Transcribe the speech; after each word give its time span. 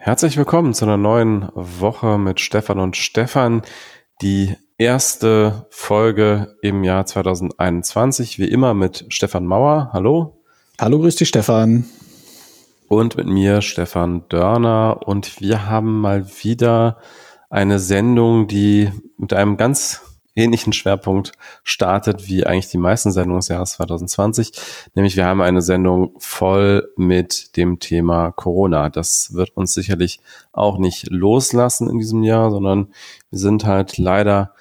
Herzlich 0.00 0.36
willkommen 0.36 0.74
zu 0.74 0.84
einer 0.84 0.96
neuen 0.96 1.48
Woche 1.54 2.18
mit 2.18 2.38
Stefan 2.38 2.78
und 2.78 2.96
Stefan. 2.96 3.62
Die 4.22 4.54
erste 4.78 5.66
Folge 5.70 6.56
im 6.62 6.84
Jahr 6.84 7.04
2021, 7.04 8.38
wie 8.38 8.46
immer 8.46 8.74
mit 8.74 9.06
Stefan 9.08 9.44
Mauer. 9.44 9.90
Hallo. 9.92 10.40
Hallo, 10.80 11.00
grüß 11.00 11.16
dich, 11.16 11.28
Stefan. 11.28 11.84
Und 12.86 13.16
mit 13.16 13.26
mir, 13.26 13.60
Stefan 13.60 14.22
Dörner. 14.28 15.00
Und 15.04 15.40
wir 15.40 15.66
haben 15.66 16.00
mal 16.00 16.28
wieder 16.42 16.98
eine 17.50 17.80
Sendung, 17.80 18.46
die 18.46 18.92
mit 19.16 19.32
einem 19.32 19.56
ganz 19.56 20.07
ähnlichen 20.38 20.72
Schwerpunkt 20.72 21.32
startet 21.64 22.28
wie 22.28 22.46
eigentlich 22.46 22.70
die 22.70 22.78
meisten 22.78 23.10
Sendungen 23.12 23.40
des 23.40 23.48
Jahres 23.48 23.72
2020. 23.72 24.52
Nämlich 24.94 25.16
wir 25.16 25.26
haben 25.26 25.42
eine 25.42 25.60
Sendung 25.60 26.14
voll 26.18 26.88
mit 26.96 27.56
dem 27.56 27.80
Thema 27.80 28.30
Corona. 28.30 28.88
Das 28.88 29.34
wird 29.34 29.56
uns 29.56 29.74
sicherlich 29.74 30.20
auch 30.52 30.78
nicht 30.78 31.10
loslassen 31.10 31.90
in 31.90 31.98
diesem 31.98 32.22
Jahr, 32.22 32.50
sondern 32.50 32.88
wir 33.30 33.38
sind 33.38 33.64
halt 33.64 33.98
leider 33.98 34.54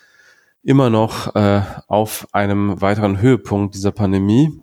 immer 0.64 0.90
noch 0.90 1.36
äh, 1.36 1.62
auf 1.88 2.28
einem 2.34 2.82
weiteren 2.82 3.22
Höhepunkt 3.22 3.76
dieser 3.76 3.92
Pandemie. 3.92 4.60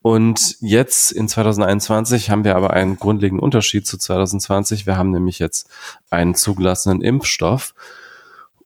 Und 0.00 0.56
jetzt 0.60 1.12
in 1.12 1.28
2021 1.28 2.30
haben 2.30 2.44
wir 2.44 2.56
aber 2.56 2.70
einen 2.70 2.96
grundlegenden 2.96 3.42
Unterschied 3.42 3.86
zu 3.86 3.98
2020. 3.98 4.86
Wir 4.86 4.96
haben 4.96 5.10
nämlich 5.10 5.38
jetzt 5.38 5.68
einen 6.08 6.34
zugelassenen 6.34 7.02
Impfstoff. 7.02 7.74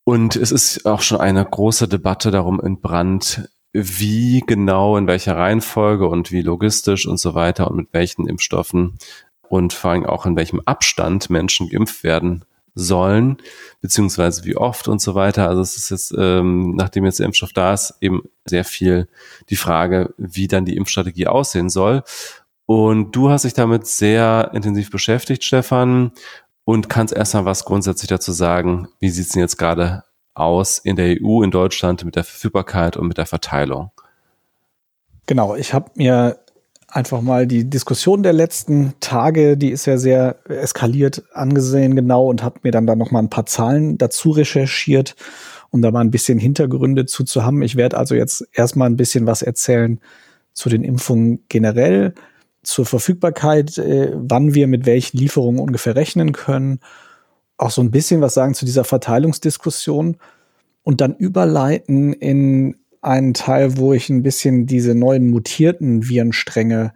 Und 0.04 0.36
es 0.36 0.50
ist 0.50 0.84
auch 0.84 1.00
schon 1.00 1.20
eine 1.20 1.44
große 1.44 1.88
Debatte 1.88 2.30
darum 2.30 2.60
entbrannt, 2.60 3.48
wie 3.72 4.42
genau, 4.46 4.96
in 4.96 5.06
welcher 5.06 5.36
Reihenfolge 5.36 6.06
und 6.06 6.32
wie 6.32 6.42
logistisch 6.42 7.06
und 7.06 7.18
so 7.18 7.34
weiter 7.34 7.70
und 7.70 7.76
mit 7.76 7.88
welchen 7.92 8.28
Impfstoffen 8.28 8.98
und 9.48 9.72
vor 9.72 9.92
allem 9.92 10.06
auch 10.06 10.26
in 10.26 10.36
welchem 10.36 10.60
Abstand 10.64 11.30
Menschen 11.30 11.68
geimpft 11.68 12.04
werden 12.04 12.44
sollen, 12.74 13.36
beziehungsweise 13.80 14.44
wie 14.44 14.56
oft 14.56 14.88
und 14.88 15.00
so 15.00 15.14
weiter. 15.14 15.48
Also 15.48 15.60
es 15.60 15.76
ist 15.76 15.90
jetzt, 15.90 16.14
ähm, 16.16 16.74
nachdem 16.74 17.04
jetzt 17.04 17.18
der 17.18 17.26
Impfstoff 17.26 17.52
da 17.52 17.74
ist, 17.74 17.94
eben 18.00 18.22
sehr 18.46 18.64
viel 18.64 19.08
die 19.50 19.56
Frage, 19.56 20.14
wie 20.16 20.48
dann 20.48 20.64
die 20.64 20.76
Impfstrategie 20.76 21.26
aussehen 21.26 21.68
soll. 21.68 22.02
Und 22.64 23.12
du 23.12 23.28
hast 23.28 23.44
dich 23.44 23.52
damit 23.52 23.86
sehr 23.86 24.50
intensiv 24.54 24.90
beschäftigt, 24.90 25.44
Stefan 25.44 26.12
und 26.64 26.88
kannst 26.88 27.14
erstmal 27.14 27.44
was 27.44 27.64
grundsätzlich 27.64 28.08
dazu 28.08 28.32
sagen. 28.32 28.88
Wie 29.00 29.10
sieht 29.10 29.26
es 29.26 29.32
denn 29.32 29.42
jetzt 29.42 29.58
gerade 29.58 30.04
aus 30.34 30.78
in 30.78 30.96
der 30.96 31.16
EU, 31.20 31.42
in 31.42 31.50
Deutschland 31.50 32.04
mit 32.04 32.16
der 32.16 32.24
Verfügbarkeit 32.24 32.96
und 32.96 33.08
mit 33.08 33.18
der 33.18 33.26
Verteilung? 33.26 33.90
Genau, 35.26 35.54
ich 35.54 35.74
habe 35.74 35.90
mir 35.94 36.38
einfach 36.88 37.22
mal 37.22 37.46
die 37.46 37.68
Diskussion 37.68 38.22
der 38.22 38.32
letzten 38.32 38.94
Tage, 39.00 39.56
die 39.56 39.70
ist 39.70 39.86
ja 39.86 39.96
sehr 39.96 40.36
eskaliert 40.48 41.22
angesehen 41.32 41.96
genau 41.96 42.28
und 42.28 42.42
habe 42.42 42.60
mir 42.62 42.70
dann 42.70 42.86
da 42.86 42.94
noch 42.94 43.10
mal 43.10 43.20
ein 43.20 43.30
paar 43.30 43.46
Zahlen 43.46 43.96
dazu 43.98 44.30
recherchiert, 44.30 45.16
um 45.70 45.80
da 45.80 45.90
mal 45.90 46.00
ein 46.00 46.10
bisschen 46.10 46.38
Hintergründe 46.38 47.06
zu, 47.06 47.24
zu 47.24 47.44
haben. 47.44 47.62
Ich 47.62 47.76
werde 47.76 47.96
also 47.96 48.14
jetzt 48.14 48.46
erstmal 48.52 48.90
ein 48.90 48.96
bisschen 48.96 49.26
was 49.26 49.42
erzählen 49.42 50.00
zu 50.52 50.68
den 50.68 50.84
Impfungen 50.84 51.44
generell, 51.48 52.14
zur 52.62 52.86
Verfügbarkeit, 52.86 53.78
äh, 53.78 54.12
wann 54.14 54.54
wir 54.54 54.66
mit 54.66 54.86
welchen 54.86 55.18
Lieferungen 55.18 55.60
ungefähr 55.60 55.96
rechnen 55.96 56.32
können. 56.32 56.80
Auch 57.56 57.70
so 57.70 57.82
ein 57.82 57.90
bisschen 57.90 58.20
was 58.20 58.34
sagen 58.34 58.54
zu 58.54 58.64
dieser 58.64 58.84
Verteilungsdiskussion 58.84 60.16
und 60.82 61.00
dann 61.00 61.14
überleiten 61.16 62.12
in 62.12 62.76
einen 63.00 63.34
Teil, 63.34 63.76
wo 63.76 63.92
ich 63.92 64.08
ein 64.08 64.22
bisschen 64.22 64.66
diese 64.66 64.94
neuen 64.94 65.30
mutierten 65.30 66.08
Virenstränge 66.08 66.92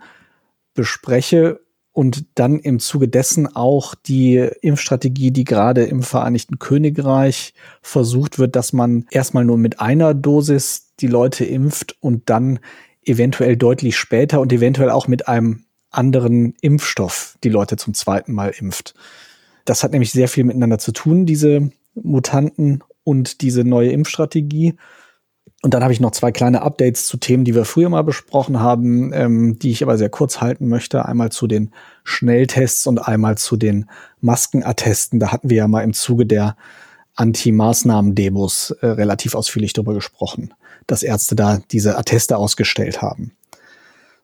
bespreche 0.74 1.60
und 1.92 2.26
dann 2.34 2.58
im 2.58 2.78
Zuge 2.78 3.08
dessen 3.08 3.56
auch 3.56 3.94
die 3.94 4.36
Impfstrategie, 4.60 5.30
die 5.30 5.44
gerade 5.44 5.84
im 5.84 6.02
Vereinigten 6.02 6.58
Königreich 6.58 7.54
versucht 7.80 8.38
wird, 8.38 8.54
dass 8.54 8.72
man 8.72 9.06
erstmal 9.10 9.44
nur 9.44 9.56
mit 9.56 9.80
einer 9.80 10.14
Dosis 10.14 10.92
die 11.00 11.06
Leute 11.06 11.44
impft 11.44 11.96
und 12.00 12.28
dann 12.28 12.58
eventuell 13.02 13.56
deutlich 13.56 13.96
später 13.96 14.40
und 14.40 14.52
eventuell 14.52 14.90
auch 14.90 15.08
mit 15.08 15.28
einem 15.28 15.64
anderen 15.96 16.54
Impfstoff 16.60 17.36
die 17.44 17.48
Leute 17.48 17.76
zum 17.76 17.94
zweiten 17.94 18.32
Mal 18.32 18.52
impft. 18.58 18.94
Das 19.64 19.82
hat 19.82 19.92
nämlich 19.92 20.12
sehr 20.12 20.28
viel 20.28 20.44
miteinander 20.44 20.78
zu 20.78 20.92
tun, 20.92 21.26
diese 21.26 21.70
Mutanten 21.94 22.82
und 23.04 23.40
diese 23.40 23.64
neue 23.64 23.90
Impfstrategie. 23.90 24.76
Und 25.62 25.74
dann 25.74 25.82
habe 25.82 25.92
ich 25.92 26.00
noch 26.00 26.12
zwei 26.12 26.32
kleine 26.32 26.62
Updates 26.62 27.06
zu 27.06 27.16
Themen, 27.16 27.44
die 27.44 27.54
wir 27.54 27.64
früher 27.64 27.88
mal 27.88 28.02
besprochen 28.02 28.60
haben, 28.60 29.12
ähm, 29.12 29.58
die 29.58 29.70
ich 29.70 29.82
aber 29.82 29.98
sehr 29.98 30.10
kurz 30.10 30.40
halten 30.40 30.68
möchte. 30.68 31.06
Einmal 31.06 31.32
zu 31.32 31.46
den 31.46 31.72
Schnelltests 32.04 32.86
und 32.86 32.98
einmal 32.98 33.38
zu 33.38 33.56
den 33.56 33.86
Maskenattesten. 34.20 35.18
Da 35.18 35.32
hatten 35.32 35.50
wir 35.50 35.56
ja 35.56 35.68
mal 35.68 35.82
im 35.82 35.94
Zuge 35.94 36.26
der 36.26 36.56
Anti-Maßnahmen-Demos 37.14 38.72
äh, 38.82 38.86
relativ 38.86 39.34
ausführlich 39.34 39.72
darüber 39.72 39.94
gesprochen 39.94 40.52
dass 40.86 41.02
Ärzte 41.02 41.36
da 41.36 41.60
diese 41.70 41.98
Atteste 41.98 42.36
ausgestellt 42.36 43.02
haben. 43.02 43.32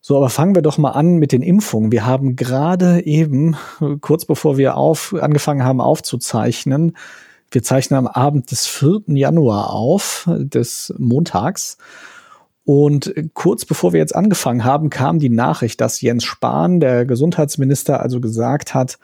So, 0.04 0.16
aber 0.16 0.30
fangen 0.30 0.56
wir 0.56 0.62
doch 0.62 0.78
mal 0.78 0.90
an 0.90 1.16
mit 1.16 1.30
den 1.30 1.42
Impfungen. 1.42 1.92
Wir 1.92 2.04
haben 2.04 2.34
gerade 2.34 3.06
eben, 3.06 3.56
kurz 4.00 4.24
bevor 4.24 4.58
wir 4.58 4.76
auf, 4.76 5.14
angefangen 5.14 5.64
haben 5.64 5.80
aufzuzeichnen, 5.80 6.96
wir 7.52 7.62
zeichnen 7.62 7.98
am 7.98 8.06
Abend 8.08 8.50
des 8.50 8.66
4. 8.66 9.02
Januar 9.06 9.70
auf, 9.70 10.28
des 10.36 10.92
Montags. 10.98 11.78
Und 12.64 13.14
kurz 13.34 13.64
bevor 13.64 13.92
wir 13.92 14.00
jetzt 14.00 14.14
angefangen 14.14 14.64
haben, 14.64 14.90
kam 14.90 15.20
die 15.20 15.28
Nachricht, 15.28 15.80
dass 15.80 16.00
Jens 16.00 16.24
Spahn, 16.24 16.80
der 16.80 17.04
Gesundheitsminister, 17.04 18.00
also 18.00 18.20
gesagt 18.20 18.74
hat, 18.74 18.98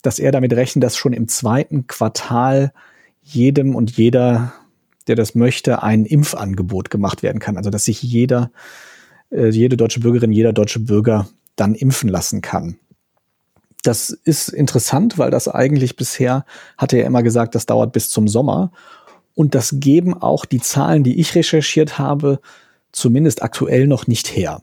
dass 0.00 0.18
er 0.18 0.32
damit 0.32 0.54
rechnet, 0.54 0.82
dass 0.82 0.96
schon 0.96 1.12
im 1.12 1.28
zweiten 1.28 1.86
Quartal 1.86 2.72
jedem 3.22 3.74
und 3.74 3.96
jeder 3.98 4.52
der 5.08 5.16
das 5.16 5.34
möchte, 5.34 5.82
ein 5.82 6.04
Impfangebot 6.04 6.90
gemacht 6.90 7.22
werden 7.22 7.40
kann. 7.40 7.56
Also 7.56 7.70
dass 7.70 7.86
sich 7.86 8.02
jeder, 8.02 8.50
äh, 9.30 9.48
jede 9.48 9.76
deutsche 9.76 10.00
Bürgerin, 10.00 10.32
jeder 10.32 10.52
deutsche 10.52 10.80
Bürger 10.80 11.28
dann 11.56 11.74
impfen 11.74 12.08
lassen 12.08 12.40
kann. 12.40 12.78
Das 13.82 14.10
ist 14.10 14.48
interessant, 14.48 15.18
weil 15.18 15.30
das 15.30 15.48
eigentlich 15.48 15.96
bisher, 15.96 16.44
hatte 16.76 16.98
er 16.98 17.06
immer 17.06 17.22
gesagt, 17.22 17.54
das 17.54 17.66
dauert 17.66 17.92
bis 17.92 18.10
zum 18.10 18.28
Sommer. 18.28 18.72
Und 19.34 19.54
das 19.54 19.76
geben 19.78 20.14
auch 20.14 20.44
die 20.44 20.60
Zahlen, 20.60 21.04
die 21.04 21.20
ich 21.20 21.34
recherchiert 21.34 21.98
habe, 21.98 22.40
zumindest 22.90 23.42
aktuell 23.42 23.86
noch 23.86 24.06
nicht 24.06 24.34
her. 24.34 24.62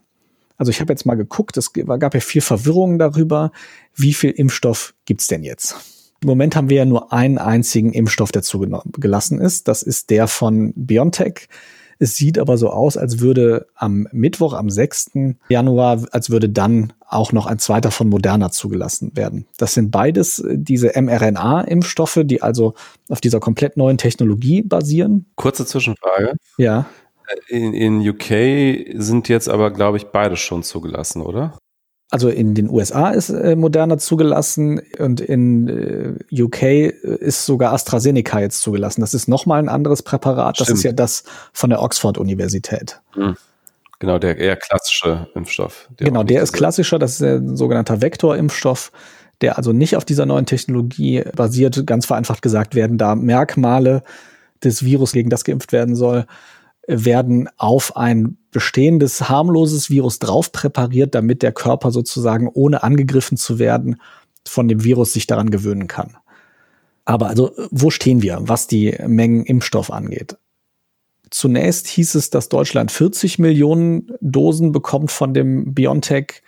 Also 0.57 0.69
ich 0.69 0.81
habe 0.81 0.91
jetzt 0.91 1.05
mal 1.05 1.15
geguckt, 1.15 1.57
es 1.57 1.71
gab 1.73 2.13
ja 2.13 2.19
viel 2.19 2.41
Verwirrung 2.41 2.97
darüber, 2.97 3.51
wie 3.93 4.13
viel 4.13 4.31
Impfstoff 4.31 4.93
gibt's 5.05 5.27
denn 5.27 5.43
jetzt? 5.43 5.75
Im 6.21 6.29
Moment 6.29 6.55
haben 6.55 6.69
wir 6.69 6.77
ja 6.77 6.85
nur 6.85 7.13
einen 7.13 7.37
einzigen 7.37 7.93
Impfstoff, 7.93 8.31
der 8.31 8.41
zugelassen 8.41 9.39
ist. 9.39 9.67
Das 9.67 9.83
ist 9.83 10.09
der 10.09 10.27
von 10.27 10.73
BioNTech. 10.75 11.47
Es 11.99 12.15
sieht 12.15 12.37
aber 12.37 12.57
so 12.57 12.69
aus, 12.69 12.97
als 12.97 13.19
würde 13.19 13.67
am 13.75 14.07
Mittwoch, 14.11 14.53
am 14.53 14.69
6. 14.69 15.11
Januar, 15.49 16.05
als 16.11 16.29
würde 16.29 16.49
dann 16.49 16.93
auch 17.07 17.31
noch 17.31 17.45
ein 17.45 17.59
zweiter 17.59 17.91
von 17.91 18.09
Moderna 18.09 18.51
zugelassen 18.51 19.11
werden. 19.15 19.45
Das 19.57 19.73
sind 19.73 19.91
beides 19.91 20.39
äh, 20.39 20.55
diese 20.57 20.91
mRNA-Impfstoffe, 20.99 22.21
die 22.23 22.41
also 22.41 22.73
auf 23.09 23.21
dieser 23.21 23.39
komplett 23.39 23.77
neuen 23.77 23.97
Technologie 23.97 24.61
basieren. 24.61 25.25
Kurze 25.35 25.65
Zwischenfrage. 25.65 26.33
Ja. 26.57 26.85
Äh, 27.49 27.55
in, 27.55 27.73
in 27.73 28.09
UK 28.09 29.01
sind 29.01 29.29
jetzt 29.29 29.49
aber, 29.49 29.71
glaube 29.71 29.97
ich, 29.97 30.05
beide 30.05 30.37
schon 30.37 30.63
zugelassen, 30.63 31.21
oder? 31.21 31.57
Also 32.11 32.29
in 32.29 32.53
den 32.53 32.69
USA 32.69 33.09
ist 33.09 33.29
äh, 33.29 33.55
Moderna 33.55 33.97
zugelassen 33.97 34.81
und 34.99 35.21
in 35.21 35.67
äh, 35.67 36.41
UK 36.43 36.63
ist 37.03 37.45
sogar 37.45 37.73
AstraZeneca 37.73 38.39
jetzt 38.39 38.61
zugelassen. 38.61 39.01
Das 39.01 39.13
ist 39.13 39.27
nochmal 39.27 39.59
ein 39.59 39.69
anderes 39.69 40.03
Präparat. 40.03 40.59
Das 40.59 40.67
Stimmt. 40.67 40.77
ist 40.77 40.83
ja 40.83 40.91
das 40.91 41.23
von 41.51 41.71
der 41.71 41.81
Oxford-Universität. 41.81 43.01
Mhm. 43.15 43.35
Genau, 43.99 44.19
der 44.19 44.37
eher 44.37 44.55
klassische 44.55 45.27
Impfstoff. 45.35 45.89
Der 45.99 46.07
genau, 46.07 46.23
der 46.23 46.43
ist 46.43 46.53
klassischer. 46.53 46.99
Das 46.99 47.13
ist 47.13 47.21
ein 47.23 47.55
sogenannter 47.55 48.01
Vektorimpfstoff, 48.01 48.91
der 49.41 49.57
also 49.57 49.71
nicht 49.71 49.95
auf 49.95 50.05
dieser 50.05 50.25
neuen 50.25 50.45
Technologie 50.45 51.23
basiert. 51.35 51.87
Ganz 51.87 52.05
vereinfacht 52.05 52.41
gesagt 52.41 52.75
werden 52.75 52.97
da 52.97 53.15
Merkmale 53.15 54.03
des 54.63 54.83
Virus, 54.83 55.11
gegen 55.13 55.29
das 55.29 55.43
geimpft 55.43 55.71
werden 55.71 55.95
soll, 55.95 56.25
werden 56.87 57.49
auf 57.57 57.95
ein 57.95 58.37
bestehendes 58.55 59.27
harmloses 59.27 59.89
Virus 59.89 60.17
drauf 60.19 60.53
präpariert, 60.53 61.13
damit 61.13 61.41
der 61.41 61.51
Körper 61.51 61.91
sozusagen 61.91 62.47
ohne 62.47 62.83
angegriffen 62.83 63.35
zu 63.35 63.59
werden 63.59 63.97
von 64.47 64.69
dem 64.69 64.85
Virus 64.85 65.11
sich 65.11 65.27
daran 65.27 65.49
gewöhnen 65.49 65.87
kann. 65.87 66.15
Aber 67.03 67.27
also, 67.27 67.51
wo 67.69 67.89
stehen 67.89 68.21
wir, 68.21 68.37
was 68.43 68.67
die 68.67 68.95
Mengen 69.05 69.43
Impfstoff 69.43 69.91
angeht? 69.91 70.37
Zunächst 71.31 71.87
hieß 71.87 72.15
es, 72.15 72.29
dass 72.29 72.47
Deutschland 72.47 72.93
40 72.93 73.39
Millionen 73.39 74.13
Dosen 74.21 74.71
bekommt 74.71 75.11
von 75.11 75.33
dem 75.33 75.73
BioNTech, 75.73 76.41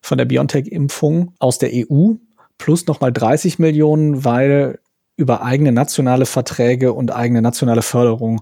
von 0.00 0.16
der 0.16 0.24
BioNTech-Impfung 0.24 1.34
aus 1.40 1.58
der 1.58 1.72
EU, 1.74 2.14
plus 2.56 2.86
nochmal 2.86 3.12
30 3.12 3.58
Millionen, 3.58 4.24
weil 4.24 4.78
über 5.18 5.42
eigene 5.42 5.72
nationale 5.72 6.24
Verträge 6.24 6.94
und 6.94 7.10
eigene 7.10 7.42
nationale 7.42 7.82
Förderung 7.82 8.40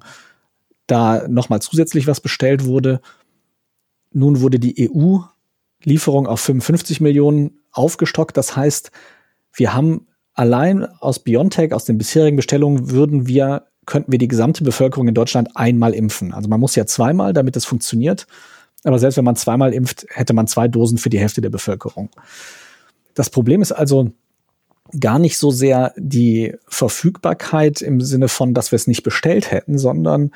da 0.88 1.28
nochmal 1.28 1.62
zusätzlich 1.62 2.08
was 2.08 2.20
bestellt 2.20 2.64
wurde. 2.64 3.00
Nun 4.12 4.40
wurde 4.40 4.58
die 4.58 4.90
EU-Lieferung 4.90 6.26
auf 6.26 6.40
55 6.40 7.00
Millionen 7.00 7.60
aufgestockt. 7.70 8.36
Das 8.36 8.56
heißt, 8.56 8.90
wir 9.52 9.74
haben 9.74 10.08
allein 10.34 10.86
aus 11.00 11.20
BioNTech, 11.20 11.72
aus 11.72 11.84
den 11.84 11.98
bisherigen 11.98 12.36
Bestellungen, 12.36 12.90
würden 12.90 13.28
wir, 13.28 13.66
könnten 13.86 14.10
wir 14.10 14.18
die 14.18 14.28
gesamte 14.28 14.64
Bevölkerung 14.64 15.08
in 15.08 15.14
Deutschland 15.14 15.56
einmal 15.56 15.94
impfen. 15.94 16.32
Also 16.32 16.48
man 16.48 16.60
muss 16.60 16.74
ja 16.74 16.86
zweimal, 16.86 17.32
damit 17.32 17.56
es 17.56 17.64
funktioniert. 17.64 18.26
Aber 18.84 18.98
selbst 18.98 19.16
wenn 19.16 19.24
man 19.24 19.36
zweimal 19.36 19.74
impft, 19.74 20.06
hätte 20.10 20.32
man 20.32 20.46
zwei 20.46 20.68
Dosen 20.68 20.98
für 20.98 21.10
die 21.10 21.18
Hälfte 21.18 21.40
der 21.40 21.50
Bevölkerung. 21.50 22.10
Das 23.14 23.28
Problem 23.30 23.60
ist 23.60 23.72
also 23.72 24.12
gar 24.98 25.18
nicht 25.18 25.36
so 25.36 25.50
sehr 25.50 25.92
die 25.96 26.54
Verfügbarkeit 26.66 27.82
im 27.82 28.00
Sinne 28.00 28.28
von, 28.28 28.54
dass 28.54 28.72
wir 28.72 28.76
es 28.76 28.86
nicht 28.86 29.02
bestellt 29.02 29.50
hätten, 29.50 29.76
sondern 29.76 30.30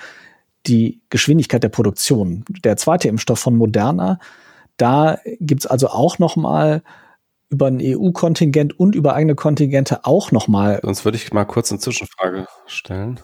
die 0.66 1.00
Geschwindigkeit 1.10 1.62
der 1.62 1.68
Produktion. 1.68 2.44
Der 2.64 2.76
zweite 2.76 3.08
Impfstoff 3.08 3.40
von 3.40 3.56
Moderna, 3.56 4.18
da 4.76 5.18
gibt's 5.40 5.66
also 5.66 5.88
auch 5.88 6.18
noch 6.18 6.36
mal 6.36 6.82
über 7.50 7.66
ein 7.66 7.80
EU-Kontingent 7.82 8.78
und 8.78 8.94
über 8.94 9.14
eigene 9.14 9.34
Kontingente 9.34 10.04
auch 10.04 10.32
noch 10.32 10.48
mal. 10.48 10.80
Sonst 10.82 11.04
würde 11.04 11.18
ich 11.18 11.32
mal 11.32 11.44
kurz 11.44 11.70
eine 11.70 11.80
Zwischenfrage 11.80 12.46
stellen. 12.66 13.20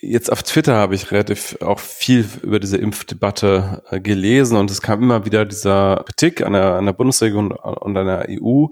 Jetzt 0.00 0.30
auf 0.30 0.42
Twitter 0.42 0.74
habe 0.74 0.96
ich 0.96 1.12
relativ 1.12 1.56
auch 1.62 1.78
viel 1.78 2.28
über 2.42 2.58
diese 2.58 2.76
Impfdebatte 2.76 3.82
äh, 3.90 4.00
gelesen 4.00 4.56
und 4.56 4.70
es 4.70 4.82
kam 4.82 5.02
immer 5.02 5.24
wieder 5.24 5.46
dieser 5.46 6.02
Kritik 6.04 6.44
an 6.44 6.52
der, 6.52 6.74
an 6.74 6.84
der 6.84 6.92
Bundesregierung 6.92 7.52
und 7.52 7.96
an 7.96 8.06
der 8.06 8.26
EU, 8.28 8.66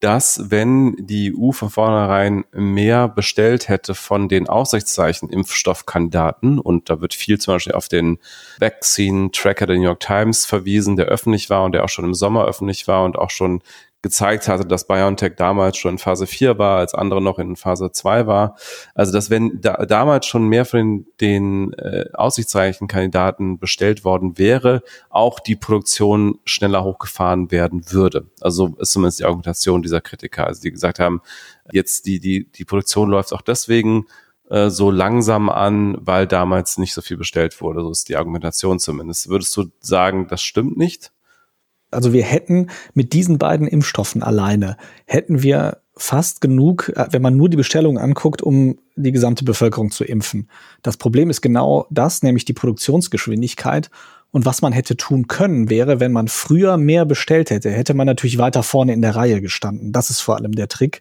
dass 0.00 0.50
wenn 0.50 0.94
die 0.98 1.34
EU 1.36 1.50
von 1.50 1.68
vornherein 1.68 2.44
mehr 2.52 3.08
bestellt 3.08 3.68
hätte 3.68 3.96
von 3.96 4.28
den 4.28 4.48
Aussichtszeichen 4.48 5.28
Impfstoffkandidaten 5.30 6.60
und 6.60 6.88
da 6.88 7.00
wird 7.00 7.12
viel 7.12 7.38
zum 7.38 7.54
Beispiel 7.54 7.74
auf 7.74 7.88
den 7.88 8.18
Vaccine 8.60 9.30
Tracker 9.32 9.66
der 9.66 9.76
New 9.76 9.82
York 9.82 10.00
Times 10.00 10.46
verwiesen, 10.46 10.96
der 10.96 11.06
öffentlich 11.06 11.50
war 11.50 11.64
und 11.64 11.72
der 11.72 11.84
auch 11.84 11.88
schon 11.88 12.04
im 12.04 12.14
Sommer 12.14 12.46
öffentlich 12.46 12.86
war 12.86 13.04
und 13.04 13.18
auch 13.18 13.30
schon 13.30 13.62
gezeigt 14.02 14.46
hatte, 14.46 14.64
dass 14.64 14.86
BioNTech 14.86 15.34
damals 15.36 15.76
schon 15.76 15.92
in 15.94 15.98
Phase 15.98 16.26
4 16.26 16.58
war, 16.58 16.78
als 16.78 16.94
andere 16.94 17.20
noch 17.20 17.38
in 17.38 17.56
Phase 17.56 17.90
2 17.90 18.26
war. 18.26 18.56
Also 18.94 19.12
dass 19.12 19.28
wenn 19.28 19.60
da, 19.60 19.84
damals 19.86 20.26
schon 20.26 20.46
mehr 20.46 20.64
von 20.64 20.78
den, 20.78 21.06
den 21.20 21.72
äh, 21.74 22.04
Aussichtszeichenkandidaten 22.14 23.58
bestellt 23.58 24.04
worden 24.04 24.38
wäre, 24.38 24.82
auch 25.10 25.40
die 25.40 25.56
Produktion 25.56 26.38
schneller 26.44 26.84
hochgefahren 26.84 27.50
werden 27.50 27.90
würde. 27.90 28.28
Also 28.40 28.76
ist 28.78 28.92
zumindest 28.92 29.18
die 29.18 29.24
Argumentation 29.24 29.82
dieser 29.82 30.00
Kritiker. 30.00 30.46
Also 30.46 30.62
die 30.62 30.70
gesagt 30.70 31.00
haben, 31.00 31.20
jetzt 31.72 32.06
die, 32.06 32.20
die, 32.20 32.48
die 32.50 32.64
Produktion 32.64 33.10
läuft 33.10 33.32
auch 33.32 33.42
deswegen 33.42 34.06
äh, 34.48 34.70
so 34.70 34.92
langsam 34.92 35.48
an, 35.48 35.96
weil 36.00 36.28
damals 36.28 36.78
nicht 36.78 36.94
so 36.94 37.02
viel 37.02 37.16
bestellt 37.16 37.60
wurde. 37.60 37.82
So 37.82 37.90
ist 37.90 38.08
die 38.08 38.16
Argumentation 38.16 38.78
zumindest. 38.78 39.28
Würdest 39.28 39.56
du 39.56 39.72
sagen, 39.80 40.28
das 40.28 40.40
stimmt 40.40 40.76
nicht? 40.76 41.12
Also 41.90 42.12
wir 42.12 42.22
hätten 42.22 42.68
mit 42.94 43.12
diesen 43.12 43.38
beiden 43.38 43.66
Impfstoffen 43.66 44.22
alleine, 44.22 44.76
hätten 45.06 45.42
wir 45.42 45.78
fast 45.96 46.40
genug, 46.40 46.92
äh, 46.94 47.06
wenn 47.10 47.22
man 47.22 47.36
nur 47.36 47.48
die 47.48 47.56
Bestellung 47.56 47.98
anguckt, 47.98 48.42
um 48.42 48.78
die 48.96 49.12
gesamte 49.12 49.44
Bevölkerung 49.44 49.90
zu 49.90 50.04
impfen. 50.04 50.48
Das 50.82 50.96
Problem 50.96 51.30
ist 51.30 51.40
genau 51.40 51.86
das, 51.90 52.22
nämlich 52.22 52.44
die 52.44 52.52
Produktionsgeschwindigkeit. 52.52 53.90
Und 54.30 54.44
was 54.44 54.60
man 54.60 54.72
hätte 54.72 54.96
tun 54.96 55.26
können, 55.26 55.70
wäre, 55.70 56.00
wenn 56.00 56.12
man 56.12 56.28
früher 56.28 56.76
mehr 56.76 57.06
bestellt 57.06 57.50
hätte, 57.50 57.70
hätte 57.70 57.94
man 57.94 58.06
natürlich 58.06 58.38
weiter 58.38 58.62
vorne 58.62 58.92
in 58.92 59.00
der 59.00 59.16
Reihe 59.16 59.40
gestanden. 59.40 59.92
Das 59.92 60.10
ist 60.10 60.20
vor 60.20 60.36
allem 60.36 60.52
der 60.52 60.68
Trick. 60.68 61.00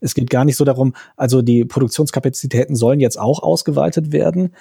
Es 0.00 0.14
geht 0.14 0.30
gar 0.30 0.44
nicht 0.44 0.56
so 0.56 0.64
darum, 0.64 0.94
also 1.16 1.42
die 1.42 1.64
Produktionskapazitäten 1.64 2.76
sollen 2.76 3.00
jetzt 3.00 3.18
auch 3.18 3.42
ausgeweitet 3.42 4.12
werden. 4.12 4.52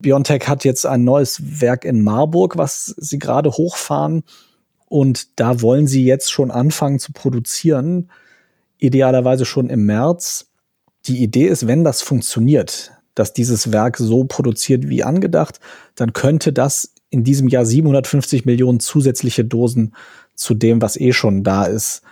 BioNTech 0.00 0.48
hat 0.48 0.64
jetzt 0.64 0.86
ein 0.86 1.04
neues 1.04 1.60
Werk 1.60 1.84
in 1.84 2.02
Marburg, 2.02 2.56
was 2.56 2.94
sie 2.96 3.18
gerade 3.18 3.50
hochfahren. 3.50 4.22
Und 4.90 5.38
da 5.38 5.62
wollen 5.62 5.86
sie 5.86 6.04
jetzt 6.04 6.32
schon 6.32 6.50
anfangen 6.50 6.98
zu 6.98 7.12
produzieren, 7.12 8.10
idealerweise 8.78 9.44
schon 9.44 9.70
im 9.70 9.86
März. 9.86 10.48
Die 11.06 11.22
Idee 11.22 11.46
ist, 11.46 11.68
wenn 11.68 11.84
das 11.84 12.02
funktioniert, 12.02 12.90
dass 13.14 13.32
dieses 13.32 13.70
Werk 13.70 13.98
so 13.98 14.24
produziert 14.24 14.88
wie 14.88 15.04
angedacht, 15.04 15.60
dann 15.94 16.12
könnte 16.12 16.52
das 16.52 16.92
in 17.08 17.22
diesem 17.22 17.46
Jahr 17.46 17.64
750 17.64 18.46
Millionen 18.46 18.80
zusätzliche 18.80 19.44
Dosen 19.44 19.94
zu 20.34 20.54
dem, 20.54 20.82
was 20.82 20.96
eh 20.96 21.12
schon 21.12 21.44
da 21.44 21.66
ist 21.66 22.02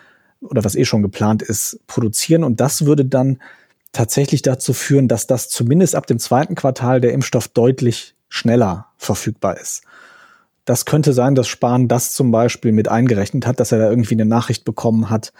oder 0.40 0.62
was 0.62 0.76
eh 0.76 0.84
schon 0.84 1.02
geplant 1.02 1.42
ist, 1.42 1.80
produzieren. 1.88 2.44
Und 2.44 2.60
das 2.60 2.86
würde 2.86 3.04
dann 3.04 3.40
tatsächlich 3.90 4.42
dazu 4.42 4.72
führen, 4.72 5.08
dass 5.08 5.26
das 5.26 5.48
zumindest 5.48 5.96
ab 5.96 6.06
dem 6.06 6.20
zweiten 6.20 6.54
Quartal 6.54 7.00
der 7.00 7.12
Impfstoff 7.12 7.48
deutlich 7.48 8.14
schneller 8.28 8.86
verfügbar 8.98 9.58
ist. 9.58 9.82
Das 10.68 10.84
könnte 10.84 11.14
sein, 11.14 11.34
dass 11.34 11.48
Spahn 11.48 11.88
das 11.88 12.12
zum 12.12 12.30
Beispiel 12.30 12.72
mit 12.72 12.88
eingerechnet 12.88 13.46
hat, 13.46 13.58
dass 13.58 13.72
er 13.72 13.78
da 13.78 13.88
irgendwie 13.88 14.16
eine 14.16 14.26
Nachricht 14.26 14.66
bekommen 14.66 15.08
hat, 15.08 15.32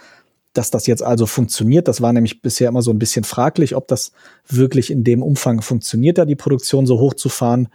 dass 0.53 0.71
das 0.71 0.87
jetzt 0.87 1.03
also 1.03 1.27
funktioniert. 1.27 1.87
Das 1.87 2.01
war 2.01 2.11
nämlich 2.13 2.41
bisher 2.41 2.67
immer 2.67 2.81
so 2.81 2.89
ein 2.89 2.97
bisschen 2.97 3.23
fraglich, 3.23 3.75
ob 3.75 3.87
das 3.87 4.11
wirklich 4.47 4.89
in 4.89 5.03
dem 5.03 5.21
Umfang 5.21 5.61
funktioniert, 5.61 6.17
da 6.17 6.25
die 6.25 6.35
Produktion 6.35 6.87
so 6.87 6.99
hochzufahren. 6.99 7.67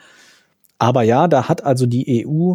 Aber 0.78 1.04
ja, 1.04 1.28
da 1.28 1.48
hat 1.48 1.62
also 1.62 1.86
die 1.86 2.26
EU 2.26 2.54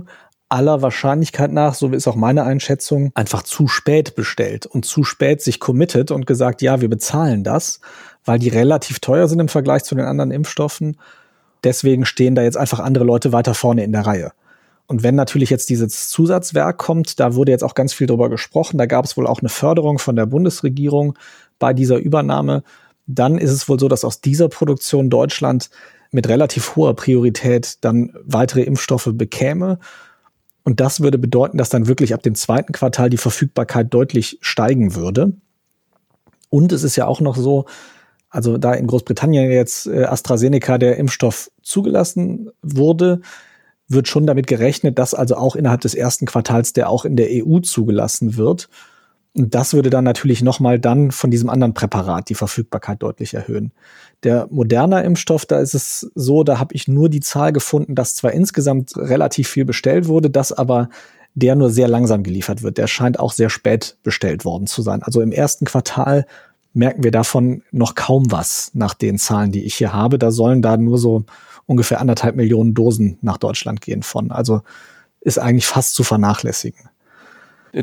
aller 0.49 0.81
Wahrscheinlichkeit 0.81 1.53
nach, 1.53 1.75
so 1.75 1.87
ist 1.91 2.09
auch 2.09 2.17
meine 2.17 2.43
Einschätzung, 2.43 3.11
einfach 3.13 3.43
zu 3.43 3.69
spät 3.69 4.15
bestellt 4.15 4.65
und 4.65 4.83
zu 4.83 5.05
spät 5.05 5.41
sich 5.41 5.61
committed 5.61 6.11
und 6.11 6.27
gesagt, 6.27 6.61
ja, 6.61 6.81
wir 6.81 6.89
bezahlen 6.89 7.45
das, 7.45 7.79
weil 8.25 8.37
die 8.37 8.49
relativ 8.49 8.99
teuer 8.99 9.29
sind 9.29 9.39
im 9.39 9.47
Vergleich 9.47 9.85
zu 9.85 9.95
den 9.95 10.03
anderen 10.03 10.31
Impfstoffen. 10.31 10.97
Deswegen 11.63 12.05
stehen 12.05 12.35
da 12.35 12.41
jetzt 12.41 12.57
einfach 12.57 12.81
andere 12.81 13.05
Leute 13.05 13.31
weiter 13.31 13.53
vorne 13.53 13.85
in 13.85 13.93
der 13.93 14.05
Reihe. 14.05 14.33
Und 14.89 15.03
wenn 15.03 15.13
natürlich 15.13 15.51
jetzt 15.51 15.69
dieses 15.69 16.09
Zusatzwerk 16.09 16.79
kommt, 16.79 17.19
da 17.19 17.35
wurde 17.35 17.51
jetzt 17.51 17.63
auch 17.63 17.75
ganz 17.75 17.93
viel 17.93 18.07
drüber 18.07 18.27
gesprochen, 18.27 18.79
da 18.79 18.87
gab 18.87 19.05
es 19.05 19.15
wohl 19.15 19.27
auch 19.27 19.39
eine 19.39 19.49
Förderung 19.49 19.99
von 19.99 20.15
der 20.15 20.25
Bundesregierung 20.25 21.15
bei 21.59 21.75
dieser 21.75 21.97
Übernahme, 21.97 22.63
dann 23.05 23.37
ist 23.37 23.51
es 23.51 23.69
wohl 23.69 23.79
so, 23.79 23.87
dass 23.87 24.03
aus 24.03 24.19
dieser 24.19 24.49
Produktion 24.49 25.11
Deutschland 25.11 25.69
mit 26.09 26.27
relativ 26.27 26.75
hoher 26.75 26.95
Priorität 26.95 27.77
dann 27.81 28.15
weitere 28.23 28.63
Impfstoffe 28.63 29.11
bekäme. 29.13 29.77
Und 30.63 30.79
das 30.79 31.01
würde 31.01 31.19
bedeuten, 31.19 31.59
dass 31.59 31.69
dann 31.69 31.87
wirklich 31.87 32.15
ab 32.15 32.23
dem 32.23 32.33
zweiten 32.33 32.73
Quartal 32.73 33.11
die 33.11 33.17
Verfügbarkeit 33.17 33.93
deutlich 33.93 34.39
steigen 34.41 34.95
würde. 34.95 35.33
Und 36.49 36.71
es 36.71 36.81
ist 36.81 36.95
ja 36.95 37.05
auch 37.05 37.21
noch 37.21 37.37
so, 37.37 37.65
also 38.31 38.57
da 38.57 38.73
in 38.73 38.87
Großbritannien 38.87 39.51
jetzt 39.51 39.85
äh, 39.85 40.05
AstraZeneca 40.05 40.79
der 40.79 40.97
Impfstoff 40.97 41.51
zugelassen 41.61 42.49
wurde, 42.63 43.21
wird 43.89 44.07
schon 44.07 44.27
damit 44.27 44.47
gerechnet, 44.47 44.97
dass 44.99 45.13
also 45.13 45.35
auch 45.35 45.55
innerhalb 45.55 45.81
des 45.81 45.95
ersten 45.95 46.25
Quartals 46.25 46.73
der 46.73 46.89
auch 46.89 47.05
in 47.05 47.15
der 47.15 47.27
EU 47.29 47.59
zugelassen 47.59 48.37
wird. 48.37 48.69
Und 49.35 49.53
das 49.53 49.73
würde 49.73 49.89
dann 49.89 50.03
natürlich 50.03 50.41
nochmal 50.41 50.79
dann 50.79 51.11
von 51.11 51.31
diesem 51.31 51.49
anderen 51.49 51.73
Präparat 51.73 52.29
die 52.29 52.35
Verfügbarkeit 52.35 53.01
deutlich 53.01 53.33
erhöhen. 53.33 53.71
Der 54.23 54.47
moderner 54.49 55.03
Impfstoff, 55.03 55.45
da 55.45 55.59
ist 55.59 55.75
es 55.75 56.11
so, 56.15 56.43
da 56.43 56.59
habe 56.59 56.73
ich 56.73 56.87
nur 56.87 57.09
die 57.09 57.19
Zahl 57.19 57.53
gefunden, 57.53 57.95
dass 57.95 58.15
zwar 58.15 58.31
insgesamt 58.31 58.97
relativ 58.97 59.47
viel 59.47 59.65
bestellt 59.65 60.07
wurde, 60.07 60.29
dass 60.29 60.51
aber 60.51 60.89
der 61.35 61.55
nur 61.55 61.69
sehr 61.69 61.87
langsam 61.87 62.23
geliefert 62.23 62.63
wird. 62.63 62.77
Der 62.77 62.87
scheint 62.87 63.19
auch 63.19 63.31
sehr 63.31 63.49
spät 63.49 63.97
bestellt 64.03 64.45
worden 64.45 64.67
zu 64.67 64.81
sein. 64.81 65.03
Also 65.03 65.21
im 65.21 65.31
ersten 65.31 65.65
Quartal 65.65 66.25
merken 66.73 67.03
wir 67.03 67.11
davon 67.11 67.63
noch 67.71 67.95
kaum 67.95 68.31
was 68.31 68.71
nach 68.73 68.93
den 68.93 69.17
Zahlen, 69.17 69.51
die 69.51 69.63
ich 69.63 69.75
hier 69.75 69.93
habe. 69.93 70.17
Da 70.17 70.31
sollen 70.31 70.61
da 70.61 70.75
nur 70.75 70.97
so 70.97 71.23
ungefähr 71.69 72.01
anderthalb 72.01 72.35
Millionen 72.35 72.73
Dosen 72.73 73.19
nach 73.21 73.37
Deutschland 73.37 73.79
gehen 73.79 74.01
von. 74.01 74.31
Also 74.31 74.61
ist 75.21 75.37
eigentlich 75.37 75.67
fast 75.67 75.93
zu 75.93 76.03
vernachlässigen. 76.03 76.89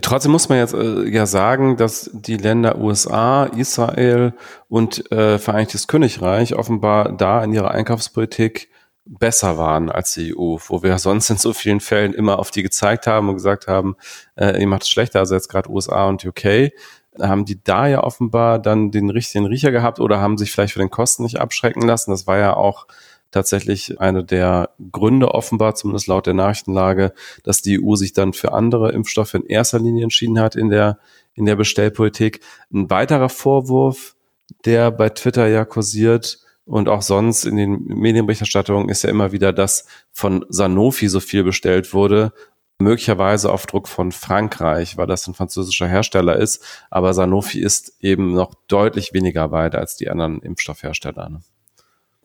Trotzdem 0.02 0.32
muss 0.32 0.48
man 0.48 0.58
jetzt 0.58 0.74
äh, 0.74 1.08
ja 1.08 1.26
sagen, 1.26 1.76
dass 1.76 2.10
die 2.12 2.36
Länder 2.36 2.78
USA, 2.78 3.44
Israel 3.44 4.34
und 4.68 5.12
äh, 5.12 5.38
Vereinigtes 5.38 5.86
Königreich 5.86 6.56
offenbar 6.56 7.12
da 7.12 7.44
in 7.44 7.52
ihrer 7.52 7.70
Einkaufspolitik 7.70 8.68
besser 9.04 9.56
waren 9.56 9.88
als 9.88 10.14
die 10.14 10.36
EU, 10.36 10.56
wo 10.66 10.82
wir 10.82 10.98
sonst 10.98 11.30
in 11.30 11.36
so 11.36 11.52
vielen 11.52 11.78
Fällen 11.78 12.12
immer 12.12 12.40
auf 12.40 12.50
die 12.50 12.64
gezeigt 12.64 13.06
haben 13.06 13.28
und 13.28 13.36
gesagt 13.36 13.68
haben, 13.68 13.94
äh, 14.34 14.60
ihr 14.60 14.66
macht 14.66 14.82
es 14.82 14.88
schlechter, 14.88 15.20
also 15.20 15.36
jetzt 15.36 15.48
gerade 15.48 15.70
USA 15.70 16.08
und 16.08 16.24
UK. 16.24 16.72
Haben 17.20 17.44
die 17.44 17.62
da 17.62 17.86
ja 17.86 18.02
offenbar 18.02 18.58
dann 18.58 18.90
den 18.90 19.10
richtigen 19.10 19.46
Riecher 19.46 19.70
gehabt 19.70 20.00
oder 20.00 20.20
haben 20.20 20.36
sich 20.36 20.50
vielleicht 20.50 20.72
für 20.72 20.80
den 20.80 20.90
Kosten 20.90 21.22
nicht 21.22 21.38
abschrecken 21.38 21.82
lassen? 21.82 22.10
Das 22.10 22.26
war 22.26 22.38
ja 22.38 22.56
auch 22.56 22.88
tatsächlich 23.30 24.00
eine 24.00 24.24
der 24.24 24.70
Gründe 24.92 25.34
offenbar, 25.34 25.74
zumindest 25.74 26.06
laut 26.06 26.26
der 26.26 26.34
Nachrichtenlage, 26.34 27.12
dass 27.42 27.62
die 27.62 27.82
EU 27.82 27.96
sich 27.96 28.12
dann 28.12 28.32
für 28.32 28.52
andere 28.52 28.92
Impfstoffe 28.92 29.34
in 29.34 29.44
erster 29.44 29.78
Linie 29.78 30.04
entschieden 30.04 30.38
hat 30.40 30.56
in 30.56 30.70
der, 30.70 30.98
in 31.34 31.44
der 31.44 31.56
Bestellpolitik. 31.56 32.40
Ein 32.72 32.90
weiterer 32.90 33.28
Vorwurf, 33.28 34.16
der 34.64 34.90
bei 34.90 35.08
Twitter 35.10 35.46
ja 35.48 35.64
kursiert, 35.64 36.40
und 36.66 36.88
auch 36.88 37.02
sonst 37.02 37.44
in 37.44 37.56
den 37.56 37.84
Medienberichterstattungen 37.84 38.88
ist 38.88 39.04
ja 39.04 39.10
immer 39.10 39.30
wieder, 39.30 39.52
dass 39.52 39.86
von 40.10 40.44
Sanofi 40.48 41.06
so 41.06 41.20
viel 41.20 41.44
bestellt 41.44 41.94
wurde, 41.94 42.32
möglicherweise 42.78 43.52
auf 43.52 43.66
Druck 43.66 43.88
von 43.88 44.10
Frankreich, 44.10 44.96
weil 44.96 45.06
das 45.06 45.26
ein 45.26 45.34
französischer 45.34 45.86
Hersteller 45.86 46.36
ist. 46.36 46.64
Aber 46.90 47.14
Sanofi 47.14 47.60
ist 47.60 47.96
eben 48.00 48.34
noch 48.34 48.54
deutlich 48.66 49.12
weniger 49.12 49.52
weit 49.52 49.76
als 49.76 49.96
die 49.96 50.10
anderen 50.10 50.42
Impfstoffhersteller. 50.42 51.40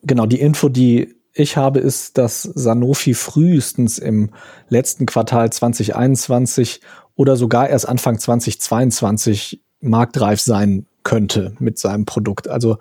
Genau, 0.02 0.26
die 0.26 0.40
Info, 0.40 0.68
die 0.68 1.14
ich 1.34 1.56
habe, 1.56 1.80
ist, 1.80 2.18
dass 2.18 2.42
Sanofi 2.42 3.14
frühestens 3.14 3.98
im 3.98 4.30
letzten 4.68 5.06
Quartal 5.06 5.50
2021 5.50 6.80
oder 7.14 7.36
sogar 7.36 7.68
erst 7.68 7.88
Anfang 7.88 8.18
2022 8.18 9.62
marktreif 9.80 10.40
sein 10.40 10.86
könnte 11.04 11.54
mit 11.58 11.78
seinem 11.78 12.04
Produkt. 12.04 12.48
Also 12.48 12.78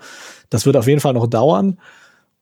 das 0.50 0.66
wird 0.66 0.78
auf 0.78 0.88
jeden 0.88 1.00
Fall 1.00 1.13
noch 1.13 1.28
dauern. 1.28 1.80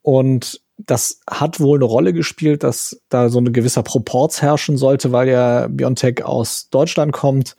Und 0.02 0.62
das 0.78 1.20
hat 1.30 1.60
wohl 1.60 1.78
eine 1.78 1.86
Rolle 1.86 2.14
gespielt, 2.14 2.64
dass 2.64 3.02
da 3.10 3.30
so 3.30 3.40
ein 3.40 3.52
gewisser 3.52 3.84
Proporz 3.84 4.42
herrschen 4.42 4.78
sollte, 4.78 5.12
weil 5.12 5.28
ja 5.28 5.68
BioNTech 5.68 6.24
aus 6.24 6.70
Deutschland 6.70 7.12
kommt 7.12 7.56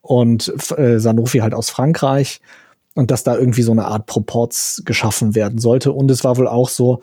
und 0.00 0.52
äh, 0.76 0.98
Sanofi 0.98 1.38
halt 1.38 1.54
aus 1.54 1.70
Frankreich 1.70 2.40
und 2.94 3.10
dass 3.10 3.24
da 3.24 3.36
irgendwie 3.36 3.62
so 3.62 3.72
eine 3.72 3.86
Art 3.86 4.06
Proporz 4.06 4.82
geschaffen 4.84 5.34
werden 5.34 5.58
sollte. 5.58 5.92
Und 5.92 6.10
es 6.10 6.24
war 6.24 6.36
wohl 6.36 6.48
auch 6.48 6.68
so, 6.68 7.00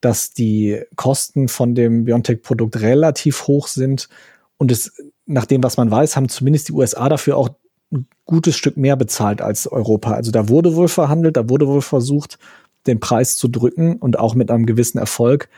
dass 0.00 0.32
die 0.32 0.82
Kosten 0.96 1.48
von 1.48 1.74
dem 1.74 2.04
BioNTech-Produkt 2.04 2.80
relativ 2.80 3.46
hoch 3.46 3.66
sind 3.68 4.08
und 4.56 4.70
es, 4.70 4.92
nach 5.26 5.46
dem, 5.46 5.62
was 5.62 5.76
man 5.76 5.90
weiß, 5.90 6.16
haben 6.16 6.28
zumindest 6.28 6.68
die 6.68 6.72
USA 6.72 7.08
dafür 7.08 7.36
auch 7.36 7.50
ein 7.92 8.06
gutes 8.24 8.56
Stück 8.56 8.76
mehr 8.76 8.96
bezahlt 8.96 9.40
als 9.40 9.66
Europa. 9.66 10.12
Also 10.12 10.30
da 10.30 10.48
wurde 10.48 10.76
wohl 10.76 10.88
verhandelt, 10.88 11.36
da 11.36 11.48
wurde 11.48 11.66
wohl 11.66 11.82
versucht, 11.82 12.38
den 12.86 13.00
Preis 13.00 13.36
zu 13.36 13.48
drücken 13.48 13.96
und 13.96 14.18
auch 14.18 14.34
mit 14.34 14.50
einem 14.50 14.66
gewissen 14.66 14.98
Erfolg, 14.98 15.48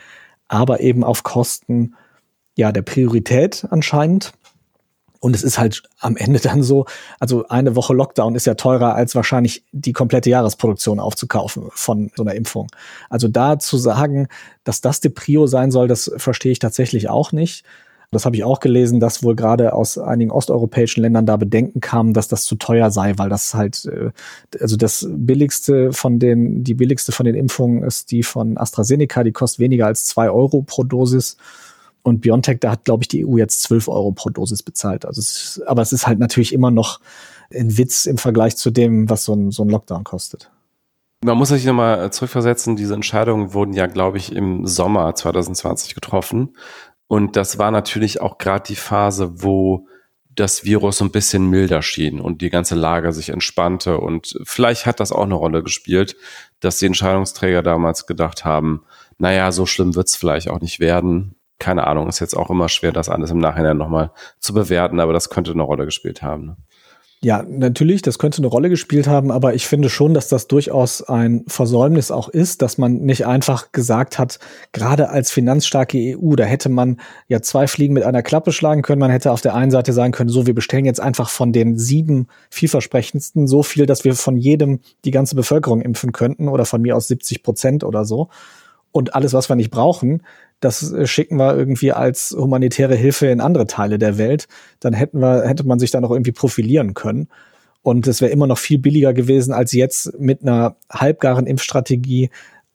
aber 0.47 0.79
eben 0.79 1.03
auf 1.03 1.23
Kosten 1.23 1.95
ja 2.55 2.71
der 2.71 2.81
Priorität 2.81 3.65
anscheinend. 3.69 4.33
Und 5.21 5.35
es 5.35 5.43
ist 5.43 5.59
halt 5.59 5.83
am 5.99 6.17
Ende 6.17 6.39
dann 6.39 6.63
so, 6.63 6.85
also 7.19 7.47
eine 7.47 7.75
Woche 7.75 7.93
Lockdown 7.93 8.33
ist 8.33 8.47
ja 8.47 8.55
teurer 8.55 8.95
als 8.95 9.13
wahrscheinlich 9.15 9.63
die 9.71 9.93
komplette 9.93 10.31
Jahresproduktion 10.31 10.99
aufzukaufen 10.99 11.69
von 11.73 12.11
so 12.15 12.23
einer 12.23 12.33
Impfung. 12.33 12.67
Also 13.09 13.27
da 13.27 13.59
zu 13.59 13.77
sagen, 13.77 14.27
dass 14.63 14.81
das 14.81 14.99
die 14.99 15.09
Prio 15.09 15.45
sein 15.45 15.69
soll, 15.69 15.87
das 15.87 16.11
verstehe 16.17 16.51
ich 16.51 16.59
tatsächlich 16.59 17.07
auch 17.07 17.31
nicht. 17.31 17.63
Das 18.09 18.25
habe 18.25 18.35
ich 18.35 18.43
auch 18.43 18.59
gelesen, 18.59 18.99
dass 18.99 19.23
wohl 19.23 19.35
gerade 19.35 19.73
aus 19.73 19.97
einigen 19.97 20.31
osteuropäischen 20.31 21.01
Ländern 21.01 21.25
da 21.25 21.37
Bedenken 21.37 21.79
kamen, 21.79 22.13
dass 22.13 22.27
das 22.27 22.43
zu 22.43 22.55
teuer 22.55 22.91
sei, 22.91 23.13
weil 23.17 23.29
das 23.29 23.53
halt, 23.53 23.85
äh, 23.85 24.09
also 24.59 24.75
das 24.75 25.07
billigste 25.09 25.93
von 25.93 26.19
den, 26.19 26.63
die 26.63 26.73
billigste 26.73 27.13
von 27.13 27.25
den 27.25 27.35
Impfungen 27.35 27.83
ist 27.83 28.11
die 28.11 28.23
von 28.23 28.57
AstraZeneca, 28.57 29.23
die 29.23 29.31
kostet 29.31 29.59
weniger 29.59 29.85
als 29.85 30.03
zwei 30.05 30.29
Euro 30.29 30.63
pro 30.63 30.83
Dosis. 30.83 31.37
Und 32.03 32.21
BioNTech, 32.21 32.59
da 32.59 32.71
hat, 32.71 32.85
glaube 32.85 33.03
ich, 33.03 33.07
die 33.07 33.25
EU 33.25 33.37
jetzt 33.37 33.61
zwölf 33.61 33.87
Euro 33.87 34.11
pro 34.11 34.29
Dosis 34.29 34.63
bezahlt. 34.63 35.05
Also 35.05 35.19
es 35.19 35.61
aber 35.65 35.81
es 35.81 35.93
ist 35.93 36.07
halt 36.07 36.19
natürlich 36.19 36.53
immer 36.53 36.71
noch 36.71 36.99
ein 37.53 37.77
Witz 37.77 38.05
im 38.05 38.17
Vergleich 38.17 38.57
zu 38.57 38.71
dem, 38.71 39.09
was 39.09 39.25
so 39.25 39.33
ein, 39.33 39.51
so 39.51 39.63
ein 39.63 39.69
Lockdown 39.69 40.03
kostet. 40.03 40.51
Man 41.23 41.37
muss 41.37 41.49
sich 41.49 41.65
nochmal 41.65 42.11
zurückversetzen, 42.11 42.75
diese 42.75 42.95
Entscheidungen 42.95 43.53
wurden 43.53 43.73
ja, 43.73 43.85
glaube 43.85 44.17
ich, 44.17 44.35
im 44.35 44.65
Sommer 44.65 45.13
2020 45.13 45.93
getroffen. 45.93 46.57
Und 47.07 47.35
das 47.35 47.59
war 47.59 47.69
natürlich 47.69 48.21
auch 48.21 48.37
gerade 48.39 48.63
die 48.67 48.75
Phase, 48.75 49.43
wo 49.43 49.85
das 50.33 50.63
Virus 50.63 50.97
so 50.97 51.05
ein 51.05 51.11
bisschen 51.11 51.49
milder 51.49 51.81
schien 51.81 52.19
und 52.21 52.41
die 52.41 52.49
ganze 52.49 52.75
Lage 52.75 53.11
sich 53.11 53.29
entspannte. 53.29 53.97
Und 53.97 54.39
vielleicht 54.45 54.85
hat 54.85 54.99
das 54.99 55.11
auch 55.11 55.25
eine 55.25 55.35
Rolle 55.35 55.61
gespielt, 55.61 56.15
dass 56.59 56.79
die 56.79 56.85
Entscheidungsträger 56.85 57.61
damals 57.61 58.07
gedacht 58.07 58.45
haben, 58.45 58.83
naja, 59.17 59.51
so 59.51 59.65
schlimm 59.65 59.93
wird's 59.95 60.15
vielleicht 60.15 60.49
auch 60.49 60.61
nicht 60.61 60.79
werden. 60.79 61.35
Keine 61.61 61.85
Ahnung, 61.85 62.09
ist 62.09 62.19
jetzt 62.19 62.35
auch 62.35 62.49
immer 62.49 62.69
schwer, 62.69 62.91
das 62.91 63.07
alles 63.07 63.29
im 63.29 63.37
Nachhinein 63.37 63.77
nochmal 63.77 64.09
zu 64.39 64.51
bewerten, 64.51 64.99
aber 64.99 65.13
das 65.13 65.29
könnte 65.29 65.51
eine 65.51 65.61
Rolle 65.61 65.85
gespielt 65.85 66.23
haben. 66.23 66.45
Ne? 66.47 66.57
Ja, 67.23 67.45
natürlich, 67.47 68.01
das 68.01 68.17
könnte 68.17 68.39
eine 68.39 68.47
Rolle 68.47 68.67
gespielt 68.67 69.05
haben, 69.05 69.29
aber 69.29 69.53
ich 69.53 69.67
finde 69.67 69.91
schon, 69.91 70.15
dass 70.15 70.27
das 70.27 70.47
durchaus 70.47 71.03
ein 71.03 71.43
Versäumnis 71.45 72.09
auch 72.09 72.29
ist, 72.29 72.63
dass 72.63 72.79
man 72.79 72.93
nicht 73.01 73.27
einfach 73.27 73.71
gesagt 73.71 74.17
hat, 74.17 74.39
gerade 74.71 75.09
als 75.09 75.29
finanzstarke 75.29 76.17
EU, 76.17 76.33
da 76.35 76.45
hätte 76.45 76.69
man 76.69 76.99
ja 77.27 77.39
zwei 77.43 77.67
Fliegen 77.67 77.93
mit 77.93 78.05
einer 78.05 78.23
Klappe 78.23 78.51
schlagen 78.51 78.81
können. 78.81 78.99
Man 78.99 79.11
hätte 79.11 79.31
auf 79.31 79.41
der 79.41 79.53
einen 79.53 79.69
Seite 79.69 79.93
sagen 79.93 80.13
können, 80.13 80.31
so, 80.31 80.47
wir 80.47 80.55
bestellen 80.55 80.85
jetzt 80.85 80.99
einfach 80.99 81.29
von 81.29 81.53
den 81.53 81.77
sieben 81.77 82.25
vielversprechendsten 82.49 83.45
so 83.45 83.61
viel, 83.61 83.85
dass 83.85 84.03
wir 84.03 84.15
von 84.15 84.35
jedem 84.35 84.79
die 85.05 85.11
ganze 85.11 85.35
Bevölkerung 85.35 85.81
impfen 85.81 86.13
könnten 86.13 86.47
oder 86.47 86.65
von 86.65 86.81
mir 86.81 86.95
aus 86.95 87.07
70 87.07 87.43
Prozent 87.43 87.83
oder 87.83 88.03
so. 88.03 88.29
Und 88.91 89.13
alles, 89.13 89.33
was 89.33 89.47
wir 89.47 89.55
nicht 89.55 89.69
brauchen, 89.69 90.23
das 90.61 90.93
äh, 90.93 91.05
schicken 91.05 91.35
wir 91.35 91.57
irgendwie 91.57 91.91
als 91.91 92.33
humanitäre 92.37 92.95
Hilfe 92.95 93.27
in 93.27 93.41
andere 93.41 93.67
Teile 93.67 93.99
der 93.99 94.17
Welt, 94.17 94.47
dann 94.79 94.93
hätten 94.93 95.19
wir, 95.19 95.43
hätte 95.43 95.65
man 95.65 95.79
sich 95.79 95.91
da 95.91 95.99
noch 95.99 96.11
irgendwie 96.11 96.31
profilieren 96.31 96.93
können. 96.93 97.27
Und 97.83 98.07
es 98.07 98.21
wäre 98.21 98.31
immer 98.31 98.47
noch 98.47 98.59
viel 98.59 98.77
billiger 98.77 99.13
gewesen, 99.13 99.53
als 99.53 99.73
jetzt 99.73 100.17
mit 100.19 100.43
einer 100.43 100.75
halbgaren 100.89 101.47
Impfstrategie 101.47 102.29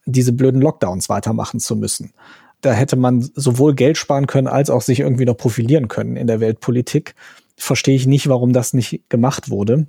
diese 0.04 0.32
blöden 0.32 0.60
Lockdowns 0.60 1.08
weitermachen 1.08 1.60
zu 1.60 1.76
müssen. 1.76 2.12
Da 2.60 2.72
hätte 2.72 2.96
man 2.96 3.22
sowohl 3.34 3.74
Geld 3.74 3.98
sparen 3.98 4.26
können, 4.26 4.48
als 4.48 4.68
auch 4.68 4.82
sich 4.82 5.00
irgendwie 5.00 5.24
noch 5.24 5.36
profilieren 5.36 5.88
können 5.88 6.16
in 6.16 6.26
der 6.26 6.40
Weltpolitik. 6.40 7.14
Verstehe 7.56 7.94
ich 7.94 8.06
nicht, 8.06 8.28
warum 8.28 8.52
das 8.52 8.72
nicht 8.72 9.08
gemacht 9.08 9.48
wurde. 9.48 9.86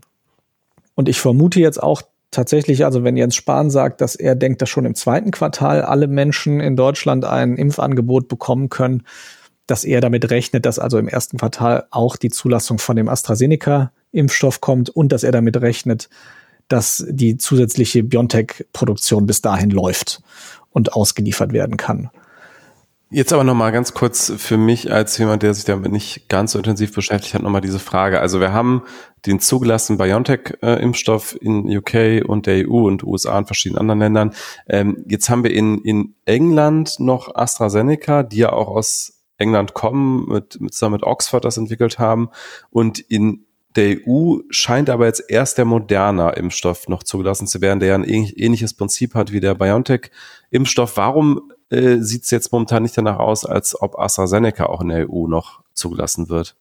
Und 0.93 1.09
ich 1.09 1.19
vermute 1.19 1.59
jetzt 1.59 1.81
auch, 1.81 2.03
tatsächlich, 2.31 2.85
also 2.85 3.03
wenn 3.03 3.17
Jens 3.17 3.35
Spahn 3.35 3.69
sagt, 3.69 4.01
dass 4.01 4.15
er 4.15 4.35
denkt, 4.35 4.61
dass 4.61 4.69
schon 4.69 4.85
im 4.85 4.95
zweiten 4.95 5.31
Quartal 5.31 5.81
alle 5.81 6.07
Menschen 6.07 6.59
in 6.59 6.75
Deutschland 6.75 7.25
ein 7.25 7.57
Impfangebot 7.57 8.27
bekommen 8.27 8.69
können, 8.69 9.03
dass 9.65 9.83
er 9.83 10.01
damit 10.01 10.29
rechnet, 10.29 10.65
dass 10.65 10.79
also 10.79 10.97
im 10.97 11.07
ersten 11.07 11.37
Quartal 11.37 11.85
auch 11.91 12.15
die 12.15 12.29
Zulassung 12.29 12.79
von 12.79 12.95
dem 12.95 13.09
AstraZeneca-Impfstoff 13.09 14.61
kommt 14.61 14.89
und 14.89 15.11
dass 15.11 15.23
er 15.23 15.31
damit 15.31 15.57
rechnet, 15.57 16.09
dass 16.69 17.05
die 17.09 17.37
zusätzliche 17.37 18.03
BioNTech-Produktion 18.03 19.25
bis 19.25 19.41
dahin 19.41 19.69
läuft 19.69 20.21
und 20.71 20.93
ausgeliefert 20.93 21.53
werden 21.53 21.77
kann. 21.77 22.09
Jetzt 23.09 23.31
aber 23.31 23.45
nochmal 23.45 23.71
ganz 23.71 23.93
kurz 23.93 24.33
für 24.35 24.57
mich 24.57 24.91
als 24.91 25.17
jemand, 25.17 25.41
der 25.41 25.53
sich 25.53 25.63
damit 25.63 25.93
nicht 25.93 26.27
ganz 26.27 26.51
so 26.51 26.57
intensiv 26.57 26.93
beschäftigt 26.93 27.35
hat, 27.35 27.41
nochmal 27.41 27.61
diese 27.61 27.79
Frage. 27.79 28.19
Also 28.19 28.41
wir 28.41 28.51
haben 28.51 28.83
den 29.25 29.39
zugelassenen 29.39 29.97
BioNTech-Impfstoff 29.97 31.37
in 31.41 31.65
UK 31.77 32.27
und 32.27 32.47
der 32.47 32.67
EU 32.67 32.85
und 32.85 33.03
USA 33.03 33.37
und 33.37 33.45
verschiedenen 33.45 33.79
anderen 33.79 33.99
Ländern. 33.99 34.33
Ähm, 34.67 35.05
jetzt 35.07 35.29
haben 35.29 35.45
wir 35.45 35.51
in, 35.51 35.79
in 35.83 36.15
England 36.25 36.99
noch 36.99 37.33
AstraZeneca, 37.33 38.23
die 38.23 38.39
ja 38.39 38.51
auch 38.51 38.67
aus 38.67 39.23
England 39.37 39.73
kommen, 39.73 40.27
mit, 40.27 40.59
mit, 40.59 40.73
zusammen 40.73 40.95
mit 40.95 41.03
Oxford 41.03 41.45
das 41.45 41.55
entwickelt 41.55 41.99
haben. 41.99 42.29
Und 42.71 42.99
in 42.99 43.45
der 43.77 43.99
EU 44.05 44.39
scheint 44.49 44.89
aber 44.89 45.05
jetzt 45.05 45.23
erst 45.29 45.57
der 45.57 45.65
moderner 45.65 46.35
Impfstoff 46.35 46.89
noch 46.89 47.03
zugelassen 47.03 47.47
zu 47.47 47.61
werden, 47.61 47.79
der 47.79 47.89
ja 47.89 47.95
ein 47.95 48.03
ähnliches 48.03 48.73
Prinzip 48.73 49.13
hat 49.13 49.31
wie 49.31 49.39
der 49.39 49.55
BioNTech-Impfstoff. 49.55 50.97
Warum 50.97 51.53
äh, 51.69 51.97
sieht 51.99 52.23
es 52.23 52.31
jetzt 52.31 52.51
momentan 52.51 52.83
nicht 52.83 52.97
danach 52.97 53.19
aus, 53.19 53.45
als 53.45 53.79
ob 53.79 53.99
AstraZeneca 53.99 54.65
auch 54.65 54.81
in 54.81 54.89
der 54.89 55.09
EU 55.09 55.27
noch 55.27 55.61
zugelassen 55.73 56.29
wird. 56.29 56.55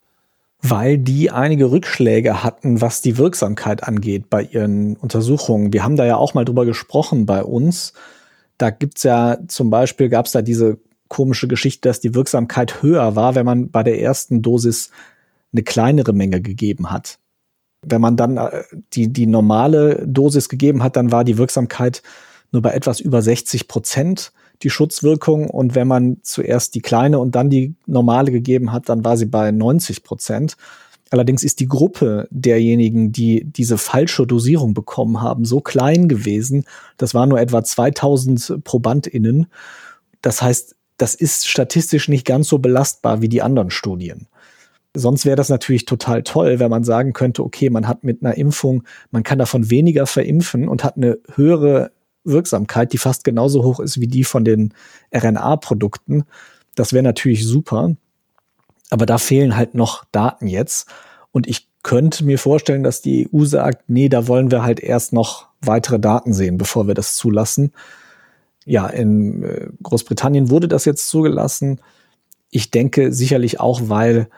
Weil 0.63 0.99
die 0.99 1.31
einige 1.31 1.71
Rückschläge 1.71 2.43
hatten, 2.43 2.81
was 2.81 3.03
die 3.03 3.19
Wirksamkeit 3.19 3.85
angeht 3.85 4.31
bei 4.31 4.43
ihren 4.43 4.97
Untersuchungen. 4.97 5.73
Wir 5.73 5.85
haben 5.85 5.97
da 5.97 6.07
ja 6.07 6.17
auch 6.17 6.35
mal 6.35 6.45
drüber 6.45 6.65
gesprochen 6.65 7.27
bei 7.27 7.43
uns. 7.45 7.93
Da 8.59 8.71
gibt's 8.71 9.03
ja 9.03 9.39
zum 9.49 9.71
Beispiel, 9.71 10.09
gab's 10.09 10.33
da 10.33 10.43
diese 10.43 10.79
komische 11.09 11.47
Geschichte, 11.47 11.89
dass 11.89 12.01
die 12.01 12.15
Wirksamkeit 12.15 12.83
höher 12.83 13.15
war, 13.17 13.35
wenn 13.35 13.47
man 13.47 13.71
bei 13.71 13.83
der 13.83 14.01
ersten 14.01 14.43
Dosis 14.43 14.91
eine 15.53 15.63
kleinere 15.63 16.13
Menge 16.13 16.41
gegeben 16.41 16.91
hat. 16.91 17.19
Wenn 17.83 18.01
man 18.01 18.17
dann 18.17 18.39
äh, 18.39 18.65
die, 18.93 19.13
die 19.13 19.27
normale 19.27 20.05
Dosis 20.07 20.49
gegeben 20.49 20.83
hat, 20.83 20.97
dann 20.97 21.13
war 21.13 21.23
die 21.23 21.39
Wirksamkeit 21.39 22.03
nur 22.51 22.63
bei 22.63 22.73
etwas 22.73 23.01
über 23.01 23.23
60 23.23 23.69
Prozent 23.69 24.33
die 24.63 24.71
Schutzwirkung. 24.71 25.51
Und 25.51 25.75
wenn 25.75 25.89
man 25.89 26.19
zuerst 26.23 26.75
die 26.75 26.81
kleine 26.81 27.19
und 27.19 27.35
dann 27.35 27.51
die 27.51 27.75
normale 27.87 28.31
gegeben 28.31 28.73
hat, 28.73 28.89
dann 28.89 29.05
war 29.05 29.17
sie 29.17 29.27
bei 29.27 29.51
90 29.51 30.03
Prozent. 30.03 30.57
Allerdings 31.11 31.45
ist 31.45 31.61
die 31.61 31.69
Gruppe 31.69 32.27
derjenigen, 32.31 33.13
die 33.13 33.45
diese 33.45 33.79
falsche 33.79 34.27
Dosierung 34.27 34.75
bekommen 34.75 35.21
haben, 35.21 35.45
so 35.45 35.61
klein 35.61 36.09
gewesen. 36.09 36.65
Das 36.97 37.15
waren 37.15 37.29
nur 37.29 37.41
etwa 37.41 37.63
2000 37.63 38.65
ProbandInnen. 38.65 39.47
Das 40.21 40.43
heißt, 40.43 40.75
das 40.97 41.15
ist 41.15 41.49
statistisch 41.49 42.09
nicht 42.09 42.27
ganz 42.27 42.49
so 42.49 42.59
belastbar 42.59 43.23
wie 43.23 43.29
die 43.29 43.43
anderen 43.43 43.71
Studien. 43.71 44.27
Sonst 44.95 45.27
wäre 45.27 45.37
das 45.37 45.51
natürlich 45.51 45.85
total 45.85 46.23
toll, 46.23 46.59
wenn 46.59 46.71
man 46.71 46.83
sagen 46.83 47.13
könnte, 47.13 47.45
okay, 47.45 47.69
man 47.69 47.87
hat 47.87 48.03
mit 48.03 48.23
einer 48.23 48.37
Impfung, 48.37 48.83
man 49.11 49.23
kann 49.23 49.39
davon 49.39 49.71
weniger 49.71 50.07
verimpfen 50.07 50.69
und 50.69 50.85
hat 50.85 50.97
eine 50.97 51.19
höhere 51.35 51.93
Wirksamkeit, 52.27 52.93
die 52.93 52.99
fast 52.99 53.25
genauso 53.25 53.63
hoch 53.63 53.81
ist 53.81 54.01
wie 54.01 54.09
die 54.09 54.25
von 54.25 54.45
den 54.45 54.75
RNA-Produkten. 55.15 56.25
Das 56.75 56.93
wäre 56.93 57.03
natürlich 57.03 57.47
super. 57.47 57.97
Aber 58.91 59.07
da 59.07 59.19
fehlen 59.19 59.57
halt 59.57 59.75
noch 59.75 60.05
Daten 60.13 60.47
jetzt. 60.47 60.89
Und 61.33 61.47
ich 61.47 61.69
könnte 61.83 62.25
mir 62.25 62.39
vorstellen, 62.39 62.83
dass 62.83 63.01
die 63.01 63.29
EU 63.33 63.45
sagt, 63.45 63.89
nee, 63.89 64.09
da 64.09 64.29
wollen 64.29 64.51
wir 64.51 64.63
halt 64.63 64.81
erst 64.81 65.13
noch 65.13 65.49
weitere 65.61 65.99
Daten 65.99 66.33
sehen, 66.33 66.59
bevor 66.59 66.87
wir 66.87 66.95
das 66.95 67.15
zulassen. 67.15 67.73
Ja, 68.65 68.89
in 68.89 69.43
äh, 69.43 69.69
Großbritannien 69.83 70.51
wurde 70.51 70.69
das 70.69 70.85
jetzt 70.85 71.09
zugelassen. 71.09 71.81
Ich 72.51 72.71
denke 72.71 73.13
sicherlich 73.13 73.61
auch, 73.61 73.83
weil 73.85 74.29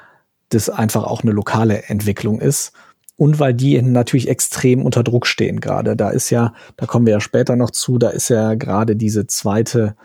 das 0.51 0.69
einfach 0.71 1.05
auch 1.05 1.23
eine 1.23 1.33
lokale 1.33 1.85
Entwicklung 1.85 2.41
ist 2.41 2.73
und 3.19 3.41
weil 3.41 3.53
die 3.53 3.83
natürlich 3.83 4.29
extrem 4.29 4.81
unter 4.83 5.03
Druck 5.03 5.27
stehen 5.27 5.61
gerade. 5.61 5.97
Da 5.97 6.11
ist 6.11 6.31
ja, 6.31 6.55
da 6.77 6.87
kommen 6.87 7.05
wir 7.05 7.15
ja 7.15 7.21
später 7.21 7.57
noch 7.57 7.73
zu, 7.73 7.99
da 7.99 8.11
ist 8.11 8.31
ja 8.31 8.55
gerade 8.55 8.95
diese 8.95 9.27
zweite 9.27 9.97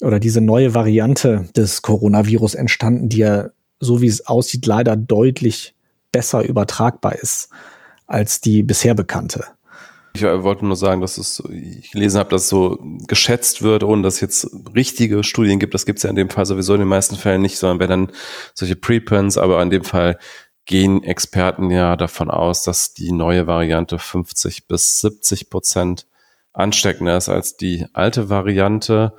oder 0.00 0.18
diese 0.18 0.40
neue 0.40 0.74
Variante 0.74 1.48
des 1.54 1.82
Coronavirus 1.82 2.54
entstanden, 2.54 3.10
die 3.10 3.18
ja, 3.18 3.50
so 3.78 4.00
wie 4.00 4.06
es 4.06 4.26
aussieht, 4.26 4.64
leider 4.64 4.96
deutlich 4.96 5.74
besser 6.12 6.42
übertragbar 6.42 7.14
ist 7.16 7.50
als 8.06 8.40
die 8.40 8.62
bisher 8.62 8.94
bekannte. 8.94 9.44
Ich 10.14 10.22
wollte 10.22 10.64
nur 10.64 10.76
sagen, 10.76 11.02
dass 11.02 11.18
es, 11.18 11.42
ich 11.50 11.90
gelesen 11.90 12.18
habe, 12.18 12.30
dass 12.30 12.48
so 12.48 12.78
geschätzt 13.06 13.60
wird, 13.60 13.84
ohne 13.84 14.02
dass 14.02 14.14
es 14.14 14.20
jetzt 14.22 14.50
richtige 14.74 15.22
Studien 15.22 15.58
gibt. 15.58 15.74
Das 15.74 15.84
gibt 15.84 15.98
es 15.98 16.04
ja 16.04 16.10
in 16.10 16.16
dem 16.16 16.30
Fall 16.30 16.46
sowieso 16.46 16.72
in 16.72 16.80
den 16.80 16.88
meisten 16.88 17.16
Fällen 17.16 17.42
nicht, 17.42 17.58
sondern 17.58 17.80
wenn 17.80 17.90
dann 17.90 18.12
solche 18.54 18.76
Preprints, 18.76 19.36
aber 19.36 19.60
in 19.62 19.68
dem 19.68 19.84
Fall 19.84 20.18
gehen 20.66 21.02
Experten 21.04 21.70
ja 21.70 21.96
davon 21.96 22.30
aus, 22.30 22.62
dass 22.64 22.92
die 22.92 23.12
neue 23.12 23.46
Variante 23.46 23.98
50 23.98 24.66
bis 24.66 25.00
70 25.00 25.48
Prozent 25.48 26.06
ansteckender 26.52 27.16
ist 27.16 27.28
als 27.28 27.56
die 27.56 27.86
alte 27.92 28.28
Variante. 28.28 29.14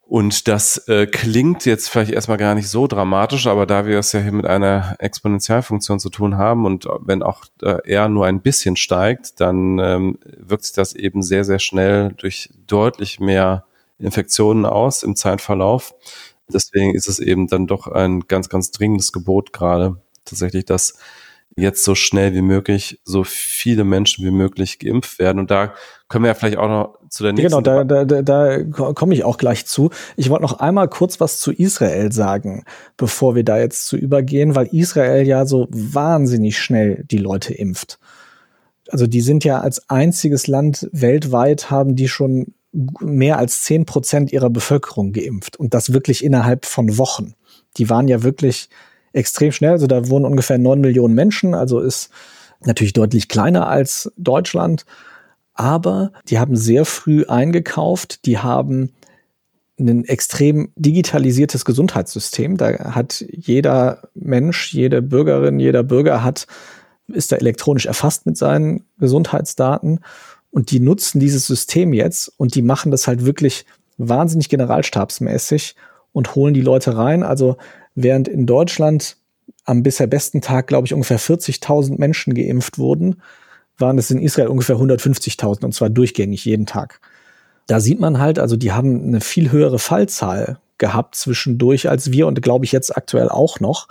Und 0.00 0.48
das 0.48 0.88
äh, 0.88 1.06
klingt 1.06 1.66
jetzt 1.66 1.90
vielleicht 1.90 2.12
erstmal 2.12 2.38
gar 2.38 2.54
nicht 2.54 2.68
so 2.68 2.86
dramatisch, 2.86 3.46
aber 3.46 3.66
da 3.66 3.84
wir 3.84 3.98
es 3.98 4.12
ja 4.12 4.20
hier 4.20 4.32
mit 4.32 4.46
einer 4.46 4.96
Exponentialfunktion 5.00 6.00
zu 6.00 6.08
tun 6.08 6.38
haben 6.38 6.64
und 6.64 6.86
wenn 7.00 7.22
auch 7.22 7.44
äh, 7.60 7.76
er 7.84 8.08
nur 8.08 8.24
ein 8.24 8.40
bisschen 8.40 8.76
steigt, 8.76 9.38
dann 9.40 9.78
ähm, 9.78 10.18
wirkt 10.24 10.64
sich 10.64 10.72
das 10.72 10.94
eben 10.94 11.22
sehr, 11.22 11.44
sehr 11.44 11.58
schnell 11.58 12.14
durch 12.16 12.48
deutlich 12.66 13.20
mehr 13.20 13.66
Infektionen 13.98 14.64
aus 14.64 15.02
im 15.02 15.14
Zeitverlauf. 15.14 15.94
Deswegen 16.50 16.94
ist 16.94 17.08
es 17.08 17.18
eben 17.18 17.46
dann 17.46 17.66
doch 17.66 17.86
ein 17.88 18.20
ganz, 18.28 18.48
ganz 18.48 18.70
dringendes 18.70 19.12
Gebot 19.12 19.52
gerade 19.52 20.00
tatsächlich, 20.28 20.64
dass 20.64 20.98
jetzt 21.56 21.84
so 21.84 21.94
schnell 21.94 22.34
wie 22.34 22.42
möglich 22.42 23.00
so 23.04 23.24
viele 23.24 23.84
Menschen 23.84 24.24
wie 24.24 24.30
möglich 24.30 24.78
geimpft 24.78 25.18
werden. 25.18 25.38
Und 25.38 25.50
da 25.50 25.74
können 26.08 26.24
wir 26.24 26.28
ja 26.28 26.34
vielleicht 26.34 26.58
auch 26.58 26.68
noch 26.68 26.98
zu 27.08 27.24
der 27.24 27.32
nächsten. 27.32 27.62
Genau, 27.62 27.84
da, 27.84 27.84
da, 27.84 28.04
da, 28.04 28.22
da 28.22 28.62
komme 28.64 29.14
ich 29.14 29.24
auch 29.24 29.38
gleich 29.38 29.66
zu. 29.66 29.90
Ich 30.16 30.30
wollte 30.30 30.42
noch 30.42 30.60
einmal 30.60 30.88
kurz 30.88 31.20
was 31.20 31.40
zu 31.40 31.52
Israel 31.52 32.12
sagen, 32.12 32.64
bevor 32.96 33.34
wir 33.34 33.44
da 33.44 33.58
jetzt 33.58 33.86
zu 33.86 33.96
übergehen, 33.96 34.54
weil 34.54 34.68
Israel 34.72 35.26
ja 35.26 35.46
so 35.46 35.66
wahnsinnig 35.70 36.58
schnell 36.58 37.04
die 37.10 37.18
Leute 37.18 37.54
impft. 37.54 37.98
Also 38.90 39.06
die 39.06 39.20
sind 39.20 39.44
ja 39.44 39.60
als 39.60 39.90
einziges 39.90 40.46
Land 40.46 40.88
weltweit 40.92 41.70
haben 41.70 41.94
die 41.94 42.08
schon 42.08 42.54
mehr 43.00 43.38
als 43.38 43.62
zehn 43.62 43.86
Prozent 43.86 44.32
ihrer 44.32 44.50
Bevölkerung 44.50 45.12
geimpft 45.12 45.56
und 45.56 45.74
das 45.74 45.92
wirklich 45.92 46.24
innerhalb 46.24 46.66
von 46.66 46.98
Wochen. 46.98 47.34
Die 47.76 47.90
waren 47.90 48.08
ja 48.08 48.22
wirklich 48.22 48.68
extrem 49.18 49.52
schnell. 49.52 49.72
Also 49.72 49.86
da 49.86 50.08
wohnen 50.08 50.24
ungefähr 50.24 50.58
neun 50.58 50.80
Millionen 50.80 51.14
Menschen, 51.14 51.54
also 51.54 51.80
ist 51.80 52.10
natürlich 52.64 52.92
deutlich 52.92 53.28
kleiner 53.28 53.68
als 53.68 54.12
Deutschland. 54.16 54.84
Aber 55.54 56.12
die 56.28 56.38
haben 56.38 56.56
sehr 56.56 56.84
früh 56.84 57.24
eingekauft, 57.26 58.24
die 58.26 58.38
haben 58.38 58.92
ein 59.78 60.04
extrem 60.04 60.70
digitalisiertes 60.76 61.64
Gesundheitssystem. 61.64 62.56
Da 62.56 62.94
hat 62.94 63.24
jeder 63.30 64.08
Mensch, 64.14 64.72
jede 64.72 65.02
Bürgerin, 65.02 65.60
jeder 65.60 65.82
Bürger 65.82 66.24
hat, 66.24 66.46
ist 67.08 67.32
da 67.32 67.36
elektronisch 67.36 67.86
erfasst 67.86 68.26
mit 68.26 68.36
seinen 68.36 68.84
Gesundheitsdaten. 68.98 70.00
Und 70.50 70.70
die 70.70 70.80
nutzen 70.80 71.20
dieses 71.20 71.46
System 71.46 71.92
jetzt 71.92 72.32
und 72.36 72.54
die 72.54 72.62
machen 72.62 72.90
das 72.90 73.06
halt 73.06 73.24
wirklich 73.24 73.66
wahnsinnig 73.98 74.48
generalstabsmäßig 74.48 75.76
und 76.12 76.34
holen 76.34 76.54
die 76.54 76.62
Leute 76.62 76.96
rein. 76.96 77.22
Also 77.22 77.56
während 78.02 78.28
in 78.28 78.46
Deutschland 78.46 79.16
am 79.64 79.82
bisher 79.82 80.06
besten 80.06 80.40
Tag, 80.40 80.66
glaube 80.66 80.86
ich, 80.86 80.94
ungefähr 80.94 81.18
40.000 81.18 81.98
Menschen 81.98 82.34
geimpft 82.34 82.78
wurden, 82.78 83.20
waren 83.76 83.98
es 83.98 84.10
in 84.10 84.20
Israel 84.20 84.48
ungefähr 84.48 84.76
150.000 84.76 85.64
und 85.64 85.74
zwar 85.74 85.90
durchgängig 85.90 86.44
jeden 86.44 86.66
Tag. 86.66 87.00
Da 87.66 87.80
sieht 87.80 88.00
man 88.00 88.18
halt, 88.18 88.38
also 88.38 88.56
die 88.56 88.72
haben 88.72 89.04
eine 89.04 89.20
viel 89.20 89.52
höhere 89.52 89.78
Fallzahl 89.78 90.58
gehabt 90.78 91.16
zwischendurch 91.16 91.88
als 91.88 92.12
wir 92.12 92.26
und 92.26 92.40
glaube 92.40 92.64
ich 92.64 92.72
jetzt 92.72 92.96
aktuell 92.96 93.28
auch 93.28 93.60
noch. 93.60 93.88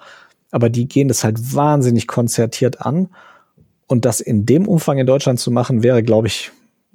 Aber 0.51 0.69
die 0.69 0.87
gehen 0.87 1.09
das 1.09 1.23
halt 1.23 1.53
wahnsinnig 1.53 2.07
konzertiert 2.07 2.81
an. 2.81 3.09
Und 3.87 4.05
das 4.05 4.19
in 4.19 4.45
dem 4.45 4.67
Umfang 4.67 4.97
in 4.97 5.05
Deutschland 5.05 5.39
zu 5.39 5.51
machen, 5.51 5.83
wäre, 5.83 6.03
glaube 6.03 6.27
ich, 6.27 6.51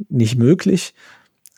nicht 0.08 0.36
möglich. 0.36 0.94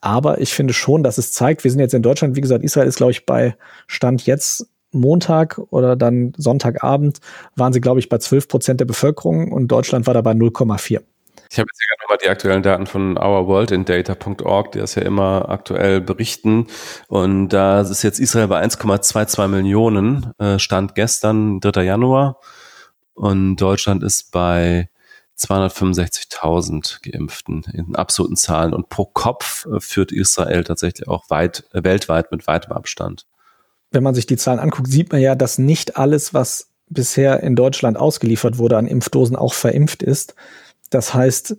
Aber 0.00 0.40
ich 0.40 0.52
finde 0.52 0.74
schon, 0.74 1.02
dass 1.02 1.18
es 1.18 1.32
zeigt, 1.32 1.64
wir 1.64 1.70
sind 1.70 1.80
jetzt 1.80 1.94
in 1.94 2.02
Deutschland, 2.02 2.36
wie 2.36 2.40
gesagt, 2.40 2.64
Israel 2.64 2.88
ist, 2.88 2.96
glaube 2.96 3.12
ich, 3.12 3.24
bei 3.24 3.56
Stand 3.86 4.26
jetzt 4.26 4.68
Montag 4.94 5.60
oder 5.70 5.96
dann 5.96 6.32
Sonntagabend 6.36 7.18
waren 7.56 7.72
sie, 7.72 7.80
glaube 7.80 8.00
ich, 8.00 8.08
bei 8.08 8.18
12 8.18 8.48
Prozent 8.48 8.80
der 8.80 8.86
Bevölkerung 8.86 9.52
und 9.52 9.68
Deutschland 9.68 10.06
war 10.06 10.14
dabei 10.14 10.32
0,4. 10.32 11.00
Ich 11.50 11.58
habe 11.60 11.68
jetzt 11.70 11.80
hier 11.80 11.96
nochmal 12.02 12.18
die 12.20 12.28
aktuellen 12.28 12.62
Daten 12.62 12.86
von 12.86 13.16
ourworldindata.org, 13.16 14.72
die 14.72 14.78
das 14.78 14.96
ja 14.96 15.02
immer 15.02 15.48
aktuell 15.48 16.00
berichten. 16.00 16.66
Und 17.06 17.50
da 17.50 17.82
ist 17.82 18.02
jetzt 18.02 18.18
Israel 18.18 18.48
bei 18.48 18.60
1,22 18.60 19.46
Millionen, 19.48 20.32
äh, 20.38 20.58
Stand 20.58 20.96
gestern, 20.96 21.60
3. 21.60 21.84
Januar. 21.84 22.40
Und 23.14 23.56
Deutschland 23.56 24.02
ist 24.02 24.32
bei 24.32 24.88
265.000 25.38 27.02
Geimpften 27.02 27.64
in 27.72 27.94
absoluten 27.94 28.36
Zahlen. 28.36 28.72
Und 28.72 28.88
pro 28.88 29.04
Kopf 29.04 29.66
äh, 29.66 29.78
führt 29.78 30.10
Israel 30.10 30.64
tatsächlich 30.64 31.06
auch 31.06 31.30
weit, 31.30 31.64
äh, 31.72 31.84
weltweit 31.84 32.32
mit 32.32 32.48
weitem 32.48 32.72
Abstand 32.72 33.26
wenn 33.94 34.02
man 34.02 34.14
sich 34.14 34.26
die 34.26 34.36
Zahlen 34.36 34.58
anguckt, 34.58 34.88
sieht 34.88 35.12
man 35.12 35.20
ja, 35.20 35.34
dass 35.34 35.58
nicht 35.58 35.96
alles, 35.96 36.34
was 36.34 36.68
bisher 36.88 37.42
in 37.42 37.56
Deutschland 37.56 37.96
ausgeliefert 37.96 38.58
wurde 38.58 38.76
an 38.76 38.86
Impfdosen, 38.86 39.36
auch 39.36 39.54
verimpft 39.54 40.02
ist. 40.02 40.34
Das 40.90 41.14
heißt, 41.14 41.56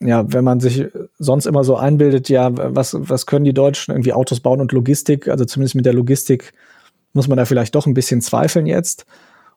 ja, 0.00 0.24
wenn 0.32 0.44
man 0.44 0.60
sich 0.60 0.86
sonst 1.18 1.46
immer 1.46 1.62
so 1.62 1.76
einbildet, 1.76 2.28
ja, 2.28 2.50
was, 2.52 2.96
was 2.98 3.26
können 3.26 3.44
die 3.44 3.54
Deutschen 3.54 3.92
irgendwie 3.92 4.12
Autos 4.12 4.40
bauen 4.40 4.60
und 4.60 4.72
Logistik, 4.72 5.28
also 5.28 5.44
zumindest 5.44 5.74
mit 5.74 5.86
der 5.86 5.92
Logistik 5.92 6.52
muss 7.12 7.28
man 7.28 7.36
da 7.36 7.44
vielleicht 7.44 7.74
doch 7.74 7.86
ein 7.86 7.94
bisschen 7.94 8.22
zweifeln 8.22 8.66
jetzt, 8.66 9.04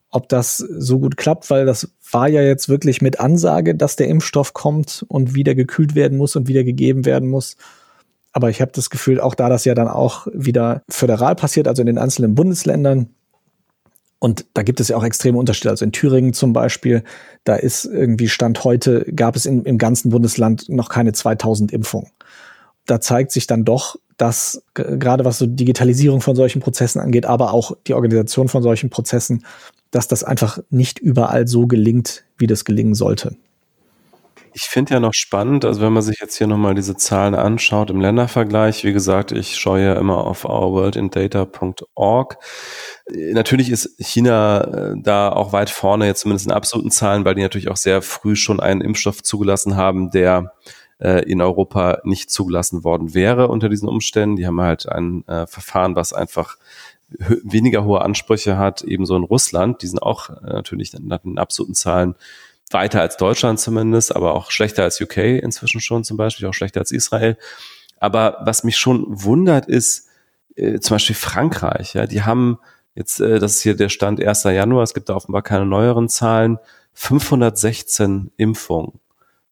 ob 0.10 0.28
das 0.30 0.58
so 0.58 1.00
gut 1.00 1.18
klappt, 1.18 1.50
weil 1.50 1.66
das 1.66 1.92
war 2.12 2.28
ja 2.28 2.42
jetzt 2.42 2.68
wirklich 2.68 3.02
mit 3.02 3.20
Ansage, 3.20 3.74
dass 3.74 3.96
der 3.96 4.08
Impfstoff 4.08 4.54
kommt 4.54 5.06
und 5.08 5.34
wieder 5.34 5.56
gekühlt 5.56 5.96
werden 5.96 6.18
muss 6.18 6.36
und 6.36 6.48
wieder 6.48 6.64
gegeben 6.64 7.06
werden 7.06 7.30
muss. 7.30 7.56
Aber 8.34 8.50
ich 8.50 8.62
habe 8.62 8.72
das 8.74 8.90
Gefühl, 8.90 9.20
auch 9.20 9.36
da 9.36 9.48
das 9.48 9.64
ja 9.64 9.76
dann 9.76 9.88
auch 9.88 10.28
wieder 10.34 10.82
föderal 10.90 11.36
passiert, 11.36 11.68
also 11.68 11.82
in 11.82 11.86
den 11.86 11.98
einzelnen 11.98 12.36
Bundesländern, 12.36 13.10
und 14.24 14.46
da 14.54 14.64
gibt 14.64 14.80
es 14.80 14.88
ja 14.88 14.96
auch 14.96 15.04
extreme 15.04 15.38
Unterschiede. 15.38 15.70
Also 15.70 15.84
in 15.84 15.92
Thüringen 15.92 16.32
zum 16.32 16.54
Beispiel, 16.54 17.04
da 17.44 17.56
ist 17.56 17.84
irgendwie 17.84 18.30
Stand 18.30 18.64
heute, 18.64 19.04
gab 19.14 19.36
es 19.36 19.46
in, 19.46 19.66
im 19.66 19.78
ganzen 19.78 20.12
Bundesland 20.12 20.70
noch 20.70 20.88
keine 20.88 21.12
2000 21.12 21.74
Impfungen. 21.74 22.10
Da 22.86 23.02
zeigt 23.02 23.34
sich 23.34 23.48
dann 23.48 23.66
doch, 23.66 23.98
dass 24.16 24.64
gerade 24.76 25.26
was 25.26 25.40
so 25.40 25.46
Digitalisierung 25.46 26.22
von 26.22 26.38
solchen 26.38 26.62
Prozessen 26.62 27.02
angeht, 27.02 27.26
aber 27.26 27.52
auch 27.52 27.76
die 27.86 27.96
Organisation 27.96 28.48
von 28.48 28.64
solchen 28.64 28.90
Prozessen, 28.90 29.46
dass 29.92 30.08
das 30.08 30.24
einfach 30.24 30.60
nicht 30.70 31.00
überall 31.00 31.46
so 31.46 31.68
gelingt, 31.68 32.24
wie 32.38 32.48
das 32.48 32.64
gelingen 32.64 32.96
sollte. 32.96 33.36
Ich 34.54 34.64
finde 34.64 34.94
ja 34.94 35.00
noch 35.00 35.14
spannend, 35.14 35.66
also 35.66 35.82
wenn 35.82 35.94
man 35.94 36.04
sich 36.04 36.20
jetzt 36.20 36.38
hier 36.38 36.46
nochmal 36.48 36.76
diese 36.76 36.96
Zahlen 36.96 37.34
anschaut 37.34 37.90
im 37.90 38.00
Ländervergleich, 38.00 38.84
wie 38.84 38.94
gesagt, 38.94 39.32
ich 39.32 39.58
schaue 39.58 39.82
ja 39.82 39.94
immer 39.96 40.26
auf 40.26 40.46
ourworldindata.org. 40.46 42.38
Natürlich 43.10 43.70
ist 43.70 43.96
China 44.00 44.62
äh, 44.62 44.94
da 44.98 45.32
auch 45.32 45.54
weit 45.54 45.70
vorne, 45.70 46.06
jetzt 46.06 46.22
zumindest 46.22 46.46
in 46.46 46.52
absoluten 46.52 46.92
Zahlen, 46.92 47.26
weil 47.26 47.36
die 47.36 47.42
natürlich 47.42 47.70
auch 47.70 47.78
sehr 47.78 48.02
früh 48.02 48.36
schon 48.36 48.60
einen 48.60 48.82
Impfstoff 48.82 49.24
zugelassen 49.24 49.76
haben, 49.76 50.12
der 50.12 50.54
äh, 51.00 51.24
in 51.30 51.42
Europa 51.42 52.00
nicht 52.04 52.30
zugelassen 52.30 52.84
worden 52.84 53.14
wäre 53.14 53.48
unter 53.48 53.70
diesen 53.70 53.90
Umständen. 53.90 54.36
Die 54.36 54.46
haben 54.46 54.62
halt 54.62 54.88
ein 54.88 55.28
äh, 55.28 55.48
Verfahren, 55.48 55.96
was 55.96 56.14
einfach 56.14 56.58
weniger 57.44 57.84
hohe 57.84 58.02
Ansprüche 58.02 58.58
hat, 58.58 58.82
ebenso 58.84 59.16
in 59.16 59.24
Russland. 59.24 59.82
Die 59.82 59.88
sind 59.88 60.02
auch 60.02 60.30
äh, 60.30 60.54
natürlich 60.54 60.94
nach 61.00 61.20
den 61.20 61.38
absoluten 61.38 61.76
Zahlen 61.76 62.16
weiter 62.74 63.02
als 63.02 63.18
Deutschland 63.18 63.60
zumindest, 63.60 64.16
aber 64.16 64.34
auch 64.34 64.52
schlechter 64.52 64.84
als 64.84 65.00
UK 65.00 65.18
inzwischen 65.18 65.82
schon 65.82 66.04
zum 66.04 66.18
Beispiel, 66.18 66.48
auch 66.48 66.54
schlechter 66.54 66.80
als 66.80 66.92
Israel. 66.92 67.38
Aber 68.00 68.40
was 68.42 68.64
mich 68.64 68.78
schon 68.78 69.06
wundert, 69.08 69.68
ist 69.68 70.08
äh, 70.56 70.80
zum 70.80 70.96
Beispiel 70.96 71.16
Frankreich. 71.16 71.94
Ja, 71.94 72.06
die 72.06 72.24
haben 72.24 72.60
jetzt, 72.96 73.20
äh, 73.20 73.40
das 73.40 73.56
ist 73.56 73.62
hier 73.62 73.76
der 73.76 73.90
Stand 73.90 74.22
1. 74.22 74.44
Januar, 74.44 74.84
es 74.84 74.94
gibt 74.94 75.10
da 75.10 75.16
offenbar 75.16 75.42
keine 75.42 75.66
neueren 75.66 76.10
Zahlen, 76.10 76.60
516 76.94 78.32
Impfungen. 78.38 79.00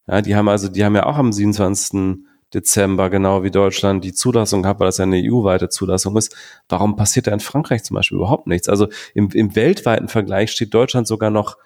Ja, 0.07 0.21
die 0.21 0.36
haben 0.36 0.49
also, 0.49 0.67
die 0.67 0.84
haben 0.84 0.95
ja 0.95 1.05
auch 1.05 1.17
am 1.17 1.31
27. 1.31 2.25
Dezember, 2.53 3.10
genau 3.10 3.43
wie 3.43 3.51
Deutschland, 3.51 4.03
die 4.03 4.13
Zulassung 4.13 4.63
gehabt, 4.63 4.81
weil 4.81 4.88
das 4.88 4.97
ja 4.97 5.03
eine 5.03 5.21
EU-weite 5.23 5.69
Zulassung 5.69 6.17
ist. 6.17 6.36
Warum 6.67 6.97
passiert 6.97 7.27
da 7.27 7.31
in 7.31 7.39
Frankreich 7.39 7.84
zum 7.84 7.95
Beispiel 7.95 8.17
überhaupt 8.17 8.47
nichts? 8.47 8.67
Also 8.67 8.89
im, 9.13 9.29
im 9.29 9.55
weltweiten 9.55 10.10
Vergleich 10.10 10.51
steht 10.51 10.73
Deutschland 10.73 11.07
sogar 11.07 11.29
noch 11.29 11.57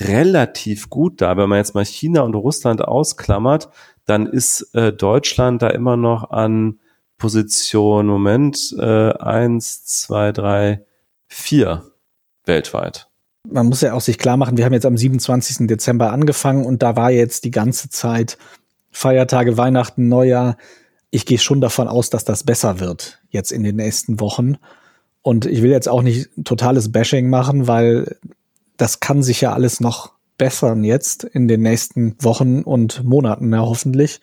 relativ 0.00 0.90
gut 0.90 1.20
da. 1.20 1.36
Wenn 1.36 1.48
man 1.48 1.58
jetzt 1.58 1.74
mal 1.74 1.84
China 1.84 2.22
und 2.22 2.34
Russland 2.34 2.82
ausklammert, 2.82 3.68
dann 4.06 4.26
ist 4.26 4.74
äh, 4.74 4.92
Deutschland 4.92 5.62
da 5.62 5.68
immer 5.68 5.96
noch 5.96 6.30
an 6.30 6.80
Position, 7.18 8.06
Moment, 8.06 8.74
äh, 8.78 9.12
eins, 9.12 9.84
zwei, 9.84 10.32
drei, 10.32 10.84
vier 11.28 11.84
weltweit. 12.46 13.08
Man 13.48 13.66
muss 13.66 13.80
ja 13.80 13.94
auch 13.94 14.00
sich 14.00 14.18
klar 14.18 14.36
machen, 14.36 14.56
wir 14.56 14.64
haben 14.64 14.72
jetzt 14.72 14.86
am 14.86 14.96
27. 14.96 15.66
Dezember 15.66 16.12
angefangen 16.12 16.64
und 16.64 16.82
da 16.82 16.96
war 16.96 17.10
jetzt 17.10 17.44
die 17.44 17.50
ganze 17.50 17.88
Zeit 17.88 18.38
Feiertage, 18.90 19.56
Weihnachten, 19.56 20.08
Neujahr. 20.08 20.56
Ich 21.10 21.26
gehe 21.26 21.38
schon 21.38 21.60
davon 21.60 21.88
aus, 21.88 22.10
dass 22.10 22.24
das 22.24 22.44
besser 22.44 22.80
wird 22.80 23.20
jetzt 23.30 23.52
in 23.52 23.62
den 23.62 23.76
nächsten 23.76 24.20
Wochen. 24.20 24.56
Und 25.22 25.46
ich 25.46 25.62
will 25.62 25.70
jetzt 25.70 25.88
auch 25.88 26.02
nicht 26.02 26.30
totales 26.44 26.90
Bashing 26.92 27.28
machen, 27.28 27.66
weil 27.66 28.16
das 28.80 29.00
kann 29.00 29.22
sich 29.22 29.42
ja 29.42 29.52
alles 29.52 29.80
noch 29.80 30.12
bessern 30.38 30.84
jetzt 30.84 31.24
in 31.24 31.48
den 31.48 31.60
nächsten 31.60 32.16
Wochen 32.18 32.62
und 32.62 33.04
Monaten, 33.04 33.52
ja, 33.52 33.60
hoffentlich. 33.60 34.22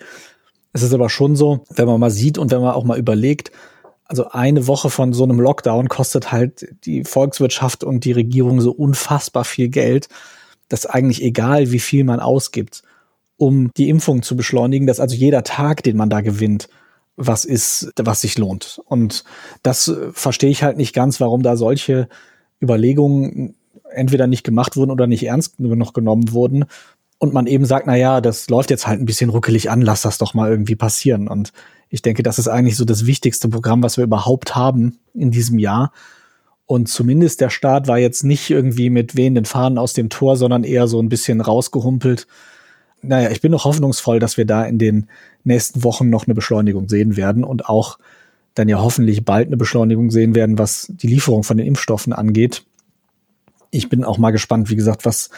Es 0.74 0.82
ist 0.82 0.94
aber 0.94 1.12
schon 1.12 1.36
so, 1.36 1.64
wenn 1.70 1.86
man 1.86 2.00
mal 2.00 2.10
sieht 2.10 2.40
und 2.40 2.50
wenn 2.50 2.62
man 2.62 2.74
auch 2.74 2.84
mal 2.84 2.98
überlegt, 2.98 3.52
also 4.06 4.30
eine 4.30 4.66
Woche 4.66 4.90
von 4.90 5.14
so 5.14 5.26
einem 5.26 5.40
Lockdown 5.40 5.90
kostet 5.90 6.32
halt 6.32 6.68
die 6.86 7.04
Volkswirtschaft 7.04 7.84
und 7.84 8.04
die 8.04 8.14
Regierung 8.14 8.60
so 8.60 8.72
unfassbar 8.72 9.46
viel 9.46 9.70
Geld, 9.70 10.10
dass 10.70 10.88
eigentlich 10.88 11.22
egal, 11.22 11.72
wie 11.72 11.80
viel 11.80 12.04
man 12.04 12.20
ausgibt, 12.20 12.82
um 13.38 13.72
die 13.78 13.90
Impfung 13.90 14.24
zu 14.24 14.36
beschleunigen, 14.36 14.88
dass 14.88 15.00
also 15.00 15.16
jeder 15.16 15.44
Tag, 15.44 15.84
den 15.84 15.98
man 15.98 16.10
da 16.10 16.22
gewinnt, 16.22 16.68
was 17.16 17.46
ist, 17.46 17.92
was 17.96 18.22
sich 18.22 18.40
lohnt. 18.40 18.82
Und 18.86 19.24
das 19.62 19.94
verstehe 20.14 20.50
ich 20.50 20.64
halt 20.64 20.78
nicht 20.78 20.96
ganz, 20.96 21.20
warum 21.20 21.44
da 21.44 21.58
solche 21.58 22.08
Überlegungen 22.60 23.57
entweder 23.92 24.28
nicht 24.28 24.44
gemacht 24.44 24.76
wurden 24.76 24.92
oder 24.92 25.08
nicht 25.08 25.24
ernst 25.24 25.58
genug 25.58 25.94
genommen 25.94 26.32
wurden. 26.32 26.66
Und 27.20 27.34
man 27.34 27.48
eben 27.48 27.66
sagt, 27.66 27.88
na 27.88 27.96
ja, 27.96 28.22
das 28.22 28.50
läuft 28.50 28.70
jetzt 28.70 28.86
halt 28.88 29.00
ein 29.00 29.06
bisschen 29.06 29.30
ruckelig 29.30 29.72
an, 29.72 29.82
lass 29.82 30.04
das 30.04 30.20
doch 30.20 30.34
mal 30.34 30.50
irgendwie 30.50 30.76
passieren. 30.76 31.28
Und 31.28 31.52
ich 31.90 32.02
denke, 32.02 32.22
das 32.22 32.38
ist 32.38 32.48
eigentlich 32.48 32.78
so 32.78 32.86
das 32.86 33.06
wichtigste 33.06 33.50
Programm, 33.50 33.82
was 33.82 33.98
wir 33.98 34.04
überhaupt 34.04 34.56
haben 34.56 35.00
in 35.14 35.32
diesem 35.32 35.58
Jahr. 35.58 35.92
Und 36.68 36.90
zumindest 36.90 37.40
der 37.42 37.50
Start 37.50 37.88
war 37.88 37.98
jetzt 37.98 38.24
nicht 38.24 38.50
irgendwie 38.50 38.90
mit 38.90 39.16
wehenden 39.16 39.46
Fahnen 39.46 39.78
aus 39.78 39.94
dem 39.94 40.10
Tor, 40.10 40.36
sondern 40.36 40.64
eher 40.64 40.88
so 40.88 41.00
ein 41.00 41.10
bisschen 41.10 41.42
rausgehumpelt. 41.42 42.28
Naja, 43.02 43.32
ich 43.32 43.42
bin 43.42 43.52
noch 43.52 43.64
hoffnungsvoll, 43.66 44.20
dass 44.20 44.38
wir 44.38 44.46
da 44.46 44.66
in 44.66 44.78
den 44.78 45.08
nächsten 45.44 45.84
Wochen 45.84 46.10
noch 46.10 46.28
eine 46.28 46.36
Beschleunigung 46.36 46.90
sehen 46.90 47.16
werden 47.16 47.44
und 47.44 47.68
auch 47.68 47.98
dann 48.54 48.68
ja 48.68 48.80
hoffentlich 48.82 49.24
bald 49.24 49.48
eine 49.48 49.58
Beschleunigung 49.58 50.12
sehen 50.12 50.36
werden, 50.36 50.58
was 50.58 50.88
die 50.90 51.08
Lieferung 51.08 51.44
von 51.44 51.58
den 51.58 51.68
Impfstoffen 51.68 52.12
angeht. 52.12 52.64
Ich 53.72 53.90
bin 53.90 54.04
auch 54.04 54.18
mal 54.18 54.32
gespannt, 54.32 54.70
wie 54.70 54.76
gesagt, 54.76 55.06
was 55.06 55.30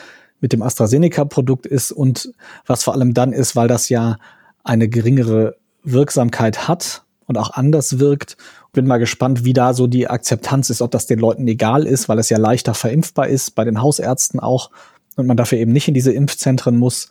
mit 0.42 0.54
dem 0.54 0.62
AstraZeneca-Produkt 0.62 1.66
ist 1.66 1.92
und 1.92 2.34
was 2.66 2.84
vor 2.84 2.94
allem 2.94 3.14
dann 3.14 3.34
ist, 3.34 3.56
weil 3.56 3.68
das 3.68 3.90
ja 3.90 4.18
eine 4.64 4.88
geringere 4.88 5.56
Wirksamkeit 5.84 6.68
hat 6.68 7.04
und 7.26 7.38
auch 7.38 7.52
anders 7.52 8.00
wirkt. 8.00 8.38
Bin 8.72 8.88
mal 8.88 8.98
gespannt, 8.98 9.46
wie 9.46 9.54
da 9.54 9.74
so 9.74 9.88
die 9.88 10.08
Akzeptanz 10.08 10.70
ist, 10.70 10.82
ob 10.82 10.92
das 10.92 11.08
den 11.08 11.20
Leuten 11.20 11.48
egal 11.48 11.86
ist, 11.86 12.08
weil 12.08 12.20
es 12.20 12.30
ja 12.30 12.38
leichter 12.38 12.74
verimpfbar 12.74 13.28
ist, 13.28 13.56
bei 13.56 13.66
den 13.66 13.82
Hausärzten 13.82 14.40
auch, 14.40 14.70
und 15.16 15.28
man 15.28 15.38
dafür 15.38 15.58
eben 15.58 15.74
nicht 15.74 15.88
in 15.88 15.94
diese 15.94 16.14
Impfzentren 16.14 16.78
muss, 16.78 17.10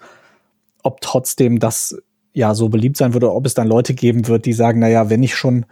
ob 0.82 1.00
trotzdem 1.00 1.58
das 1.58 1.96
ja 2.32 2.54
so 2.54 2.68
beliebt 2.68 2.96
sein 2.96 3.12
würde, 3.12 3.32
ob 3.32 3.44
es 3.44 3.54
dann 3.54 3.66
Leute 3.66 3.94
geben 3.94 4.28
wird, 4.28 4.46
die 4.46 4.52
sagen, 4.52 4.80
na 4.80 4.88
ja, 4.88 5.10
wenn 5.10 5.22
ich 5.22 5.34
schon 5.34 5.66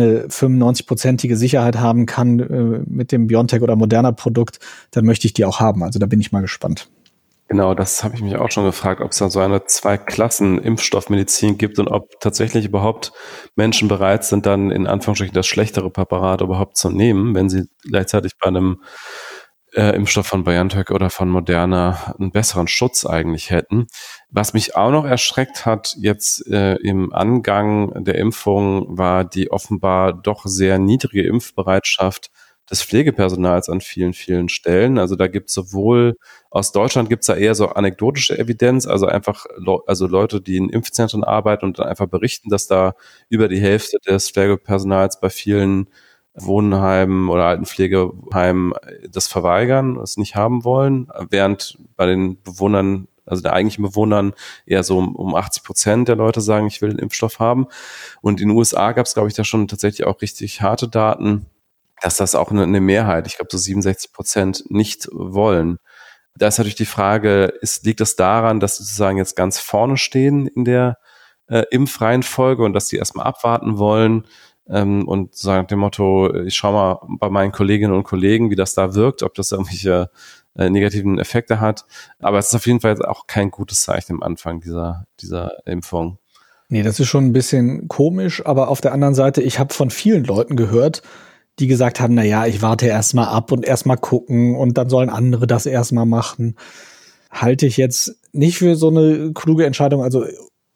eine 0.00 0.28
95-prozentige 0.28 1.36
Sicherheit 1.36 1.78
haben 1.78 2.06
kann 2.06 2.40
äh, 2.40 2.82
mit 2.86 3.12
dem 3.12 3.26
Biontech 3.26 3.62
oder 3.62 3.76
moderner 3.76 4.12
Produkt, 4.12 4.60
dann 4.90 5.04
möchte 5.04 5.26
ich 5.26 5.32
die 5.32 5.44
auch 5.44 5.60
haben. 5.60 5.82
Also 5.82 5.98
da 5.98 6.06
bin 6.06 6.20
ich 6.20 6.32
mal 6.32 6.42
gespannt. 6.42 6.88
Genau, 7.48 7.74
das 7.74 8.02
habe 8.02 8.16
ich 8.16 8.22
mich 8.22 8.34
auch 8.36 8.50
schon 8.50 8.64
gefragt, 8.64 9.00
ob 9.00 9.12
es 9.12 9.18
da 9.18 9.30
so 9.30 9.38
eine 9.38 9.64
Zwei-Klassen-Impfstoffmedizin 9.64 11.58
gibt 11.58 11.78
und 11.78 11.86
ob 11.86 12.18
tatsächlich 12.18 12.64
überhaupt 12.64 13.12
Menschen 13.54 13.86
bereit 13.86 14.24
sind, 14.24 14.46
dann 14.46 14.72
in 14.72 14.88
Anführungsstrichen 14.88 15.34
das 15.34 15.46
schlechtere 15.46 15.90
Präparat 15.90 16.40
überhaupt 16.40 16.76
zu 16.76 16.90
nehmen, 16.90 17.36
wenn 17.36 17.48
sie 17.48 17.68
gleichzeitig 17.84 18.32
bei 18.40 18.48
einem 18.48 18.82
äh, 19.76 19.94
Impfstoff 19.94 20.26
von 20.26 20.44
BioNTech 20.44 20.90
oder 20.90 21.10
von 21.10 21.28
Moderna 21.28 22.14
einen 22.18 22.32
besseren 22.32 22.66
Schutz 22.66 23.04
eigentlich 23.04 23.50
hätten. 23.50 23.86
Was 24.30 24.54
mich 24.54 24.74
auch 24.74 24.90
noch 24.90 25.04
erschreckt 25.04 25.66
hat 25.66 25.94
jetzt 25.98 26.46
äh, 26.48 26.76
im 26.76 27.12
Angang 27.12 28.04
der 28.04 28.16
Impfung 28.16 28.98
war 28.98 29.24
die 29.24 29.50
offenbar 29.50 30.12
doch 30.14 30.46
sehr 30.46 30.78
niedrige 30.78 31.26
Impfbereitschaft 31.26 32.30
des 32.70 32.82
Pflegepersonals 32.82 33.68
an 33.68 33.80
vielen, 33.80 34.12
vielen 34.12 34.48
Stellen. 34.48 34.98
Also 34.98 35.14
da 35.14 35.28
gibt 35.28 35.48
es 35.48 35.54
sowohl 35.54 36.16
aus 36.50 36.72
Deutschland 36.72 37.08
gibt 37.08 37.22
es 37.22 37.26
da 37.26 37.36
eher 37.36 37.54
so 37.54 37.68
anekdotische 37.68 38.38
Evidenz, 38.38 38.86
also 38.86 39.06
einfach 39.06 39.46
also 39.86 40.06
Leute, 40.06 40.40
die 40.40 40.56
in 40.56 40.70
Impfzentren 40.70 41.22
arbeiten 41.22 41.66
und 41.66 41.78
dann 41.78 41.86
einfach 41.86 42.06
berichten, 42.06 42.48
dass 42.48 42.66
da 42.66 42.94
über 43.28 43.48
die 43.48 43.60
Hälfte 43.60 43.98
des 44.08 44.30
Pflegepersonals 44.30 45.20
bei 45.20 45.30
vielen 45.30 45.88
Wohnheimen 46.38 47.28
oder 47.28 47.46
Altenpflegeheimen 47.46 48.74
das 49.10 49.26
verweigern, 49.26 49.98
es 49.98 50.16
nicht 50.16 50.36
haben 50.36 50.64
wollen, 50.64 51.08
während 51.30 51.78
bei 51.96 52.06
den 52.06 52.42
Bewohnern, 52.42 53.08
also 53.24 53.42
der 53.42 53.54
eigentlichen 53.54 53.84
Bewohnern 53.84 54.34
eher 54.66 54.82
so 54.82 54.98
um, 54.98 55.16
um 55.16 55.34
80 55.34 55.62
Prozent 55.64 56.08
der 56.08 56.16
Leute 56.16 56.40
sagen, 56.40 56.66
ich 56.66 56.82
will 56.82 56.90
den 56.90 56.98
Impfstoff 56.98 57.38
haben. 57.38 57.66
Und 58.20 58.40
in 58.40 58.48
den 58.48 58.56
USA 58.56 58.92
gab 58.92 59.06
es, 59.06 59.14
glaube 59.14 59.28
ich, 59.28 59.34
da 59.34 59.44
schon 59.44 59.68
tatsächlich 59.68 60.06
auch 60.06 60.20
richtig 60.20 60.60
harte 60.60 60.88
Daten, 60.88 61.46
dass 62.02 62.18
das 62.18 62.34
auch 62.34 62.50
eine, 62.50 62.64
eine 62.64 62.80
Mehrheit, 62.80 63.26
ich 63.26 63.36
glaube 63.36 63.48
so 63.50 63.58
67 63.58 64.12
Prozent 64.12 64.64
nicht 64.68 65.08
wollen. 65.12 65.78
Da 66.36 66.48
ist 66.48 66.58
natürlich 66.58 66.74
die 66.74 66.84
Frage, 66.84 67.44
ist, 67.62 67.86
liegt 67.86 68.00
das 68.00 68.14
daran, 68.16 68.60
dass 68.60 68.76
sie 68.76 68.84
sozusagen 68.84 69.16
jetzt 69.16 69.36
ganz 69.36 69.58
vorne 69.58 69.96
stehen 69.96 70.46
in 70.46 70.66
der 70.66 70.98
äh, 71.48 71.64
Impfreihenfolge 71.70 72.62
und 72.62 72.74
dass 72.74 72.88
sie 72.88 72.96
erstmal 72.96 73.26
abwarten 73.26 73.78
wollen 73.78 74.26
ähm, 74.68 75.06
und 75.06 75.34
sagen 75.34 75.62
nach 75.62 75.68
dem 75.68 75.78
Motto, 75.80 76.34
ich 76.44 76.54
schaue 76.54 76.72
mal 76.72 77.00
bei 77.18 77.30
meinen 77.30 77.52
Kolleginnen 77.52 77.92
und 77.92 78.04
Kollegen, 78.04 78.50
wie 78.50 78.56
das 78.56 78.74
da 78.74 78.94
wirkt, 78.94 79.22
ob 79.22 79.34
das 79.34 79.52
irgendwelche 79.52 80.10
äh, 80.56 80.70
negativen 80.70 81.18
Effekte 81.18 81.60
hat. 81.60 81.84
Aber 82.18 82.38
es 82.38 82.48
ist 82.48 82.54
auf 82.54 82.66
jeden 82.66 82.80
Fall 82.80 83.00
auch 83.04 83.26
kein 83.26 83.50
gutes 83.50 83.82
Zeichen 83.82 84.14
am 84.14 84.22
Anfang 84.22 84.60
dieser, 84.60 85.06
dieser 85.20 85.66
Impfung. 85.66 86.18
Nee, 86.68 86.82
das 86.82 86.98
ist 86.98 87.08
schon 87.08 87.26
ein 87.26 87.32
bisschen 87.32 87.86
komisch, 87.86 88.44
aber 88.44 88.68
auf 88.68 88.80
der 88.80 88.92
anderen 88.92 89.14
Seite, 89.14 89.40
ich 89.40 89.58
habe 89.58 89.72
von 89.72 89.90
vielen 89.90 90.24
Leuten 90.24 90.56
gehört, 90.56 91.02
die 91.58 91.68
gesagt 91.68 92.00
haben, 92.00 92.14
na 92.14 92.24
ja, 92.24 92.44
ich 92.46 92.60
warte 92.60 92.86
erstmal 92.86 93.28
ab 93.28 93.52
und 93.52 93.64
erstmal 93.64 93.96
gucken 93.96 94.56
und 94.56 94.76
dann 94.76 94.90
sollen 94.90 95.08
andere 95.08 95.46
das 95.46 95.66
erstmal 95.66 96.06
machen. 96.06 96.56
Halte 97.30 97.66
ich 97.66 97.76
jetzt 97.76 98.16
nicht 98.32 98.58
für 98.58 98.74
so 98.74 98.88
eine 98.88 99.32
kluge 99.32 99.64
Entscheidung. 99.64 100.02
Also 100.02 100.26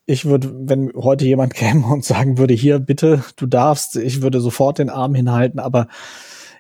ich 0.07 0.25
würde, 0.25 0.53
wenn 0.55 0.93
heute 0.95 1.25
jemand 1.25 1.55
käme 1.55 1.87
und 1.87 2.05
sagen 2.05 2.39
würde, 2.39 2.55
hier 2.55 2.79
bitte, 2.79 3.25
du 3.37 3.47
darfst, 3.47 3.97
ich 3.97 4.23
würde 4.23 4.41
sofort 4.41 4.79
den 4.79 4.91
Arm 4.91 5.15
hinhalten, 5.15 5.61
aber 5.61 5.89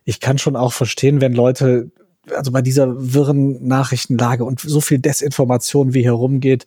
ich 0.05 0.21
kann 0.21 0.39
schon 0.39 0.57
auch 0.57 0.73
verstehen, 0.73 1.21
wenn 1.21 1.33
Leute, 1.33 1.91
also 2.35 2.53
bei 2.53 2.63
dieser 2.63 2.89
wirren 2.97 3.67
Nachrichtenlage 3.67 4.45
und 4.45 4.61
so 4.61 4.81
viel 4.81 4.99
Desinformation 4.99 5.95
wie 5.95 6.03
hier 6.03 6.13
rumgeht, 6.13 6.67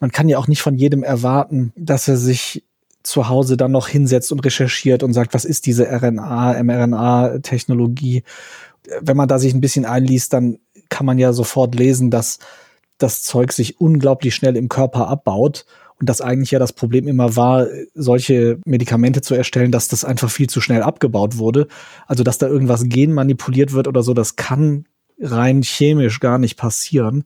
man 0.00 0.12
kann 0.12 0.28
ja 0.28 0.38
auch 0.38 0.48
nicht 0.48 0.62
von 0.62 0.74
jedem 0.74 1.02
erwarten, 1.02 1.72
dass 1.76 2.08
er 2.08 2.16
sich 2.16 2.64
zu 3.02 3.28
Hause 3.28 3.56
dann 3.56 3.70
noch 3.70 3.88
hinsetzt 3.88 4.32
und 4.32 4.40
recherchiert 4.40 5.02
und 5.02 5.12
sagt, 5.12 5.34
was 5.34 5.44
ist 5.44 5.66
diese 5.66 5.86
RNA, 5.86 6.62
mRNA-Technologie. 6.62 8.24
Wenn 9.00 9.16
man 9.16 9.28
da 9.28 9.38
sich 9.38 9.54
ein 9.54 9.60
bisschen 9.60 9.84
einliest, 9.84 10.32
dann 10.32 10.58
kann 10.88 11.06
man 11.06 11.18
ja 11.18 11.32
sofort 11.32 11.74
lesen, 11.74 12.10
dass 12.10 12.38
das 12.98 13.22
Zeug 13.22 13.52
sich 13.52 13.80
unglaublich 13.80 14.34
schnell 14.34 14.56
im 14.56 14.68
Körper 14.68 15.08
abbaut 15.08 15.66
und 16.00 16.08
dass 16.08 16.20
eigentlich 16.20 16.50
ja 16.50 16.58
das 16.58 16.72
Problem 16.72 17.06
immer 17.06 17.36
war, 17.36 17.66
solche 17.94 18.58
Medikamente 18.64 19.22
zu 19.22 19.34
erstellen, 19.34 19.72
dass 19.72 19.88
das 19.88 20.04
einfach 20.04 20.30
viel 20.30 20.48
zu 20.48 20.60
schnell 20.60 20.82
abgebaut 20.82 21.38
wurde. 21.38 21.68
Also 22.06 22.24
dass 22.24 22.38
da 22.38 22.48
irgendwas 22.48 22.84
genmanipuliert 22.88 23.72
wird 23.72 23.86
oder 23.86 24.02
so, 24.02 24.12
das 24.12 24.36
kann 24.36 24.86
rein 25.20 25.62
chemisch 25.62 26.20
gar 26.20 26.38
nicht 26.38 26.56
passieren, 26.56 27.24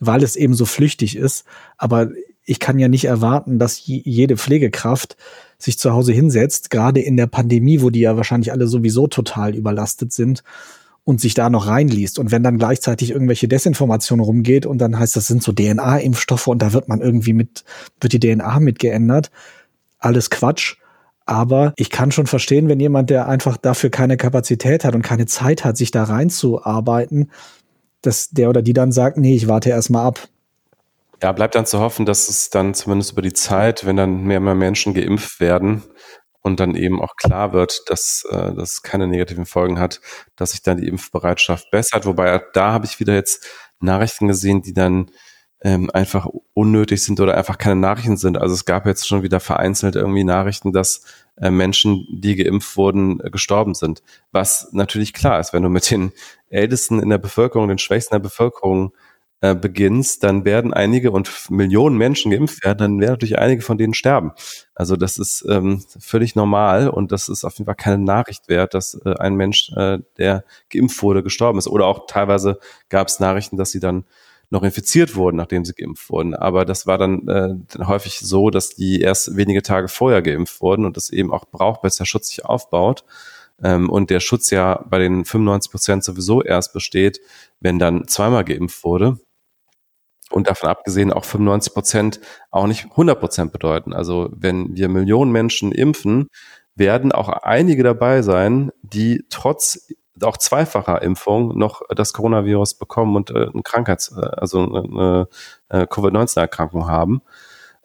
weil 0.00 0.22
es 0.22 0.36
eben 0.36 0.54
so 0.54 0.64
flüchtig 0.64 1.16
ist. 1.16 1.44
Aber 1.76 2.10
ich 2.44 2.60
kann 2.60 2.78
ja 2.78 2.88
nicht 2.88 3.04
erwarten, 3.04 3.58
dass 3.58 3.82
jede 3.84 4.38
Pflegekraft 4.38 5.16
sich 5.58 5.78
zu 5.78 5.92
Hause 5.92 6.12
hinsetzt, 6.12 6.70
gerade 6.70 7.00
in 7.00 7.18
der 7.18 7.26
Pandemie, 7.26 7.82
wo 7.82 7.90
die 7.90 8.00
ja 8.00 8.16
wahrscheinlich 8.16 8.52
alle 8.52 8.66
sowieso 8.66 9.06
total 9.06 9.54
überlastet 9.54 10.12
sind 10.12 10.42
und 11.08 11.22
sich 11.22 11.32
da 11.32 11.48
noch 11.48 11.66
reinliest. 11.66 12.18
Und 12.18 12.32
wenn 12.32 12.42
dann 12.42 12.58
gleichzeitig 12.58 13.12
irgendwelche 13.12 13.48
Desinformation 13.48 14.20
rumgeht 14.20 14.66
und 14.66 14.76
dann 14.76 14.98
heißt, 14.98 15.16
das 15.16 15.26
sind 15.26 15.42
so 15.42 15.52
DNA-Impfstoffe 15.52 16.48
und 16.48 16.60
da 16.60 16.74
wird 16.74 16.86
man 16.88 17.00
irgendwie 17.00 17.32
mit, 17.32 17.64
wird 17.98 18.12
die 18.12 18.20
DNA 18.20 18.60
mitgeändert. 18.60 19.30
Alles 19.98 20.28
Quatsch. 20.28 20.76
Aber 21.24 21.72
ich 21.76 21.88
kann 21.88 22.12
schon 22.12 22.26
verstehen, 22.26 22.68
wenn 22.68 22.78
jemand, 22.78 23.08
der 23.08 23.26
einfach 23.26 23.56
dafür 23.56 23.88
keine 23.88 24.18
Kapazität 24.18 24.84
hat 24.84 24.94
und 24.94 25.00
keine 25.00 25.24
Zeit 25.24 25.64
hat, 25.64 25.78
sich 25.78 25.90
da 25.90 26.04
reinzuarbeiten, 26.04 27.30
dass 28.02 28.28
der 28.28 28.50
oder 28.50 28.60
die 28.60 28.74
dann 28.74 28.92
sagt, 28.92 29.16
nee, 29.16 29.34
ich 29.34 29.48
warte 29.48 29.70
erst 29.70 29.88
mal 29.88 30.04
ab. 30.04 30.28
Ja, 31.22 31.32
bleibt 31.32 31.54
dann 31.54 31.64
zu 31.64 31.78
hoffen, 31.80 32.04
dass 32.04 32.28
es 32.28 32.50
dann 32.50 32.74
zumindest 32.74 33.12
über 33.12 33.22
die 33.22 33.32
Zeit, 33.32 33.86
wenn 33.86 33.96
dann 33.96 34.24
mehr 34.24 34.40
und 34.40 34.44
mehr 34.44 34.54
Menschen 34.54 34.92
geimpft 34.92 35.40
werden 35.40 35.84
und 36.48 36.60
dann 36.60 36.74
eben 36.74 37.00
auch 37.00 37.14
klar 37.16 37.52
wird, 37.52 37.82
dass 37.86 38.26
äh, 38.30 38.52
das 38.54 38.82
keine 38.82 39.06
negativen 39.06 39.46
Folgen 39.46 39.78
hat, 39.78 40.00
dass 40.34 40.50
sich 40.50 40.62
dann 40.62 40.78
die 40.78 40.88
Impfbereitschaft 40.88 41.70
bessert. 41.70 42.06
Wobei 42.06 42.42
da 42.52 42.72
habe 42.72 42.86
ich 42.86 42.98
wieder 42.98 43.14
jetzt 43.14 43.46
Nachrichten 43.80 44.26
gesehen, 44.26 44.62
die 44.62 44.72
dann 44.72 45.10
ähm, 45.60 45.90
einfach 45.92 46.28
unnötig 46.54 47.02
sind 47.02 47.20
oder 47.20 47.36
einfach 47.36 47.58
keine 47.58 47.76
Nachrichten 47.76 48.16
sind. 48.16 48.38
Also 48.38 48.54
es 48.54 48.64
gab 48.64 48.86
jetzt 48.86 49.06
schon 49.06 49.22
wieder 49.22 49.40
vereinzelt 49.40 49.96
irgendwie 49.96 50.24
Nachrichten, 50.24 50.72
dass 50.72 51.02
äh, 51.36 51.50
Menschen, 51.50 52.06
die 52.10 52.36
geimpft 52.36 52.76
wurden, 52.76 53.20
äh, 53.20 53.30
gestorben 53.30 53.74
sind. 53.74 54.02
Was 54.30 54.68
natürlich 54.72 55.12
klar 55.12 55.40
ist, 55.40 55.52
wenn 55.52 55.62
du 55.62 55.68
mit 55.68 55.90
den 55.90 56.12
Ältesten 56.48 57.00
in 57.00 57.10
der 57.10 57.18
Bevölkerung, 57.18 57.68
den 57.68 57.78
Schwächsten 57.78 58.14
der 58.14 58.20
Bevölkerung 58.20 58.92
äh, 59.40 59.54
beginnst, 59.54 60.24
dann 60.24 60.44
werden 60.44 60.74
einige 60.74 61.12
und 61.12 61.50
Millionen 61.50 61.96
Menschen 61.96 62.32
geimpft 62.32 62.64
werden, 62.64 62.78
dann 62.78 63.00
werden 63.00 63.12
natürlich 63.12 63.38
einige 63.38 63.62
von 63.62 63.78
denen 63.78 63.94
sterben. 63.94 64.32
Also 64.74 64.96
das 64.96 65.18
ist 65.18 65.46
ähm, 65.48 65.84
völlig 66.00 66.34
normal 66.34 66.88
und 66.88 67.12
das 67.12 67.28
ist 67.28 67.44
auf 67.44 67.54
jeden 67.54 67.66
Fall 67.66 67.76
keine 67.76 68.02
Nachricht 68.02 68.48
wert, 68.48 68.74
dass 68.74 68.94
äh, 69.04 69.14
ein 69.18 69.36
Mensch, 69.36 69.70
äh, 69.76 69.98
der 70.16 70.44
geimpft 70.70 71.02
wurde, 71.02 71.22
gestorben 71.22 71.58
ist. 71.58 71.68
Oder 71.68 71.86
auch 71.86 72.06
teilweise 72.06 72.58
gab 72.88 73.08
es 73.08 73.20
Nachrichten, 73.20 73.56
dass 73.56 73.70
sie 73.70 73.80
dann 73.80 74.04
noch 74.50 74.62
infiziert 74.62 75.14
wurden, 75.14 75.36
nachdem 75.36 75.64
sie 75.64 75.74
geimpft 75.74 76.10
wurden. 76.10 76.34
Aber 76.34 76.64
das 76.64 76.86
war 76.86 76.98
dann 76.98 77.28
äh, 77.28 77.84
häufig 77.84 78.20
so, 78.20 78.50
dass 78.50 78.70
die 78.70 79.00
erst 79.00 79.36
wenige 79.36 79.62
Tage 79.62 79.88
vorher 79.88 80.22
geimpft 80.22 80.60
wurden 80.60 80.84
und 80.84 80.96
das 80.96 81.10
eben 81.10 81.32
auch 81.32 81.44
braucht, 81.44 81.82
bis 81.82 81.96
der 81.96 82.06
Schutz 82.06 82.28
sich 82.28 82.44
aufbaut. 82.44 83.04
Ähm, 83.62 83.90
und 83.90 84.10
der 84.10 84.20
Schutz 84.20 84.50
ja 84.50 84.84
bei 84.88 84.98
den 84.98 85.24
95 85.24 85.70
Prozent 85.70 86.04
sowieso 86.04 86.42
erst 86.42 86.72
besteht, 86.72 87.20
wenn 87.60 87.78
dann 87.78 88.06
zweimal 88.08 88.44
geimpft 88.44 88.84
wurde. 88.84 89.18
Und 90.30 90.48
davon 90.48 90.68
abgesehen 90.68 91.12
auch 91.12 91.24
95 91.24 91.72
Prozent 91.72 92.20
auch 92.50 92.66
nicht 92.66 92.84
100 92.90 93.18
Prozent 93.18 93.52
bedeuten. 93.52 93.92
Also 93.92 94.28
wenn 94.32 94.76
wir 94.76 94.88
Millionen 94.88 95.32
Menschen 95.32 95.72
impfen, 95.72 96.28
werden 96.74 97.12
auch 97.12 97.28
einige 97.28 97.82
dabei 97.82 98.22
sein, 98.22 98.70
die 98.82 99.24
trotz 99.30 99.88
auch 100.22 100.36
zweifacher 100.36 101.02
Impfung 101.02 101.56
noch 101.56 101.82
das 101.94 102.12
Coronavirus 102.12 102.74
bekommen 102.74 103.16
und 103.16 103.30
äh, 103.30 103.48
eine 103.52 103.62
Krankheits-, 103.62 104.12
äh, 104.16 104.20
also 104.36 104.60
eine, 104.60 105.28
eine 105.68 105.86
Covid-19-Erkrankung 105.86 106.88
haben. 106.88 107.22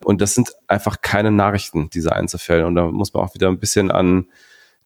Und 0.03 0.21
das 0.21 0.34
sind 0.34 0.51
einfach 0.67 1.01
keine 1.01 1.32
Nachrichten, 1.32 1.89
diese 1.89 2.13
Einzelfälle. 2.13 2.65
Und 2.65 2.75
da 2.75 2.88
muss 2.88 3.13
man 3.13 3.23
auch 3.23 3.34
wieder 3.36 3.47
ein 3.47 3.60
bisschen 3.60 3.91
an 3.91 4.27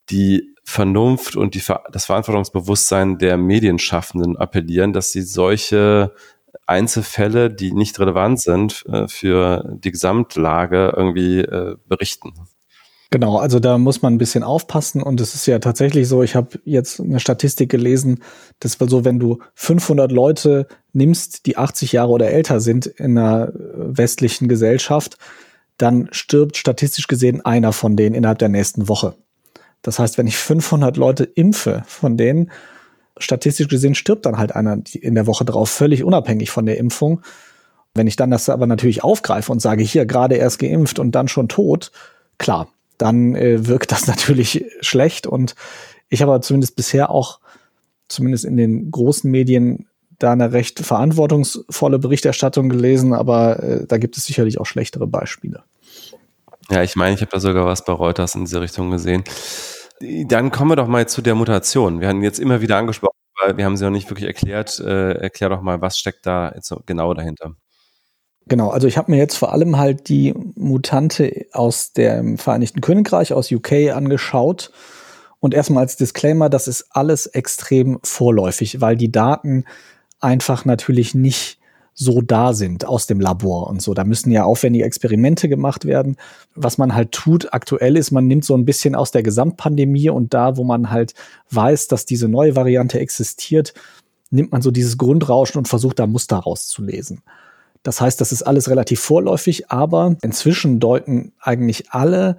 die 0.10 0.54
Vernunft 0.63 1.36
und 1.36 1.56
die, 1.56 1.63
das 1.91 2.06
Verantwortungsbewusstsein 2.06 3.17
der 3.17 3.38
Medienschaffenden 3.38 4.38
appellieren, 4.38 4.93
dass 4.93 5.12
sie 5.12 5.22
solche 5.22 6.13
Einzelfälle, 6.67 7.49
die 7.49 7.71
nicht 7.71 7.99
relevant 7.99 8.41
sind, 8.41 8.86
äh, 8.88 9.08
für 9.08 9.77
die 9.84 9.91
Gesamtlage 9.91 10.93
irgendwie 10.95 11.39
äh, 11.39 11.75
berichten. 11.88 12.34
Genau, 13.10 13.38
also 13.38 13.62
da 13.62 13.77
muss 13.77 14.01
man 14.01 14.13
ein 14.13 14.17
bisschen 14.17 14.43
aufpassen 14.43 15.01
und 15.01 15.21
es 15.21 15.34
ist 15.34 15.45
ja 15.45 15.60
tatsächlich 15.60 16.10
so, 16.10 16.23
ich 16.23 16.36
habe 16.36 16.60
jetzt 16.65 16.99
eine 16.99 17.21
Statistik 17.21 17.69
gelesen, 17.69 18.21
das 18.60 18.82
war 18.82 18.89
so, 18.89 19.06
wenn 19.06 19.17
du 19.17 19.39
500 19.56 20.12
Leute 20.12 20.67
nimmst, 20.91 21.45
die 21.45 21.56
80 21.56 21.93
Jahre 21.93 22.10
oder 22.10 22.30
älter 22.30 22.60
sind 22.60 22.86
in 22.86 23.17
einer 23.17 23.53
westlichen 23.53 24.49
Gesellschaft, 24.49 25.17
dann 25.77 26.10
stirbt 26.12 26.58
statistisch 26.58 27.08
gesehen 27.08 27.45
einer 27.45 27.71
von 27.71 27.95
denen 27.95 28.13
innerhalb 28.13 28.39
der 28.39 28.49
nächsten 28.49 28.89
Woche. 28.89 29.15
Das 29.84 29.99
heißt, 29.99 30.17
wenn 30.17 30.27
ich 30.27 30.36
500 30.36 30.97
Leute 30.97 31.23
impfe 31.23 31.84
von 31.88 32.17
denen, 32.17 32.51
statistisch 33.19 33.67
gesehen 33.67 33.95
stirbt 33.95 34.25
dann 34.25 34.38
halt 34.38 34.56
einer 34.56 34.80
in 34.93 35.15
der 35.15 35.27
Woche 35.27 35.45
drauf, 35.45 35.69
völlig 35.69 36.03
unabhängig 36.03 36.49
von 36.49 36.65
der 36.65 36.77
Impfung. 36.77 37.21
Wenn 37.93 38.08
ich 38.08 38.15
dann 38.15 38.32
das 38.32 38.49
aber 38.49 38.67
natürlich 38.67 39.03
aufgreife 39.03 39.51
und 39.51 39.60
sage, 39.60 39.84
hier 39.84 40.06
gerade 40.06 40.36
erst 40.36 40.60
geimpft 40.60 40.99
und 40.99 41.13
dann 41.13 41.27
schon 41.27 41.47
tot, 41.47 41.91
klar, 42.38 42.67
dann 42.97 43.36
äh, 43.36 43.67
wirkt 43.67 43.91
das 43.91 44.08
natürlich 44.08 44.65
schlecht. 44.82 45.27
Und 45.27 45.56
ich 46.10 46.21
habe 46.21 46.39
zumindest 46.41 46.75
bisher 46.75 47.10
auch, 47.10 47.39
zumindest 48.08 48.45
in 48.45 48.58
den 48.58 48.91
großen 48.91 49.30
Medien, 49.30 49.88
da 50.19 50.32
eine 50.32 50.51
recht 50.51 50.80
verantwortungsvolle 50.80 51.99
Berichterstattung 51.99 52.69
gelesen, 52.69 53.13
aber 53.13 53.62
äh, 53.62 53.86
da 53.86 53.97
gibt 53.97 54.17
es 54.17 54.25
sicherlich 54.25 54.60
auch 54.60 54.65
schlechtere 54.65 55.06
Beispiele. 55.06 55.63
Ja, 56.69 56.84
ich 56.84 56.95
meine, 56.95 57.15
ich 57.15 57.21
habe 57.21 57.32
da 57.32 57.39
sogar 57.39 57.65
was 57.65 57.86
bei 57.86 57.93
Reuters 57.93 58.36
in 58.36 58.45
diese 58.45 58.60
Richtung 58.60 58.89
gesehen. 58.89 59.23
Dann 60.00 60.52
kommen 60.52 60.72
wir 60.72 60.76
doch 60.76 60.88
mal 60.88 61.08
zu 61.08 61.22
der 61.22 61.36
Mutation. 61.36 62.02
Wir 62.02 62.08
haben 62.08 62.22
jetzt 62.22 62.40
immer 62.40 62.62
wieder 62.62 62.78
angesprochen, 62.78 63.18
weil 63.42 63.58
wir 63.58 63.66
haben 63.66 63.78
sie 63.78 63.84
noch 63.84 63.92
nicht 63.92 64.10
wirklich 64.10 64.28
erklärt. 64.28 64.80
Äh, 64.80 65.14
erklär 65.14 65.50
doch 65.50 65.62
mal, 65.62 65.82
was 65.82 65.98
steckt 65.98 66.26
da 66.26 66.52
jetzt 66.54 66.74
genau 66.86 67.14
dahinter? 67.14 67.56
Genau, 68.48 68.70
also 68.70 68.88
ich 68.88 68.98
habe 68.98 69.12
mir 69.12 69.18
jetzt 69.18 69.36
vor 69.36 69.52
allem 69.52 69.78
halt 69.78 70.08
die 70.08 70.34
Mutante 70.56 71.48
aus 71.52 71.92
dem 71.92 72.38
Vereinigten 72.38 72.82
Königreich, 72.82 73.34
aus 73.34 73.52
UK 73.52 73.92
angeschaut. 73.94 74.72
Und 75.40 75.54
erstmal 75.54 75.84
als 75.84 75.98
Disclaimer, 75.98 76.50
das 76.50 76.68
ist 76.68 76.88
alles 76.92 77.26
extrem 77.28 78.00
vorläufig, 78.04 78.80
weil 78.82 78.96
die 78.96 79.12
Daten 79.12 79.66
einfach 80.20 80.66
natürlich 80.66 81.14
nicht 81.14 81.57
so 82.00 82.22
da 82.22 82.54
sind 82.54 82.86
aus 82.86 83.08
dem 83.08 83.20
Labor 83.20 83.68
und 83.68 83.82
so. 83.82 83.96
Da 83.96 84.04
müssen 84.04 84.30
ja 84.30 84.44
aufwendige 84.44 84.86
Experimente 84.86 85.50
gemacht 85.50 85.86
werden. 85.86 86.16
Was 86.54 86.78
man 86.78 86.94
halt 86.94 87.12
tut 87.12 87.54
aktuell 87.54 87.98
ist, 87.98 88.12
man 88.12 88.28
nimmt 88.28 88.46
so 88.46 88.56
ein 88.56 88.66
bisschen 88.66 88.94
aus 88.94 89.10
der 89.10 89.24
Gesamtpandemie 89.24 90.10
und 90.10 90.32
da, 90.36 90.58
wo 90.58 90.64
man 90.64 90.92
halt 90.92 91.16
weiß, 91.50 91.88
dass 91.88 92.06
diese 92.06 92.28
neue 92.28 92.56
Variante 92.56 93.00
existiert, 93.00 93.74
nimmt 94.30 94.52
man 94.52 94.62
so 94.62 94.70
dieses 94.70 95.00
Grundrauschen 95.00 95.58
und 95.58 95.68
versucht 95.68 95.98
da 95.98 96.06
Muster 96.06 96.38
rauszulesen. 96.38 97.24
Das 97.82 98.00
heißt, 98.00 98.22
das 98.22 98.32
ist 98.32 98.44
alles 98.44 98.70
relativ 98.70 99.00
vorläufig, 99.00 99.72
aber 99.72 100.18
inzwischen 100.22 100.80
deuten 100.80 101.34
eigentlich 101.40 101.92
alle, 101.92 102.38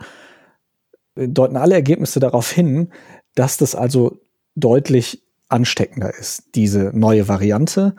deuten 1.16 1.56
alle 1.56 1.74
Ergebnisse 1.74 2.20
darauf 2.20 2.48
hin, 2.48 2.90
dass 3.34 3.56
das 3.56 3.74
also 3.74 4.20
deutlich 4.54 5.24
ansteckender 5.48 6.16
ist, 6.16 6.44
diese 6.54 6.92
neue 6.94 7.26
Variante. 7.26 7.96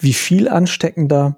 Wie 0.00 0.14
viel 0.14 0.48
ansteckender, 0.48 1.36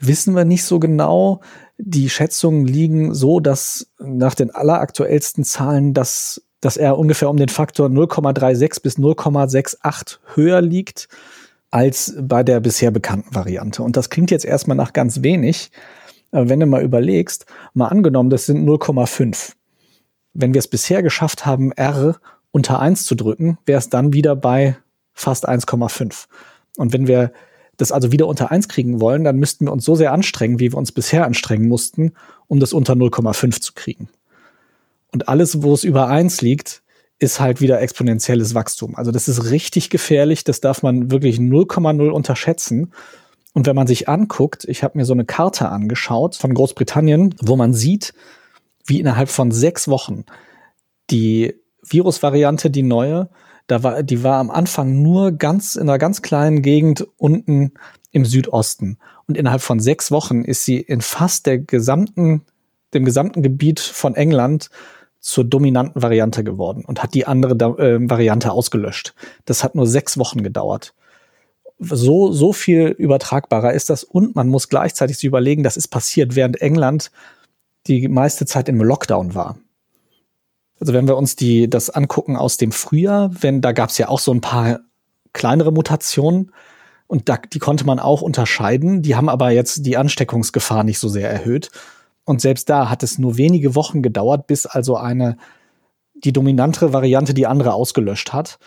wissen 0.00 0.34
wir 0.36 0.44
nicht 0.44 0.64
so 0.64 0.78
genau. 0.78 1.40
Die 1.78 2.08
Schätzungen 2.08 2.64
liegen 2.64 3.12
so, 3.12 3.40
dass 3.40 3.88
nach 3.98 4.34
den 4.34 4.50
alleraktuellsten 4.52 5.44
Zahlen, 5.44 5.92
dass, 5.92 6.42
dass 6.60 6.76
er 6.76 6.96
ungefähr 6.96 7.28
um 7.28 7.36
den 7.36 7.48
Faktor 7.48 7.88
0,36 7.88 8.82
bis 8.82 8.98
0,68 8.98 10.18
höher 10.34 10.62
liegt 10.62 11.08
als 11.72 12.14
bei 12.20 12.44
der 12.44 12.60
bisher 12.60 12.92
bekannten 12.92 13.34
Variante. 13.34 13.82
Und 13.82 13.96
das 13.96 14.08
klingt 14.08 14.30
jetzt 14.30 14.44
erstmal 14.44 14.76
nach 14.76 14.92
ganz 14.92 15.24
wenig. 15.24 15.72
Wenn 16.30 16.60
du 16.60 16.66
mal 16.66 16.84
überlegst, 16.84 17.46
mal 17.74 17.88
angenommen, 17.88 18.30
das 18.30 18.46
sind 18.46 18.64
0,5. 18.64 19.54
Wenn 20.34 20.54
wir 20.54 20.60
es 20.60 20.68
bisher 20.68 21.02
geschafft 21.02 21.46
haben, 21.46 21.72
R 21.72 22.16
unter 22.52 22.78
1 22.78 23.04
zu 23.04 23.16
drücken, 23.16 23.58
wäre 23.66 23.78
es 23.78 23.88
dann 23.88 24.12
wieder 24.12 24.36
bei 24.36 24.76
fast 25.14 25.48
1,5. 25.48 26.26
Und 26.76 26.92
wenn 26.92 27.08
wir 27.08 27.32
das 27.76 27.92
also 27.92 28.12
wieder 28.12 28.26
unter 28.26 28.50
1 28.50 28.68
kriegen 28.68 29.00
wollen, 29.00 29.24
dann 29.24 29.36
müssten 29.36 29.66
wir 29.66 29.72
uns 29.72 29.84
so 29.84 29.94
sehr 29.94 30.12
anstrengen, 30.12 30.60
wie 30.60 30.72
wir 30.72 30.78
uns 30.78 30.92
bisher 30.92 31.24
anstrengen 31.26 31.68
mussten, 31.68 32.12
um 32.46 32.60
das 32.60 32.72
unter 32.72 32.94
0,5 32.94 33.60
zu 33.60 33.72
kriegen. 33.74 34.08
Und 35.12 35.28
alles, 35.28 35.62
wo 35.62 35.72
es 35.74 35.84
über 35.84 36.08
1 36.08 36.40
liegt, 36.40 36.82
ist 37.18 37.40
halt 37.40 37.60
wieder 37.60 37.80
exponentielles 37.80 38.54
Wachstum. 38.54 38.96
Also 38.96 39.10
das 39.10 39.28
ist 39.28 39.50
richtig 39.50 39.90
gefährlich, 39.90 40.44
das 40.44 40.60
darf 40.60 40.82
man 40.82 41.10
wirklich 41.10 41.38
0,0 41.38 42.08
unterschätzen. 42.08 42.92
Und 43.52 43.66
wenn 43.66 43.76
man 43.76 43.86
sich 43.86 44.08
anguckt, 44.08 44.64
ich 44.64 44.82
habe 44.82 44.98
mir 44.98 45.04
so 45.04 45.12
eine 45.12 45.24
Karte 45.24 45.68
angeschaut 45.68 46.34
von 46.34 46.54
Großbritannien, 46.54 47.36
wo 47.40 47.56
man 47.56 47.72
sieht, 47.72 48.14
wie 48.84 49.00
innerhalb 49.00 49.28
von 49.28 49.52
sechs 49.52 49.88
Wochen 49.88 50.24
die 51.10 51.54
Virusvariante, 51.82 52.70
die 52.70 52.82
neue, 52.82 53.28
da 53.66 53.82
war, 53.82 54.02
die 54.02 54.22
war 54.22 54.38
am 54.38 54.50
Anfang 54.50 55.02
nur 55.02 55.32
ganz 55.32 55.76
in 55.76 55.82
einer 55.82 55.98
ganz 55.98 56.22
kleinen 56.22 56.62
Gegend 56.62 57.06
unten 57.16 57.72
im 58.10 58.24
Südosten. 58.24 58.98
Und 59.26 59.36
innerhalb 59.36 59.62
von 59.62 59.80
sechs 59.80 60.10
Wochen 60.10 60.42
ist 60.42 60.64
sie 60.64 60.78
in 60.78 61.00
fast 61.00 61.46
der 61.46 61.58
gesamten, 61.58 62.42
dem 62.92 63.04
gesamten 63.04 63.42
Gebiet 63.42 63.80
von 63.80 64.14
England 64.14 64.70
zur 65.18 65.44
dominanten 65.44 66.02
Variante 66.02 66.44
geworden 66.44 66.84
und 66.84 67.02
hat 67.02 67.14
die 67.14 67.26
andere 67.26 67.54
äh, 67.54 67.98
Variante 68.10 68.52
ausgelöscht. 68.52 69.14
Das 69.46 69.64
hat 69.64 69.74
nur 69.74 69.86
sechs 69.86 70.18
Wochen 70.18 70.42
gedauert. 70.42 70.94
So, 71.78 72.30
so 72.30 72.52
viel 72.52 72.88
übertragbarer 72.88 73.72
ist 73.72 73.88
das 73.88 74.04
und 74.04 74.36
man 74.36 74.48
muss 74.48 74.68
gleichzeitig 74.68 75.16
sich 75.16 75.24
überlegen, 75.24 75.62
das 75.62 75.78
ist 75.78 75.88
passiert, 75.88 76.36
während 76.36 76.60
England 76.60 77.10
die 77.86 78.06
meiste 78.08 78.44
Zeit 78.46 78.68
im 78.68 78.80
Lockdown 78.82 79.34
war. 79.34 79.58
Also 80.80 80.92
wenn 80.92 81.06
wir 81.06 81.16
uns 81.16 81.36
die, 81.36 81.68
das 81.70 81.90
angucken 81.90 82.36
aus 82.36 82.56
dem 82.56 82.72
Frühjahr, 82.72 83.30
wenn, 83.40 83.60
da 83.60 83.72
gab 83.72 83.90
es 83.90 83.98
ja 83.98 84.08
auch 84.08 84.18
so 84.18 84.32
ein 84.32 84.40
paar 84.40 84.80
kleinere 85.32 85.72
Mutationen 85.72 86.52
und 87.06 87.28
da, 87.28 87.36
die 87.36 87.58
konnte 87.58 87.84
man 87.86 87.98
auch 87.98 88.22
unterscheiden. 88.22 89.02
Die 89.02 89.14
haben 89.14 89.28
aber 89.28 89.50
jetzt 89.50 89.86
die 89.86 89.96
Ansteckungsgefahr 89.96 90.84
nicht 90.84 90.98
so 90.98 91.08
sehr 91.08 91.30
erhöht. 91.30 91.70
Und 92.24 92.40
selbst 92.40 92.70
da 92.70 92.88
hat 92.88 93.02
es 93.02 93.18
nur 93.18 93.36
wenige 93.36 93.74
Wochen 93.74 94.02
gedauert, 94.02 94.46
bis 94.46 94.66
also 94.66 94.96
eine, 94.96 95.36
die 96.14 96.32
dominantere 96.32 96.92
Variante 96.92 97.34
die 97.34 97.46
andere 97.46 97.74
ausgelöscht 97.74 98.32
hat. 98.32 98.58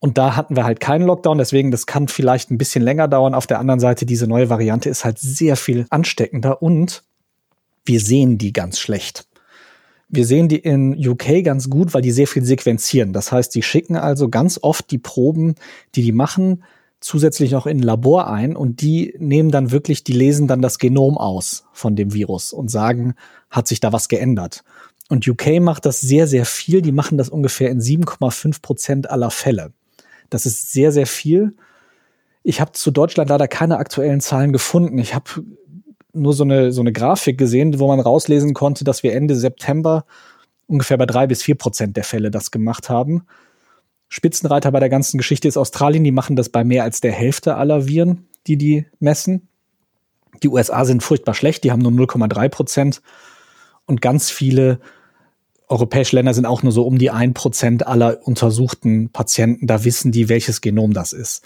Und 0.00 0.18
da 0.18 0.34
hatten 0.34 0.56
wir 0.56 0.64
halt 0.64 0.80
keinen 0.80 1.06
Lockdown, 1.06 1.38
deswegen 1.38 1.70
das 1.70 1.86
kann 1.86 2.08
vielleicht 2.08 2.50
ein 2.50 2.58
bisschen 2.58 2.82
länger 2.82 3.06
dauern. 3.06 3.34
Auf 3.34 3.46
der 3.46 3.60
anderen 3.60 3.78
Seite, 3.78 4.04
diese 4.04 4.26
neue 4.26 4.50
Variante 4.50 4.88
ist 4.88 5.04
halt 5.04 5.20
sehr 5.20 5.54
viel 5.56 5.86
ansteckender 5.90 6.60
und 6.60 7.04
wir 7.84 8.00
sehen 8.00 8.36
die 8.36 8.52
ganz 8.52 8.80
schlecht. 8.80 9.28
Wir 10.14 10.26
sehen 10.26 10.48
die 10.48 10.58
in 10.58 10.94
UK 10.94 11.42
ganz 11.42 11.70
gut, 11.70 11.94
weil 11.94 12.02
die 12.02 12.10
sehr 12.10 12.26
viel 12.26 12.44
sequenzieren. 12.44 13.14
Das 13.14 13.32
heißt, 13.32 13.54
die 13.54 13.62
schicken 13.62 13.96
also 13.96 14.28
ganz 14.28 14.58
oft 14.60 14.90
die 14.90 14.98
Proben, 14.98 15.54
die 15.94 16.02
die 16.02 16.12
machen, 16.12 16.64
zusätzlich 17.00 17.50
noch 17.50 17.66
in 17.66 17.78
ein 17.78 17.82
Labor 17.82 18.28
ein 18.28 18.54
und 18.54 18.82
die 18.82 19.14
nehmen 19.18 19.50
dann 19.50 19.70
wirklich, 19.70 20.04
die 20.04 20.12
lesen 20.12 20.46
dann 20.48 20.60
das 20.60 20.78
Genom 20.78 21.16
aus 21.16 21.64
von 21.72 21.96
dem 21.96 22.12
Virus 22.12 22.52
und 22.52 22.70
sagen, 22.70 23.14
hat 23.50 23.66
sich 23.66 23.80
da 23.80 23.94
was 23.94 24.08
geändert. 24.08 24.64
Und 25.08 25.26
UK 25.26 25.60
macht 25.60 25.86
das 25.86 26.02
sehr, 26.02 26.26
sehr 26.26 26.44
viel. 26.44 26.82
Die 26.82 26.92
machen 26.92 27.16
das 27.16 27.30
ungefähr 27.30 27.70
in 27.70 27.80
7,5 27.80 28.60
Prozent 28.60 29.10
aller 29.10 29.30
Fälle. 29.30 29.72
Das 30.28 30.44
ist 30.44 30.72
sehr, 30.72 30.92
sehr 30.92 31.06
viel. 31.06 31.54
Ich 32.42 32.60
habe 32.60 32.72
zu 32.72 32.90
Deutschland 32.90 33.30
leider 33.30 33.48
keine 33.48 33.78
aktuellen 33.78 34.20
Zahlen 34.20 34.52
gefunden. 34.52 34.98
Ich 34.98 35.14
habe 35.14 35.42
nur 36.12 36.32
so 36.32 36.44
eine, 36.44 36.72
so 36.72 36.80
eine 36.80 36.92
Grafik 36.92 37.38
gesehen, 37.38 37.78
wo 37.78 37.88
man 37.88 38.00
rauslesen 38.00 38.54
konnte, 38.54 38.84
dass 38.84 39.02
wir 39.02 39.14
Ende 39.14 39.36
September 39.36 40.04
ungefähr 40.66 40.96
bei 40.96 41.06
drei 41.06 41.26
bis 41.26 41.42
vier 41.42 41.54
Prozent 41.54 41.96
der 41.96 42.04
Fälle 42.04 42.30
das 42.30 42.50
gemacht 42.50 42.88
haben. 42.88 43.26
Spitzenreiter 44.08 44.70
bei 44.72 44.80
der 44.80 44.90
ganzen 44.90 45.16
Geschichte 45.16 45.48
ist 45.48 45.56
Australien. 45.56 46.04
Die 46.04 46.12
machen 46.12 46.36
das 46.36 46.50
bei 46.50 46.64
mehr 46.64 46.84
als 46.84 47.00
der 47.00 47.12
Hälfte 47.12 47.56
aller 47.56 47.86
Viren. 47.86 48.26
die 48.46 48.56
die 48.56 48.86
messen. 48.98 49.48
Die 50.42 50.48
USA 50.48 50.84
sind 50.84 51.02
furchtbar 51.02 51.34
schlecht, 51.34 51.62
die 51.62 51.70
haben 51.70 51.82
nur 51.82 51.92
0,3 51.92 52.48
Prozent. 52.48 53.02
Und 53.86 54.00
ganz 54.00 54.30
viele 54.30 54.80
europäische 55.68 56.16
Länder 56.16 56.34
sind 56.34 56.46
auch 56.46 56.62
nur 56.62 56.72
so 56.72 56.86
um 56.86 56.98
die 56.98 57.10
ein 57.10 57.34
Prozent 57.34 57.86
aller 57.86 58.26
untersuchten 58.26 59.10
Patienten. 59.10 59.66
Da 59.66 59.84
wissen 59.84 60.12
die, 60.12 60.28
welches 60.28 60.60
Genom 60.60 60.92
das 60.92 61.12
ist. 61.12 61.42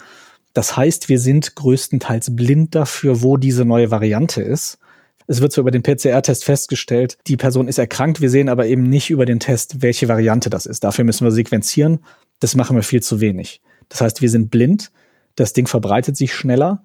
Das 0.57 0.75
heißt, 0.75 1.11
wir 1.11 1.19
sind 1.19 1.55
größtenteils 1.55 2.35
blind 2.35 2.75
dafür, 2.75 3.21
wo 3.21 3.37
diese 3.37 3.67
neue 3.67 3.91
Variante 3.91 4.41
ist. 4.41 4.79
Es 5.27 5.43
wird 5.43 5.53
zwar 5.53 5.61
über 5.61 5.71
den 5.71 5.83
PCR-Test 5.83 6.47
festgestellt, 6.47 7.19
die 7.27 7.37
Person 7.37 7.69
ist 7.69 7.77
erkrankt, 7.77 8.23
wir 8.23 8.31
sehen 8.31 8.49
aber 8.49 8.65
eben 8.65 8.85
nicht 8.85 9.11
über 9.11 9.27
den 9.27 9.39
Test, 9.39 9.83
welche 9.83 10.09
Variante 10.09 10.49
das 10.49 10.65
ist. 10.65 10.83
Dafür 10.83 11.05
müssen 11.05 11.27
wir 11.27 11.31
sequenzieren. 11.31 11.99
Das 12.41 12.57
machen 12.57 12.75
wir 12.75 12.83
viel 12.83 13.03
zu 13.03 13.21
wenig. 13.21 13.61
Das 13.91 14.01
heißt, 14.01 14.23
wir 14.23 14.31
sind 14.31 14.51
blind, 14.51 14.93
das 15.35 15.53
Ding 15.53 15.67
verbreitet 15.67 16.17
sich 16.17 16.33
schneller 16.33 16.83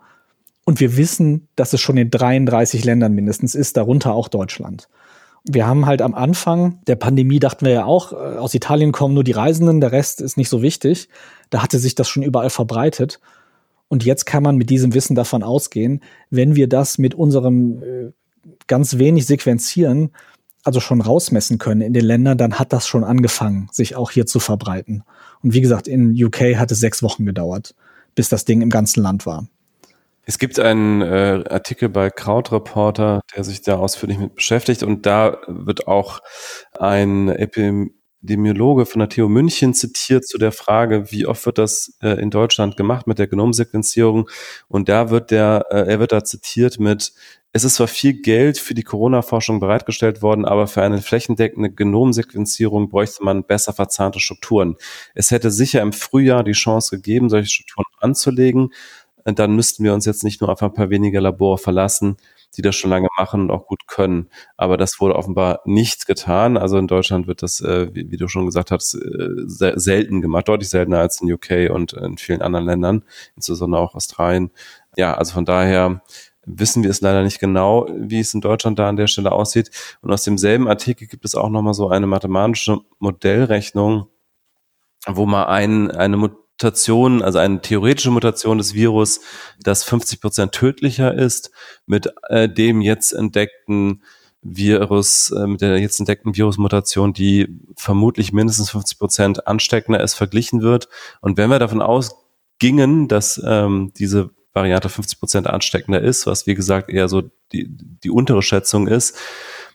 und 0.65 0.81
wir 0.81 0.97
wissen, 0.97 1.47
dass 1.55 1.71
es 1.71 1.79
schon 1.79 1.95
in 1.95 2.11
33 2.11 2.83
Ländern 2.83 3.13
mindestens 3.13 3.55
ist, 3.55 3.77
darunter 3.77 4.11
auch 4.11 4.27
Deutschland. 4.27 4.89
Wir 5.45 5.65
haben 5.65 5.85
halt 5.85 6.01
am 6.01 6.13
Anfang 6.13 6.81
der 6.87 6.97
Pandemie 6.97 7.39
dachten 7.39 7.65
wir 7.65 7.71
ja 7.71 7.85
auch, 7.85 8.11
äh, 8.11 8.15
aus 8.37 8.53
Italien 8.53 8.91
kommen 8.91 9.13
nur 9.13 9.23
die 9.23 9.31
Reisenden, 9.31 9.79
der 9.79 9.93
Rest 9.93 10.19
ist 10.19 10.35
nicht 10.35 10.49
so 10.49 10.61
wichtig. 10.61 11.07
Da 11.49 11.63
hatte 11.63 11.79
sich 11.79 11.95
das 11.95 12.09
schon 12.09 12.21
überall 12.21 12.49
verbreitet. 12.49 13.21
Und 13.91 14.05
jetzt 14.05 14.25
kann 14.25 14.41
man 14.41 14.55
mit 14.55 14.69
diesem 14.69 14.93
Wissen 14.93 15.15
davon 15.15 15.43
ausgehen, 15.43 15.99
wenn 16.29 16.55
wir 16.55 16.69
das 16.69 16.97
mit 16.97 17.13
unserem 17.13 17.83
äh, 17.83 18.11
ganz 18.65 18.99
wenig 18.99 19.25
sequenzieren, 19.25 20.11
also 20.63 20.79
schon 20.79 21.01
rausmessen 21.01 21.57
können 21.57 21.81
in 21.81 21.91
den 21.91 22.05
Ländern, 22.05 22.37
dann 22.37 22.57
hat 22.57 22.71
das 22.71 22.87
schon 22.87 23.03
angefangen, 23.03 23.67
sich 23.73 23.97
auch 23.97 24.09
hier 24.09 24.25
zu 24.25 24.39
verbreiten. 24.39 25.03
Und 25.43 25.53
wie 25.53 25.59
gesagt, 25.59 25.89
in 25.89 26.11
UK 26.11 26.55
hat 26.55 26.71
es 26.71 26.79
sechs 26.79 27.03
Wochen 27.03 27.25
gedauert, 27.25 27.75
bis 28.15 28.29
das 28.29 28.45
Ding 28.45 28.61
im 28.61 28.69
ganzen 28.69 29.03
Land 29.03 29.25
war. 29.25 29.49
Es 30.23 30.39
gibt 30.39 30.57
einen 30.57 31.01
äh, 31.01 31.43
Artikel 31.49 31.89
bei 31.89 32.09
Krautreporter, 32.09 33.19
der 33.35 33.43
sich 33.43 33.61
da 33.61 33.75
ausführlich 33.75 34.19
mit 34.19 34.35
beschäftigt 34.35 34.83
und 34.83 35.05
da 35.05 35.39
wird 35.47 35.87
auch 35.87 36.21
ein 36.79 37.27
Epidemiologe 38.23 38.85
von 38.85 38.99
der 38.99 39.09
TU 39.09 39.27
München 39.27 39.73
zitiert 39.73 40.27
zu 40.27 40.37
der 40.37 40.51
Frage, 40.51 41.11
wie 41.11 41.25
oft 41.25 41.45
wird 41.45 41.57
das 41.57 41.97
äh, 42.01 42.21
in 42.21 42.29
Deutschland 42.29 42.77
gemacht 42.77 43.07
mit 43.07 43.17
der 43.17 43.27
Genomsequenzierung 43.27 44.29
und 44.67 44.89
da 44.89 45.09
wird 45.09 45.31
der, 45.31 45.65
äh, 45.71 45.91
er 45.91 45.99
wird 45.99 46.11
da 46.11 46.23
zitiert 46.23 46.79
mit 46.79 47.13
es 47.53 47.65
ist 47.65 47.75
zwar 47.75 47.89
viel 47.89 48.13
Geld 48.13 48.57
für 48.57 48.73
die 48.73 48.83
Corona-Forschung 48.83 49.59
bereitgestellt 49.59 50.21
worden, 50.21 50.45
aber 50.45 50.67
für 50.67 50.83
eine 50.83 51.01
flächendeckende 51.01 51.69
Genomsequenzierung 51.69 52.87
bräuchte 52.87 53.25
man 53.25 53.43
besser 53.43 53.73
verzahnte 53.73 54.21
Strukturen. 54.21 54.77
Es 55.15 55.31
hätte 55.31 55.51
sicher 55.51 55.81
im 55.81 55.91
Frühjahr 55.91 56.45
die 56.45 56.53
Chance 56.53 56.95
gegeben, 56.95 57.29
solche 57.29 57.49
Strukturen 57.49 57.85
anzulegen. 57.99 58.71
Dann 59.25 59.55
müssten 59.55 59.83
wir 59.83 59.93
uns 59.93 60.05
jetzt 60.05 60.23
nicht 60.23 60.41
nur 60.41 60.49
auf 60.49 60.61
ein 60.63 60.73
paar 60.73 60.89
wenige 60.89 61.19
Labore 61.19 61.57
verlassen, 61.57 62.17
die 62.55 62.61
das 62.61 62.75
schon 62.75 62.89
lange 62.89 63.07
machen 63.17 63.41
und 63.41 63.51
auch 63.51 63.65
gut 63.65 63.87
können. 63.87 64.29
Aber 64.57 64.77
das 64.77 64.99
wurde 64.99 65.15
offenbar 65.15 65.61
nicht 65.65 66.05
getan. 66.05 66.57
Also 66.57 66.77
in 66.77 66.87
Deutschland 66.87 67.27
wird 67.27 67.43
das, 67.43 67.61
äh, 67.61 67.89
wie, 67.93 68.17
du 68.17 68.27
schon 68.27 68.45
gesagt 68.45 68.71
hast, 68.71 68.95
äh, 68.95 69.73
selten 69.75 70.21
gemacht, 70.21 70.47
deutlich 70.47 70.69
seltener 70.69 70.99
als 70.99 71.21
in 71.21 71.31
UK 71.31 71.69
und 71.71 71.93
in 71.93 72.17
vielen 72.17 72.41
anderen 72.41 72.65
Ländern, 72.65 73.03
insbesondere 73.35 73.81
auch 73.81 73.95
Australien. 73.95 74.51
Ja, 74.97 75.13
also 75.13 75.33
von 75.33 75.45
daher 75.45 76.01
wissen 76.45 76.83
wir 76.83 76.89
es 76.89 77.01
leider 77.01 77.23
nicht 77.23 77.39
genau, 77.39 77.87
wie 77.95 78.19
es 78.19 78.33
in 78.33 78.41
Deutschland 78.41 78.79
da 78.79 78.89
an 78.89 78.95
der 78.95 79.07
Stelle 79.07 79.31
aussieht. 79.31 79.71
Und 80.01 80.11
aus 80.11 80.23
demselben 80.23 80.67
Artikel 80.67 81.07
gibt 81.07 81.25
es 81.25 81.35
auch 81.35 81.49
nochmal 81.49 81.73
so 81.73 81.89
eine 81.89 82.07
mathematische 82.07 82.79
Modellrechnung, 82.99 84.07
wo 85.07 85.25
man 85.25 85.45
ein, 85.45 85.91
eine 85.91 86.17
Mutation, 86.61 87.23
also 87.23 87.39
eine 87.39 87.59
theoretische 87.59 88.11
Mutation 88.11 88.59
des 88.59 88.75
Virus, 88.75 89.21
das 89.59 89.83
50 89.83 90.21
Prozent 90.21 90.51
tödlicher 90.51 91.13
ist, 91.13 91.49
mit 91.87 92.13
äh, 92.29 92.47
dem 92.47 92.81
jetzt 92.81 93.13
entdeckten 93.13 94.03
Virus, 94.43 95.31
äh, 95.31 95.47
mit 95.47 95.61
der 95.61 95.79
jetzt 95.79 95.99
entdeckten 95.99 96.35
Virusmutation, 96.35 97.13
die 97.13 97.47
vermutlich 97.75 98.31
mindestens 98.31 98.69
50 98.69 98.99
Prozent 98.99 99.47
ansteckender 99.47 100.01
ist, 100.01 100.13
verglichen 100.13 100.61
wird. 100.61 100.87
Und 101.19 101.37
wenn 101.37 101.49
wir 101.49 101.57
davon 101.57 101.81
ausgingen, 101.81 103.07
dass 103.07 103.41
ähm, 103.43 103.91
diese 103.97 104.29
Variante 104.53 104.89
50 104.89 105.19
Prozent 105.19 105.47
ansteckender 105.47 106.01
ist, 106.01 106.27
was 106.27 106.45
wie 106.45 106.55
gesagt 106.55 106.91
eher 106.91 107.07
so 107.07 107.23
die, 107.53 107.65
die 107.69 108.11
untere 108.11 108.43
Schätzung 108.43 108.87
ist, 108.87 109.17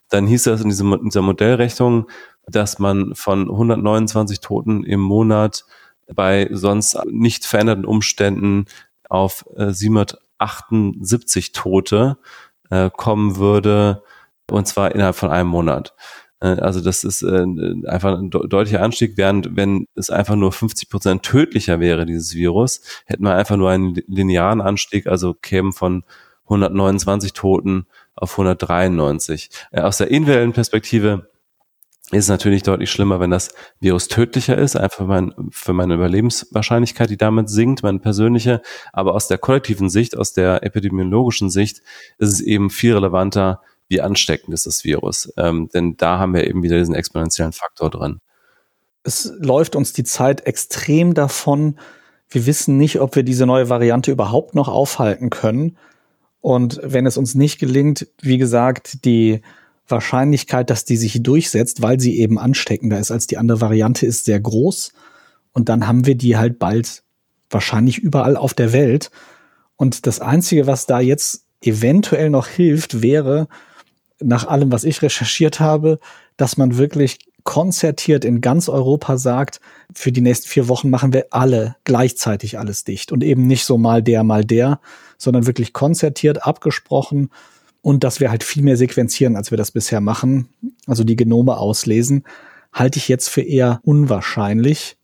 dann 0.09 0.29
hieß 0.29 0.45
das 0.45 0.61
in, 0.61 0.69
diesem, 0.69 0.93
in 0.93 1.07
dieser 1.07 1.23
Modellrechnung, 1.23 2.09
dass 2.47 2.79
man 2.79 3.17
von 3.17 3.51
129 3.51 4.39
Toten 4.41 4.85
im 4.85 5.01
Monat 5.01 5.65
bei 6.15 6.49
sonst 6.53 6.99
nicht 7.11 7.45
veränderten 7.45 7.85
Umständen 7.85 8.67
auf 9.09 9.45
äh, 9.57 9.71
778 9.73 11.53
Tote 11.53 12.19
äh, 12.71 12.91
kommen 12.91 13.37
würde, 13.37 14.03
und 14.51 14.67
zwar 14.67 14.95
innerhalb 14.95 15.17
von 15.17 15.31
einem 15.31 15.49
Monat. 15.49 15.95
Äh, 16.41 16.61
also 16.61 16.81
das 16.81 17.05
ist 17.05 17.23
äh, 17.23 17.45
einfach 17.87 18.19
ein 18.19 18.31
deutlicher 18.31 18.83
Anstieg, 18.83 19.17
während 19.17 19.57
wenn 19.57 19.87
es 19.95 20.11
einfach 20.11 20.37
nur 20.37 20.53
50 20.53 20.89
Prozent 20.89 21.23
tödlicher 21.23 21.81
wäre, 21.81 22.07
dieses 22.07 22.35
Virus, 22.35 22.81
hätten 23.07 23.25
wir 23.25 23.35
einfach 23.35 23.57
nur 23.57 23.71
einen 23.71 23.95
linearen 24.07 24.61
Anstieg, 24.61 25.07
also 25.07 25.35
kämen 25.35 25.73
von 25.73 26.05
129 26.45 27.33
Toten 27.33 27.87
auf 28.15 28.33
193. 28.33 29.51
Äh, 29.73 29.81
aus 29.81 29.99
der 29.99 30.11
individuellen 30.11 30.53
Perspektive 30.53 31.29
ist 32.13 32.29
natürlich 32.29 32.63
deutlich 32.63 32.91
schlimmer, 32.91 33.19
wenn 33.19 33.31
das 33.31 33.51
Virus 33.81 34.07
tödlicher 34.07 34.57
ist, 34.57 34.77
einfach 34.77 35.07
mein, 35.07 35.35
für 35.51 35.73
meine 35.73 35.95
Überlebenswahrscheinlichkeit, 35.95 37.11
die 37.11 37.17
damit 37.17 37.49
sinkt, 37.49 37.83
meine 37.83 37.99
persönliche. 37.99 38.63
Aber 38.93 39.15
aus 39.15 39.27
der 39.27 39.39
kollektiven 39.39 39.91
Sicht, 39.91 40.17
aus 40.17 40.33
der 40.33 40.63
epidemiologischen 40.63 41.51
Sicht, 41.51 41.83
ist 42.19 42.33
es 42.33 42.41
eben 42.41 42.71
viel 42.71 42.95
relevanter, 42.95 43.61
wie 43.89 44.01
ansteckend 44.01 44.55
ist 44.55 44.67
das 44.67 44.85
Virus. 44.85 45.33
Ähm, 45.37 45.69
denn 45.75 45.97
da 45.97 46.19
haben 46.19 46.35
wir 46.35 46.47
eben 46.47 46.63
wieder 46.63 46.79
diesen 46.79 46.95
exponentiellen 46.95 47.53
Faktor 47.53 47.91
drin. 47.91 48.21
Es 49.03 49.33
läuft 49.39 49.75
uns 49.75 49.93
die 49.93 50.05
Zeit 50.05 50.47
extrem 50.47 51.15
davon. 51.15 51.79
Wir 52.29 52.47
wissen 52.47 52.77
nicht, 52.77 53.01
ob 53.01 53.17
wir 53.17 53.23
diese 53.25 53.47
neue 53.47 53.69
Variante 53.69 54.13
überhaupt 54.13 54.55
noch 54.55 54.69
aufhalten 54.69 55.31
können. 55.31 55.77
Und 56.41 56.81
wenn 56.83 57.07
es 57.07 57.17
uns 57.17 57.35
nicht 57.35 57.59
gelingt, 57.59 58.07
wie 58.21 58.39
gesagt, 58.39 59.05
die 59.05 59.43
Wahrscheinlichkeit, 59.89 60.71
dass 60.71 60.85
die 60.85 60.97
sich 60.97 61.23
durchsetzt, 61.23 61.83
weil 61.83 62.01
sie 62.01 62.19
eben 62.19 62.39
ansteckender 62.39 62.99
ist 62.99 63.11
als 63.11 63.27
die 63.27 63.39
andere 63.39 63.61
Variante, 63.61 64.07
ist 64.07 64.25
sehr 64.25 64.41
groß. 64.41 64.93
Und 65.53 65.69
dann 65.69 65.87
haben 65.87 66.07
wir 66.07 66.17
die 66.17 66.37
halt 66.37 66.59
bald 66.59 67.03
wahrscheinlich 67.51 67.99
überall 67.99 68.37
auf 68.37 68.55
der 68.55 68.73
Welt. 68.73 69.11
Und 69.77 70.07
das 70.07 70.21
Einzige, 70.21 70.67
was 70.67 70.87
da 70.87 71.01
jetzt 71.01 71.45
eventuell 71.63 72.31
noch 72.31 72.47
hilft, 72.47 73.03
wäre, 73.03 73.49
nach 74.21 74.47
allem, 74.47 74.73
was 74.73 74.85
ich 74.85 75.03
recherchiert 75.03 75.61
habe, 75.61 75.99
dass 76.37 76.57
man 76.57 76.79
wirklich 76.79 77.19
konzertiert 77.45 78.25
in 78.25 78.41
ganz 78.41 78.69
Europa 78.69 79.19
sagt, 79.19 79.61
für 79.95 80.11
die 80.11 80.21
nächsten 80.21 80.49
vier 80.49 80.69
Wochen 80.69 80.91
machen 80.91 81.13
wir 81.13 81.27
alle 81.31 81.77
gleichzeitig 81.85 82.59
alles 82.59 82.85
dicht 82.85 83.13
und 83.13 83.23
eben 83.23 83.47
nicht 83.47 83.65
so 83.65 83.79
mal 83.79 84.03
der, 84.03 84.25
mal 84.25 84.45
der, 84.45 84.81
sondern 85.17 85.47
wirklich 85.47 85.73
konzertiert, 85.73 86.45
abgesprochen 86.45 87.31
und 87.87 88.03
dass 88.03 88.19
wir 88.19 88.31
halt 88.31 88.43
viel 88.43 88.65
mehr 88.65 88.77
sequenzieren, 88.77 89.37
als 89.37 89.53
wir 89.53 89.59
das 89.59 89.71
bisher 89.71 90.01
machen, 90.01 90.49
also 90.89 91.05
die 91.05 91.15
Genome 91.15 91.57
auslesen, 91.57 92.25
halte 92.73 92.99
ich 92.99 93.07
jetzt 93.07 93.29
für 93.29 93.43
eher 93.43 93.79
unwahrscheinlich. 93.85 94.97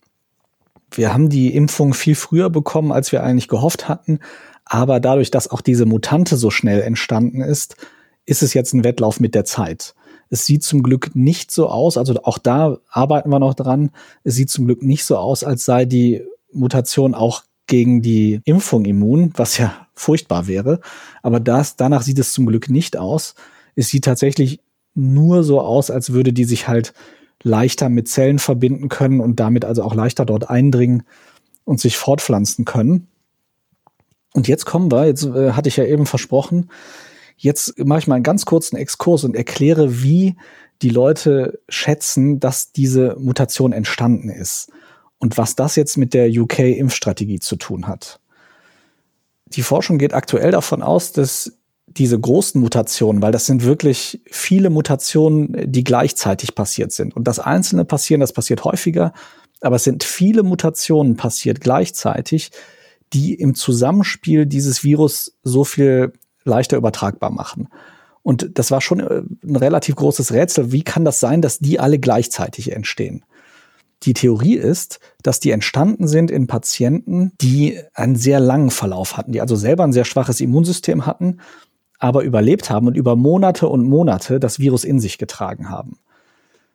Wir 0.91 1.13
haben 1.13 1.29
die 1.29 1.55
Impfung 1.55 1.93
viel 1.93 2.15
früher 2.15 2.49
bekommen, 2.49 2.91
als 2.91 3.13
wir 3.13 3.23
eigentlich 3.23 3.47
gehofft 3.47 3.87
hatten, 3.87 4.19
aber 4.65 4.99
dadurch, 4.99 5.31
dass 5.31 5.49
auch 5.49 5.61
diese 5.61 5.85
Mutante 5.85 6.35
so 6.35 6.49
schnell 6.49 6.81
entstanden 6.81 7.39
ist, 7.39 7.77
ist 8.25 8.43
es 8.43 8.53
jetzt 8.53 8.73
ein 8.73 8.83
Wettlauf 8.83 9.21
mit 9.21 9.33
der 9.33 9.45
Zeit. 9.45 9.95
Es 10.29 10.45
sieht 10.45 10.63
zum 10.63 10.83
Glück 10.83 11.15
nicht 11.15 11.51
so 11.51 11.69
aus, 11.69 11.97
also 11.97 12.21
auch 12.23 12.37
da 12.37 12.79
arbeiten 12.89 13.29
wir 13.29 13.39
noch 13.39 13.53
dran. 13.53 13.91
Es 14.25 14.35
sieht 14.35 14.49
zum 14.49 14.65
Glück 14.65 14.83
nicht 14.83 15.05
so 15.05 15.15
aus, 15.15 15.45
als 15.45 15.63
sei 15.63 15.85
die 15.85 16.21
Mutation 16.51 17.15
auch 17.15 17.43
gegen 17.65 18.01
die 18.01 18.41
Impfung 18.43 18.83
immun, 18.83 19.31
was 19.37 19.57
ja 19.57 19.82
furchtbar 19.95 20.47
wäre. 20.47 20.79
Aber 21.21 21.39
das, 21.39 21.75
danach 21.75 22.01
sieht 22.01 22.19
es 22.19 22.33
zum 22.33 22.45
Glück 22.45 22.69
nicht 22.69 22.97
aus. 22.97 23.35
Es 23.75 23.89
sieht 23.89 24.05
tatsächlich 24.05 24.59
nur 24.95 25.43
so 25.43 25.61
aus, 25.61 25.91
als 25.91 26.13
würde 26.13 26.33
die 26.33 26.45
sich 26.45 26.67
halt 26.67 26.93
leichter 27.41 27.89
mit 27.89 28.07
Zellen 28.07 28.39
verbinden 28.39 28.89
können 28.89 29.19
und 29.19 29.39
damit 29.39 29.65
also 29.65 29.83
auch 29.83 29.95
leichter 29.95 30.25
dort 30.25 30.49
eindringen 30.49 31.03
und 31.65 31.79
sich 31.79 31.97
fortpflanzen 31.97 32.65
können. 32.65 33.07
Und 34.33 34.47
jetzt 34.47 34.65
kommen 34.65 34.91
wir, 34.91 35.05
jetzt 35.05 35.25
äh, 35.25 35.51
hatte 35.51 35.69
ich 35.69 35.77
ja 35.77 35.85
eben 35.85 36.05
versprochen, 36.05 36.69
Jetzt 37.37 37.77
mache 37.77 37.99
ich 37.99 38.07
mal 38.07 38.15
einen 38.15 38.23
ganz 38.23 38.45
kurzen 38.45 38.77
Exkurs 38.77 39.23
und 39.23 39.35
erkläre, 39.35 40.01
wie 40.01 40.35
die 40.81 40.89
Leute 40.89 41.59
schätzen, 41.69 42.39
dass 42.39 42.71
diese 42.71 43.15
Mutation 43.19 43.73
entstanden 43.73 44.29
ist 44.29 44.71
und 45.19 45.37
was 45.37 45.55
das 45.55 45.75
jetzt 45.75 45.97
mit 45.97 46.13
der 46.13 46.29
UK-Impfstrategie 46.29 47.39
zu 47.39 47.55
tun 47.55 47.87
hat. 47.87 48.19
Die 49.53 49.61
Forschung 49.61 49.97
geht 49.97 50.13
aktuell 50.13 50.51
davon 50.51 50.81
aus, 50.81 51.11
dass 51.11 51.53
diese 51.87 52.19
großen 52.19 52.59
Mutationen, 52.59 53.21
weil 53.21 53.31
das 53.31 53.45
sind 53.45 53.63
wirklich 53.63 54.21
viele 54.31 54.69
Mutationen, 54.69 55.71
die 55.71 55.83
gleichzeitig 55.83 56.55
passiert 56.55 56.91
sind. 56.91 57.15
Und 57.15 57.27
das 57.27 57.39
Einzelne 57.39 57.85
passieren, 57.85 58.21
das 58.21 58.33
passiert 58.33 58.63
häufiger, 58.63 59.13
aber 59.61 59.75
es 59.75 59.83
sind 59.83 60.03
viele 60.03 60.43
Mutationen 60.43 61.15
passiert 61.17 61.61
gleichzeitig, 61.61 62.51
die 63.13 63.33
im 63.35 63.53
Zusammenspiel 63.53 64.45
dieses 64.45 64.83
Virus 64.83 65.37
so 65.43 65.63
viel 65.63 66.13
leichter 66.43 66.77
übertragbar 66.77 67.29
machen. 67.29 67.69
Und 68.23 68.57
das 68.57 68.71
war 68.71 68.81
schon 68.81 68.99
äh, 69.01 69.21
ein 69.45 69.55
relativ 69.55 69.95
großes 69.95 70.33
Rätsel. 70.33 70.71
Wie 70.71 70.83
kann 70.83 71.05
das 71.05 71.19
sein, 71.19 71.41
dass 71.41 71.59
die 71.59 71.79
alle 71.79 71.99
gleichzeitig 71.99 72.71
entstehen? 72.71 73.23
Die 74.03 74.13
Theorie 74.13 74.55
ist, 74.55 74.99
dass 75.21 75.39
die 75.39 75.51
entstanden 75.51 76.07
sind 76.07 76.29
in 76.29 76.47
Patienten, 76.47 77.31
die 77.41 77.79
einen 77.93 78.15
sehr 78.15 78.39
langen 78.39 78.69
Verlauf 78.69 79.17
hatten, 79.17 79.31
die 79.31 79.41
also 79.41 79.55
selber 79.55 79.83
ein 79.83 79.93
sehr 79.93 80.05
schwaches 80.05 80.41
Immunsystem 80.41 81.05
hatten, 81.05 81.39
aber 81.99 82.23
überlebt 82.23 82.69
haben 82.69 82.87
und 82.87 82.97
über 82.97 83.15
Monate 83.15 83.67
und 83.69 83.83
Monate 83.83 84.39
das 84.39 84.59
Virus 84.59 84.83
in 84.83 84.99
sich 84.99 85.17
getragen 85.17 85.69
haben. 85.69 85.99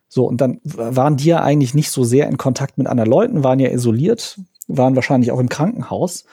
So, 0.09 0.25
und 0.25 0.41
dann 0.41 0.59
waren 0.65 1.19
die 1.19 1.27
ja 1.27 1.43
eigentlich 1.43 1.75
nicht 1.75 1.91
so 1.91 2.03
sehr 2.03 2.29
in 2.29 2.39
Kontakt 2.39 2.79
mit 2.79 2.87
anderen 2.87 3.11
Leuten, 3.11 3.45
waren 3.45 3.59
ja 3.59 3.71
isoliert, 3.71 4.41
waren 4.67 4.97
wahrscheinlich 4.97 5.31
auch 5.31 5.39
im 5.39 5.51
Krankenhaus 5.51 6.25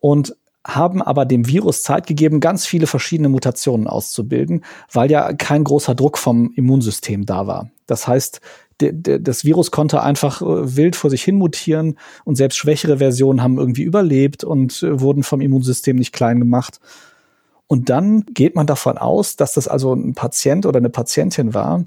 und 0.00 0.36
haben 0.66 1.02
aber 1.02 1.24
dem 1.24 1.46
Virus 1.46 1.82
Zeit 1.82 2.06
gegeben, 2.06 2.40
ganz 2.40 2.66
viele 2.66 2.86
verschiedene 2.86 3.28
Mutationen 3.28 3.86
auszubilden, 3.86 4.64
weil 4.92 5.10
ja 5.10 5.32
kein 5.32 5.64
großer 5.64 5.94
Druck 5.94 6.18
vom 6.18 6.52
Immunsystem 6.56 7.26
da 7.26 7.46
war. 7.46 7.70
Das 7.86 8.06
heißt, 8.06 8.40
das 8.78 9.44
Virus 9.44 9.70
konnte 9.70 10.02
einfach 10.02 10.40
äh, 10.40 10.76
wild 10.76 10.96
vor 10.96 11.10
sich 11.10 11.22
hin 11.22 11.36
mutieren 11.36 11.98
und 12.24 12.36
selbst 12.36 12.56
schwächere 12.56 12.98
Versionen 12.98 13.42
haben 13.42 13.58
irgendwie 13.58 13.82
überlebt 13.82 14.44
und 14.44 14.82
äh, 14.82 15.00
wurden 15.00 15.22
vom 15.22 15.40
Immunsystem 15.40 15.96
nicht 15.96 16.12
klein 16.12 16.38
gemacht. 16.38 16.80
Und 17.66 17.90
dann 17.90 18.24
geht 18.26 18.54
man 18.54 18.66
davon 18.66 18.96
aus, 18.96 19.36
dass 19.36 19.52
das 19.52 19.68
also 19.68 19.92
ein 19.92 20.14
Patient 20.14 20.64
oder 20.64 20.78
eine 20.78 20.90
Patientin 20.90 21.54
war, 21.54 21.84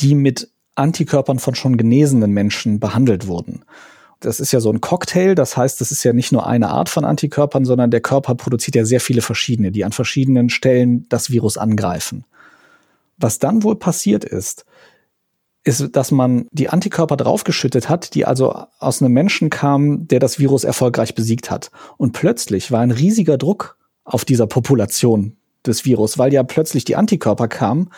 die 0.00 0.14
mit 0.14 0.50
Antikörpern 0.74 1.38
von 1.38 1.54
schon 1.54 1.76
genesenen 1.76 2.32
Menschen 2.32 2.80
behandelt 2.80 3.26
wurden. 3.26 3.64
Das 4.18 4.40
ist 4.40 4.52
ja 4.52 4.60
so 4.60 4.72
ein 4.72 4.80
Cocktail, 4.80 5.34
das 5.34 5.56
heißt, 5.56 5.80
das 5.80 5.92
ist 5.92 6.02
ja 6.02 6.12
nicht 6.12 6.32
nur 6.32 6.46
eine 6.46 6.70
Art 6.70 6.88
von 6.88 7.04
Antikörpern, 7.04 7.64
sondern 7.64 7.90
der 7.90 8.00
Körper 8.00 8.34
produziert 8.34 8.74
ja 8.74 8.84
sehr 8.84 9.00
viele 9.00 9.20
verschiedene, 9.20 9.70
die 9.70 9.84
an 9.84 9.92
verschiedenen 9.92 10.48
Stellen 10.48 11.06
das 11.08 11.30
Virus 11.30 11.58
angreifen. 11.58 12.24
Was 13.18 13.38
dann 13.38 13.62
wohl 13.62 13.76
passiert 13.76 14.24
ist, 14.24 14.64
ist, 15.64 15.96
dass 15.96 16.10
man 16.10 16.46
die 16.52 16.68
Antikörper 16.68 17.16
draufgeschüttet 17.16 17.88
hat, 17.88 18.14
die 18.14 18.26
also 18.26 18.54
aus 18.78 19.02
einem 19.02 19.12
Menschen 19.12 19.48
kamen, 19.48 20.06
der 20.06 20.20
das 20.20 20.38
Virus 20.38 20.64
erfolgreich 20.64 21.14
besiegt 21.14 21.50
hat. 21.50 21.70
Und 21.96 22.12
plötzlich 22.12 22.70
war 22.70 22.80
ein 22.80 22.90
riesiger 22.90 23.38
Druck 23.38 23.78
auf 24.04 24.26
dieser 24.26 24.46
Population 24.46 25.36
des 25.66 25.86
Virus, 25.86 26.18
weil 26.18 26.32
ja 26.34 26.42
plötzlich 26.42 26.84
die 26.84 26.96
Antikörper 26.96 27.48
kamen 27.48 27.88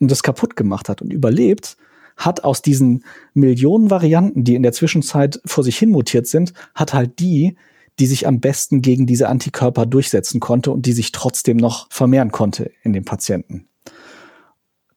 und 0.00 0.10
das 0.10 0.24
kaputt 0.24 0.56
gemacht 0.56 0.88
hat 0.88 1.02
und 1.02 1.12
überlebt, 1.12 1.76
hat 2.16 2.44
aus 2.44 2.62
diesen 2.62 3.04
Millionen 3.32 3.90
Varianten, 3.90 4.44
die 4.44 4.56
in 4.56 4.62
der 4.62 4.72
Zwischenzeit 4.72 5.40
vor 5.44 5.64
sich 5.64 5.78
hin 5.78 5.90
mutiert 5.90 6.26
sind, 6.26 6.52
hat 6.74 6.94
halt 6.94 7.18
die, 7.20 7.56
die 7.98 8.06
sich 8.06 8.26
am 8.26 8.40
besten 8.40 8.82
gegen 8.82 9.06
diese 9.06 9.28
Antikörper 9.28 9.86
durchsetzen 9.86 10.40
konnte 10.40 10.72
und 10.72 10.86
die 10.86 10.92
sich 10.92 11.12
trotzdem 11.12 11.56
noch 11.56 11.86
vermehren 11.90 12.32
konnte 12.32 12.70
in 12.82 12.92
den 12.92 13.04
Patienten. 13.04 13.68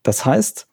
Das 0.01 0.25
heißt, 0.25 0.67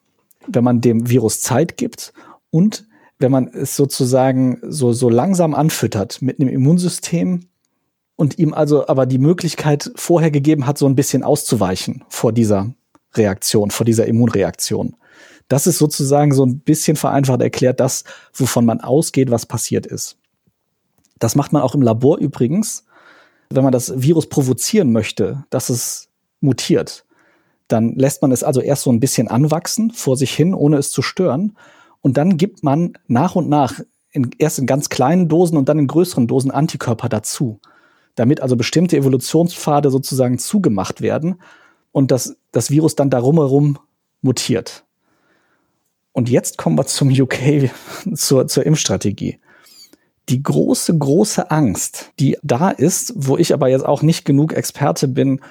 wenn 0.47 0.63
man 0.63 0.81
dem 0.81 1.09
Virus 1.09 1.41
Zeit 1.41 1.77
gibt 1.77 2.13
und 2.49 2.87
wenn 3.19 3.31
man 3.31 3.47
es 3.47 3.75
sozusagen 3.75 4.59
so, 4.63 4.93
so 4.93 5.09
langsam 5.09 5.53
anfüttert 5.53 6.21
mit 6.21 6.39
einem 6.39 6.49
Immunsystem 6.49 7.47
und 8.15 8.39
ihm 8.39 8.53
also 8.53 8.87
aber 8.87 9.05
die 9.05 9.17
Möglichkeit 9.17 9.91
vorher 9.95 10.31
gegeben 10.31 10.65
hat, 10.67 10.77
so 10.77 10.85
ein 10.85 10.95
bisschen 10.95 11.23
auszuweichen 11.23 12.03
vor 12.09 12.31
dieser 12.33 12.73
Reaktion, 13.13 13.71
vor 13.71 13.85
dieser 13.85 14.05
Immunreaktion. 14.05 14.95
Das 15.47 15.67
ist 15.67 15.77
sozusagen 15.77 16.33
so 16.33 16.45
ein 16.45 16.59
bisschen 16.59 16.97
vereinfacht 16.97 17.41
erklärt 17.41 17.79
das, 17.79 18.03
wovon 18.33 18.65
man 18.65 18.81
ausgeht, 18.81 19.31
was 19.31 19.45
passiert 19.45 19.85
ist. 19.85 20.17
Das 21.19 21.35
macht 21.35 21.53
man 21.53 21.61
auch 21.61 21.75
im 21.75 21.81
Labor 21.81 22.17
übrigens, 22.17 22.85
wenn 23.49 23.63
man 23.63 23.71
das 23.71 24.01
Virus 24.01 24.27
provozieren 24.27 24.91
möchte, 24.91 25.45
dass 25.49 25.69
es 25.69 26.09
mutiert 26.41 27.05
dann 27.67 27.95
lässt 27.95 28.21
man 28.21 28.31
es 28.31 28.43
also 28.43 28.61
erst 28.61 28.83
so 28.83 28.91
ein 28.91 28.99
bisschen 28.99 29.27
anwachsen 29.27 29.91
vor 29.91 30.17
sich 30.17 30.33
hin, 30.33 30.53
ohne 30.53 30.77
es 30.77 30.91
zu 30.91 31.01
stören. 31.01 31.57
Und 32.01 32.17
dann 32.17 32.37
gibt 32.37 32.63
man 32.63 32.93
nach 33.07 33.35
und 33.35 33.49
nach 33.49 33.79
in, 34.11 34.29
erst 34.37 34.59
in 34.59 34.65
ganz 34.65 34.89
kleinen 34.89 35.27
Dosen 35.27 35.57
und 35.57 35.67
dann 35.67 35.79
in 35.79 35.87
größeren 35.87 36.27
Dosen 36.27 36.51
Antikörper 36.51 37.09
dazu, 37.09 37.59
damit 38.15 38.41
also 38.41 38.55
bestimmte 38.55 38.97
Evolutionspfade 38.97 39.89
sozusagen 39.89 40.37
zugemacht 40.37 41.01
werden 41.01 41.41
und 41.91 42.11
das, 42.11 42.37
das 42.51 42.69
Virus 42.69 42.95
dann 42.95 43.09
darum 43.09 43.37
herum 43.37 43.79
mutiert. 44.21 44.85
Und 46.11 46.29
jetzt 46.29 46.57
kommen 46.57 46.77
wir 46.77 46.85
zum 46.85 47.09
UK, 47.09 47.71
zur, 48.13 48.47
zur 48.47 48.65
Impfstrategie. 48.65 49.39
Die 50.29 50.41
große, 50.41 50.97
große 50.97 51.51
Angst, 51.51 52.11
die 52.19 52.37
da 52.41 52.69
ist, 52.69 53.13
wo 53.15 53.37
ich 53.37 53.53
aber 53.53 53.67
jetzt 53.67 53.85
auch 53.85 54.01
nicht 54.01 54.25
genug 54.25 54.53
Experte 54.53 55.07
bin, 55.07 55.41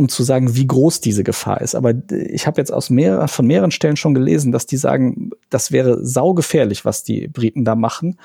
um 0.00 0.08
zu 0.08 0.22
sagen, 0.22 0.56
wie 0.56 0.66
groß 0.66 1.02
diese 1.02 1.24
Gefahr 1.24 1.60
ist. 1.60 1.74
Aber 1.74 1.92
ich 2.08 2.46
habe 2.46 2.58
jetzt 2.58 2.72
aus 2.72 2.88
mehr, 2.88 3.28
von 3.28 3.46
mehreren 3.46 3.70
Stellen 3.70 3.96
schon 3.96 4.14
gelesen, 4.14 4.50
dass 4.50 4.64
die 4.64 4.78
sagen, 4.78 5.30
das 5.50 5.72
wäre 5.72 6.02
saugefährlich, 6.04 6.86
was 6.86 7.04
die 7.04 7.28
Briten 7.28 7.66
da 7.66 7.74
machen, 7.74 8.18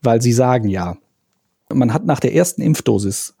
weil 0.00 0.22
sie 0.22 0.32
sagen 0.32 0.68
ja, 0.68 0.96
man 1.72 1.92
hat 1.92 2.04
nach 2.04 2.20
der 2.20 2.34
ersten 2.34 2.62
Impfdosis 2.62 3.34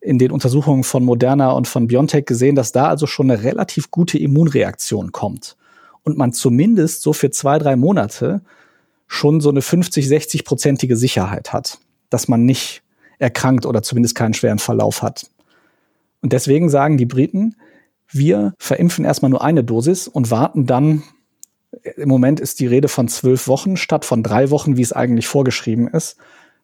in 0.00 0.18
den 0.18 0.32
Untersuchungen 0.32 0.82
von 0.82 1.04
Moderna 1.04 1.52
und 1.52 1.68
von 1.68 1.86
BioNTech 1.86 2.26
gesehen, 2.26 2.56
dass 2.56 2.72
da 2.72 2.88
also 2.88 3.06
schon 3.06 3.30
eine 3.30 3.44
relativ 3.44 3.92
gute 3.92 4.18
Immunreaktion 4.18 5.12
kommt. 5.12 5.56
Und 6.02 6.18
man 6.18 6.32
zumindest 6.32 7.02
so 7.02 7.12
für 7.12 7.30
zwei, 7.30 7.60
drei 7.60 7.76
Monate 7.76 8.42
schon 9.06 9.40
so 9.40 9.50
eine 9.50 9.62
50, 9.62 10.06
60-prozentige 10.06 10.96
Sicherheit 10.96 11.52
hat, 11.52 11.78
dass 12.10 12.26
man 12.26 12.44
nicht 12.44 12.82
erkrankt 13.20 13.66
oder 13.66 13.84
zumindest 13.84 14.16
keinen 14.16 14.34
schweren 14.34 14.58
Verlauf 14.58 15.02
hat. 15.02 15.30
Und 16.24 16.32
deswegen 16.32 16.70
sagen 16.70 16.96
die 16.96 17.04
Briten, 17.04 17.54
wir 18.08 18.54
verimpfen 18.58 19.04
erstmal 19.04 19.30
nur 19.30 19.44
eine 19.44 19.62
Dosis 19.62 20.08
und 20.08 20.30
warten 20.30 20.64
dann, 20.64 21.02
im 21.96 22.08
Moment 22.08 22.40
ist 22.40 22.60
die 22.60 22.66
Rede 22.66 22.88
von 22.88 23.08
zwölf 23.08 23.46
Wochen 23.46 23.76
statt 23.76 24.06
von 24.06 24.22
drei 24.22 24.48
Wochen, 24.48 24.78
wie 24.78 24.82
es 24.82 24.94
eigentlich 24.94 25.26
vorgeschrieben 25.26 25.86
ist, 25.86 26.16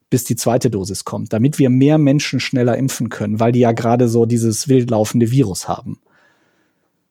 bis 0.08 0.24
die 0.24 0.34
zweite 0.34 0.70
Dosis 0.70 1.04
kommt, 1.04 1.34
damit 1.34 1.58
wir 1.58 1.68
mehr 1.68 1.98
Menschen 1.98 2.40
schneller 2.40 2.78
impfen 2.78 3.10
können, 3.10 3.38
weil 3.38 3.52
die 3.52 3.60
ja 3.60 3.72
gerade 3.72 4.08
so 4.08 4.24
dieses 4.24 4.68
wildlaufende 4.68 5.30
Virus 5.30 5.68
haben. 5.68 6.00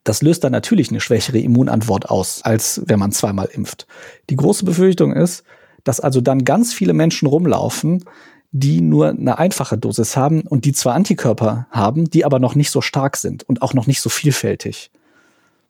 Das 0.03 0.23
löst 0.23 0.43
dann 0.43 0.51
natürlich 0.51 0.89
eine 0.89 1.01
schwächere 1.01 1.37
Immunantwort 1.37 2.09
aus, 2.09 2.41
als 2.43 2.81
wenn 2.87 2.97
man 2.97 3.11
zweimal 3.11 3.49
impft. 3.53 3.85
Die 4.31 4.37
große 4.37 4.65
Befürchtung 4.65 5.13
ist, 5.13 5.43
dass 5.83 5.99
also 5.99 6.19
dann 6.19 6.45
ganz 6.45 6.73
viele 6.73 6.93
Menschen 6.93 7.27
rumlaufen, 7.27 8.05
die 8.51 8.81
nur 8.81 9.09
eine 9.09 9.37
einfache 9.37 9.77
Dosis 9.77 10.17
haben 10.17 10.41
und 10.41 10.65
die 10.65 10.73
zwar 10.73 10.95
Antikörper 10.95 11.67
haben, 11.69 12.09
die 12.09 12.25
aber 12.25 12.39
noch 12.39 12.55
nicht 12.55 12.71
so 12.71 12.81
stark 12.81 13.17
sind 13.17 13.43
und 13.43 13.61
auch 13.61 13.73
noch 13.73 13.85
nicht 13.85 14.01
so 14.01 14.09
vielfältig. 14.09 14.91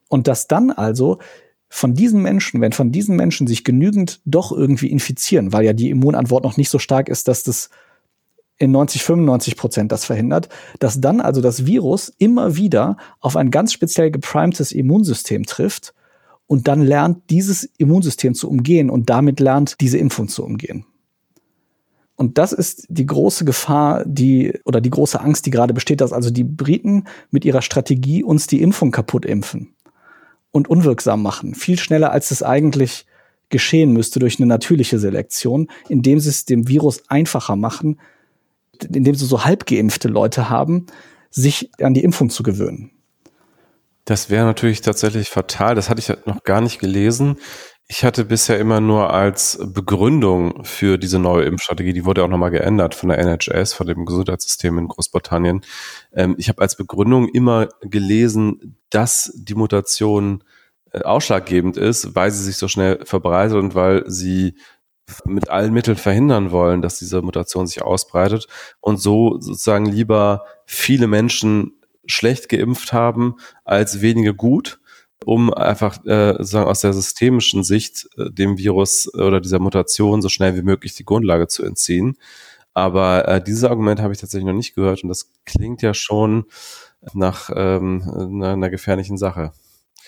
Und 0.08 0.28
dass 0.28 0.48
dann 0.48 0.72
also 0.72 1.20
von 1.68 1.94
diesen 1.94 2.22
Menschen, 2.22 2.62
wenn 2.62 2.72
von 2.72 2.92
diesen 2.92 3.16
Menschen 3.16 3.48
sich 3.48 3.64
genügend 3.64 4.22
doch 4.26 4.52
irgendwie 4.52 4.90
infizieren, 4.90 5.54
weil 5.54 5.66
ja 5.66 5.74
die 5.74 5.90
Immunantwort 5.90 6.44
noch 6.44 6.58
nicht 6.58 6.70
so 6.70 6.80
stark 6.80 7.10
ist, 7.10 7.28
dass 7.28 7.44
das 7.44 7.70
in 8.58 8.72
90, 8.72 9.04
95 9.04 9.56
Prozent 9.56 9.92
das 9.92 10.06
verhindert, 10.06 10.50
dass 10.80 11.00
dann 11.00 11.22
also 11.22 11.42
das 11.42 11.66
Virus 11.66 12.12
immer 12.18 12.56
wieder 12.56 12.98
auf 13.20 13.36
ein 13.36 13.52
ganz 13.52 13.72
speziell 13.72 14.12
geprimedes 14.12 14.72
Immunsystem 14.72 15.46
trifft 15.46 15.94
und 16.48 16.68
dann 16.68 16.82
lernt, 16.82 17.30
dieses 17.30 17.64
Immunsystem 17.78 18.34
zu 18.34 18.50
umgehen 18.50 18.90
und 18.90 19.10
damit 19.10 19.40
lernt, 19.40 19.80
diese 19.80 19.98
Impfung 19.98 20.28
zu 20.28 20.44
umgehen. 20.44 20.86
Und 22.20 22.38
das 22.38 22.52
ist 22.52 22.86
die 22.90 23.06
große 23.06 23.46
Gefahr, 23.46 24.04
die 24.06 24.60
oder 24.66 24.82
die 24.82 24.90
große 24.90 25.22
Angst, 25.22 25.46
die 25.46 25.52
gerade 25.52 25.74
besteht, 25.74 26.02
dass 26.02 26.12
also 26.12 26.32
die 26.32 26.44
Briten 26.44 27.06
mit 27.32 27.46
ihrer 27.46 27.62
Strategie 27.62 28.26
uns 28.26 28.46
die 28.46 28.62
Impfung 28.62 28.92
kaputt 28.92 29.26
impfen 29.26 29.74
und 30.52 30.70
unwirksam 30.70 31.22
machen. 31.22 31.56
Viel 31.56 31.80
schneller, 31.80 32.12
als 32.12 32.32
es 32.32 32.44
eigentlich 32.44 33.06
geschehen 33.48 33.94
müsste 33.94 34.20
durch 34.20 34.38
eine 34.38 34.48
natürliche 34.48 35.00
Selektion, 35.00 35.70
indem 35.88 36.20
sie 36.20 36.28
es 36.28 36.44
dem 36.44 36.68
Virus 36.68 37.04
einfacher 37.08 37.56
machen, 37.56 38.02
indem 38.82 39.16
sie 39.16 39.26
so 39.26 39.46
halb 39.46 39.66
geimpfte 39.66 40.10
Leute 40.10 40.50
haben, 40.50 40.88
sich 41.30 41.72
an 41.82 41.94
die 41.94 42.04
Impfung 42.04 42.30
zu 42.30 42.44
gewöhnen. 42.44 42.92
Das 44.04 44.30
wäre 44.30 44.44
natürlich 44.44 44.82
tatsächlich 44.82 45.30
fatal. 45.30 45.74
Das 45.74 45.90
hatte 45.90 46.02
ich 46.02 46.26
noch 46.26 46.44
gar 46.44 46.60
nicht 46.60 46.80
gelesen. 46.80 47.38
Ich 47.92 48.04
hatte 48.04 48.24
bisher 48.24 48.60
immer 48.60 48.82
nur 48.82 49.12
als 49.12 49.58
Begründung 49.74 50.64
für 50.64 51.00
diese 51.00 51.18
neue 51.18 51.46
Impfstrategie, 51.46 51.92
die 51.92 52.06
wurde 52.06 52.24
auch 52.24 52.28
nochmal 52.28 52.52
geändert 52.52 52.94
von 52.94 53.10
der 53.10 53.18
NHS, 53.18 53.74
von 53.74 53.88
dem 53.88 54.06
Gesundheitssystem 54.06 54.78
in 54.78 54.88
Großbritannien. 54.88 55.62
Ähm, 56.14 56.36
ich 56.38 56.50
habe 56.50 56.62
als 56.62 56.78
Begründung 56.78 57.30
immer 57.30 57.68
gelesen, 57.82 58.78
dass 58.92 59.32
die 59.36 59.56
Mutation 59.56 60.44
äh, 60.92 61.02
ausschlaggebend 61.02 61.78
ist, 61.78 62.14
weil 62.16 62.30
sie 62.30 62.44
sich 62.44 62.58
so 62.58 62.68
schnell 62.68 63.04
verbreitet 63.06 63.58
und 63.58 63.74
weil 63.74 64.04
sie 64.06 64.54
mit 65.26 65.50
allen 65.50 65.74
Mitteln 65.74 65.98
verhindern 65.98 66.52
wollen, 66.52 66.84
dass 66.84 67.00
diese 67.00 67.24
Mutation 67.24 67.66
sich 67.66 67.82
ausbreitet 67.82 68.46
und 68.82 68.98
so 69.02 69.40
sozusagen 69.42 69.88
lieber 69.88 70.46
viele 70.68 71.08
Menschen 71.08 71.74
schlecht 72.06 72.50
geimpft 72.50 72.94
haben 72.94 73.38
als 73.66 74.02
wenige 74.02 74.36
gut 74.36 74.79
um 75.26 75.54
einfach 75.54 76.04
äh, 76.06 76.34
sozusagen 76.38 76.70
aus 76.70 76.82
der 76.82 76.94
systemischen 76.94 77.64
Sicht 77.64 78.10
äh, 78.18 78.30
dem 78.32 78.58
Virus 78.58 79.14
oder 79.14 79.42
dieser 79.42 79.60
Mutation 79.60 80.22
so 80.22 80.30
schnell 80.30 80.56
wie 80.56 80.62
möglich 80.62 80.96
die 80.96 81.06
Grundlage 81.06 81.48
zu 81.48 81.64
entziehen. 81.64 82.18
Aber 82.74 83.28
äh, 83.28 83.44
dieses 83.44 83.64
Argument 83.64 84.02
habe 84.02 84.14
ich 84.14 84.20
tatsächlich 84.20 84.48
noch 84.48 84.54
nicht 84.54 84.76
gehört 84.76 85.04
und 85.04 85.10
das 85.10 85.32
klingt 85.46 85.82
ja 85.82 85.94
schon 85.94 86.46
nach 87.14 87.50
ähm, 87.56 88.04
einer, 88.04 88.54
einer 88.54 88.70
gefährlichen 88.70 89.18
Sache. 89.18 89.52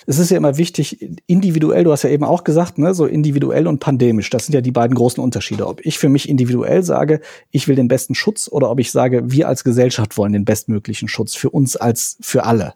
Es 0.07 0.17
ist 0.17 0.31
ja 0.31 0.37
immer 0.37 0.57
wichtig, 0.57 0.99
individuell, 1.27 1.83
du 1.83 1.91
hast 1.91 2.03
ja 2.03 2.09
eben 2.09 2.23
auch 2.23 2.43
gesagt, 2.43 2.77
ne, 2.79 2.93
so 2.93 3.05
individuell 3.05 3.67
und 3.67 3.79
pandemisch, 3.79 4.31
das 4.31 4.45
sind 4.45 4.55
ja 4.55 4.61
die 4.61 4.71
beiden 4.71 4.95
großen 4.95 5.23
Unterschiede. 5.23 5.67
Ob 5.67 5.85
ich 5.85 5.99
für 5.99 6.09
mich 6.09 6.27
individuell 6.27 6.81
sage, 6.81 7.21
ich 7.51 7.67
will 7.67 7.75
den 7.75 7.87
besten 7.87 8.15
Schutz 8.15 8.49
oder 8.51 8.71
ob 8.71 8.79
ich 8.79 8.91
sage, 8.91 9.31
wir 9.31 9.47
als 9.47 9.63
Gesellschaft 9.63 10.17
wollen 10.17 10.33
den 10.33 10.45
bestmöglichen 10.45 11.07
Schutz 11.07 11.35
für 11.35 11.51
uns 11.51 11.75
als 11.75 12.17
für 12.21 12.45
alle. 12.45 12.73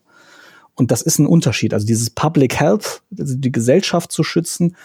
Und 0.75 0.91
das 0.91 1.01
ist 1.01 1.19
ein 1.19 1.25
Unterschied. 1.25 1.73
Also 1.73 1.85
dieses 1.85 2.09
Public 2.09 2.59
Health, 2.59 3.01
also 3.17 3.35
die 3.35 3.51
Gesellschaft 3.51 4.11
zu 4.11 4.23
schützen, 4.23 4.75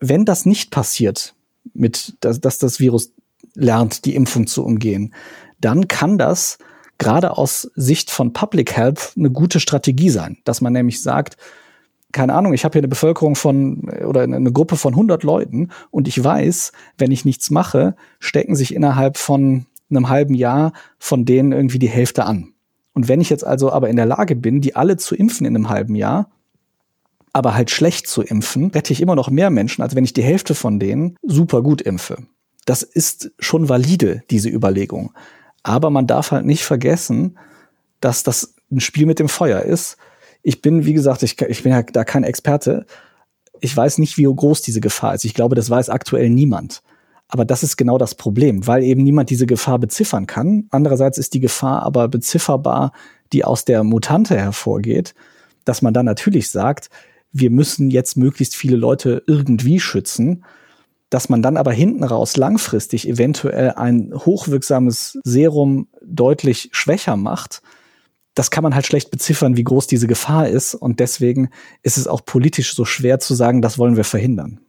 wenn 0.00 0.24
das 0.24 0.46
nicht 0.46 0.70
passiert, 0.70 1.34
mit, 1.74 2.16
dass, 2.20 2.40
dass 2.40 2.58
das 2.58 2.80
Virus 2.80 3.12
lernt, 3.54 4.04
die 4.04 4.14
Impfung 4.14 4.46
zu 4.46 4.64
umgehen, 4.64 5.14
dann 5.60 5.88
kann 5.88 6.18
das 6.18 6.58
gerade 6.98 7.36
aus 7.36 7.70
Sicht 7.74 8.10
von 8.10 8.32
Public 8.32 8.76
Health 8.76 9.12
eine 9.16 9.30
gute 9.30 9.60
Strategie 9.60 10.10
sein, 10.10 10.38
dass 10.44 10.60
man 10.60 10.72
nämlich 10.72 11.02
sagt, 11.02 11.36
keine 12.12 12.34
Ahnung, 12.34 12.54
ich 12.54 12.64
habe 12.64 12.72
hier 12.72 12.80
eine 12.80 12.88
Bevölkerung 12.88 13.36
von 13.36 13.88
oder 14.04 14.22
eine 14.22 14.52
Gruppe 14.52 14.76
von 14.76 14.94
100 14.94 15.22
Leuten 15.24 15.68
und 15.90 16.08
ich 16.08 16.22
weiß, 16.22 16.72
wenn 16.96 17.12
ich 17.12 17.24
nichts 17.24 17.50
mache, 17.50 17.96
stecken 18.18 18.56
sich 18.56 18.74
innerhalb 18.74 19.18
von 19.18 19.66
einem 19.90 20.08
halben 20.08 20.34
Jahr 20.34 20.72
von 20.98 21.24
denen 21.24 21.52
irgendwie 21.52 21.78
die 21.78 21.88
Hälfte 21.88 22.24
an. 22.24 22.54
Und 22.98 23.06
wenn 23.06 23.20
ich 23.20 23.30
jetzt 23.30 23.46
also 23.46 23.70
aber 23.70 23.88
in 23.88 23.96
der 23.96 24.06
Lage 24.06 24.34
bin, 24.34 24.60
die 24.60 24.74
alle 24.74 24.96
zu 24.96 25.14
impfen 25.14 25.46
in 25.46 25.54
einem 25.54 25.68
halben 25.68 25.94
Jahr, 25.94 26.30
aber 27.32 27.54
halt 27.54 27.70
schlecht 27.70 28.08
zu 28.08 28.22
impfen, 28.22 28.70
rette 28.70 28.92
ich 28.92 29.00
immer 29.00 29.14
noch 29.14 29.30
mehr 29.30 29.50
Menschen, 29.50 29.82
als 29.82 29.94
wenn 29.94 30.04
ich 30.04 30.12
die 30.12 30.22
Hälfte 30.22 30.54
von 30.54 30.80
denen 30.80 31.16
super 31.22 31.62
gut 31.62 31.80
impfe. 31.80 32.16
Das 32.64 32.82
ist 32.82 33.30
schon 33.38 33.68
valide, 33.68 34.22
diese 34.30 34.48
Überlegung. 34.48 35.12
Aber 35.62 35.90
man 35.90 36.08
darf 36.08 36.32
halt 36.32 36.44
nicht 36.44 36.64
vergessen, 36.64 37.38
dass 38.00 38.24
das 38.24 38.54
ein 38.72 38.80
Spiel 38.80 39.06
mit 39.06 39.20
dem 39.20 39.28
Feuer 39.28 39.62
ist 39.62 39.96
ich 40.42 40.62
bin, 40.62 40.86
wie 40.86 40.94
gesagt, 40.94 41.22
ich, 41.22 41.40
ich 41.40 41.62
bin 41.62 41.72
ja 41.72 41.82
da 41.82 42.04
kein 42.04 42.24
Experte. 42.24 42.86
Ich 43.60 43.76
weiß 43.76 43.98
nicht, 43.98 44.16
wie 44.18 44.24
groß 44.24 44.62
diese 44.62 44.80
Gefahr 44.80 45.14
ist. 45.14 45.24
Ich 45.24 45.34
glaube, 45.34 45.54
das 45.54 45.68
weiß 45.68 45.90
aktuell 45.90 46.30
niemand. 46.30 46.82
Aber 47.28 47.44
das 47.44 47.62
ist 47.62 47.76
genau 47.76 47.98
das 47.98 48.14
Problem, 48.14 48.66
weil 48.66 48.82
eben 48.82 49.02
niemand 49.02 49.30
diese 49.30 49.46
Gefahr 49.46 49.78
beziffern 49.78 50.26
kann. 50.26 50.66
Andererseits 50.70 51.18
ist 51.18 51.34
die 51.34 51.40
Gefahr 51.40 51.82
aber 51.82 52.08
bezifferbar, 52.08 52.92
die 53.32 53.44
aus 53.44 53.64
der 53.64 53.84
Mutante 53.84 54.36
hervorgeht, 54.36 55.14
dass 55.64 55.82
man 55.82 55.92
dann 55.92 56.06
natürlich 56.06 56.48
sagt, 56.48 56.88
wir 57.30 57.50
müssen 57.50 57.90
jetzt 57.90 58.16
möglichst 58.16 58.56
viele 58.56 58.76
Leute 58.76 59.22
irgendwie 59.26 59.80
schützen, 59.80 60.44
dass 61.10 61.28
man 61.28 61.42
dann 61.42 61.56
aber 61.56 61.72
hinten 61.72 62.04
raus 62.04 62.36
langfristig 62.36 63.06
eventuell 63.06 63.72
ein 63.72 64.12
hochwirksames 64.14 65.18
Serum 65.24 65.88
deutlich 66.02 66.70
schwächer 66.72 67.16
macht, 67.16 67.62
das 68.38 68.50
kann 68.52 68.62
man 68.62 68.74
halt 68.74 68.86
schlecht 68.86 69.10
beziffern, 69.10 69.56
wie 69.56 69.64
groß 69.64 69.88
diese 69.88 70.06
Gefahr 70.06 70.48
ist. 70.48 70.74
Und 70.74 71.00
deswegen 71.00 71.50
ist 71.82 71.98
es 71.98 72.06
auch 72.06 72.24
politisch 72.24 72.74
so 72.74 72.84
schwer 72.84 73.18
zu 73.18 73.34
sagen, 73.34 73.62
das 73.62 73.78
wollen 73.78 73.96
wir 73.96 74.04
verhindern. 74.04 74.60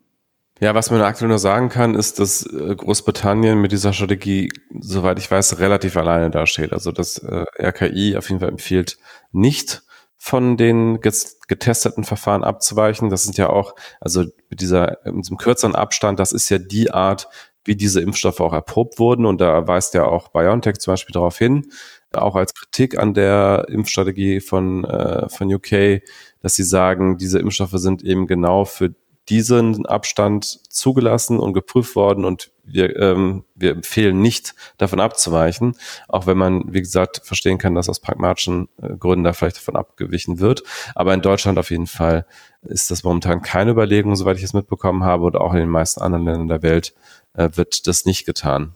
Ja, 0.62 0.76
was 0.76 0.91
man 0.91 1.01
aktuell 1.01 1.30
nur 1.30 1.39
sagen 1.39 1.70
kann, 1.70 1.95
ist, 1.95 2.20
dass 2.20 2.45
äh, 2.45 2.76
Großbritannien 2.76 3.60
mit 3.62 3.72
dieser 3.72 3.93
Strategie, 3.93 4.51
soweit 4.78 5.18
ich 5.18 5.32
weiß, 5.32 5.60
relativ 5.60 5.95
alleine 5.95 6.30
dasteht. 6.30 6.74
Also 6.74 6.91
das 6.91 7.18
äh, 7.20 7.45
RKI 7.57 8.18
auf 8.18 8.28
jeden 8.28 8.41
Fall 8.41 8.49
empfiehlt 8.49 8.97
nicht 9.32 9.84
von 10.18 10.57
den 10.57 10.99
getesteten 10.99 12.03
Verfahren 12.03 12.43
abzuweichen. 12.43 13.10
Das 13.10 13.24
sind 13.24 13.38
ja 13.38 13.49
auch, 13.49 13.74
also 14.01 14.26
mit 14.49 14.60
dieser, 14.60 14.97
mit 15.05 15.24
diesem 15.24 15.38
kürzeren 15.38 15.76
Abstand, 15.76 16.20
das 16.20 16.34
ist 16.34 16.49
ja 16.49 16.57
die 16.57 16.91
Art, 16.91 17.30
wie 17.64 17.78
diese 17.78 18.01
Impfstoffe 18.01 18.41
auch 18.41 18.51
erprobt 18.51 18.99
wurden. 18.99 19.26
Und 19.26 19.39
da 19.39 19.66
weist 19.66 19.93
ja 19.93 20.03
auch 20.03 20.28
BioNTech 20.28 20.80
zum 20.80 20.91
Beispiel 20.91 21.14
darauf 21.14 21.38
hin, 21.38 21.72
auch 22.12 22.36
als 22.36 22.53
Kritik 22.53 22.97
an 22.99 23.14
der 23.14 23.68
Impfstrategie 23.70 24.41
von, 24.41 24.84
äh, 24.84 25.30
von 25.30 25.53
UK, 25.53 26.01
dass 26.41 26.55
sie 26.55 26.64
sagen, 26.64 27.18
diese 27.18 27.39
Impfstoffe 27.39 27.76
sind 27.76 28.03
eben 28.03 28.28
genau 28.28 28.66
für 28.66 28.93
diesen 29.30 29.86
Abstand 29.86 30.45
zugelassen 30.45 31.39
und 31.39 31.53
geprüft 31.53 31.95
worden 31.95 32.25
und 32.25 32.51
wir, 32.63 32.95
ähm, 32.97 33.45
wir 33.55 33.71
empfehlen 33.71 34.21
nicht 34.21 34.55
davon 34.77 34.99
abzuweichen, 34.99 35.75
auch 36.07 36.27
wenn 36.27 36.38
man, 36.38 36.73
wie 36.73 36.82
gesagt, 36.82 37.21
verstehen 37.23 37.57
kann, 37.57 37.75
dass 37.75 37.89
aus 37.89 37.99
pragmatischen 37.99 38.69
äh, 38.82 38.95
Gründen 38.95 39.23
da 39.23 39.34
vielleicht 39.34 39.57
davon 39.57 39.75
abgewichen 39.75 40.39
wird. 40.39 40.63
Aber 40.95 41.13
in 41.13 41.21
Deutschland 41.21 41.57
auf 41.57 41.71
jeden 41.71 41.88
Fall 41.88 42.25
ist 42.61 42.91
das 42.91 43.03
momentan 43.03 43.41
keine 43.41 43.71
Überlegung, 43.71 44.15
soweit 44.15 44.38
ich 44.38 44.43
es 44.43 44.53
mitbekommen 44.53 45.03
habe, 45.03 45.25
und 45.25 45.36
auch 45.36 45.53
in 45.53 45.59
den 45.59 45.69
meisten 45.69 46.01
anderen 46.01 46.25
Ländern 46.25 46.47
der 46.47 46.63
Welt 46.63 46.93
äh, 47.34 47.49
wird 47.53 47.88
das 47.88 48.05
nicht 48.05 48.25
getan. 48.25 48.73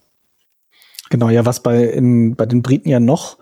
Genau, 1.10 1.30
ja, 1.30 1.46
was 1.46 1.62
bei, 1.62 1.84
in, 1.84 2.36
bei 2.36 2.46
den 2.46 2.64
Briten 2.64 2.90
ja 2.90 3.00
noch 3.00 3.38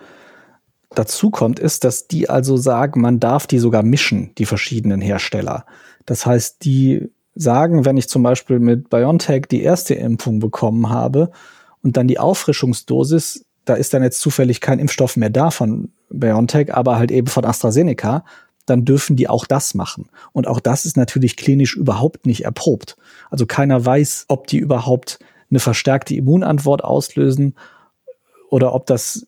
dazu 0.90 1.30
kommt, 1.30 1.60
ist, 1.60 1.84
dass 1.84 2.08
die 2.08 2.30
also 2.30 2.58
sagen, 2.58 3.02
man 3.02 3.20
darf 3.20 3.48
die 3.48 3.60
sogar 3.60 3.84
mischen, 3.84 4.34
die 4.38 4.46
verschiedenen 4.46 5.02
Hersteller. 5.02 5.66
Das 6.06 6.26
heißt, 6.26 6.64
die 6.66 7.10
sagen, 7.36 7.86
wenn 7.86 7.98
ich 7.98 8.10
zum 8.10 8.24
Beispiel 8.24 8.60
mit 8.60 8.90
BioNTech 8.90 9.46
die 9.50 9.64
erste 9.64 9.94
Impfung 9.94 10.40
bekommen 10.40 10.90
habe 10.90 11.32
und 11.82 11.98
dann 11.98 12.08
die 12.08 12.20
Auffrischungsdosis, 12.20 13.46
da 13.66 13.76
ist 13.76 13.94
dann 13.94 14.04
jetzt 14.04 14.20
zufällig 14.20 14.60
kein 14.60 14.80
Impfstoff 14.80 15.18
mehr 15.18 15.30
da 15.30 15.52
von 15.52 15.92
BioNTech, 16.10 16.74
aber 16.74 16.98
halt 16.98 17.12
eben 17.12 17.28
von 17.28 17.46
AstraZeneca, 17.46 18.26
dann 18.66 18.86
dürfen 18.86 19.16
die 19.16 19.28
auch 19.28 19.46
das 19.46 19.74
machen. 19.74 20.10
Und 20.34 20.48
auch 20.48 20.60
das 20.60 20.86
ist 20.86 20.98
natürlich 20.98 21.36
klinisch 21.36 21.76
überhaupt 21.76 22.26
nicht 22.26 22.46
erprobt. 22.46 22.98
Also 23.30 23.46
keiner 23.46 23.84
weiß, 23.84 24.26
ob 24.28 24.48
die 24.48 24.58
überhaupt 24.58 25.20
eine 25.50 25.60
verstärkte 25.60 26.16
Immunantwort 26.16 26.84
auslösen 26.84 27.56
oder 28.50 28.74
ob 28.74 28.86
das 28.86 29.28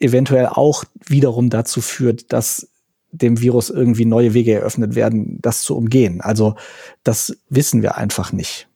eventuell 0.00 0.46
auch 0.46 0.84
wiederum 1.06 1.50
dazu 1.50 1.80
führt, 1.80 2.32
dass 2.32 2.68
dem 3.14 3.40
Virus 3.40 3.70
irgendwie 3.70 4.04
neue 4.04 4.34
Wege 4.34 4.54
eröffnet 4.54 4.94
werden, 4.94 5.38
das 5.40 5.62
zu 5.62 5.76
umgehen. 5.76 6.20
Also 6.20 6.54
das 7.02 7.36
wissen 7.48 7.82
wir 7.82 7.96
einfach 7.96 8.32
nicht. 8.32 8.68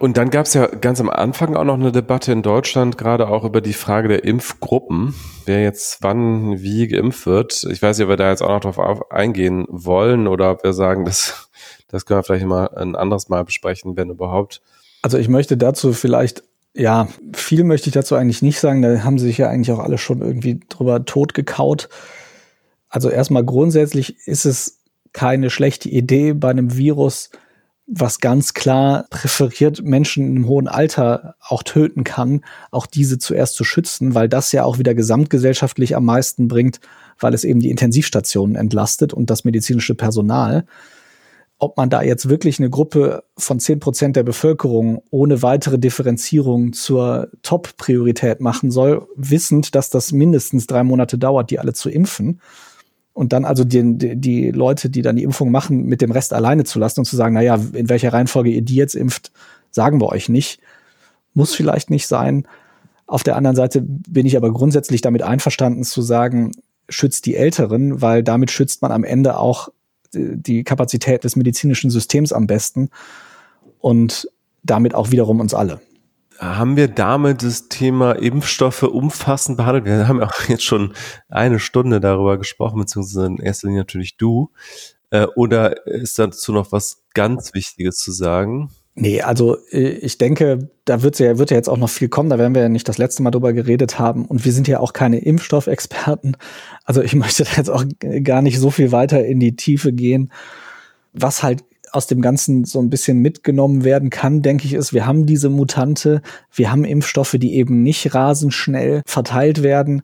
Und 0.00 0.16
dann 0.16 0.30
gab 0.30 0.46
es 0.46 0.54
ja 0.54 0.66
ganz 0.66 1.00
am 1.00 1.08
Anfang 1.08 1.54
auch 1.54 1.64
noch 1.64 1.74
eine 1.74 1.92
Debatte 1.92 2.32
in 2.32 2.42
Deutschland, 2.42 2.98
gerade 2.98 3.28
auch 3.28 3.44
über 3.44 3.60
die 3.60 3.72
Frage 3.72 4.08
der 4.08 4.24
Impfgruppen, 4.24 5.14
wer 5.46 5.62
jetzt 5.62 5.98
wann 6.02 6.60
wie 6.60 6.88
geimpft 6.88 7.26
wird. 7.26 7.64
Ich 7.70 7.80
weiß 7.80 7.98
nicht, 7.98 8.04
ob 8.04 8.10
wir 8.10 8.16
da 8.16 8.30
jetzt 8.30 8.42
auch 8.42 8.48
noch 8.48 8.60
drauf 8.60 9.12
eingehen 9.12 9.66
wollen 9.68 10.26
oder 10.26 10.50
ob 10.50 10.64
wir 10.64 10.72
sagen, 10.72 11.04
das, 11.04 11.48
das 11.88 12.06
können 12.06 12.18
wir 12.18 12.24
vielleicht 12.24 12.46
mal 12.46 12.68
ein 12.74 12.96
anderes 12.96 13.28
Mal 13.28 13.44
besprechen, 13.44 13.96
wenn 13.96 14.10
überhaupt. 14.10 14.62
Also 15.02 15.16
ich 15.16 15.28
möchte 15.28 15.56
dazu 15.56 15.92
vielleicht, 15.92 16.42
ja, 16.74 17.06
viel 17.32 17.62
möchte 17.62 17.88
ich 17.88 17.94
dazu 17.94 18.16
eigentlich 18.16 18.42
nicht 18.42 18.58
sagen. 18.58 18.82
Da 18.82 19.04
haben 19.04 19.20
sich 19.20 19.38
ja 19.38 19.48
eigentlich 19.48 19.70
auch 19.70 19.82
alle 19.82 19.98
schon 19.98 20.22
irgendwie 20.22 20.58
drüber 20.68 21.04
totgekaut. 21.04 21.88
Also 22.94 23.10
erstmal 23.10 23.44
grundsätzlich 23.44 24.24
ist 24.24 24.46
es 24.46 24.78
keine 25.12 25.50
schlechte 25.50 25.88
Idee 25.88 26.32
bei 26.32 26.50
einem 26.50 26.76
Virus, 26.76 27.30
was 27.88 28.20
ganz 28.20 28.54
klar 28.54 29.06
präferiert 29.10 29.82
Menschen 29.82 30.36
im 30.36 30.46
hohen 30.46 30.68
Alter 30.68 31.34
auch 31.40 31.64
töten 31.64 32.04
kann, 32.04 32.42
auch 32.70 32.86
diese 32.86 33.18
zuerst 33.18 33.56
zu 33.56 33.64
schützen, 33.64 34.14
weil 34.14 34.28
das 34.28 34.52
ja 34.52 34.62
auch 34.62 34.78
wieder 34.78 34.94
gesamtgesellschaftlich 34.94 35.96
am 35.96 36.04
meisten 36.04 36.46
bringt, 36.46 36.78
weil 37.18 37.34
es 37.34 37.42
eben 37.42 37.58
die 37.58 37.70
Intensivstationen 37.70 38.54
entlastet 38.54 39.12
und 39.12 39.28
das 39.28 39.42
medizinische 39.42 39.96
Personal 39.96 40.64
ob 41.58 41.76
man 41.76 41.88
da 41.88 42.02
jetzt 42.02 42.28
wirklich 42.28 42.58
eine 42.58 42.68
Gruppe 42.68 43.22
von 43.38 43.60
zehn 43.60 43.78
Prozent 43.78 44.16
der 44.16 44.24
Bevölkerung 44.24 45.02
ohne 45.10 45.40
weitere 45.40 45.78
Differenzierung 45.78 46.72
zur 46.72 47.30
Top-Priorität 47.42 48.40
machen 48.40 48.70
soll, 48.70 49.06
wissend, 49.16 49.74
dass 49.74 49.88
das 49.88 50.12
mindestens 50.12 50.66
drei 50.66 50.82
Monate 50.82 51.16
dauert, 51.16 51.50
die 51.50 51.58
alle 51.58 51.72
zu 51.72 51.88
impfen. 51.88 52.40
Und 53.14 53.32
dann 53.32 53.44
also 53.44 53.64
die, 53.64 53.96
die, 54.16 54.50
Leute, 54.50 54.90
die 54.90 55.00
dann 55.00 55.16
die 55.16 55.22
Impfung 55.22 55.50
machen, 55.52 55.86
mit 55.86 56.02
dem 56.02 56.10
Rest 56.10 56.32
alleine 56.32 56.64
zu 56.64 56.80
lassen 56.80 57.00
und 57.00 57.06
zu 57.06 57.16
sagen, 57.16 57.34
na 57.34 57.42
ja, 57.42 57.54
in 57.54 57.88
welcher 57.88 58.12
Reihenfolge 58.12 58.50
ihr 58.50 58.62
die 58.62 58.74
jetzt 58.74 58.96
impft, 58.96 59.30
sagen 59.70 60.00
wir 60.00 60.08
euch 60.08 60.28
nicht. 60.28 60.60
Muss 61.32 61.54
vielleicht 61.54 61.90
nicht 61.90 62.08
sein. 62.08 62.46
Auf 63.06 63.22
der 63.22 63.36
anderen 63.36 63.56
Seite 63.56 63.82
bin 63.82 64.26
ich 64.26 64.36
aber 64.36 64.52
grundsätzlich 64.52 65.00
damit 65.00 65.22
einverstanden 65.22 65.84
zu 65.84 66.02
sagen, 66.02 66.52
schützt 66.88 67.26
die 67.26 67.36
Älteren, 67.36 68.02
weil 68.02 68.24
damit 68.24 68.50
schützt 68.50 68.82
man 68.82 68.90
am 68.90 69.04
Ende 69.04 69.38
auch 69.38 69.68
die 70.12 70.64
Kapazität 70.64 71.24
des 71.24 71.36
medizinischen 71.36 71.90
Systems 71.90 72.32
am 72.32 72.46
besten 72.46 72.90
und 73.78 74.28
damit 74.64 74.94
auch 74.94 75.10
wiederum 75.10 75.40
uns 75.40 75.54
alle. 75.54 75.80
Haben 76.38 76.76
wir 76.76 76.88
damit 76.88 77.42
das 77.42 77.68
Thema 77.68 78.12
Impfstoffe 78.12 78.82
umfassend 78.82 79.56
behandelt? 79.56 79.84
Wir 79.84 80.08
haben 80.08 80.22
auch 80.22 80.48
jetzt 80.48 80.64
schon 80.64 80.92
eine 81.28 81.58
Stunde 81.58 82.00
darüber 82.00 82.38
gesprochen, 82.38 82.80
beziehungsweise 82.80 83.26
in 83.26 83.38
erster 83.38 83.68
Linie 83.68 83.82
natürlich 83.82 84.16
du. 84.16 84.50
Äh, 85.10 85.26
oder 85.36 85.86
ist 85.86 86.18
dazu 86.18 86.52
noch 86.52 86.72
was 86.72 87.04
ganz 87.14 87.54
Wichtiges 87.54 87.96
zu 87.96 88.10
sagen? 88.10 88.70
Nee, 88.96 89.22
also 89.22 89.56
äh, 89.70 89.88
ich 89.88 90.18
denke, 90.18 90.70
da 90.84 91.02
wird 91.02 91.18
ja, 91.18 91.38
wird 91.38 91.50
ja 91.50 91.56
jetzt 91.56 91.68
auch 91.68 91.76
noch 91.76 91.90
viel 91.90 92.08
kommen. 92.08 92.30
Da 92.30 92.38
werden 92.38 92.54
wir 92.54 92.62
ja 92.62 92.68
nicht 92.68 92.88
das 92.88 92.98
letzte 92.98 93.22
Mal 93.22 93.32
drüber 93.32 93.52
geredet 93.52 93.98
haben. 93.98 94.24
Und 94.24 94.44
wir 94.44 94.52
sind 94.52 94.68
ja 94.68 94.80
auch 94.80 94.92
keine 94.92 95.18
Impfstoffexperten. 95.18 96.36
Also 96.84 97.02
ich 97.02 97.14
möchte 97.14 97.44
da 97.44 97.50
jetzt 97.56 97.70
auch 97.70 97.84
gar 98.22 98.42
nicht 98.42 98.58
so 98.58 98.70
viel 98.70 98.92
weiter 98.92 99.24
in 99.24 99.40
die 99.40 99.56
Tiefe 99.56 99.92
gehen. 99.92 100.32
Was 101.12 101.42
halt 101.42 101.64
aus 101.94 102.06
dem 102.06 102.20
Ganzen 102.20 102.64
so 102.64 102.80
ein 102.80 102.90
bisschen 102.90 103.18
mitgenommen 103.18 103.84
werden 103.84 104.10
kann, 104.10 104.42
denke 104.42 104.66
ich, 104.66 104.74
ist, 104.74 104.92
wir 104.92 105.06
haben 105.06 105.26
diese 105.26 105.48
Mutante, 105.48 106.22
wir 106.52 106.70
haben 106.70 106.84
Impfstoffe, 106.84 107.36
die 107.38 107.54
eben 107.54 107.82
nicht 107.82 108.14
rasend 108.14 108.52
schnell 108.52 109.02
verteilt 109.06 109.62
werden. 109.62 110.02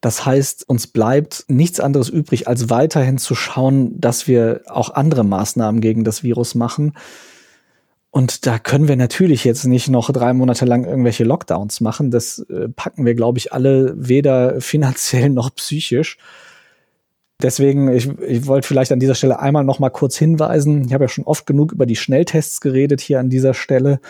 Das 0.00 0.24
heißt, 0.24 0.68
uns 0.68 0.86
bleibt 0.86 1.44
nichts 1.48 1.80
anderes 1.80 2.08
übrig, 2.08 2.48
als 2.48 2.70
weiterhin 2.70 3.18
zu 3.18 3.34
schauen, 3.34 4.00
dass 4.00 4.28
wir 4.28 4.62
auch 4.66 4.90
andere 4.90 5.24
Maßnahmen 5.24 5.80
gegen 5.80 6.04
das 6.04 6.22
Virus 6.22 6.54
machen. 6.54 6.94
Und 8.10 8.46
da 8.46 8.58
können 8.58 8.88
wir 8.88 8.96
natürlich 8.96 9.44
jetzt 9.44 9.66
nicht 9.66 9.88
noch 9.88 10.10
drei 10.10 10.32
Monate 10.32 10.64
lang 10.64 10.84
irgendwelche 10.84 11.24
Lockdowns 11.24 11.82
machen. 11.82 12.10
Das 12.10 12.38
äh, 12.48 12.68
packen 12.68 13.04
wir, 13.04 13.14
glaube 13.14 13.38
ich, 13.38 13.52
alle 13.52 13.94
weder 13.98 14.60
finanziell 14.62 15.28
noch 15.28 15.54
psychisch. 15.54 16.16
Deswegen, 17.42 17.92
ich, 17.92 18.08
ich 18.20 18.46
wollte 18.46 18.66
vielleicht 18.66 18.92
an 18.92 19.00
dieser 19.00 19.14
Stelle 19.14 19.40
einmal 19.40 19.64
noch 19.64 19.78
mal 19.78 19.90
kurz 19.90 20.16
hinweisen. 20.16 20.86
Ich 20.86 20.94
habe 20.94 21.04
ja 21.04 21.08
schon 21.08 21.24
oft 21.24 21.46
genug 21.46 21.72
über 21.72 21.84
die 21.84 21.96
Schnelltests 21.96 22.60
geredet 22.60 23.00
hier 23.00 23.20
an 23.20 23.28
dieser 23.28 23.52
Stelle. 23.52 24.00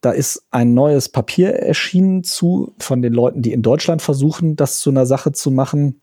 Da 0.00 0.10
ist 0.10 0.42
ein 0.50 0.74
neues 0.74 1.08
Papier 1.08 1.54
erschienen 1.54 2.24
zu 2.24 2.74
von 2.78 3.00
den 3.02 3.12
Leuten, 3.12 3.42
die 3.42 3.52
in 3.52 3.62
Deutschland 3.62 4.02
versuchen, 4.02 4.56
das 4.56 4.78
zu 4.78 4.90
einer 4.90 5.06
Sache 5.06 5.32
zu 5.32 5.50
machen, 5.50 6.00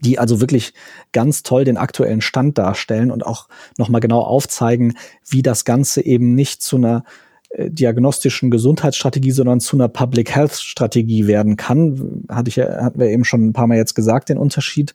die 0.00 0.18
also 0.18 0.40
wirklich 0.40 0.74
ganz 1.12 1.42
toll 1.42 1.64
den 1.64 1.76
aktuellen 1.76 2.20
Stand 2.20 2.58
darstellen 2.58 3.10
und 3.10 3.26
auch 3.26 3.48
noch 3.78 3.88
mal 3.88 4.00
genau 4.00 4.20
aufzeigen, 4.20 4.96
wie 5.28 5.42
das 5.42 5.64
Ganze 5.64 6.04
eben 6.04 6.34
nicht 6.34 6.62
zu 6.62 6.76
einer 6.76 7.04
äh, 7.50 7.70
diagnostischen 7.70 8.50
Gesundheitsstrategie, 8.50 9.30
sondern 9.30 9.60
zu 9.60 9.76
einer 9.76 9.88
Public 9.88 10.34
Health 10.34 10.54
Strategie 10.54 11.26
werden 11.26 11.56
kann. 11.56 12.24
Hatte 12.28 12.48
ich 12.48 12.56
ja, 12.56 12.82
hatten 12.82 12.98
wir 12.98 13.08
eben 13.08 13.24
schon 13.24 13.46
ein 13.46 13.52
paar 13.52 13.66
Mal 13.66 13.76
jetzt 13.76 13.94
gesagt, 13.94 14.28
den 14.28 14.38
Unterschied 14.38 14.94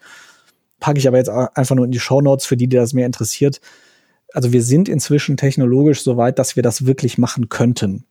packe 0.80 1.00
ich 1.00 1.08
aber 1.08 1.18
jetzt 1.18 1.30
einfach 1.30 1.76
nur 1.76 1.86
in 1.86 1.92
die 1.92 2.00
Show 2.00 2.22
Notes 2.22 2.46
für 2.46 2.58
die, 2.58 2.68
die 2.68 2.78
das 2.78 2.94
mehr 2.94 3.06
interessiert. 3.06 3.62
Also 4.34 4.54
wir 4.54 4.62
sind 4.62 4.88
inzwischen 4.88 5.38
technologisch 5.38 6.02
so 6.04 6.18
weit, 6.18 6.40
dass 6.40 6.56
wir 6.56 6.64
das 6.64 6.86
wirklich 6.86 7.18
machen 7.18 7.50
könnten. 7.50 8.06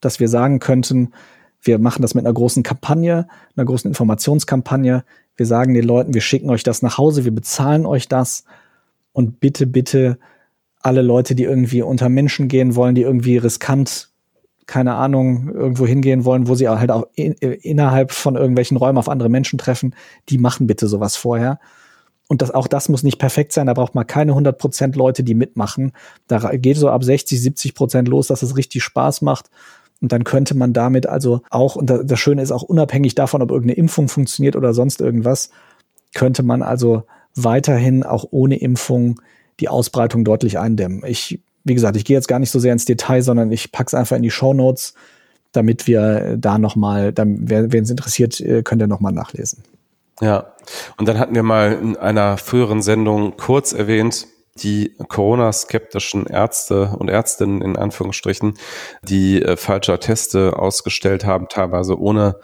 Dass 0.00 0.20
wir 0.20 0.28
sagen 0.28 0.60
könnten, 0.60 1.12
wir 1.60 1.78
machen 1.78 2.02
das 2.02 2.14
mit 2.14 2.24
einer 2.24 2.34
großen 2.34 2.62
Kampagne, 2.62 3.26
einer 3.56 3.64
großen 3.64 3.88
Informationskampagne. 3.90 5.04
Wir 5.36 5.46
sagen 5.46 5.74
den 5.74 5.84
Leuten, 5.84 6.14
wir 6.14 6.20
schicken 6.20 6.50
euch 6.50 6.62
das 6.62 6.82
nach 6.82 6.98
Hause, 6.98 7.24
wir 7.24 7.34
bezahlen 7.34 7.86
euch 7.86 8.06
das. 8.08 8.44
Und 9.12 9.40
bitte, 9.40 9.66
bitte 9.66 10.18
alle 10.80 11.02
Leute, 11.02 11.34
die 11.34 11.44
irgendwie 11.44 11.82
unter 11.82 12.08
Menschen 12.08 12.48
gehen 12.48 12.76
wollen, 12.76 12.94
die 12.94 13.02
irgendwie 13.02 13.38
riskant, 13.38 14.10
keine 14.66 14.94
Ahnung, 14.94 15.50
irgendwo 15.52 15.86
hingehen 15.86 16.24
wollen, 16.24 16.46
wo 16.46 16.54
sie 16.54 16.68
halt 16.68 16.90
auch 16.90 17.06
in, 17.14 17.32
innerhalb 17.32 18.12
von 18.12 18.36
irgendwelchen 18.36 18.76
Räumen 18.76 18.98
auf 18.98 19.08
andere 19.08 19.28
Menschen 19.28 19.58
treffen, 19.58 19.94
die 20.28 20.38
machen 20.38 20.66
bitte 20.66 20.86
sowas 20.86 21.16
vorher 21.16 21.58
und 22.28 22.40
das, 22.40 22.50
auch 22.50 22.66
das 22.66 22.88
muss 22.88 23.02
nicht 23.02 23.18
perfekt 23.18 23.52
sein, 23.52 23.66
da 23.66 23.74
braucht 23.74 23.94
man 23.94 24.06
keine 24.06 24.32
100% 24.32 24.96
Leute, 24.96 25.22
die 25.24 25.34
mitmachen. 25.34 25.92
Da 26.26 26.38
geht 26.56 26.76
so 26.76 26.88
ab 26.88 27.04
60, 27.04 27.38
70% 27.40 28.08
los, 28.08 28.28
dass 28.28 28.42
es 28.42 28.56
richtig 28.56 28.82
Spaß 28.82 29.22
macht. 29.22 29.50
Und 30.00 30.12
dann 30.12 30.24
könnte 30.24 30.56
man 30.56 30.72
damit 30.72 31.06
also 31.06 31.42
auch, 31.50 31.76
und 31.76 31.90
das 31.90 32.18
Schöne 32.18 32.42
ist 32.42 32.50
auch 32.50 32.62
unabhängig 32.62 33.14
davon, 33.14 33.42
ob 33.42 33.50
irgendeine 33.50 33.76
Impfung 33.76 34.08
funktioniert 34.08 34.56
oder 34.56 34.74
sonst 34.74 35.00
irgendwas, 35.00 35.50
könnte 36.14 36.42
man 36.42 36.62
also 36.62 37.04
weiterhin 37.34 38.02
auch 38.02 38.26
ohne 38.30 38.56
Impfung 38.56 39.20
die 39.60 39.68
Ausbreitung 39.68 40.24
deutlich 40.24 40.58
eindämmen. 40.58 41.02
Ich, 41.06 41.40
wie 41.64 41.74
gesagt, 41.74 41.96
ich 41.96 42.04
gehe 42.04 42.16
jetzt 42.16 42.28
gar 42.28 42.38
nicht 42.38 42.50
so 42.50 42.58
sehr 42.58 42.72
ins 42.72 42.84
Detail, 42.84 43.22
sondern 43.22 43.52
ich 43.52 43.70
pack's 43.70 43.94
einfach 43.94 44.16
in 44.16 44.22
die 44.22 44.30
Show 44.30 44.54
Notes, 44.54 44.94
damit 45.52 45.86
wir 45.86 46.36
da 46.38 46.58
nochmal, 46.58 47.12
wen 47.16 47.82
es 47.82 47.90
interessiert, 47.90 48.40
äh, 48.40 48.62
könnt 48.62 48.82
ihr 48.82 48.88
nochmal 48.88 49.12
nachlesen. 49.12 49.62
Ja, 50.20 50.54
und 50.96 51.08
dann 51.08 51.18
hatten 51.18 51.34
wir 51.34 51.42
mal 51.42 51.72
in 51.72 51.96
einer 51.96 52.36
früheren 52.38 52.82
Sendung 52.82 53.36
kurz 53.36 53.72
erwähnt, 53.72 54.26
die 54.56 54.94
Corona-skeptischen 55.08 56.26
Ärzte 56.26 56.94
und 56.98 57.08
Ärztinnen 57.08 57.60
in 57.60 57.76
Anführungsstrichen, 57.76 58.54
die 59.02 59.42
äh, 59.42 59.56
falsche 59.56 59.98
Teste 59.98 60.56
ausgestellt 60.56 61.24
haben, 61.24 61.48
teilweise 61.48 61.98
ohne 61.98 62.36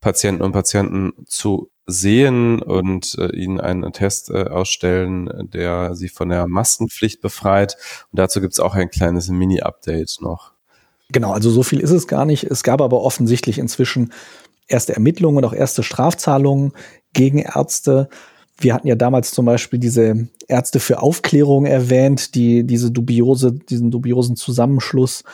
Patienten 0.00 0.42
und 0.42 0.52
Patienten 0.52 1.12
zu 1.26 1.70
sehen 1.86 2.62
und 2.62 3.16
äh, 3.18 3.34
ihnen 3.34 3.60
einen 3.60 3.92
Test 3.92 4.30
äh, 4.30 4.44
ausstellen, 4.44 5.50
der 5.52 5.94
sie 5.94 6.08
von 6.08 6.28
der 6.28 6.46
Maskenpflicht 6.46 7.20
befreit. 7.20 7.76
Und 8.12 8.18
dazu 8.18 8.40
gibt 8.40 8.52
es 8.52 8.60
auch 8.60 8.74
ein 8.74 8.90
kleines 8.90 9.28
Mini-Update 9.28 10.18
noch. 10.20 10.52
Genau, 11.10 11.32
also 11.32 11.50
so 11.50 11.62
viel 11.62 11.80
ist 11.80 11.92
es 11.92 12.08
gar 12.08 12.24
nicht. 12.24 12.44
Es 12.44 12.64
gab 12.64 12.80
aber 12.80 13.02
offensichtlich 13.02 13.58
inzwischen 13.58 14.12
erste 14.66 14.94
Ermittlungen 14.94 15.38
und 15.38 15.44
auch 15.44 15.52
erste 15.52 15.84
Strafzahlungen 15.84 16.72
gegen 17.16 17.38
Ärzte. 17.38 18.08
Wir 18.58 18.74
hatten 18.74 18.86
ja 18.86 18.94
damals 18.94 19.32
zum 19.32 19.46
Beispiel 19.46 19.78
diese 19.78 20.28
Ärzte 20.48 20.80
für 20.80 21.02
Aufklärung 21.02 21.66
erwähnt, 21.66 22.34
die 22.34 22.64
diese 22.64 22.90
dubiose, 22.90 23.52
diesen 23.52 23.90
dubiosen 23.90 24.36
Zusammenschluss, 24.36 25.24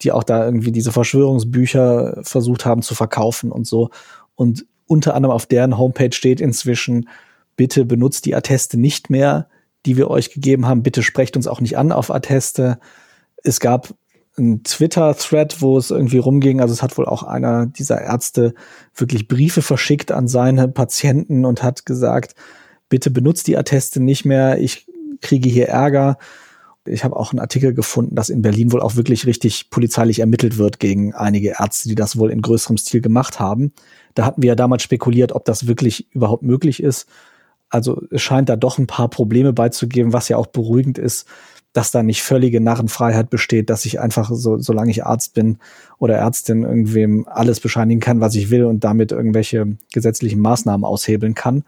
die 0.00 0.12
auch 0.12 0.24
da 0.24 0.44
irgendwie 0.44 0.72
diese 0.72 0.92
Verschwörungsbücher 0.92 2.20
versucht 2.22 2.64
haben 2.64 2.82
zu 2.82 2.94
verkaufen 2.94 3.52
und 3.52 3.66
so. 3.66 3.90
Und 4.34 4.64
unter 4.86 5.14
anderem 5.14 5.34
auf 5.34 5.46
deren 5.46 5.78
Homepage 5.78 6.12
steht 6.12 6.40
inzwischen, 6.40 7.08
bitte 7.56 7.84
benutzt 7.84 8.24
die 8.24 8.34
Atteste 8.34 8.78
nicht 8.78 9.10
mehr, 9.10 9.48
die 9.84 9.96
wir 9.96 10.10
euch 10.10 10.30
gegeben 10.30 10.66
haben. 10.66 10.82
Bitte 10.82 11.02
sprecht 11.02 11.36
uns 11.36 11.46
auch 11.46 11.60
nicht 11.60 11.76
an 11.76 11.92
auf 11.92 12.10
Atteste. 12.10 12.78
Es 13.42 13.58
gab 13.58 13.94
ein 14.38 14.62
Twitter-Thread, 14.62 15.60
wo 15.60 15.76
es 15.76 15.90
irgendwie 15.90 16.18
rumging. 16.18 16.60
Also 16.60 16.72
es 16.72 16.82
hat 16.82 16.96
wohl 16.96 17.06
auch 17.06 17.22
einer 17.22 17.66
dieser 17.66 18.00
Ärzte 18.00 18.54
wirklich 18.94 19.28
Briefe 19.28 19.62
verschickt 19.62 20.10
an 20.10 20.28
seine 20.28 20.68
Patienten 20.68 21.44
und 21.44 21.62
hat 21.62 21.84
gesagt, 21.84 22.34
bitte 22.88 23.10
benutzt 23.10 23.46
die 23.46 23.56
Atteste 23.56 24.00
nicht 24.00 24.24
mehr, 24.24 24.58
ich 24.58 24.86
kriege 25.20 25.48
hier 25.48 25.68
Ärger. 25.68 26.18
Ich 26.84 27.04
habe 27.04 27.16
auch 27.16 27.32
einen 27.32 27.40
Artikel 27.40 27.74
gefunden, 27.74 28.16
dass 28.16 28.28
in 28.28 28.42
Berlin 28.42 28.72
wohl 28.72 28.80
auch 28.80 28.96
wirklich 28.96 29.24
richtig 29.26 29.70
polizeilich 29.70 30.18
ermittelt 30.18 30.58
wird 30.58 30.80
gegen 30.80 31.14
einige 31.14 31.54
Ärzte, 31.60 31.88
die 31.88 31.94
das 31.94 32.18
wohl 32.18 32.30
in 32.30 32.42
größerem 32.42 32.76
Stil 32.76 33.00
gemacht 33.00 33.38
haben. 33.38 33.72
Da 34.14 34.24
hatten 34.24 34.42
wir 34.42 34.48
ja 34.48 34.54
damals 34.56 34.82
spekuliert, 34.82 35.32
ob 35.32 35.44
das 35.44 35.68
wirklich 35.68 36.12
überhaupt 36.12 36.42
möglich 36.42 36.82
ist. 36.82 37.06
Also 37.68 38.02
es 38.10 38.20
scheint 38.20 38.48
da 38.48 38.56
doch 38.56 38.78
ein 38.78 38.88
paar 38.88 39.08
Probleme 39.08 39.52
beizugeben, 39.52 40.12
was 40.12 40.28
ja 40.28 40.36
auch 40.36 40.48
beruhigend 40.48 40.98
ist, 40.98 41.26
dass 41.72 41.90
da 41.90 42.02
nicht 42.02 42.22
völlige 42.22 42.60
Narrenfreiheit 42.60 43.30
besteht, 43.30 43.70
dass 43.70 43.86
ich 43.86 44.00
einfach, 44.00 44.30
so, 44.32 44.58
solange 44.58 44.90
ich 44.90 45.04
Arzt 45.04 45.34
bin 45.34 45.58
oder 45.98 46.16
Ärztin, 46.16 46.64
irgendwem 46.64 47.26
alles 47.28 47.60
bescheinigen 47.60 48.00
kann, 48.00 48.20
was 48.20 48.34
ich 48.34 48.50
will 48.50 48.64
und 48.64 48.84
damit 48.84 49.12
irgendwelche 49.12 49.76
gesetzlichen 49.92 50.40
Maßnahmen 50.40 50.84
aushebeln 50.84 51.34
kann. 51.34 51.64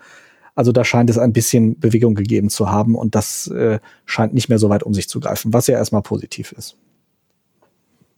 Also 0.54 0.72
da 0.72 0.84
scheint 0.84 1.10
es 1.10 1.18
ein 1.18 1.32
bisschen 1.32 1.80
Bewegung 1.80 2.14
gegeben 2.14 2.48
zu 2.48 2.70
haben 2.70 2.94
und 2.94 3.14
das 3.14 3.48
äh, 3.48 3.80
scheint 4.04 4.34
nicht 4.34 4.48
mehr 4.48 4.58
so 4.58 4.68
weit 4.68 4.82
um 4.82 4.94
sich 4.94 5.08
zu 5.08 5.20
greifen, 5.20 5.52
was 5.52 5.66
ja 5.66 5.76
erstmal 5.76 6.02
positiv 6.02 6.52
ist. 6.52 6.76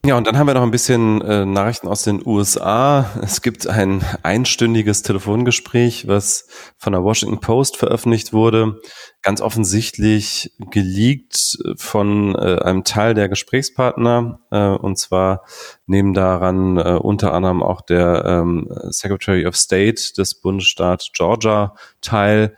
Ja, 0.07 0.17
und 0.17 0.25
dann 0.25 0.39
haben 0.39 0.47
wir 0.47 0.55
noch 0.55 0.63
ein 0.63 0.71
bisschen 0.71 1.21
äh, 1.23 1.45
Nachrichten 1.45 1.89
aus 1.89 2.05
den 2.05 2.25
USA. 2.25 3.11
Es 3.23 3.43
gibt 3.43 3.67
ein 3.67 4.05
einstündiges 4.23 5.03
Telefongespräch, 5.03 6.07
was 6.07 6.47
von 6.79 6.93
der 6.93 7.03
Washington 7.03 7.41
Post 7.41 7.77
veröffentlicht 7.77 8.33
wurde. 8.33 8.81
Ganz 9.23 9.41
offensichtlich 9.41 10.53
geleakt 10.71 11.59
von 11.75 12.37
äh, 12.37 12.61
einem 12.61 12.85
Teil 12.85 13.15
der 13.15 13.29
Gesprächspartner. 13.29 14.39
Äh, 14.53 14.69
und 14.69 14.97
zwar 14.97 15.43
nehmen 15.87 16.15
daran 16.15 16.77
äh, 16.77 17.01
unter 17.03 17.33
anderem 17.33 17.65
auch 17.65 17.81
der 17.81 18.25
ähm, 18.27 18.69
Secretary 18.91 19.45
of 19.45 19.57
State 19.57 20.13
des 20.17 20.41
Bundesstaats 20.41 21.11
Georgia 21.15 21.75
teil. 22.01 22.57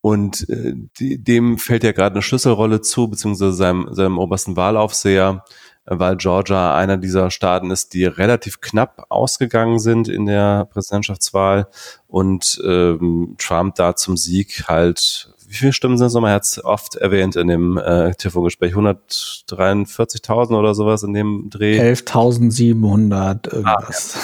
Und 0.00 0.48
äh, 0.48 0.74
die, 1.00 1.20
dem 1.20 1.58
fällt 1.58 1.82
ja 1.82 1.90
gerade 1.90 2.14
eine 2.14 2.22
Schlüsselrolle 2.22 2.82
zu, 2.82 3.08
beziehungsweise 3.08 3.54
seinem, 3.54 3.88
seinem 3.90 4.18
obersten 4.18 4.54
Wahlaufseher 4.54 5.44
weil 5.86 6.16
Georgia 6.16 6.74
einer 6.74 6.96
dieser 6.96 7.30
Staaten 7.30 7.70
ist, 7.70 7.94
die 7.94 8.04
relativ 8.04 8.60
knapp 8.60 9.06
ausgegangen 9.08 9.78
sind 9.78 10.08
in 10.08 10.26
der 10.26 10.66
Präsidentschaftswahl 10.66 11.68
und 12.06 12.60
ähm, 12.64 13.36
Trump 13.38 13.74
da 13.74 13.96
zum 13.96 14.16
Sieg 14.16 14.64
halt 14.68 15.28
wie 15.54 15.58
viele 15.58 15.72
Stimmen 15.72 15.98
sind 15.98 16.08
es 16.08 16.14
nochmal? 16.14 16.32
Er 16.32 16.36
hat 16.36 16.44
es 16.44 16.64
oft 16.64 16.96
erwähnt 16.96 17.36
in 17.36 17.46
dem 17.46 17.76
äh, 17.76 18.12
Telefongespräch. 18.14 18.74
143.000 18.74 20.58
oder 20.58 20.74
sowas 20.74 21.02
in 21.02 21.12
dem 21.12 21.48
Dreh. 21.48 21.80
11.700 21.80 23.54
irgendwas. 23.54 24.16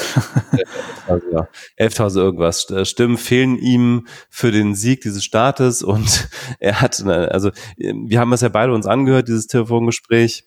Ah, 1.07 1.19
ja. 1.33 1.49
11.000 1.79 2.17
irgendwas. 2.19 2.67
Stimmen 2.89 3.17
fehlen 3.17 3.57
ihm 3.59 4.07
für 4.29 4.51
den 4.51 4.75
Sieg 4.75 5.03
dieses 5.03 5.23
Staates 5.25 5.83
und 5.83 6.29
er 6.59 6.81
hat, 6.81 7.01
also 7.07 7.51
wir 7.77 8.19
haben 8.19 8.33
es 8.33 8.41
ja 8.41 8.49
beide 8.49 8.73
uns 8.73 8.87
angehört, 8.87 9.29
dieses 9.29 9.47
Telefongespräch 9.47 10.45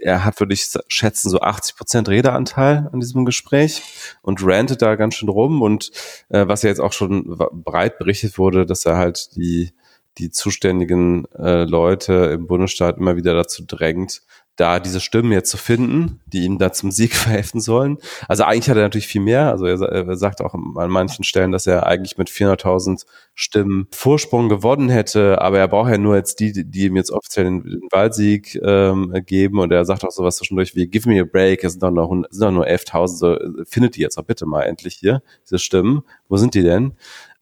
er 0.00 0.24
hat, 0.24 0.40
würde 0.40 0.54
ich 0.54 0.68
schätzen, 0.88 1.30
so 1.30 1.40
80 1.40 1.76
Prozent 1.76 2.08
Redeanteil 2.08 2.88
an 2.92 3.00
diesem 3.00 3.24
Gespräch 3.24 3.82
und 4.22 4.44
rantet 4.44 4.82
da 4.82 4.96
ganz 4.96 5.14
schön 5.14 5.28
rum. 5.28 5.62
Und 5.62 5.90
äh, 6.28 6.46
was 6.46 6.62
ja 6.62 6.68
jetzt 6.68 6.80
auch 6.80 6.92
schon 6.92 7.38
breit 7.52 7.98
berichtet 7.98 8.38
wurde, 8.38 8.66
dass 8.66 8.86
er 8.86 8.96
halt 8.96 9.36
die, 9.36 9.72
die 10.18 10.30
zuständigen 10.30 11.26
äh, 11.38 11.64
Leute 11.64 12.14
im 12.34 12.46
Bundesstaat 12.46 12.98
immer 12.98 13.16
wieder 13.16 13.34
dazu 13.34 13.64
drängt, 13.66 14.22
da 14.60 14.78
diese 14.78 15.00
Stimmen 15.00 15.32
jetzt 15.32 15.50
zu 15.50 15.56
finden, 15.56 16.20
die 16.26 16.44
ihn 16.44 16.58
da 16.58 16.72
zum 16.72 16.90
Sieg 16.90 17.14
verhelfen 17.16 17.60
sollen. 17.60 17.98
Also 18.28 18.44
eigentlich 18.44 18.68
hat 18.68 18.76
er 18.76 18.82
natürlich 18.82 19.06
viel 19.06 19.22
mehr. 19.22 19.50
Also 19.50 19.66
er, 19.66 19.80
er 19.80 20.16
sagt 20.16 20.40
auch 20.42 20.54
an 20.54 20.90
manchen 20.90 21.24
Stellen, 21.24 21.52
dass 21.52 21.66
er 21.66 21.86
eigentlich 21.86 22.18
mit 22.18 22.28
400.000 22.28 23.06
Stimmen 23.34 23.88
Vorsprung 23.90 24.50
gewonnen 24.50 24.90
hätte, 24.90 25.40
aber 25.40 25.58
er 25.58 25.68
braucht 25.68 25.90
ja 25.90 25.96
nur 25.96 26.16
jetzt 26.16 26.40
die, 26.40 26.52
die 26.52 26.86
ihm 26.86 26.96
jetzt 26.96 27.10
offiziell 27.10 27.44
den, 27.44 27.62
den 27.62 27.88
Wahlsieg 27.90 28.60
ähm, 28.62 29.14
geben 29.24 29.58
und 29.60 29.72
er 29.72 29.86
sagt 29.86 30.04
auch 30.04 30.10
sowas 30.10 30.36
zwischendurch 30.36 30.76
wie 30.76 30.88
Give 30.88 31.08
me 31.08 31.18
a 31.20 31.24
break, 31.24 31.64
es 31.64 31.72
sind 31.72 31.82
doch 31.82 31.90
nur, 31.90 32.06
nur 32.06 32.66
11.000, 32.66 33.06
so, 33.06 33.38
findet 33.64 33.96
die 33.96 34.02
jetzt 34.02 34.18
auch 34.18 34.24
bitte 34.24 34.44
mal 34.44 34.64
endlich 34.64 34.94
hier, 34.94 35.22
diese 35.44 35.58
Stimmen. 35.58 36.02
Wo 36.28 36.36
sind 36.36 36.54
die 36.54 36.62
denn? 36.62 36.92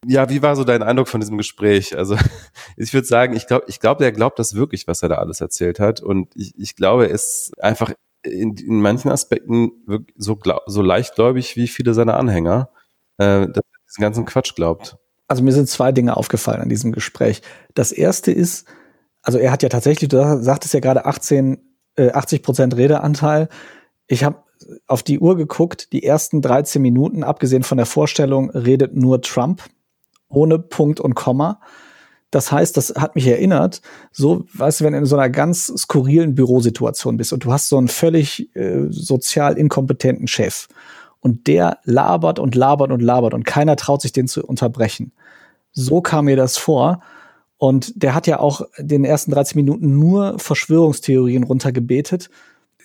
Ja, 0.06 0.30
wie 0.30 0.42
war 0.42 0.54
so 0.54 0.64
dein 0.64 0.82
Eindruck 0.82 1.08
von 1.08 1.20
diesem 1.20 1.38
Gespräch? 1.38 1.96
Also 1.96 2.16
ich 2.76 2.94
würde 2.94 3.06
sagen, 3.06 3.34
ich 3.34 3.46
glaube, 3.46 3.64
ich 3.68 3.80
glaube, 3.80 4.04
er 4.04 4.12
glaubt 4.12 4.38
das 4.38 4.54
wirklich, 4.54 4.86
was 4.86 5.02
er 5.02 5.08
da 5.08 5.16
alles 5.16 5.40
erzählt 5.40 5.80
hat. 5.80 6.00
Und 6.00 6.34
ich, 6.36 6.54
ich 6.56 6.76
glaube, 6.76 7.08
er 7.08 7.14
ist 7.14 7.52
einfach 7.60 7.92
in, 8.22 8.54
in 8.56 8.80
manchen 8.80 9.10
Aspekten 9.10 9.72
so, 10.16 10.36
glaub, 10.36 10.62
so 10.66 10.82
leichtgläubig 10.82 11.56
wie 11.56 11.68
viele 11.68 11.94
seiner 11.94 12.16
Anhänger, 12.16 12.70
äh, 13.18 13.46
dass 13.46 13.64
er 13.64 13.78
diesen 13.86 14.02
ganzen 14.02 14.24
Quatsch 14.24 14.54
glaubt. 14.54 14.96
Also 15.26 15.42
mir 15.42 15.52
sind 15.52 15.68
zwei 15.68 15.92
Dinge 15.92 16.16
aufgefallen 16.16 16.62
an 16.62 16.68
diesem 16.68 16.92
Gespräch. 16.92 17.42
Das 17.74 17.92
erste 17.92 18.32
ist, 18.32 18.66
also 19.22 19.38
er 19.38 19.52
hat 19.52 19.62
ja 19.62 19.68
tatsächlich, 19.68 20.08
du 20.08 20.42
sagtest 20.42 20.74
ja 20.74 20.80
gerade 20.80 21.04
18, 21.06 21.58
äh, 21.96 22.10
80 22.12 22.42
Prozent 22.42 22.76
Redeanteil. 22.76 23.48
Ich 24.06 24.24
habe 24.24 24.42
auf 24.86 25.02
die 25.02 25.18
Uhr 25.18 25.36
geguckt, 25.36 25.92
die 25.92 26.02
ersten 26.02 26.40
13 26.40 26.80
Minuten, 26.80 27.24
abgesehen 27.24 27.62
von 27.62 27.76
der 27.78 27.86
Vorstellung, 27.86 28.50
redet 28.50 28.96
nur 28.96 29.20
Trump 29.20 29.62
ohne 30.28 30.58
Punkt 30.58 31.00
und 31.00 31.14
Komma. 31.14 31.60
Das 32.30 32.52
heißt, 32.52 32.76
das 32.76 32.94
hat 32.96 33.14
mich 33.14 33.26
erinnert, 33.26 33.80
so, 34.12 34.44
weißt 34.52 34.80
du, 34.80 34.84
wenn 34.84 34.92
du 34.92 34.98
in 34.98 35.06
so 35.06 35.16
einer 35.16 35.30
ganz 35.30 35.66
skurrilen 35.66 36.34
Bürosituation 36.34 37.16
bist 37.16 37.32
und 37.32 37.44
du 37.44 37.52
hast 37.52 37.68
so 37.68 37.78
einen 37.78 37.88
völlig 37.88 38.54
äh, 38.54 38.86
sozial 38.90 39.56
inkompetenten 39.56 40.26
Chef 40.26 40.68
und 41.20 41.46
der 41.46 41.78
labert 41.84 42.38
und 42.38 42.54
labert 42.54 42.90
und 42.90 43.00
labert 43.00 43.32
und 43.32 43.44
keiner 43.44 43.76
traut 43.76 44.02
sich 44.02 44.12
den 44.12 44.28
zu 44.28 44.44
unterbrechen. 44.44 45.12
So 45.72 46.00
kam 46.00 46.26
mir 46.26 46.36
das 46.36 46.58
vor. 46.58 47.00
Und 47.56 48.02
der 48.02 48.14
hat 48.14 48.26
ja 48.26 48.38
auch 48.38 48.62
den 48.78 49.04
ersten 49.04 49.32
13 49.32 49.56
Minuten 49.56 49.98
nur 49.98 50.38
Verschwörungstheorien 50.38 51.42
runtergebetet. 51.42 52.30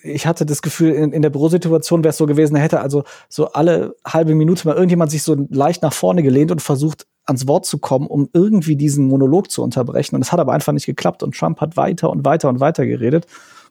Ich 0.02 0.26
hatte 0.26 0.44
das 0.44 0.62
Gefühl, 0.62 0.92
in, 0.92 1.12
in 1.12 1.22
der 1.22 1.30
Bürosituation 1.30 2.02
wäre 2.02 2.10
es 2.10 2.16
so 2.16 2.26
gewesen, 2.26 2.56
er 2.56 2.62
hätte 2.62 2.80
also 2.80 3.04
so 3.28 3.52
alle 3.52 3.94
halbe 4.04 4.34
Minute 4.34 4.66
mal 4.66 4.74
irgendjemand 4.74 5.12
sich 5.12 5.22
so 5.22 5.46
leicht 5.48 5.82
nach 5.82 5.92
vorne 5.92 6.22
gelehnt 6.22 6.50
und 6.50 6.60
versucht, 6.60 7.06
ans 7.26 7.48
Wort 7.48 7.66
zu 7.66 7.78
kommen, 7.78 8.06
um 8.06 8.28
irgendwie 8.32 8.76
diesen 8.76 9.06
Monolog 9.06 9.50
zu 9.50 9.62
unterbrechen. 9.62 10.14
Und 10.14 10.22
es 10.22 10.32
hat 10.32 10.40
aber 10.40 10.52
einfach 10.52 10.72
nicht 10.72 10.86
geklappt. 10.86 11.22
Und 11.22 11.36
Trump 11.36 11.60
hat 11.60 11.76
weiter 11.76 12.10
und 12.10 12.24
weiter 12.24 12.48
und 12.48 12.60
weiter 12.60 12.86
geredet. 12.86 13.26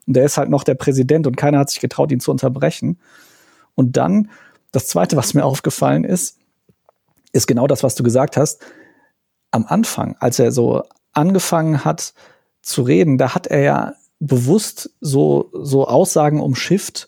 Und 0.07 0.15
der 0.15 0.25
ist 0.25 0.37
halt 0.37 0.49
noch 0.49 0.63
der 0.63 0.75
Präsident 0.75 1.27
und 1.27 1.37
keiner 1.37 1.59
hat 1.59 1.69
sich 1.69 1.79
getraut, 1.79 2.11
ihn 2.11 2.19
zu 2.19 2.31
unterbrechen. 2.31 2.99
Und 3.75 3.95
dann, 3.97 4.29
das 4.71 4.87
Zweite, 4.87 5.15
was 5.17 5.33
mir 5.33 5.45
aufgefallen 5.45 6.03
ist, 6.03 6.39
ist 7.31 7.47
genau 7.47 7.67
das, 7.67 7.83
was 7.83 7.95
du 7.95 8.03
gesagt 8.03 8.37
hast. 8.37 8.61
Am 9.51 9.65
Anfang, 9.67 10.15
als 10.19 10.39
er 10.39 10.51
so 10.51 10.83
angefangen 11.13 11.85
hat 11.85 12.13
zu 12.61 12.81
reden, 12.81 13.17
da 13.17 13.35
hat 13.35 13.47
er 13.47 13.61
ja 13.61 13.93
bewusst 14.19 14.91
so, 14.99 15.49
so 15.53 15.87
Aussagen 15.87 16.41
umschifft, 16.41 17.07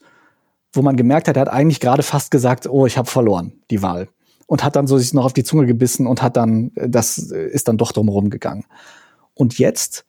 wo 0.73 0.81
man 0.81 0.95
gemerkt 0.95 1.27
hat, 1.27 1.37
er 1.37 1.41
hat 1.41 1.49
eigentlich 1.49 1.79
gerade 1.79 2.03
fast 2.03 2.29
gesagt, 2.29 2.67
oh, 2.67 2.85
ich 2.85 2.97
habe 2.97 3.09
verloren, 3.09 3.53
die 3.71 3.81
Wahl 3.81 4.09
und 4.47 4.63
hat 4.63 4.75
dann 4.75 4.87
so 4.87 4.97
sich 4.97 5.13
noch 5.13 5.25
auf 5.25 5.33
die 5.33 5.43
Zunge 5.43 5.65
gebissen 5.65 6.07
und 6.07 6.21
hat 6.21 6.37
dann, 6.37 6.71
das 6.75 7.17
ist 7.17 7.67
dann 7.67 7.77
doch 7.77 7.91
drumherum 7.91 8.29
gegangen. 8.29 8.65
Und 9.33 9.57
jetzt 9.57 10.05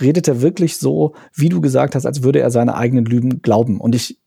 redet 0.00 0.28
er 0.28 0.42
wirklich 0.42 0.76
so, 0.76 1.14
wie 1.34 1.48
du 1.48 1.60
gesagt 1.60 1.94
hast, 1.94 2.06
als 2.06 2.22
würde 2.22 2.40
er 2.40 2.50
seine 2.50 2.74
eigenen 2.74 3.06
Lügen 3.06 3.42
glauben. 3.42 3.80
Und 3.80 3.94
ich 3.94 4.18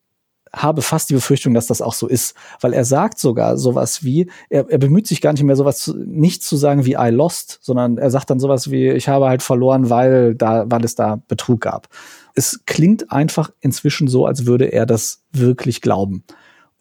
habe 0.52 0.82
fast 0.82 1.12
die 1.12 1.14
Befürchtung, 1.14 1.54
dass 1.54 1.68
das 1.68 1.82
auch 1.82 1.94
so 1.94 2.08
ist, 2.08 2.34
weil 2.60 2.74
er 2.74 2.86
sagt 2.86 3.20
sogar 3.20 3.58
sowas 3.58 4.04
wie, 4.04 4.32
er, 4.50 4.68
er 4.70 4.80
bemüht 4.80 5.06
sich 5.06 5.22
gar 5.22 5.32
nicht 5.32 5.44
mehr 5.44 5.56
sowas 5.56 5.78
zu, 5.78 5.96
nicht 5.96 6.42
zu 6.42 6.58
sagen 6.58 6.86
wie 6.86 6.96
I 7.00 7.10
lost, 7.12 7.60
sondern 7.62 8.00
er 8.00 8.10
sagt 8.10 8.32
dann 8.32 8.40
sowas 8.40 8.72
wie, 8.72 8.90
ich 8.90 9.08
habe 9.08 9.28
halt 9.28 9.44
verloren, 9.44 9.92
weil 9.92 10.34
da, 10.34 10.66
weil 10.68 10.84
es 10.84 10.96
da 10.96 11.22
Betrug 11.28 11.62
gab. 11.62 11.88
Es 12.34 12.62
klingt 12.66 13.12
einfach 13.12 13.52
inzwischen 13.60 14.08
so, 14.08 14.26
als 14.26 14.48
würde 14.48 14.66
er 14.66 14.88
das 14.88 15.22
wirklich 15.32 15.82
glauben 15.82 16.24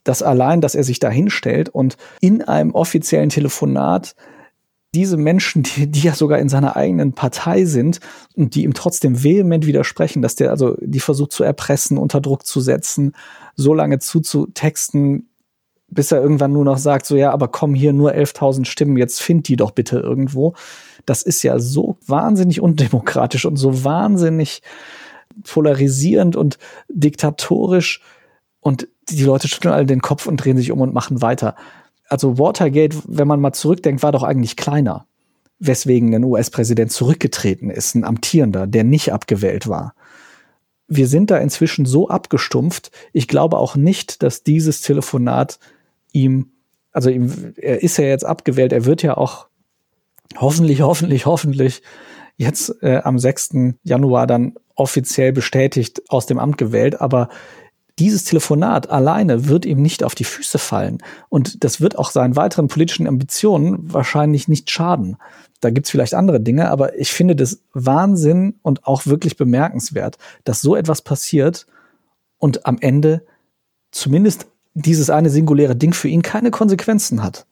dass 0.08 0.22
allein, 0.22 0.62
dass 0.62 0.74
er 0.74 0.84
sich 0.84 1.00
da 1.00 1.10
hinstellt 1.10 1.68
und 1.68 1.98
in 2.20 2.42
einem 2.42 2.70
offiziellen 2.70 3.28
Telefonat 3.28 4.14
diese 4.94 5.18
Menschen, 5.18 5.62
die, 5.64 5.86
die 5.86 6.00
ja 6.00 6.14
sogar 6.14 6.38
in 6.38 6.48
seiner 6.48 6.76
eigenen 6.76 7.12
Partei 7.12 7.66
sind 7.66 8.00
und 8.34 8.54
die 8.54 8.64
ihm 8.64 8.72
trotzdem 8.72 9.22
vehement 9.22 9.66
widersprechen, 9.66 10.22
dass 10.22 10.34
der 10.34 10.50
also 10.50 10.76
die 10.80 11.00
versucht 11.00 11.32
zu 11.32 11.44
erpressen, 11.44 11.98
unter 11.98 12.22
Druck 12.22 12.46
zu 12.46 12.62
setzen, 12.62 13.12
so 13.54 13.74
lange 13.74 13.98
zuzutexten, 13.98 15.28
bis 15.88 16.10
er 16.10 16.22
irgendwann 16.22 16.52
nur 16.52 16.64
noch 16.64 16.78
sagt, 16.78 17.04
so 17.04 17.14
ja, 17.14 17.30
aber 17.30 17.48
komm 17.48 17.74
hier 17.74 17.92
nur 17.92 18.12
11.000 18.12 18.64
Stimmen, 18.64 18.96
jetzt 18.96 19.20
find 19.20 19.46
die 19.46 19.56
doch 19.56 19.72
bitte 19.72 19.98
irgendwo. 19.98 20.54
Das 21.04 21.22
ist 21.22 21.42
ja 21.42 21.58
so 21.58 21.98
wahnsinnig 22.06 22.62
undemokratisch 22.62 23.44
und 23.44 23.56
so 23.56 23.84
wahnsinnig 23.84 24.62
polarisierend 25.44 26.34
und 26.34 26.56
diktatorisch 26.88 28.00
und 28.60 28.88
die 29.08 29.24
Leute 29.24 29.48
schütteln 29.48 29.74
alle 29.74 29.86
den 29.86 30.02
Kopf 30.02 30.26
und 30.26 30.36
drehen 30.38 30.56
sich 30.56 30.70
um 30.70 30.80
und 30.80 30.94
machen 30.94 31.22
weiter. 31.22 31.54
Also 32.08 32.38
Watergate, 32.38 32.96
wenn 33.06 33.28
man 33.28 33.40
mal 33.40 33.52
zurückdenkt, 33.52 34.02
war 34.02 34.12
doch 34.12 34.22
eigentlich 34.22 34.56
kleiner. 34.56 35.06
Weswegen 35.58 36.14
ein 36.14 36.24
US-Präsident 36.24 36.92
zurückgetreten 36.92 37.70
ist, 37.70 37.94
ein 37.94 38.04
amtierender, 38.04 38.66
der 38.66 38.84
nicht 38.84 39.12
abgewählt 39.12 39.68
war. 39.68 39.94
Wir 40.86 41.06
sind 41.06 41.30
da 41.30 41.38
inzwischen 41.38 41.84
so 41.84 42.08
abgestumpft. 42.08 42.90
Ich 43.12 43.28
glaube 43.28 43.58
auch 43.58 43.76
nicht, 43.76 44.22
dass 44.22 44.42
dieses 44.42 44.80
Telefonat 44.80 45.58
ihm, 46.12 46.52
also 46.92 47.10
ihm, 47.10 47.54
er 47.56 47.82
ist 47.82 47.98
ja 47.98 48.04
jetzt 48.04 48.24
abgewählt, 48.24 48.72
er 48.72 48.86
wird 48.86 49.02
ja 49.02 49.16
auch 49.16 49.48
hoffentlich, 50.36 50.80
hoffentlich, 50.80 51.26
hoffentlich 51.26 51.82
jetzt 52.36 52.82
äh, 52.82 52.98
am 52.98 53.18
6. 53.18 53.50
Januar 53.82 54.26
dann 54.26 54.54
offiziell 54.76 55.32
bestätigt 55.32 56.02
aus 56.08 56.26
dem 56.26 56.38
Amt 56.38 56.56
gewählt, 56.56 57.00
aber 57.00 57.28
dieses 57.98 58.24
Telefonat 58.24 58.90
alleine 58.90 59.48
wird 59.48 59.66
ihm 59.66 59.82
nicht 59.82 60.04
auf 60.04 60.14
die 60.14 60.24
Füße 60.24 60.58
fallen. 60.58 60.98
Und 61.28 61.64
das 61.64 61.80
wird 61.80 61.98
auch 61.98 62.10
seinen 62.10 62.36
weiteren 62.36 62.68
politischen 62.68 63.06
Ambitionen 63.06 63.92
wahrscheinlich 63.92 64.48
nicht 64.48 64.70
schaden. 64.70 65.16
Da 65.60 65.70
gibt's 65.70 65.90
vielleicht 65.90 66.14
andere 66.14 66.40
Dinge, 66.40 66.70
aber 66.70 66.98
ich 66.98 67.12
finde 67.12 67.34
das 67.34 67.60
Wahnsinn 67.72 68.54
und 68.62 68.86
auch 68.86 69.06
wirklich 69.06 69.36
bemerkenswert, 69.36 70.16
dass 70.44 70.60
so 70.60 70.76
etwas 70.76 71.02
passiert 71.02 71.66
und 72.38 72.66
am 72.66 72.78
Ende 72.80 73.26
zumindest 73.90 74.46
dieses 74.74 75.10
eine 75.10 75.30
singuläre 75.30 75.74
Ding 75.74 75.92
für 75.92 76.08
ihn 76.08 76.22
keine 76.22 76.52
Konsequenzen 76.52 77.22
hat. 77.24 77.47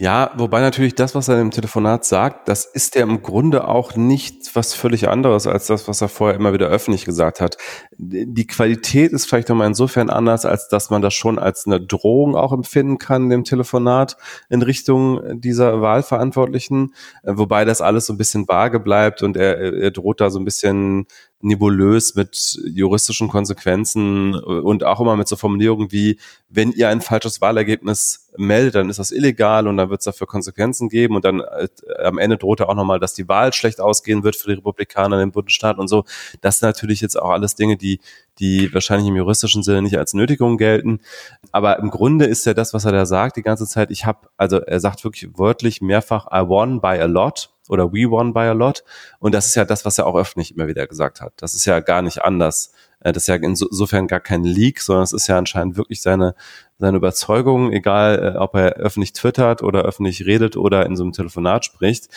Ja, 0.00 0.30
wobei 0.36 0.60
natürlich 0.60 0.94
das, 0.94 1.16
was 1.16 1.26
er 1.26 1.40
im 1.40 1.50
Telefonat 1.50 2.04
sagt, 2.04 2.48
das 2.48 2.64
ist 2.64 2.94
ja 2.94 3.02
im 3.02 3.20
Grunde 3.20 3.66
auch 3.66 3.96
nicht 3.96 4.54
was 4.54 4.72
völlig 4.72 5.08
anderes 5.08 5.48
als 5.48 5.66
das, 5.66 5.88
was 5.88 6.00
er 6.00 6.08
vorher 6.08 6.36
immer 6.38 6.52
wieder 6.52 6.68
öffentlich 6.68 7.04
gesagt 7.04 7.40
hat. 7.40 7.56
Die 7.96 8.46
Qualität 8.46 9.10
ist 9.10 9.26
vielleicht 9.26 9.48
nochmal 9.48 9.66
insofern 9.66 10.08
anders, 10.08 10.44
als 10.44 10.68
dass 10.68 10.90
man 10.90 11.02
das 11.02 11.14
schon 11.14 11.40
als 11.40 11.66
eine 11.66 11.80
Drohung 11.80 12.36
auch 12.36 12.52
empfinden 12.52 12.98
kann, 12.98 13.28
dem 13.28 13.42
Telefonat 13.42 14.16
in 14.48 14.62
Richtung 14.62 15.40
dieser 15.40 15.80
Wahlverantwortlichen, 15.80 16.94
wobei 17.24 17.64
das 17.64 17.80
alles 17.80 18.06
so 18.06 18.12
ein 18.12 18.18
bisschen 18.18 18.46
vage 18.46 18.78
bleibt 18.78 19.24
und 19.24 19.36
er, 19.36 19.58
er 19.58 19.90
droht 19.90 20.20
da 20.20 20.30
so 20.30 20.38
ein 20.38 20.44
bisschen 20.44 21.08
nebulös 21.40 22.16
mit 22.16 22.58
juristischen 22.64 23.28
Konsequenzen 23.28 24.34
und 24.34 24.82
auch 24.82 25.00
immer 25.00 25.16
mit 25.16 25.28
so 25.28 25.36
Formulierungen 25.36 25.92
wie, 25.92 26.18
wenn 26.48 26.72
ihr 26.72 26.88
ein 26.88 27.00
falsches 27.00 27.40
Wahlergebnis 27.40 28.28
meldet, 28.36 28.76
dann 28.76 28.90
ist 28.90 28.98
das 28.98 29.12
illegal 29.12 29.68
und 29.68 29.76
dann 29.76 29.90
wird 29.90 30.00
es 30.00 30.04
dafür 30.04 30.26
Konsequenzen 30.26 30.88
geben 30.88 31.14
und 31.14 31.24
dann 31.24 31.40
äh, 31.40 31.68
am 32.02 32.18
Ende 32.18 32.38
droht 32.38 32.60
er 32.60 32.68
auch 32.68 32.74
nochmal, 32.74 32.98
dass 32.98 33.14
die 33.14 33.28
Wahl 33.28 33.52
schlecht 33.52 33.80
ausgehen 33.80 34.24
wird 34.24 34.36
für 34.36 34.48
die 34.48 34.54
Republikaner 34.54 35.16
in 35.16 35.28
den 35.28 35.32
Bundesstaaten 35.32 35.80
und 35.80 35.88
so. 35.88 36.04
Das 36.40 36.58
sind 36.58 36.68
natürlich 36.68 37.00
jetzt 37.00 37.20
auch 37.20 37.30
alles 37.30 37.54
Dinge, 37.54 37.76
die, 37.76 38.00
die 38.38 38.72
wahrscheinlich 38.74 39.08
im 39.08 39.16
juristischen 39.16 39.62
Sinne 39.62 39.82
nicht 39.82 39.98
als 39.98 40.14
Nötigung 40.14 40.56
gelten. 40.58 41.00
Aber 41.52 41.78
im 41.78 41.90
Grunde 41.90 42.24
ist 42.24 42.46
ja 42.46 42.54
das, 42.54 42.74
was 42.74 42.84
er 42.84 42.92
da 42.92 43.06
sagt, 43.06 43.36
die 43.36 43.42
ganze 43.42 43.66
Zeit, 43.66 43.90
ich 43.90 44.04
habe, 44.04 44.28
also 44.36 44.58
er 44.58 44.80
sagt 44.80 45.04
wirklich 45.04 45.38
wörtlich 45.38 45.80
mehrfach, 45.80 46.26
I 46.32 46.48
won 46.48 46.80
by 46.80 46.98
a 47.00 47.06
lot 47.06 47.50
oder 47.68 47.92
we 47.92 48.10
won 48.10 48.32
by 48.32 48.40
a 48.40 48.52
lot. 48.52 48.84
Und 49.18 49.34
das 49.34 49.46
ist 49.46 49.54
ja 49.54 49.64
das, 49.64 49.84
was 49.84 49.98
er 49.98 50.06
auch 50.06 50.16
öffentlich 50.16 50.54
immer 50.54 50.66
wieder 50.66 50.86
gesagt 50.86 51.20
hat. 51.20 51.32
Das 51.36 51.54
ist 51.54 51.64
ja 51.64 51.80
gar 51.80 52.02
nicht 52.02 52.22
anders. 52.22 52.72
Äh, 53.00 53.12
das 53.12 53.24
ist 53.24 53.26
ja 53.28 53.36
insofern 53.36 54.06
gar 54.06 54.20
kein 54.20 54.44
Leak, 54.44 54.80
sondern 54.80 55.04
es 55.04 55.12
ist 55.12 55.26
ja 55.28 55.38
anscheinend 55.38 55.76
wirklich 55.76 56.02
seine, 56.02 56.34
seine 56.78 56.96
Überzeugung, 56.96 57.72
egal 57.72 58.34
äh, 58.34 58.38
ob 58.38 58.54
er 58.54 58.74
öffentlich 58.74 59.12
twittert 59.12 59.62
oder 59.62 59.82
öffentlich 59.82 60.24
redet 60.26 60.56
oder 60.56 60.86
in 60.86 60.96
so 60.96 61.02
einem 61.02 61.12
Telefonat 61.12 61.64
spricht. 61.64 62.08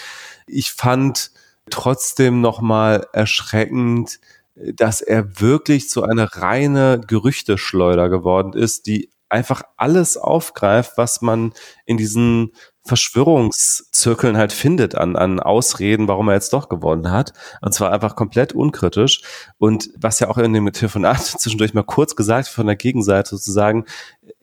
Ich 0.47 0.72
fand 0.72 1.32
trotzdem 1.70 2.41
nochmal 2.41 3.08
erschreckend, 3.14 4.20
dass 4.56 5.02
er 5.02 5.39
wirklich 5.39 5.89
zu 5.89 6.04
einer 6.04 6.26
reine 6.26 7.02
Gerüchteschleuder 7.06 8.10
geworden 8.10 8.54
ist, 8.54 8.86
die 8.86 9.10
einfach 9.30 9.64
alles 9.78 10.18
aufgreift, 10.18 10.93
was 10.97 11.22
man 11.22 11.54
in 11.86 11.97
diesen 11.97 12.52
Verschwörungszirkeln 12.84 14.38
halt 14.38 14.51
findet 14.51 14.95
an, 14.95 15.15
an 15.15 15.39
Ausreden, 15.39 16.07
warum 16.07 16.29
er 16.29 16.36
jetzt 16.36 16.53
doch 16.53 16.67
gewonnen 16.67 17.11
hat. 17.11 17.34
Und 17.61 17.73
zwar 17.73 17.91
einfach 17.91 18.15
komplett 18.15 18.53
unkritisch. 18.53 19.21
Und 19.57 19.89
was 19.97 20.19
ja 20.19 20.29
auch 20.29 20.38
in 20.38 20.53
dem 20.53 20.71
Telefonat 20.71 21.21
zwischendurch 21.39 21.73
mal 21.73 21.84
kurz 21.84 22.15
gesagt 22.15 22.47
von 22.47 22.65
der 22.65 22.75
Gegenseite 22.75 23.29
sozusagen, 23.29 23.86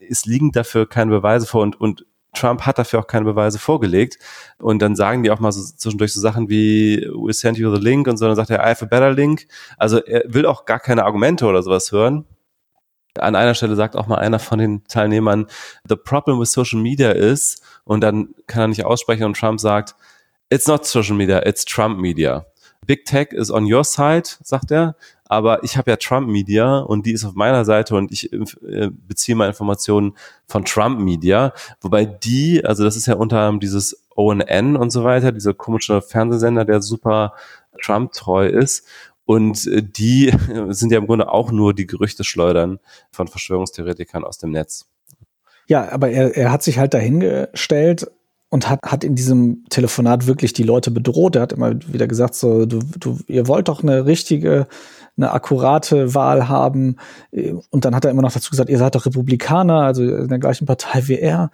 es 0.08 0.24
liegen 0.24 0.52
dafür 0.52 0.88
keine 0.88 1.10
Beweise 1.10 1.46
vor 1.46 1.62
und, 1.62 1.80
und 1.80 2.04
Trump 2.34 2.62
hat 2.62 2.78
dafür 2.78 3.00
auch 3.00 3.06
keine 3.06 3.24
Beweise 3.24 3.58
vorgelegt. 3.58 4.18
Und 4.58 4.80
dann 4.80 4.94
sagen 4.94 5.22
die 5.22 5.30
auch 5.30 5.40
mal 5.40 5.52
so 5.52 5.62
zwischendurch 5.62 6.12
so 6.12 6.20
Sachen 6.20 6.48
wie, 6.48 7.08
we 7.14 7.32
sent 7.32 7.58
you 7.58 7.74
the 7.74 7.80
link 7.80 8.06
und 8.06 8.16
so, 8.16 8.26
dann 8.26 8.36
sagt 8.36 8.50
er, 8.50 8.60
I 8.60 8.70
have 8.70 8.84
a 8.84 8.88
better 8.88 9.12
link. 9.12 9.46
Also 9.76 9.98
er 9.98 10.22
will 10.26 10.46
auch 10.46 10.64
gar 10.64 10.78
keine 10.78 11.04
Argumente 11.04 11.46
oder 11.46 11.62
sowas 11.62 11.90
hören. 11.90 12.24
An 13.20 13.34
einer 13.34 13.54
Stelle 13.54 13.76
sagt 13.76 13.96
auch 13.96 14.06
mal 14.06 14.16
einer 14.18 14.38
von 14.38 14.58
den 14.58 14.84
Teilnehmern, 14.84 15.46
the 15.88 15.96
problem 15.96 16.40
with 16.40 16.52
social 16.52 16.80
media 16.80 17.10
is, 17.10 17.60
und 17.84 18.02
dann 18.02 18.34
kann 18.46 18.62
er 18.62 18.68
nicht 18.68 18.84
aussprechen 18.84 19.24
und 19.24 19.36
Trump 19.36 19.60
sagt, 19.60 19.94
it's 20.50 20.66
not 20.66 20.86
social 20.86 21.16
media, 21.16 21.44
it's 21.46 21.64
Trump 21.64 21.98
media. 21.98 22.46
Big 22.86 23.04
Tech 23.04 23.32
is 23.32 23.50
on 23.50 23.70
your 23.70 23.84
side, 23.84 24.28
sagt 24.42 24.70
er, 24.70 24.94
aber 25.28 25.62
ich 25.62 25.76
habe 25.76 25.90
ja 25.90 25.96
Trump 25.96 26.26
Media 26.28 26.78
und 26.78 27.04
die 27.04 27.12
ist 27.12 27.24
auf 27.24 27.34
meiner 27.34 27.64
Seite 27.66 27.94
und 27.94 28.10
ich 28.10 28.32
äh, 28.32 28.90
beziehe 28.90 29.36
meine 29.36 29.50
Informationen 29.50 30.14
von 30.46 30.64
Trump 30.64 31.00
Media, 31.00 31.52
wobei 31.82 32.06
die, 32.06 32.64
also 32.64 32.84
das 32.84 32.96
ist 32.96 33.06
ja 33.06 33.14
unter 33.14 33.38
anderem 33.38 33.60
dieses 33.60 34.06
ONN 34.16 34.76
und 34.76 34.90
so 34.90 35.04
weiter, 35.04 35.32
dieser 35.32 35.52
komische 35.52 36.00
Fernsehsender, 36.00 36.64
der 36.64 36.80
super 36.80 37.34
Trump 37.82 38.12
treu 38.12 38.46
ist 38.46 38.86
und 39.28 39.66
äh, 39.66 39.82
die 39.82 40.32
sind 40.70 40.90
ja 40.90 40.98
im 40.98 41.06
Grunde 41.06 41.30
auch 41.30 41.52
nur 41.52 41.74
die 41.74 41.86
Gerüchte 41.86 42.24
schleudern 42.24 42.78
von 43.10 43.28
Verschwörungstheoretikern 43.28 44.24
aus 44.24 44.38
dem 44.38 44.52
Netz. 44.52 44.86
Ja, 45.66 45.92
aber 45.92 46.08
er, 46.08 46.34
er 46.34 46.50
hat 46.50 46.62
sich 46.62 46.78
halt 46.78 46.94
dahingestellt 46.94 48.10
und 48.48 48.70
hat, 48.70 48.80
hat 48.82 49.04
in 49.04 49.16
diesem 49.16 49.66
Telefonat 49.68 50.26
wirklich 50.26 50.54
die 50.54 50.62
Leute 50.62 50.90
bedroht. 50.90 51.36
Er 51.36 51.42
hat 51.42 51.52
immer 51.52 51.74
wieder 51.92 52.06
gesagt, 52.06 52.36
so, 52.36 52.64
du, 52.64 52.80
du, 52.98 53.18
ihr 53.26 53.46
wollt 53.48 53.68
doch 53.68 53.82
eine 53.82 54.06
richtige, 54.06 54.66
eine 55.18 55.30
akkurate 55.32 56.14
Wahl 56.14 56.48
haben. 56.48 56.96
Und 57.68 57.84
dann 57.84 57.94
hat 57.94 58.06
er 58.06 58.10
immer 58.10 58.22
noch 58.22 58.32
dazu 58.32 58.50
gesagt, 58.50 58.70
ihr 58.70 58.78
seid 58.78 58.94
doch 58.94 59.04
Republikaner, 59.04 59.82
also 59.82 60.04
in 60.04 60.28
der 60.28 60.38
gleichen 60.38 60.64
Partei 60.64 61.06
wie 61.06 61.18
er. 61.18 61.50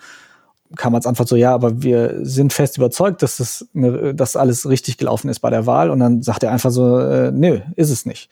Kam 0.77 0.95
als 0.95 1.07
Antwort 1.07 1.29
so, 1.29 1.37
ja, 1.37 1.55
aber 1.55 1.83
wir 1.83 2.19
sind 2.23 2.53
fest 2.53 2.77
überzeugt, 2.77 3.23
dass 3.23 3.37
das, 3.37 3.67
dass 3.73 4.37
alles 4.37 4.69
richtig 4.69 4.99
gelaufen 4.99 5.29
ist 5.29 5.41
bei 5.41 5.51
der 5.51 5.67
Wahl. 5.67 5.91
Und 5.91 6.01
dann 6.01 6.23
sagt 6.23 6.43
er 6.43 6.51
einfach 6.51 6.71
so, 6.71 6.99
äh, 6.99 7.31
nö, 7.31 7.61
ist 7.77 7.91
es 7.91 8.07
nicht. 8.07 8.31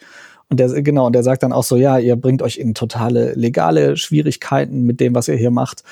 Und 0.49 0.59
der, 0.59 0.83
genau, 0.83 1.07
und 1.07 1.15
der 1.15 1.23
sagt 1.23 1.43
dann 1.43 1.53
auch 1.53 1.63
so, 1.63 1.77
ja, 1.77 1.99
ihr 1.99 2.17
bringt 2.17 2.43
euch 2.43 2.59
in 2.59 2.75
totale 2.75 3.33
legale 3.35 3.97
Schwierigkeiten 3.97 4.83
mit 4.83 5.01
dem, 5.01 5.15
was 5.15 5.29
ihr 5.29 5.37
hier 5.37 5.51
macht. 5.51 5.83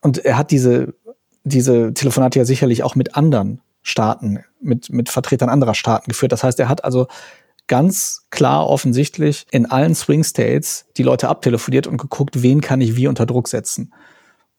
Und 0.00 0.18
er 0.18 0.38
hat 0.38 0.50
diese, 0.50 0.94
diese 1.44 1.94
Telefonate 1.94 2.38
ja 2.38 2.44
sicherlich 2.44 2.82
auch 2.82 2.94
mit 2.94 3.16
anderen 3.16 3.60
Staaten, 3.82 4.40
mit, 4.60 4.90
mit 4.90 5.08
Vertretern 5.08 5.48
anderer 5.48 5.74
Staaten 5.74 6.08
geführt. 6.08 6.32
Das 6.32 6.42
heißt, 6.42 6.58
er 6.58 6.68
hat 6.68 6.84
also 6.84 7.06
ganz 7.68 8.26
klar 8.30 8.68
offensichtlich 8.68 9.46
in 9.50 9.66
allen 9.66 9.94
Swing 9.94 10.24
States 10.24 10.86
die 10.96 11.02
Leute 11.02 11.28
abtelefoniert 11.28 11.86
und 11.86 11.98
geguckt, 11.98 12.42
wen 12.42 12.60
kann 12.60 12.80
ich 12.80 12.96
wie 12.96 13.06
unter 13.06 13.26
Druck 13.26 13.46
setzen. 13.48 13.92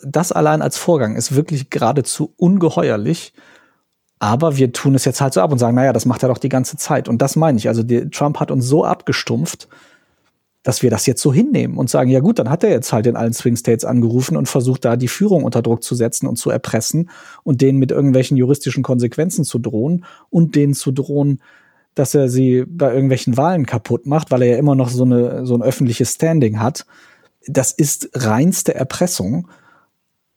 Das 0.02 0.32
allein 0.32 0.62
als 0.62 0.78
Vorgang 0.78 1.16
ist 1.16 1.36
wirklich 1.36 1.70
geradezu 1.70 2.34
ungeheuerlich 2.38 3.34
aber 4.20 4.58
wir 4.58 4.74
tun 4.74 4.95
es 4.95 5.06
jetzt 5.06 5.22
halt 5.22 5.34
so 5.34 5.41
ab 5.41 5.52
und 5.52 5.60
sagen, 5.60 5.76
naja, 5.76 5.93
das 5.93 6.06
macht 6.06 6.24
er 6.24 6.30
doch 6.30 6.38
die 6.38 6.50
ganze 6.50 6.76
Zeit. 6.76 7.08
Und 7.08 7.22
das 7.22 7.38
meine 7.38 7.58
ich. 7.58 7.70
Also 7.70 7.84
die, 7.84 8.10
Trump 8.10 8.39
hat 8.39 8.52
uns 8.52 8.68
so 8.68 8.84
abgestumpft, 8.84 9.70
dass 10.62 10.84
wir 10.84 10.89
das 10.89 11.06
jetzt 11.06 11.22
so 11.22 11.34
hinnehmen 11.34 11.78
und 11.78 11.89
sagen, 11.89 12.10
ja 12.10 12.20
gut, 12.20 12.38
dann 12.38 12.50
hat 12.50 12.66
er 12.66 12.70
jetzt 12.70 12.91
halt 12.91 13.08
in 13.08 13.16
allen 13.16 13.32
Swing 13.32 13.56
States 13.56 13.86
angerufen 13.86 14.36
und 14.36 14.50
versucht 14.50 14.84
da 14.84 14.97
die 14.97 15.08
Führung 15.08 15.45
unter 15.45 15.62
Druck 15.62 15.84
zu 15.84 15.95
setzen 15.95 16.28
und 16.28 16.36
zu 16.36 16.50
erpressen 16.50 17.10
und 17.43 17.62
denen 17.62 17.80
mit 17.80 17.91
irgendwelchen 17.91 18.36
juristischen 18.36 18.84
Konsequenzen 18.84 19.45
zu 19.45 19.58
drohen 19.58 20.04
und 20.30 20.56
denen 20.56 20.74
zu 20.74 20.91
drohen, 20.91 21.41
dass 21.95 22.14
er 22.14 22.28
sie 22.28 22.66
bei 22.68 22.93
irgendwelchen 22.93 23.38
Wahlen 23.38 23.66
kaputt 23.66 24.06
macht, 24.06 24.32
weil 24.32 24.41
er 24.41 24.50
ja 24.50 24.58
immer 24.58 24.76
noch 24.76 24.89
so, 24.89 25.06
eine, 25.06 25.45
so 25.45 25.56
ein 25.56 25.64
öffentliches 25.64 26.12
Standing 26.12 26.60
hat. 26.60 26.86
Das 27.47 27.72
ist 27.72 28.10
reinste 28.14 28.76
Erpressung. 28.76 29.47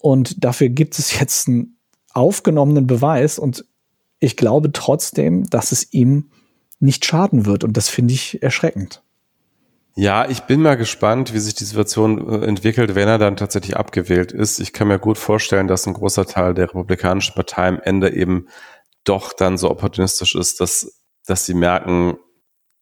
Und 0.03 0.45
dafür 0.45 0.69
gibt 0.69 0.99
es 0.99 1.19
jetzt 1.19 1.49
einen 1.49 1.79
aufgenommenen 2.13 2.87
Beweis 2.87 3.39
und 3.39 3.65
ich 4.19 4.37
glaube 4.37 4.73
trotzdem, 4.73 5.49
dass 5.49 5.73
es 5.73 5.93
ihm 5.93 6.31
nicht 6.81 7.05
schaden 7.05 7.47
wird. 7.47 7.65
Und 7.65 7.77
das 7.77 7.89
finde 7.89 8.13
ich 8.13 8.43
erschreckend. 8.43 9.03
Ja, 9.95 10.29
ich 10.29 10.41
bin 10.41 10.63
mal 10.63 10.77
gespannt, 10.77 11.35
wie 11.35 11.39
sich 11.39 11.55
die 11.55 11.65
Situation 11.65 12.43
äh, 12.43 12.47
entwickelt, 12.47 12.95
wenn 12.95 13.09
er 13.09 13.19
dann 13.19 13.37
tatsächlich 13.37 13.77
abgewählt 13.77 14.33
ist. 14.33 14.59
Ich 14.59 14.73
kann 14.73 14.89
mir 14.89 14.99
gut 14.99 15.19
vorstellen, 15.19 15.69
dass 15.69 15.87
ein 15.87 15.95
großer 15.95 16.27
Teil 16.27 16.55
der 16.55 16.69
Republikanischen 16.69 17.35
Partei 17.35 17.69
am 17.69 17.81
Ende 17.81 18.13
eben 18.13 18.47
doch 19.05 19.33
dann 19.33 19.59
so 19.59 19.71
opportunistisch 19.71 20.35
ist, 20.35 20.61
dass, 20.61 21.01
dass 21.27 21.45
sie 21.45 21.55
merken, 21.55 22.17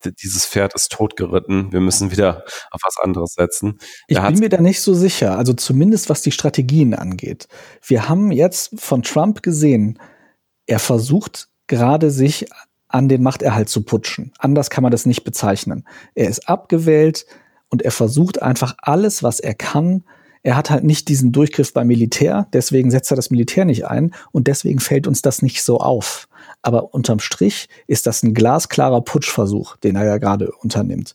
dieses 0.04 0.46
Pferd 0.46 0.74
ist 0.74 0.92
totgeritten, 0.92 1.72
wir 1.72 1.80
müssen 1.80 2.10
wieder 2.10 2.44
auf 2.70 2.80
was 2.82 2.96
anderes 3.02 3.34
setzen. 3.34 3.78
Ich 4.08 4.20
bin 4.20 4.38
mir 4.38 4.48
da 4.48 4.60
nicht 4.60 4.80
so 4.80 4.94
sicher, 4.94 5.36
also 5.36 5.52
zumindest 5.52 6.08
was 6.08 6.22
die 6.22 6.32
Strategien 6.32 6.94
angeht. 6.94 7.48
Wir 7.86 8.08
haben 8.08 8.30
jetzt 8.32 8.80
von 8.80 9.02
Trump 9.02 9.42
gesehen, 9.42 9.98
er 10.66 10.78
versucht 10.78 11.48
gerade 11.66 12.10
sich 12.10 12.46
an 12.88 13.08
den 13.08 13.22
Machterhalt 13.22 13.68
zu 13.68 13.82
putschen. 13.82 14.32
Anders 14.38 14.70
kann 14.70 14.82
man 14.82 14.92
das 14.92 15.06
nicht 15.06 15.24
bezeichnen. 15.24 15.86
Er 16.14 16.28
ist 16.28 16.48
abgewählt 16.48 17.26
und 17.68 17.82
er 17.82 17.92
versucht 17.92 18.42
einfach 18.42 18.74
alles, 18.78 19.22
was 19.22 19.40
er 19.40 19.54
kann. 19.54 20.04
Er 20.42 20.56
hat 20.56 20.70
halt 20.70 20.84
nicht 20.84 21.08
diesen 21.08 21.32
Durchgriff 21.32 21.72
beim 21.72 21.86
Militär, 21.86 22.48
deswegen 22.52 22.90
setzt 22.90 23.12
er 23.12 23.16
das 23.16 23.30
Militär 23.30 23.64
nicht 23.64 23.86
ein 23.86 24.14
und 24.32 24.48
deswegen 24.48 24.80
fällt 24.80 25.06
uns 25.06 25.22
das 25.22 25.42
nicht 25.42 25.62
so 25.62 25.78
auf. 25.78 26.28
Aber 26.62 26.94
unterm 26.94 27.20
Strich 27.20 27.68
ist 27.86 28.06
das 28.06 28.22
ein 28.22 28.34
glasklarer 28.34 29.00
Putschversuch, 29.00 29.76
den 29.76 29.96
er 29.96 30.04
ja 30.04 30.18
gerade 30.18 30.50
unternimmt. 30.52 31.14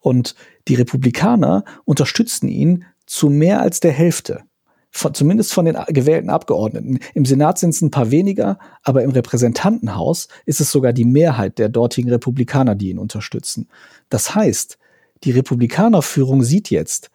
Und 0.00 0.34
die 0.68 0.74
Republikaner 0.74 1.64
unterstützen 1.84 2.48
ihn 2.48 2.84
zu 3.06 3.30
mehr 3.30 3.60
als 3.60 3.80
der 3.80 3.92
Hälfte 3.92 4.44
von, 4.90 5.14
zumindest 5.14 5.52
von 5.52 5.64
den 5.64 5.76
gewählten 5.88 6.30
Abgeordneten. 6.30 6.98
Im 7.14 7.24
Senat 7.24 7.58
sind 7.58 7.70
es 7.70 7.82
ein 7.82 7.90
paar 7.90 8.10
weniger, 8.10 8.58
aber 8.82 9.02
im 9.02 9.10
Repräsentantenhaus 9.10 10.28
ist 10.46 10.60
es 10.60 10.70
sogar 10.70 10.92
die 10.92 11.04
Mehrheit 11.04 11.58
der 11.58 11.68
dortigen 11.68 12.10
Republikaner, 12.10 12.74
die 12.74 12.90
ihn 12.90 12.98
unterstützen. 12.98 13.68
Das 14.08 14.34
heißt, 14.34 14.78
die 15.24 15.32
Republikanerführung 15.32 16.42
sieht 16.42 16.70
jetzt, 16.70 17.10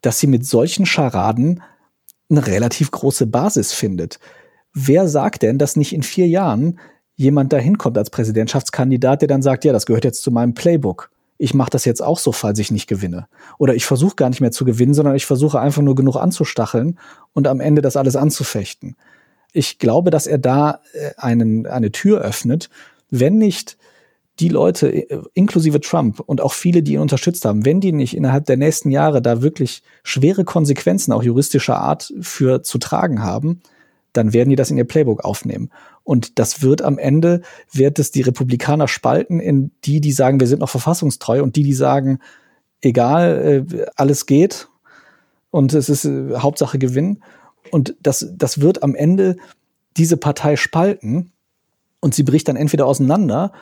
dass 0.00 0.18
sie 0.18 0.26
mit 0.26 0.46
solchen 0.46 0.86
Scharaden 0.86 1.62
eine 2.30 2.46
relativ 2.46 2.90
große 2.90 3.26
Basis 3.26 3.72
findet. 3.72 4.20
Wer 4.74 5.08
sagt 5.08 5.42
denn, 5.42 5.58
dass 5.58 5.76
nicht 5.76 5.92
in 5.92 6.02
vier 6.02 6.28
Jahren 6.28 6.78
jemand 7.18 7.52
dahin 7.52 7.76
kommt 7.76 7.98
als 7.98 8.08
Präsidentschaftskandidat, 8.08 9.20
der 9.20 9.28
dann 9.28 9.42
sagt, 9.42 9.66
ja, 9.66 9.72
das 9.74 9.84
gehört 9.84 10.04
jetzt 10.04 10.22
zu 10.22 10.30
meinem 10.30 10.54
Playbook 10.54 11.10
ich 11.38 11.54
mache 11.54 11.70
das 11.70 11.84
jetzt 11.84 12.02
auch 12.02 12.18
so, 12.18 12.32
falls 12.32 12.58
ich 12.58 12.72
nicht 12.72 12.88
gewinne. 12.88 13.28
Oder 13.58 13.74
ich 13.74 13.86
versuche 13.86 14.16
gar 14.16 14.28
nicht 14.28 14.40
mehr 14.40 14.50
zu 14.50 14.64
gewinnen, 14.64 14.92
sondern 14.92 15.14
ich 15.14 15.24
versuche 15.24 15.60
einfach 15.60 15.82
nur 15.82 15.94
genug 15.94 16.16
anzustacheln 16.16 16.98
und 17.32 17.46
am 17.46 17.60
Ende 17.60 17.80
das 17.80 17.96
alles 17.96 18.16
anzufechten. 18.16 18.96
Ich 19.52 19.78
glaube, 19.78 20.10
dass 20.10 20.26
er 20.26 20.38
da 20.38 20.80
äh, 20.92 21.12
einen, 21.16 21.66
eine 21.66 21.92
Tür 21.92 22.20
öffnet, 22.20 22.68
wenn 23.08 23.38
nicht 23.38 23.78
die 24.40 24.48
Leute, 24.48 24.88
äh, 24.88 25.22
inklusive 25.34 25.80
Trump 25.80 26.20
und 26.20 26.40
auch 26.40 26.52
viele, 26.52 26.82
die 26.82 26.94
ihn 26.94 27.00
unterstützt 27.00 27.44
haben, 27.44 27.64
wenn 27.64 27.80
die 27.80 27.92
nicht 27.92 28.16
innerhalb 28.16 28.44
der 28.46 28.56
nächsten 28.56 28.90
Jahre 28.90 29.22
da 29.22 29.40
wirklich 29.40 29.82
schwere 30.02 30.44
Konsequenzen, 30.44 31.12
auch 31.12 31.22
juristischer 31.22 31.78
Art, 31.78 32.12
für 32.20 32.62
zu 32.62 32.78
tragen 32.78 33.22
haben, 33.22 33.62
dann 34.12 34.32
werden 34.32 34.50
die 34.50 34.56
das 34.56 34.70
in 34.70 34.78
ihr 34.78 34.84
Playbook 34.84 35.24
aufnehmen. 35.24 35.70
Und 36.08 36.38
das 36.38 36.62
wird 36.62 36.80
am 36.80 36.96
Ende, 36.96 37.42
wird 37.70 37.98
es 37.98 38.10
die 38.10 38.22
Republikaner 38.22 38.88
spalten 38.88 39.40
in 39.40 39.72
die, 39.84 40.00
die 40.00 40.12
sagen, 40.12 40.40
wir 40.40 40.46
sind 40.46 40.60
noch 40.60 40.70
verfassungstreu 40.70 41.42
und 41.42 41.54
die, 41.54 41.64
die 41.64 41.74
sagen, 41.74 42.20
egal, 42.80 43.66
äh, 43.70 43.86
alles 43.94 44.24
geht 44.24 44.68
und 45.50 45.74
es 45.74 45.90
ist 45.90 46.06
äh, 46.06 46.36
Hauptsache 46.38 46.78
Gewinn. 46.78 47.22
Und 47.70 47.94
das, 48.00 48.26
das 48.34 48.62
wird 48.62 48.82
am 48.82 48.94
Ende 48.94 49.36
diese 49.98 50.16
Partei 50.16 50.56
spalten 50.56 51.30
und 52.00 52.14
sie 52.14 52.22
bricht 52.22 52.48
dann 52.48 52.56
entweder 52.56 52.86
auseinander 52.86 53.52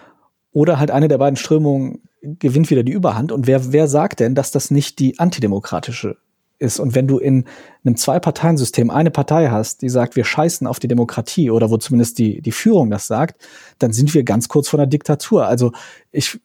oder 0.53 0.79
halt 0.79 0.93
eine 0.93 1.09
der 1.09 1.19
beiden 1.19 1.37
Strömungen 1.37 2.03
gewinnt 2.23 2.71
wieder 2.71 2.85
die 2.85 2.93
Überhand. 2.93 3.33
Und 3.33 3.49
wer, 3.49 3.73
wer 3.73 3.89
sagt 3.89 4.21
denn, 4.21 4.37
dass 4.37 4.53
das 4.53 4.71
nicht 4.71 5.01
die 5.01 5.19
antidemokratische 5.19 6.17
ist. 6.59 6.79
Und 6.79 6.95
wenn 6.95 7.07
du 7.07 7.19
in 7.19 7.45
einem 7.85 7.97
Zwei-Parteien-System 7.97 8.91
eine 8.91 9.11
Partei 9.11 9.49
hast, 9.49 9.83
die 9.83 9.89
sagt, 9.89 10.17
wir 10.17 10.25
scheißen 10.25 10.67
auf 10.67 10.79
die 10.79 10.89
Demokratie 10.89 11.51
oder 11.51 11.71
wo 11.71 11.77
zumindest 11.77 12.19
die, 12.19 12.41
die 12.41 12.53
Führung 12.53 12.91
das 12.91 13.07
sagt, 13.07 13.41
dann 13.79 13.93
sind 13.93 14.15
wir 14.15 14.25
ganz 14.25 14.49
kurz 14.49 14.69
vor 14.69 14.81
einer 14.81 14.87
Diktatur. 14.87 15.47
Also 15.47 15.73
ich, 16.13 16.41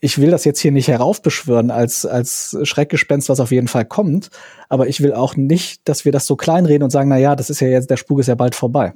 ich 0.00 0.18
will 0.18 0.30
das 0.30 0.44
jetzt 0.44 0.60
hier 0.60 0.72
nicht 0.72 0.88
heraufbeschwören 0.88 1.70
als, 1.70 2.04
als 2.06 2.56
Schreckgespenst, 2.62 3.28
was 3.28 3.40
auf 3.40 3.52
jeden 3.52 3.68
Fall 3.68 3.84
kommt. 3.84 4.30
Aber 4.68 4.88
ich 4.88 5.00
will 5.00 5.12
auch 5.12 5.36
nicht, 5.36 5.88
dass 5.88 6.04
wir 6.04 6.12
das 6.12 6.26
so 6.26 6.36
kleinreden 6.36 6.82
und 6.82 6.90
sagen, 6.90 7.08
na 7.08 7.18
ja, 7.18 7.36
das 7.36 7.50
ist 7.50 7.60
ja 7.60 7.68
jetzt, 7.68 7.90
der 7.90 7.96
Spuk 7.96 8.20
ist 8.20 8.26
ja 8.26 8.34
bald 8.34 8.54
vorbei. 8.54 8.94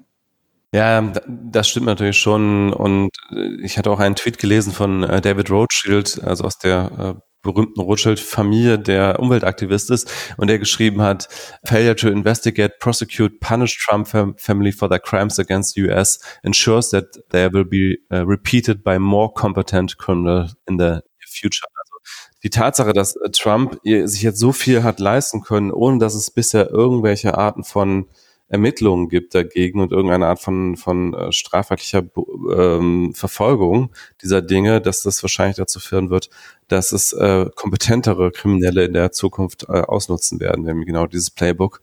Ja, 0.75 1.13
das 1.27 1.69
stimmt 1.69 1.87
natürlich 1.87 2.19
schon. 2.19 2.73
Und 2.73 3.11
äh, 3.31 3.57
ich 3.63 3.79
hatte 3.79 3.91
auch 3.91 4.01
einen 4.01 4.17
Tweet 4.17 4.39
gelesen 4.39 4.73
von 4.73 5.03
äh, 5.03 5.21
David 5.21 5.51
Rothschild, 5.51 6.23
also 6.23 6.45
aus 6.45 6.59
der 6.59 7.17
äh, 7.17 7.28
berühmten 7.43 7.81
Rothschild-Familie, 7.81 8.79
der 8.79 9.21
Umweltaktivist 9.21 9.91
ist 9.91 10.11
und 10.37 10.49
der 10.49 10.59
geschrieben 10.59 11.03
hat, 11.03 11.29
Failure 11.65 11.97
to 11.97 12.09
investigate, 12.09 12.75
prosecute, 12.81 13.41
punish 13.41 13.79
Trump 13.79 14.09
family 14.09 14.73
for 14.73 14.89
their 14.89 14.99
crimes 14.99 15.39
against 15.39 15.75
the 15.75 15.83
US 15.89 16.19
ensures 16.43 16.91
that 16.91 17.07
they 17.31 17.53
will 17.53 17.65
be 17.65 17.97
uh, 18.13 18.19
repeated 18.19 18.83
by 18.83 18.99
more 18.99 19.33
competent 19.33 19.97
criminals 19.99 20.57
in 20.69 20.79
the 20.79 21.01
future. 21.21 21.67
Also 21.75 21.95
die 22.43 22.51
Tatsache, 22.51 22.93
dass 22.93 23.15
Trump 23.33 23.79
sich 23.85 24.23
jetzt 24.23 24.39
so 24.39 24.53
viel 24.53 24.83
hat 24.83 25.01
leisten 25.01 25.43
können, 25.43 25.73
ohne 25.73 25.99
dass 25.99 26.15
es 26.15 26.31
bisher 26.31 26.71
irgendwelche 26.71 27.37
Arten 27.37 27.65
von 27.65 28.09
Ermittlungen 28.49 29.09
gibt 29.09 29.35
dagegen 29.35 29.81
und 29.81 29.93
irgendeine 29.93 30.27
Art 30.27 30.41
von, 30.41 30.77
von 30.77 31.15
äh, 31.15 31.33
strafrechtlicher 31.33 32.05
ähm, 32.57 33.13
Verfolgung 33.15 33.91
dieser 34.23 34.41
Dinge, 34.41 34.81
dass 34.81 35.03
das 35.03 35.23
wahrscheinlich 35.23 35.57
dazu 35.57 35.81
führen 35.81 36.11
wird, 36.11 36.31
dass 36.69 36.93
es 36.93 37.13
äh, 37.13 37.47
kompetentere 37.55 38.31
Kriminelle 38.31 38.85
in 38.87 38.95
der 38.95 39.13
Zukunft 39.13 39.67
äh, 39.69 39.73
ausnutzen 39.73 40.41
werden, 40.41 40.65
nämlich 40.65 40.87
genau 40.87 41.07
dieses 41.07 41.31
Playbook. 41.31 41.83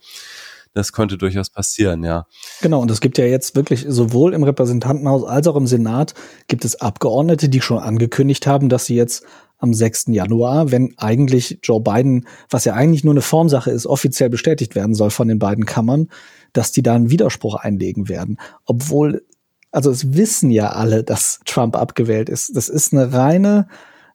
Das 0.74 0.92
könnte 0.92 1.18
durchaus 1.18 1.50
passieren, 1.50 2.04
ja. 2.04 2.26
Genau, 2.62 2.82
und 2.82 2.92
es 2.92 3.00
gibt 3.00 3.18
ja 3.18 3.24
jetzt 3.26 3.56
wirklich 3.56 3.86
sowohl 3.88 4.34
im 4.34 4.44
Repräsentantenhaus 4.44 5.24
als 5.24 5.48
auch 5.48 5.56
im 5.56 5.68
Senat 5.68 6.14
gibt 6.48 6.66
es 6.66 6.82
Abgeordnete, 6.82 7.48
die 7.48 7.62
schon 7.62 7.78
angekündigt 7.78 8.46
haben, 8.46 8.68
dass 8.68 8.86
sie 8.86 8.96
jetzt 8.96 9.24
am 9.58 9.74
6. 9.74 10.08
Januar, 10.08 10.72
wenn 10.72 10.94
eigentlich 10.98 11.60
Joe 11.64 11.80
Biden, 11.80 12.28
was 12.50 12.66
ja 12.66 12.74
eigentlich 12.74 13.06
nur 13.06 13.14
eine 13.14 13.22
Formsache 13.22 13.72
ist, 13.72 13.88
offiziell 13.88 14.30
bestätigt 14.30 14.76
werden 14.76 14.96
soll 14.96 15.12
von 15.12 15.30
den 15.30 15.40
beiden 15.40 15.66
Kammern, 15.66 16.10
dass 16.58 16.72
die 16.72 16.84
da 16.84 16.96
einen 16.96 17.10
Widerspruch 17.10 17.56
einlegen 17.56 18.10
werden. 18.10 18.38
Obwohl, 18.66 19.26
also 19.72 19.92
es 19.92 20.14
wissen 20.14 20.50
ja 20.52 20.70
alle, 20.70 21.04
dass 21.04 21.40
Trump 21.46 21.76
abgewählt 21.76 22.30
ist. 22.30 22.56
Das 22.56 22.70
ist 22.70 22.94
eine 22.94 23.14
reine, 23.14 23.68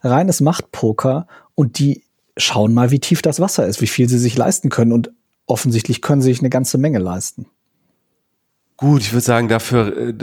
reines 0.02 0.40
Machtpoker 0.40 1.26
und 1.54 1.78
die 1.78 2.04
schauen 2.36 2.72
mal, 2.72 2.90
wie 2.90 3.00
tief 3.00 3.22
das 3.22 3.40
Wasser 3.40 3.66
ist, 3.66 3.80
wie 3.80 3.86
viel 3.86 4.08
sie 4.08 4.18
sich 4.18 4.36
leisten 4.36 4.70
können. 4.70 4.92
Und 4.92 5.12
offensichtlich 5.46 6.00
können 6.00 6.22
sie 6.22 6.30
sich 6.30 6.40
eine 6.40 6.50
ganze 6.50 6.78
Menge 6.78 6.98
leisten. 6.98 7.46
Gut, 8.80 9.02
ich 9.02 9.12
würde 9.12 9.20
sagen, 9.20 9.48
dafür, 9.48 9.94
äh, 9.94 10.14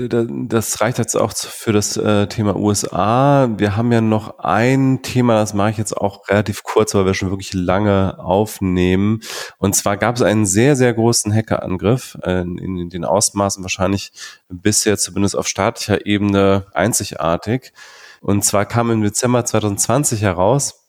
das 0.47 0.81
reicht 0.81 0.97
jetzt 0.97 1.15
auch 1.15 1.31
für 1.31 1.73
das 1.73 1.95
äh, 1.95 2.25
Thema 2.25 2.55
USA. 2.55 3.47
Wir 3.55 3.77
haben 3.77 3.91
ja 3.91 4.01
noch 4.01 4.39
ein 4.39 5.03
Thema, 5.03 5.35
das 5.35 5.53
mache 5.53 5.69
ich 5.69 5.77
jetzt 5.77 5.95
auch 5.95 6.27
relativ 6.27 6.63
kurz, 6.63 6.95
weil 6.95 7.05
wir 7.05 7.13
schon 7.13 7.29
wirklich 7.29 7.53
lange 7.53 8.17
aufnehmen. 8.17 9.21
Und 9.59 9.75
zwar 9.75 9.95
gab 9.95 10.15
es 10.15 10.23
einen 10.23 10.47
sehr, 10.47 10.75
sehr 10.75 10.91
großen 10.91 11.31
Hackerangriff 11.31 12.17
äh, 12.23 12.41
in 12.41 12.89
den 12.89 13.05
Ausmaßen 13.05 13.63
wahrscheinlich 13.63 14.11
bisher 14.49 14.97
zumindest 14.97 15.35
auf 15.35 15.47
staatlicher 15.47 16.07
Ebene 16.07 16.65
einzigartig. 16.73 17.73
Und 18.21 18.43
zwar 18.43 18.65
kam 18.65 18.89
im 18.89 19.03
Dezember 19.03 19.45
2020 19.45 20.23
heraus, 20.23 20.86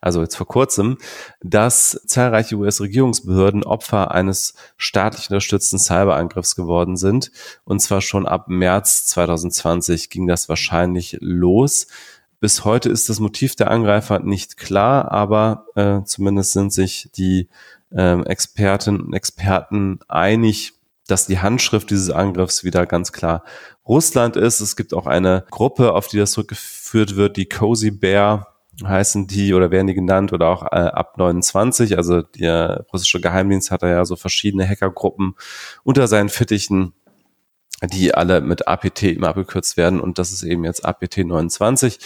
also 0.00 0.22
jetzt 0.22 0.36
vor 0.36 0.46
kurzem, 0.46 0.96
dass 1.42 2.00
zahlreiche 2.06 2.56
US-Regierungsbehörden 2.56 3.64
Opfer 3.64 4.10
eines 4.10 4.54
staatlich 4.76 5.28
unterstützten 5.28 5.78
Cyberangriffs 5.78 6.56
geworden 6.56 6.96
sind. 6.96 7.30
Und 7.64 7.80
zwar 7.80 8.00
schon 8.00 8.26
ab 8.26 8.48
März 8.48 9.06
2020 9.06 10.08
ging 10.10 10.26
das 10.26 10.48
wahrscheinlich 10.48 11.18
los. 11.20 11.88
Bis 12.40 12.64
heute 12.64 12.88
ist 12.88 13.08
das 13.08 13.20
Motiv 13.20 13.56
der 13.56 13.70
Angreifer 13.70 14.20
nicht 14.20 14.56
klar, 14.56 15.10
aber 15.10 15.66
äh, 15.74 16.02
zumindest 16.04 16.52
sind 16.52 16.72
sich 16.72 17.10
die 17.16 17.48
äh, 17.94 18.20
Expertinnen 18.22 19.00
und 19.00 19.12
Experten 19.14 20.00
einig, 20.08 20.74
dass 21.06 21.26
die 21.26 21.38
Handschrift 21.38 21.90
dieses 21.90 22.10
Angriffs 22.10 22.64
wieder 22.64 22.84
ganz 22.84 23.12
klar 23.12 23.44
Russland 23.86 24.36
ist. 24.36 24.60
Es 24.60 24.76
gibt 24.76 24.92
auch 24.92 25.06
eine 25.06 25.44
Gruppe, 25.50 25.92
auf 25.92 26.08
die 26.08 26.18
das 26.18 26.32
zurückgeführt 26.32 27.16
wird, 27.16 27.36
die 27.36 27.48
Cozy 27.48 27.90
Bear 27.90 28.55
heißen 28.84 29.26
die 29.26 29.54
oder 29.54 29.70
werden 29.70 29.86
die 29.86 29.94
genannt 29.94 30.32
oder 30.32 30.48
auch 30.48 30.62
äh, 30.64 30.76
ab 30.76 31.16
29. 31.18 31.96
Also 31.96 32.22
der 32.22 32.84
russische 32.92 33.20
Geheimdienst 33.20 33.70
hat 33.70 33.82
da 33.82 33.88
ja 33.88 34.04
so 34.04 34.16
verschiedene 34.16 34.68
Hackergruppen 34.68 35.34
unter 35.82 36.08
seinen 36.08 36.28
Fittichen, 36.28 36.92
die 37.82 38.14
alle 38.14 38.40
mit 38.40 38.68
APT 38.68 39.02
immer 39.04 39.28
abgekürzt 39.28 39.76
werden 39.76 40.00
und 40.00 40.18
das 40.18 40.32
ist 40.32 40.42
eben 40.42 40.64
jetzt 40.64 40.84
APT 40.84 41.18
29 41.18 41.98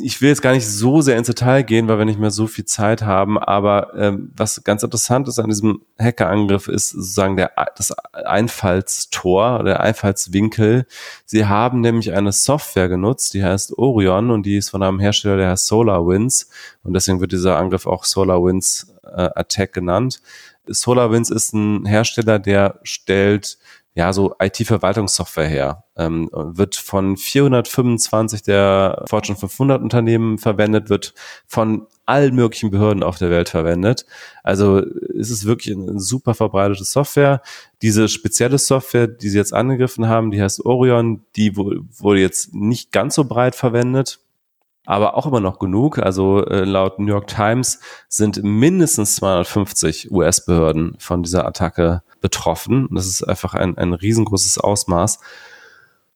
ich 0.00 0.20
will 0.20 0.28
jetzt 0.28 0.42
gar 0.42 0.52
nicht 0.52 0.66
so 0.66 1.00
sehr 1.00 1.16
ins 1.16 1.26
Detail 1.26 1.62
gehen, 1.62 1.88
weil 1.88 1.98
wir 1.98 2.04
nicht 2.04 2.18
mehr 2.18 2.30
so 2.30 2.46
viel 2.46 2.64
Zeit 2.64 3.02
haben, 3.02 3.38
aber 3.38 3.94
ähm, 3.96 4.32
was 4.36 4.62
ganz 4.64 4.82
interessant 4.82 5.28
ist 5.28 5.38
an 5.38 5.48
diesem 5.48 5.82
Hackerangriff 5.98 6.68
ist 6.68 6.90
sozusagen 6.90 7.36
der, 7.36 7.52
das 7.76 7.92
Einfallstor 8.12 9.56
oder 9.56 9.64
der 9.64 9.80
Einfallswinkel. 9.80 10.86
Sie 11.24 11.46
haben 11.46 11.80
nämlich 11.80 12.12
eine 12.12 12.32
Software 12.32 12.88
genutzt, 12.88 13.34
die 13.34 13.44
heißt 13.44 13.76
Orion 13.78 14.30
und 14.30 14.44
die 14.44 14.56
ist 14.56 14.70
von 14.70 14.82
einem 14.82 15.00
Hersteller, 15.00 15.36
der 15.36 15.50
heißt 15.50 15.66
SolarWinds 15.66 16.48
und 16.82 16.94
deswegen 16.94 17.20
wird 17.20 17.32
dieser 17.32 17.58
Angriff 17.58 17.86
auch 17.86 18.04
SolarWinds 18.04 18.94
äh, 19.04 19.30
Attack 19.34 19.72
genannt. 19.72 20.20
SolarWinds 20.66 21.30
ist 21.30 21.54
ein 21.54 21.86
Hersteller, 21.86 22.38
der 22.38 22.78
stellt 22.82 23.58
ja, 23.98 24.12
so 24.12 24.36
IT-Verwaltungssoftware 24.38 25.48
her. 25.48 25.84
Ähm, 25.96 26.30
wird 26.32 26.76
von 26.76 27.16
425 27.16 28.44
der 28.44 29.04
Fortune 29.10 29.36
500 29.36 29.82
Unternehmen 29.82 30.38
verwendet, 30.38 30.88
wird 30.88 31.14
von 31.48 31.88
allen 32.06 32.36
möglichen 32.36 32.70
Behörden 32.70 33.02
auf 33.02 33.18
der 33.18 33.30
Welt 33.30 33.48
verwendet. 33.48 34.06
Also 34.44 34.78
ist 34.78 35.30
es 35.30 35.46
wirklich 35.46 35.74
eine 35.74 35.98
super 35.98 36.34
verbreitete 36.34 36.84
Software. 36.84 37.42
Diese 37.82 38.08
spezielle 38.08 38.58
Software, 38.58 39.08
die 39.08 39.30
sie 39.30 39.38
jetzt 39.38 39.52
angegriffen 39.52 40.06
haben, 40.06 40.30
die 40.30 40.40
heißt 40.40 40.64
Orion, 40.64 41.24
die 41.34 41.56
wurde 41.56 42.20
jetzt 42.20 42.54
nicht 42.54 42.92
ganz 42.92 43.16
so 43.16 43.24
breit 43.24 43.56
verwendet 43.56 44.20
aber 44.86 45.18
auch 45.18 45.26
immer 45.26 45.40
noch 45.40 45.58
genug. 45.58 45.98
Also 45.98 46.46
äh, 46.46 46.64
laut 46.64 46.98
New 46.98 47.08
York 47.08 47.26
Times 47.26 47.78
sind 48.08 48.42
mindestens 48.42 49.16
250 49.16 50.10
US-Behörden 50.10 50.96
von 50.98 51.22
dieser 51.22 51.46
Attacke 51.46 52.02
betroffen. 52.20 52.88
Das 52.92 53.06
ist 53.06 53.22
einfach 53.22 53.54
ein, 53.54 53.76
ein 53.78 53.92
riesengroßes 53.92 54.58
Ausmaß. 54.58 55.20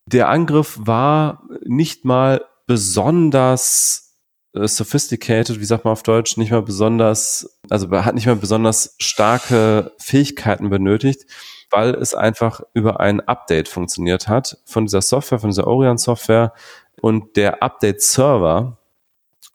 Der 0.06 0.28
Angriff 0.28 0.78
war 0.80 1.44
nicht 1.64 2.04
mal 2.04 2.44
besonders 2.66 4.16
äh, 4.54 4.68
sophisticated, 4.68 5.60
wie 5.60 5.64
sagt 5.64 5.84
man 5.84 5.92
auf 5.92 6.02
Deutsch, 6.02 6.36
nicht 6.36 6.50
mal 6.50 6.62
besonders, 6.62 7.58
also 7.70 7.90
hat 7.90 8.14
nicht 8.14 8.26
mal 8.26 8.36
besonders 8.36 8.94
starke 8.98 9.92
Fähigkeiten 9.98 10.70
benötigt, 10.70 11.26
weil 11.70 11.94
es 11.94 12.14
einfach 12.14 12.60
über 12.74 13.00
ein 13.00 13.20
Update 13.20 13.68
funktioniert 13.68 14.28
hat 14.28 14.58
von 14.64 14.84
dieser 14.84 15.02
Software, 15.02 15.38
von 15.38 15.50
dieser 15.50 15.66
Orion-Software 15.66 16.52
und 17.00 17.36
der 17.36 17.62
Update-Server, 17.62 18.78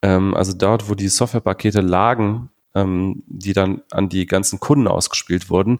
ähm, 0.02 0.34
also 0.34 0.52
dort, 0.52 0.88
wo 0.88 0.94
die 0.94 1.08
Softwarepakete 1.08 1.80
lagen, 1.80 2.50
ähm, 2.78 3.22
die 3.26 3.52
dann 3.52 3.82
an 3.90 4.08
die 4.08 4.26
ganzen 4.26 4.60
Kunden 4.60 4.88
ausgespielt 4.88 5.50
wurden, 5.50 5.78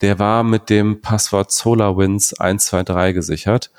der 0.00 0.18
war 0.18 0.42
mit 0.42 0.70
dem 0.70 1.00
Passwort 1.00 1.52
SolarWinds 1.52 2.34
123 2.34 3.14
gesichert. 3.14 3.70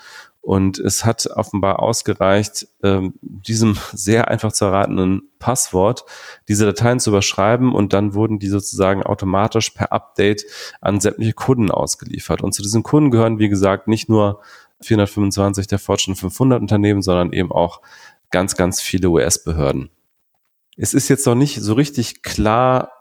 Und 0.41 0.77
es 0.77 1.03
hat 1.03 1.25
offenbar 1.25 1.79
ausgereicht, 1.79 2.67
ähm, 2.83 3.15
diesem 3.21 3.77
sehr 3.93 4.27
einfach 4.27 4.51
zu 4.51 4.65
erratenen 4.65 5.23
Passwort 5.39 6.05
diese 6.47 6.65
Dateien 6.65 6.99
zu 6.99 7.09
überschreiben 7.09 7.73
und 7.73 7.93
dann 7.93 8.13
wurden 8.13 8.37
die 8.37 8.49
sozusagen 8.49 9.01
automatisch 9.01 9.71
per 9.71 9.91
Update 9.91 10.45
an 10.81 10.99
sämtliche 10.99 11.33
Kunden 11.33 11.71
ausgeliefert. 11.71 12.43
Und 12.43 12.53
zu 12.53 12.61
diesen 12.61 12.83
Kunden 12.83 13.09
gehören, 13.09 13.39
wie 13.39 13.49
gesagt, 13.49 13.87
nicht 13.87 14.07
nur 14.07 14.41
425 14.81 15.65
der 15.65 15.79
Fortune 15.79 16.15
500 16.15 16.61
Unternehmen, 16.61 17.01
sondern 17.01 17.33
eben 17.33 17.51
auch 17.51 17.81
ganz, 18.29 18.55
ganz 18.55 18.81
viele 18.81 19.09
US-Behörden. 19.09 19.89
Es 20.75 20.93
ist 20.93 21.09
jetzt 21.09 21.25
noch 21.25 21.35
nicht 21.35 21.61
so 21.61 21.73
richtig 21.73 22.23
klar, 22.23 22.91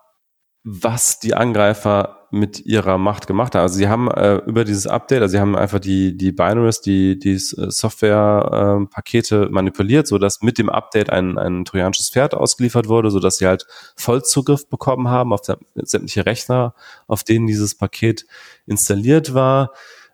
was 0.65 1.19
die 1.19 1.35
Angreifer 1.35 2.29
mit 2.31 2.65
ihrer 2.67 2.99
Macht 2.99 3.27
gemacht 3.27 3.55
haben. 3.55 3.63
Also 3.63 3.77
sie 3.77 3.89
haben 3.89 4.11
äh, 4.11 4.37
über 4.47 4.65
dieses 4.65 4.87
Update, 4.87 5.23
also 5.23 5.33
sie 5.33 5.41
haben 5.41 5.57
einfach 5.57 5.79
die, 5.79 6.17
die 6.17 6.33
Binaries, 6.33 6.81
die, 6.81 7.19
die 7.19 7.39
Software-Pakete 7.39 9.45
äh, 9.45 9.49
manipuliert, 9.51 10.09
so 10.09 10.19
dass 10.19 10.43
mit 10.43 10.59
dem 10.59 10.69
Update 10.69 11.11
ein, 11.11 11.39
ein 11.39 11.65
trojanisches 11.65 12.11
Pferd 12.11 12.35
ausgeliefert 12.35 12.89
wurde, 12.89 13.11
so 13.11 13.21
dass 13.21 13.37
sie 13.37 13.47
halt 13.47 13.67
Vollzugriff 13.97 14.69
bekommen 14.69 15.09
haben 15.09 15.33
auf 15.33 15.41
sämtliche 15.75 16.27
Rechner, 16.27 16.75
auf 17.07 17.23
denen 17.23 17.47
dieses 17.47 17.77
Paket 17.77 18.27
installiert 18.67 19.35
war. 19.35 19.71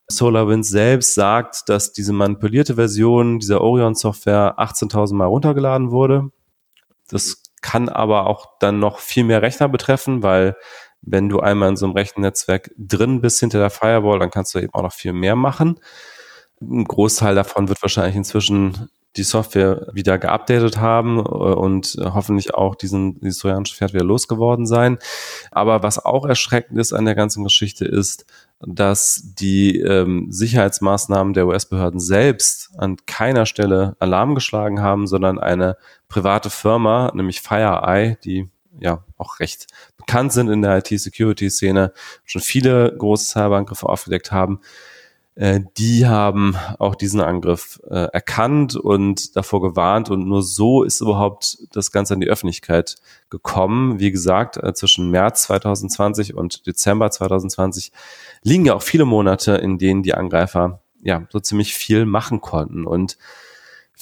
SolarWinds 0.09 0.69
selbst 0.69 1.15
sagt, 1.15 1.69
dass 1.69 1.93
diese 1.93 2.13
manipulierte 2.13 2.75
Version 2.75 3.39
dieser 3.39 3.61
Orion-Software 3.61 4.59
18.000 4.59 5.15
Mal 5.15 5.27
runtergeladen 5.27 5.91
wurde. 5.91 6.31
Das 7.09 7.40
kann 7.61 7.89
aber 7.89 8.27
auch 8.27 8.47
dann 8.59 8.79
noch 8.79 8.99
viel 8.99 9.25
mehr 9.25 9.43
Rechner 9.43 9.69
betreffen, 9.69 10.23
weil 10.23 10.57
wenn 11.03 11.29
du 11.29 11.41
einmal 11.41 11.71
in 11.71 11.77
so 11.77 11.87
einem 11.87 11.95
Rechennetzwerk 11.95 12.71
drin 12.77 13.21
bist 13.21 13.41
hinter 13.41 13.59
der 13.59 13.71
Firewall, 13.71 14.19
dann 14.19 14.31
kannst 14.31 14.55
du 14.55 14.59
eben 14.59 14.75
auch 14.75 14.83
noch 14.83 14.93
viel 14.93 15.13
mehr 15.13 15.37
machen. 15.37 15.81
Ein 16.61 16.85
Großteil 16.85 17.35
davon 17.35 17.69
wird 17.69 17.81
wahrscheinlich 17.83 18.17
inzwischen 18.17 18.91
die 19.17 19.25
Software 19.25 19.89
wieder 19.93 20.19
geupdatet 20.19 20.79
haben 20.79 21.19
äh, 21.19 21.23
und 21.23 21.97
hoffentlich 22.01 22.55
auch 22.55 22.75
diesen, 22.75 23.21
dieses 23.21 23.41
Pferd 23.43 23.93
wieder 23.93 24.05
losgeworden 24.05 24.67
sein. 24.67 24.99
Aber 25.51 25.83
was 25.83 26.05
auch 26.05 26.25
erschreckend 26.25 26.79
ist 26.79 26.93
an 26.93 27.05
der 27.05 27.15
ganzen 27.15 27.43
Geschichte 27.45 27.85
ist, 27.85 28.25
dass 28.61 29.23
die 29.25 29.81
ähm, 29.81 30.27
Sicherheitsmaßnahmen 30.31 31.33
der 31.33 31.47
US-Behörden 31.47 31.99
selbst 31.99 32.71
an 32.77 32.97
keiner 33.07 33.47
Stelle 33.47 33.97
Alarm 33.99 34.35
geschlagen 34.35 34.83
haben, 34.83 35.07
sondern 35.07 35.39
eine 35.39 35.77
private 36.09 36.51
Firma, 36.51 37.11
nämlich 37.15 37.41
FireEye, 37.41 38.17
die 38.23 38.51
ja 38.79 39.03
auch 39.17 39.41
recht 39.41 39.67
bekannt 39.97 40.33
sind 40.33 40.49
in 40.49 40.63
der 40.63 40.79
IT-Security-Szene, 40.79 41.93
schon 42.25 42.43
viele 42.43 42.95
große 42.97 43.31
Cyberangriffe 43.31 43.89
aufgedeckt 43.89 44.31
haben, 44.31 44.61
äh, 44.63 44.90
die 45.79 46.07
haben 46.07 46.55
auch 46.79 46.95
diesen 46.95 47.23
Angriff 47.23 47.81
äh, 47.89 48.09
erkannt 48.13 48.77
und 48.77 49.37
davor 49.37 49.63
gewarnt 49.63 50.11
und 50.11 50.27
nur 50.27 50.43
so 50.43 50.83
ist 50.83 51.01
überhaupt 51.01 51.57
das 51.73 51.93
Ganze 51.93 52.13
an 52.13 52.21
die 52.21 52.29
Öffentlichkeit 52.29 52.97
gekommen. 53.31 53.99
Wie 54.01 54.11
gesagt, 54.11 54.59
äh, 54.59 54.75
zwischen 54.75 55.11
März 55.11 55.45
2020 55.45 56.35
und 56.35 56.67
Dezember 56.67 57.11
2020 57.11 57.91
liegen 58.43 58.67
ja 58.67 58.75
auch 58.75 58.83
viele 58.83 59.07
Monate, 59.07 59.53
in 59.53 59.79
denen 59.79 60.03
die 60.03 60.13
Angreifer 60.13 60.83
ja 61.03 61.27
so 61.31 61.41
ziemlich 61.41 61.75
viel 61.75 62.05
machen 62.05 62.43
konnten 62.43 62.85
und 62.87 63.17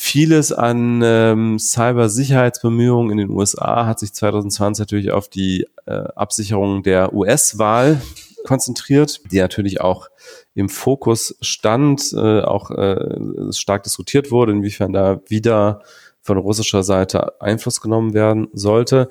Vieles 0.00 0.52
an 0.52 1.02
ähm, 1.02 1.58
Cybersicherheitsbemühungen 1.58 3.10
in 3.10 3.18
den 3.18 3.30
USA 3.30 3.84
hat 3.84 3.98
sich 3.98 4.12
2020 4.12 4.80
natürlich 4.80 5.10
auf 5.10 5.28
die 5.28 5.66
äh, 5.86 6.04
Absicherung 6.14 6.84
der 6.84 7.12
US-Wahl 7.12 8.00
konzentriert, 8.46 9.20
die 9.30 9.38
natürlich 9.38 9.80
auch 9.80 10.08
im 10.54 10.68
Fokus 10.68 11.36
stand, 11.40 12.12
äh, 12.12 12.40
auch 12.40 12.70
äh, 12.70 13.52
stark 13.52 13.82
diskutiert 13.82 14.30
wurde, 14.30 14.52
inwiefern 14.52 14.92
da 14.92 15.20
wieder 15.26 15.82
von 16.20 16.38
russischer 16.38 16.82
Seite 16.82 17.40
Einfluss 17.40 17.80
genommen 17.80 18.14
werden 18.14 18.48
sollte. 18.52 19.08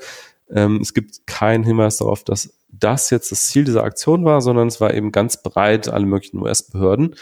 Ähm, 0.49 0.79
es 0.81 0.93
gibt 0.93 1.25
keinen 1.25 1.63
Hinweis 1.63 1.97
darauf, 1.97 2.23
dass 2.23 2.53
das 2.69 3.09
jetzt 3.09 3.31
das 3.31 3.47
Ziel 3.47 3.63
dieser 3.63 3.83
Aktion 3.83 4.25
war, 4.25 4.41
sondern 4.41 4.67
es 4.67 4.79
war 4.81 4.93
eben 4.93 5.11
ganz 5.11 5.41
breit 5.41 5.87
alle 5.87 6.05
möglichen 6.05 6.39
US-Behörden. 6.39 7.15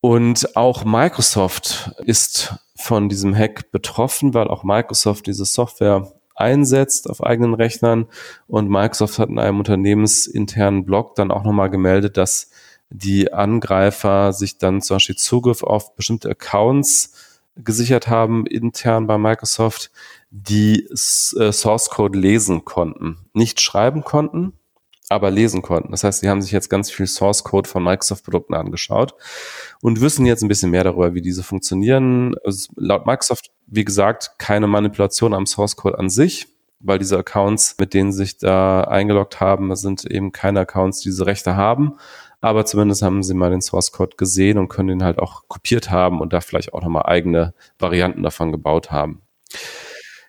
Und 0.00 0.54
auch 0.56 0.84
Microsoft 0.84 1.92
ist 2.04 2.54
von 2.76 3.08
diesem 3.08 3.34
Hack 3.34 3.70
betroffen, 3.70 4.34
weil 4.34 4.48
auch 4.48 4.62
Microsoft 4.62 5.26
diese 5.26 5.44
Software 5.44 6.12
einsetzt 6.34 7.08
auf 7.08 7.22
eigenen 7.22 7.54
Rechnern. 7.54 8.06
Und 8.46 8.68
Microsoft 8.68 9.18
hat 9.18 9.28
in 9.28 9.38
einem 9.38 9.58
unternehmensinternen 9.58 10.84
Blog 10.84 11.14
dann 11.14 11.30
auch 11.30 11.44
nochmal 11.44 11.70
gemeldet, 11.70 12.16
dass 12.16 12.50
die 12.90 13.32
Angreifer 13.32 14.32
sich 14.32 14.58
dann 14.58 14.82
zum 14.82 14.96
Beispiel 14.96 15.16
Zugriff 15.16 15.62
auf 15.62 15.96
bestimmte 15.96 16.30
Accounts 16.30 17.12
gesichert 17.56 18.08
haben, 18.08 18.46
intern 18.46 19.06
bei 19.06 19.18
Microsoft, 19.18 19.90
die 20.30 20.86
äh, 20.86 21.52
Source 21.52 21.90
Code 21.90 22.18
lesen 22.18 22.64
konnten. 22.64 23.18
Nicht 23.32 23.60
schreiben 23.60 24.02
konnten, 24.02 24.54
aber 25.08 25.30
lesen 25.30 25.62
konnten. 25.62 25.92
Das 25.92 26.02
heißt, 26.02 26.20
sie 26.20 26.28
haben 26.28 26.42
sich 26.42 26.50
jetzt 26.50 26.68
ganz 26.68 26.90
viel 26.90 27.06
Source 27.06 27.44
Code 27.44 27.68
von 27.68 27.84
Microsoft-Produkten 27.84 28.54
angeschaut 28.54 29.14
und 29.80 30.00
wissen 30.00 30.26
jetzt 30.26 30.42
ein 30.42 30.48
bisschen 30.48 30.70
mehr 30.70 30.84
darüber, 30.84 31.14
wie 31.14 31.22
diese 31.22 31.42
funktionieren. 31.42 32.34
Also 32.44 32.72
laut 32.76 33.06
Microsoft, 33.06 33.50
wie 33.66 33.84
gesagt, 33.84 34.32
keine 34.38 34.66
Manipulation 34.66 35.34
am 35.34 35.46
Source 35.46 35.76
Code 35.76 35.98
an 35.98 36.10
sich, 36.10 36.48
weil 36.80 36.98
diese 36.98 37.18
Accounts, 37.18 37.76
mit 37.78 37.94
denen 37.94 38.12
sich 38.12 38.38
da 38.38 38.82
eingeloggt 38.82 39.40
haben, 39.40 39.74
sind 39.76 40.04
eben 40.04 40.32
keine 40.32 40.60
Accounts, 40.60 41.00
die 41.00 41.08
diese 41.08 41.26
Rechte 41.26 41.56
haben. 41.56 41.96
Aber 42.40 42.66
zumindest 42.66 43.00
haben 43.00 43.22
sie 43.22 43.32
mal 43.32 43.50
den 43.50 43.62
Source 43.62 43.90
Code 43.90 44.16
gesehen 44.16 44.58
und 44.58 44.68
können 44.68 44.90
ihn 44.90 45.04
halt 45.04 45.18
auch 45.18 45.48
kopiert 45.48 45.90
haben 45.90 46.20
und 46.20 46.32
da 46.34 46.42
vielleicht 46.42 46.74
auch 46.74 46.82
nochmal 46.82 47.06
eigene 47.06 47.54
Varianten 47.78 48.22
davon 48.22 48.52
gebaut 48.52 48.90
haben. 48.90 49.22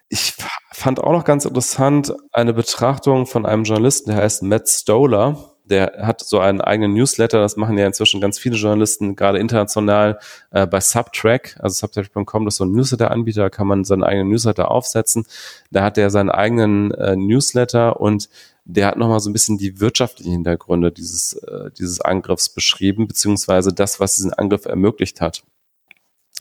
Ich 0.07 0.33
fand 0.71 1.01
auch 1.01 1.11
noch 1.11 1.25
ganz 1.25 1.43
interessant 1.45 2.13
eine 2.31 2.53
Betrachtung 2.53 3.25
von 3.25 3.45
einem 3.45 3.63
Journalisten, 3.63 4.11
der 4.11 4.21
heißt 4.21 4.43
Matt 4.43 4.69
Stoller. 4.69 5.54
Der 5.65 5.93
hat 6.01 6.21
so 6.21 6.39
einen 6.39 6.61
eigenen 6.61 6.93
Newsletter, 6.93 7.39
das 7.41 7.57
machen 7.57 7.77
ja 7.77 7.87
inzwischen 7.87 8.21
ganz 8.21 8.37
viele 8.37 8.55
Journalisten, 8.55 9.15
gerade 9.15 9.39
international 9.39 10.19
äh, 10.51 10.67
bei 10.67 10.79
Subtrack, 10.79 11.57
also 11.59 11.73
subtrack.com, 11.73 12.45
das 12.45 12.53
ist 12.53 12.57
so 12.59 12.65
ein 12.65 12.71
Newsletter-Anbieter, 12.71 13.41
da 13.41 13.49
kann 13.49 13.67
man 13.67 13.83
seinen 13.83 14.03
eigenen 14.03 14.29
Newsletter 14.29 14.69
aufsetzen. 14.69 15.25
Da 15.71 15.83
hat 15.83 15.97
er 15.97 16.09
seinen 16.09 16.29
eigenen 16.29 16.91
äh, 16.91 17.15
Newsletter 17.15 17.99
und 17.99 18.29
der 18.65 18.87
hat 18.87 18.97
nochmal 18.97 19.19
so 19.19 19.29
ein 19.29 19.33
bisschen 19.33 19.57
die 19.57 19.79
wirtschaftlichen 19.79 20.31
Hintergründe 20.31 20.91
dieses, 20.91 21.33
äh, 21.33 21.71
dieses 21.77 22.01
Angriffs 22.01 22.49
beschrieben, 22.49 23.07
beziehungsweise 23.07 23.73
das, 23.73 23.99
was 23.99 24.15
diesen 24.15 24.33
Angriff 24.33 24.65
ermöglicht 24.65 25.21
hat. 25.21 25.43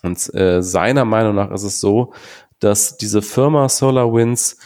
Und 0.02 0.34
äh, 0.34 0.62
seiner 0.62 1.04
Meinung 1.04 1.34
nach 1.34 1.50
ist 1.50 1.62
es 1.62 1.80
so, 1.80 2.12
dass 2.58 2.96
diese 2.96 3.22
Firma 3.22 3.68
SolarWinds 3.68 4.58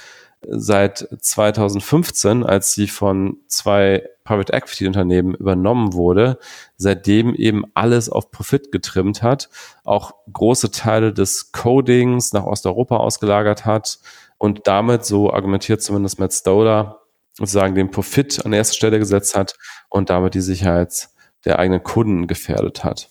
seit 0.47 1.09
2015, 1.21 2.45
als 2.45 2.73
sie 2.73 2.87
von 2.87 3.39
zwei 3.47 4.09
Private 4.29 4.53
Equity 4.53 4.87
Unternehmen 4.87 5.35
übernommen 5.35 5.95
wurde, 5.95 6.39
seitdem 6.77 7.35
eben 7.35 7.65
alles 7.73 8.11
auf 8.11 8.31
Profit 8.31 8.71
getrimmt 8.71 9.23
hat, 9.23 9.49
auch 9.85 10.13
große 10.31 10.71
Teile 10.71 11.15
des 11.15 11.51
Codings 11.51 12.35
nach 12.35 12.45
Osteuropa 12.45 12.99
ausgelagert 12.99 13.65
hat 13.65 14.01
und 14.37 14.67
damit, 14.67 15.07
so 15.07 15.33
argumentiert 15.33 15.81
zumindest 15.81 16.19
Matt 16.19 16.35
Stoller, 16.35 17.01
sozusagen 17.33 17.75
den 17.75 17.91
Profit 17.91 18.45
an 18.45 18.53
erste 18.53 18.77
Stelle 18.77 18.99
gesetzt 18.99 19.35
hat 19.35 19.55
und 19.89 20.11
damit 20.11 20.35
die 20.35 20.43
Sicherheit 20.43 21.09
der 21.47 21.59
eigenen 21.59 21.83
Kunden 21.83 22.27
gefährdet 22.27 22.85
hat. 22.85 23.09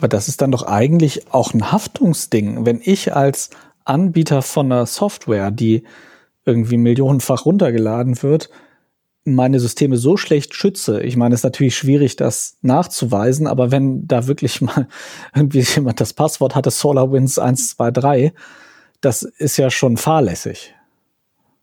Aber 0.00 0.08
das 0.08 0.26
ist 0.26 0.42
dann 0.42 0.50
doch 0.50 0.64
eigentlich 0.64 1.32
auch 1.32 1.54
ein 1.54 1.70
Haftungsding. 1.70 2.66
Wenn 2.66 2.80
ich 2.82 3.14
als 3.14 3.50
Anbieter 3.84 4.42
von 4.42 4.72
einer 4.72 4.86
Software, 4.86 5.52
die 5.52 5.84
irgendwie 6.44 6.76
millionenfach 6.76 7.44
runtergeladen 7.44 8.20
wird, 8.24 8.50
meine 9.34 9.60
Systeme 9.60 9.96
so 9.96 10.16
schlecht 10.16 10.54
schütze. 10.54 11.02
Ich 11.02 11.16
meine, 11.16 11.34
es 11.34 11.40
ist 11.40 11.44
natürlich 11.44 11.76
schwierig, 11.76 12.16
das 12.16 12.56
nachzuweisen, 12.62 13.46
aber 13.46 13.70
wenn 13.70 14.06
da 14.06 14.26
wirklich 14.26 14.60
mal 14.62 14.88
irgendwie 15.34 15.60
jemand 15.60 16.00
das 16.00 16.12
Passwort 16.12 16.54
hatte, 16.54 16.70
SolarWinds 16.70 17.38
123, 17.38 18.32
das 19.00 19.22
ist 19.22 19.56
ja 19.56 19.70
schon 19.70 19.96
fahrlässig. 19.96 20.74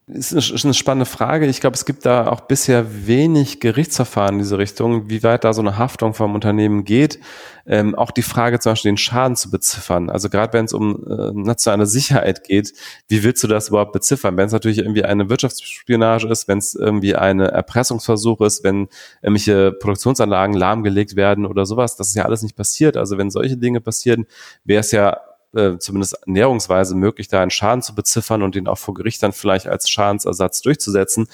Ist 0.07 0.63
eine 0.63 0.75
spannende 0.75 1.07
Frage. 1.07 1.47
Ich 1.47 1.61
glaube, 1.61 1.73
es 1.73 1.83
gibt 1.83 2.05
da 2.05 2.27
auch 2.27 2.41
bisher 2.41 3.07
wenig 3.07 3.59
Gerichtsverfahren 3.59 4.35
in 4.35 4.39
diese 4.39 4.59
Richtung, 4.59 5.09
wie 5.09 5.23
weit 5.23 5.43
da 5.43 5.51
so 5.51 5.61
eine 5.61 5.79
Haftung 5.79 6.13
vom 6.13 6.35
Unternehmen 6.35 6.83
geht. 6.83 7.19
Ähm, 7.65 7.95
auch 7.95 8.11
die 8.11 8.21
Frage 8.21 8.59
zum 8.59 8.73
Beispiel 8.73 8.91
den 8.91 8.97
Schaden 8.97 9.35
zu 9.35 9.49
beziffern. 9.49 10.11
Also 10.11 10.29
gerade 10.29 10.53
wenn 10.53 10.65
es 10.65 10.73
um 10.73 11.03
äh, 11.07 11.31
nationale 11.33 11.87
Sicherheit 11.87 12.43
geht, 12.43 12.73
wie 13.07 13.23
willst 13.23 13.43
du 13.43 13.47
das 13.47 13.69
überhaupt 13.69 13.93
beziffern? 13.93 14.37
Wenn 14.37 14.45
es 14.45 14.51
natürlich 14.51 14.77
irgendwie 14.77 15.03
eine 15.03 15.27
Wirtschaftsspionage 15.27 16.27
ist, 16.27 16.47
wenn 16.47 16.59
es 16.59 16.75
irgendwie 16.75 17.15
eine 17.15 17.47
Erpressungsversuch 17.47 18.41
ist, 18.41 18.63
wenn 18.63 18.89
irgendwelche 19.23 19.71
Produktionsanlagen 19.71 20.55
lahmgelegt 20.55 21.15
werden 21.15 21.47
oder 21.47 21.65
sowas, 21.65 21.95
das 21.95 22.09
ist 22.09 22.15
ja 22.15 22.25
alles 22.25 22.43
nicht 22.43 22.55
passiert. 22.55 22.95
Also 22.95 23.17
wenn 23.17 23.31
solche 23.31 23.57
Dinge 23.57 23.81
passieren, 23.81 24.27
wäre 24.65 24.81
es 24.81 24.91
ja 24.91 25.17
äh, 25.55 25.77
zumindest 25.79 26.17
näherungsweise 26.25 26.95
möglich, 26.95 27.27
da 27.27 27.41
einen 27.41 27.51
Schaden 27.51 27.81
zu 27.81 27.95
beziffern 27.95 28.43
und 28.43 28.55
den 28.55 28.67
auch 28.67 28.77
vor 28.77 28.93
Gericht 28.93 29.23
dann 29.23 29.33
vielleicht 29.33 29.67
als 29.67 29.89
Schadensersatz 29.89 30.61
durchzusetzen. 30.61 31.27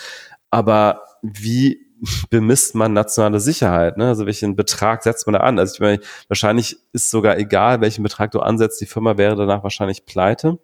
Aber 0.50 1.04
wie 1.22 1.88
bemisst 2.30 2.76
man 2.76 2.94
nationale 2.94 3.40
Sicherheit? 3.40 3.98
Ne? 3.98 4.08
Also 4.08 4.26
welchen 4.26 4.56
Betrag 4.56 5.04
setzt 5.04 5.28
man 5.28 5.34
da 5.34 5.40
an? 5.40 5.60
Also 5.60 5.76
ich 5.76 5.80
meine, 5.80 6.00
wahrscheinlich 6.28 6.78
ist 6.94 7.10
sogar 7.10 7.38
egal, 7.38 7.82
welchen 7.82 8.04
Betrag 8.04 8.32
du 8.32 8.40
ansetzt, 8.40 8.82
die 8.82 8.86
Firma 8.86 9.18
wäre 9.18 9.36
danach 9.36 9.64
wahrscheinlich 9.64 10.06
pleite. 10.06 10.60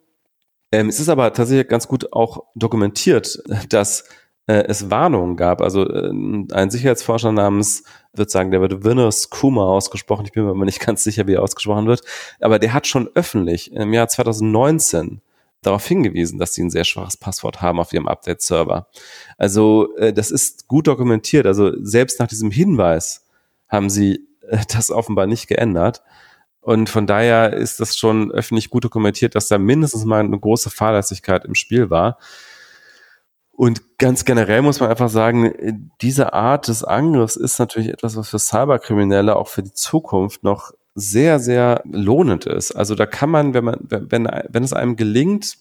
Ähm, 0.71 0.89
es 0.89 0.99
ist 0.99 1.09
aber 1.09 1.31
tatsächlich 1.33 1.67
ganz 1.67 1.87
gut 1.87 2.11
auch 2.11 2.43
dokumentiert, 2.55 3.41
dass 3.69 4.03
äh, 4.47 4.63
es 4.67 4.89
Warnungen 4.89 5.37
gab. 5.37 5.61
Also 5.61 5.87
äh, 5.87 6.09
ein 6.09 6.69
Sicherheitsforscher 6.69 7.31
namens, 7.31 7.83
wird 8.17 8.31
sagen, 8.31 8.51
der 8.51 8.61
wird 8.61 8.83
Winners 8.83 9.29
Kuma 9.29 9.63
ausgesprochen. 9.65 10.25
Ich 10.25 10.31
bin 10.31 10.43
mir 10.43 10.51
aber 10.51 10.65
nicht 10.65 10.85
ganz 10.85 11.03
sicher, 11.03 11.27
wie 11.27 11.33
er 11.33 11.43
ausgesprochen 11.43 11.87
wird. 11.87 12.01
Aber 12.39 12.59
der 12.59 12.73
hat 12.73 12.87
schon 12.87 13.09
öffentlich 13.15 13.71
im 13.71 13.93
Jahr 13.93 14.07
2019 14.07 15.21
darauf 15.61 15.85
hingewiesen, 15.85 16.39
dass 16.39 16.53
sie 16.53 16.63
ein 16.63 16.69
sehr 16.69 16.83
schwaches 16.83 17.17
Passwort 17.17 17.61
haben 17.61 17.79
auf 17.79 17.93
ihrem 17.93 18.07
Update-Server. 18.07 18.87
Also 19.37 19.95
äh, 19.97 20.13
das 20.13 20.31
ist 20.31 20.67
gut 20.67 20.87
dokumentiert. 20.87 21.45
Also 21.45 21.71
selbst 21.83 22.19
nach 22.19 22.27
diesem 22.27 22.51
Hinweis 22.51 23.25
haben 23.67 23.89
sie 23.89 24.27
äh, 24.47 24.59
das 24.73 24.91
offenbar 24.91 25.27
nicht 25.27 25.47
geändert. 25.47 26.03
Und 26.61 26.89
von 26.89 27.07
daher 27.07 27.53
ist 27.53 27.79
das 27.79 27.97
schon 27.97 28.31
öffentlich 28.31 28.69
gut 28.69 28.83
dokumentiert, 28.83 29.35
dass 29.35 29.47
da 29.47 29.57
mindestens 29.57 30.03
mal 30.03 30.19
eine 30.19 30.37
große 30.37 30.69
Fahrlässigkeit 30.69 31.45
im 31.45 31.55
Spiel 31.55 31.89
war. 31.89 32.17
Und 33.57 33.97
ganz 33.97 34.23
generell 34.23 34.61
muss 34.61 34.79
man 34.79 34.91
einfach 34.91 35.09
sagen, 35.09 35.89
diese 36.01 36.33
Art 36.33 36.67
des 36.67 36.83
Angriffs 36.83 37.35
ist 37.35 37.57
natürlich 37.57 37.89
etwas, 37.89 38.15
was 38.15 38.29
für 38.29 38.37
Cyberkriminelle 38.37 39.35
auch 39.35 39.47
für 39.47 39.63
die 39.63 39.73
Zukunft 39.73 40.43
noch 40.43 40.73
sehr, 40.93 41.39
sehr 41.39 41.81
lohnend 41.83 42.45
ist. 42.45 42.73
Also 42.73 42.93
da 42.93 43.07
kann 43.07 43.31
man, 43.31 43.55
wenn 43.55 43.63
man, 43.63 43.79
wenn, 43.81 44.29
wenn 44.47 44.63
es 44.63 44.73
einem 44.73 44.95
gelingt, 44.95 45.57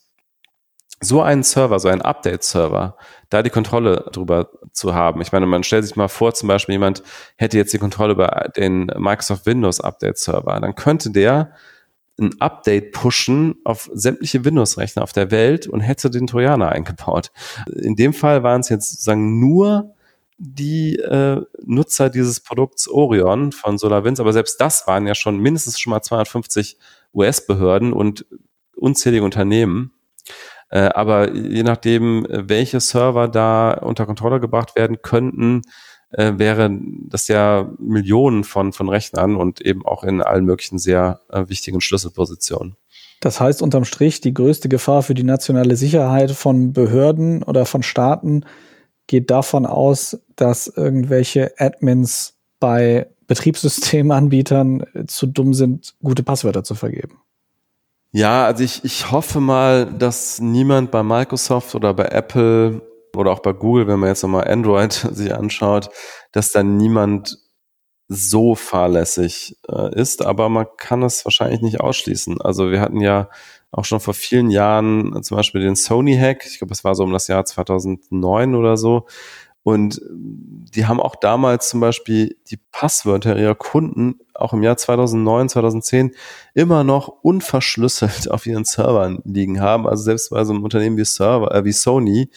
so 1.00 1.22
einen 1.22 1.42
Server, 1.42 1.78
so 1.78 1.88
einen 1.88 2.02
Update-Server, 2.02 2.98
da 3.30 3.42
die 3.42 3.48
Kontrolle 3.48 4.04
drüber 4.12 4.50
zu 4.72 4.94
haben. 4.94 5.22
Ich 5.22 5.32
meine, 5.32 5.46
man 5.46 5.62
stellt 5.62 5.86
sich 5.86 5.96
mal 5.96 6.08
vor, 6.08 6.34
zum 6.34 6.48
Beispiel 6.48 6.74
jemand 6.74 7.02
hätte 7.36 7.56
jetzt 7.56 7.72
die 7.72 7.78
Kontrolle 7.78 8.12
über 8.12 8.50
den 8.54 8.90
Microsoft 8.98 9.46
Windows 9.46 9.80
Update-Server, 9.80 10.60
dann 10.60 10.74
könnte 10.74 11.12
der 11.12 11.52
ein 12.18 12.40
Update 12.40 12.92
pushen 12.92 13.56
auf 13.64 13.90
sämtliche 13.92 14.44
Windows-Rechner 14.44 15.02
auf 15.02 15.12
der 15.12 15.30
Welt 15.30 15.66
und 15.66 15.80
hätte 15.80 16.10
den 16.10 16.26
Trojaner 16.26 16.70
eingebaut. 16.70 17.30
In 17.66 17.96
dem 17.96 18.14
Fall 18.14 18.42
waren 18.42 18.60
es 18.60 18.68
jetzt 18.68 18.90
sozusagen 18.90 19.38
nur 19.38 19.94
die 20.38 20.96
äh, 20.96 21.40
Nutzer 21.64 22.10
dieses 22.10 22.40
Produkts 22.40 22.88
Orion 22.88 23.52
von 23.52 23.78
SolarWinds, 23.78 24.20
aber 24.20 24.32
selbst 24.32 24.60
das 24.60 24.86
waren 24.86 25.06
ja 25.06 25.14
schon 25.14 25.38
mindestens 25.38 25.78
schon 25.78 25.90
mal 25.90 26.02
250 26.02 26.78
US-Behörden 27.14 27.92
und 27.92 28.26
unzählige 28.76 29.24
Unternehmen. 29.24 29.92
Äh, 30.68 30.90
aber 30.94 31.32
je 31.32 31.62
nachdem, 31.62 32.26
welche 32.28 32.80
Server 32.80 33.28
da 33.28 33.72
unter 33.72 34.04
Kontrolle 34.04 34.40
gebracht 34.40 34.76
werden 34.76 35.00
könnten, 35.00 35.62
äh, 36.10 36.32
wäre 36.36 36.70
das 37.08 37.28
ja 37.28 37.70
Millionen 37.78 38.44
von, 38.44 38.72
von 38.72 38.88
Rechnern 38.88 39.36
und 39.36 39.60
eben 39.60 39.84
auch 39.84 40.04
in 40.04 40.22
allen 40.22 40.44
möglichen 40.44 40.78
sehr 40.78 41.20
äh, 41.30 41.48
wichtigen 41.48 41.80
Schlüsselpositionen. 41.80 42.76
Das 43.20 43.40
heißt 43.40 43.62
unterm 43.62 43.84
Strich, 43.84 44.20
die 44.20 44.34
größte 44.34 44.68
Gefahr 44.68 45.02
für 45.02 45.14
die 45.14 45.22
nationale 45.22 45.76
Sicherheit 45.76 46.30
von 46.30 46.72
Behörden 46.72 47.42
oder 47.42 47.64
von 47.64 47.82
Staaten 47.82 48.44
geht 49.06 49.30
davon 49.30 49.66
aus, 49.66 50.18
dass 50.34 50.66
irgendwelche 50.66 51.52
Admins 51.58 52.34
bei 52.60 53.06
Betriebssystemanbietern 53.26 54.84
zu 55.06 55.26
dumm 55.26 55.54
sind, 55.54 55.94
gute 56.02 56.22
Passwörter 56.22 56.64
zu 56.64 56.74
vergeben. 56.74 57.20
Ja, 58.12 58.46
also 58.46 58.62
ich, 58.62 58.84
ich 58.84 59.10
hoffe 59.10 59.40
mal, 59.40 59.86
dass 59.86 60.40
niemand 60.40 60.90
bei 60.90 61.02
Microsoft 61.02 61.74
oder 61.74 61.92
bei 61.92 62.06
Apple 62.06 62.80
oder 63.16 63.32
auch 63.32 63.40
bei 63.40 63.52
Google, 63.52 63.86
wenn 63.86 63.98
man 63.98 64.10
jetzt 64.10 64.22
nochmal 64.22 64.48
Android 64.48 64.92
sich 65.12 65.34
anschaut, 65.34 65.90
dass 66.32 66.52
da 66.52 66.62
niemand 66.62 67.38
so 68.08 68.54
fahrlässig 68.54 69.56
äh, 69.68 69.94
ist, 70.00 70.24
aber 70.24 70.48
man 70.48 70.66
kann 70.76 71.02
es 71.02 71.24
wahrscheinlich 71.24 71.60
nicht 71.60 71.80
ausschließen. 71.80 72.40
Also 72.40 72.70
wir 72.70 72.80
hatten 72.80 73.00
ja 73.00 73.28
auch 73.72 73.84
schon 73.84 73.98
vor 73.98 74.14
vielen 74.14 74.50
Jahren 74.50 75.22
zum 75.24 75.36
Beispiel 75.36 75.60
den 75.60 75.74
Sony-Hack, 75.74 76.46
ich 76.46 76.58
glaube, 76.58 76.72
es 76.72 76.84
war 76.84 76.94
so 76.94 77.02
um 77.02 77.12
das 77.12 77.26
Jahr 77.26 77.44
2009 77.44 78.54
oder 78.54 78.76
so, 78.76 79.06
und 79.66 80.00
die 80.08 80.86
haben 80.86 81.00
auch 81.00 81.16
damals 81.16 81.70
zum 81.70 81.80
Beispiel 81.80 82.36
die 82.48 82.60
Passwörter 82.70 83.36
ihrer 83.36 83.56
Kunden 83.56 84.20
auch 84.32 84.52
im 84.52 84.62
Jahr 84.62 84.76
2009, 84.76 85.48
2010 85.48 86.12
immer 86.54 86.84
noch 86.84 87.08
unverschlüsselt 87.08 88.30
auf 88.30 88.46
ihren 88.46 88.64
Servern 88.64 89.18
liegen 89.24 89.60
haben. 89.60 89.88
Also 89.88 90.04
selbst 90.04 90.30
bei 90.30 90.44
so 90.44 90.52
einem 90.52 90.62
Unternehmen 90.62 90.96
wie 90.96 91.04
Server, 91.04 91.52
äh, 91.52 91.64
wie 91.64 91.72
Sony 91.72 92.30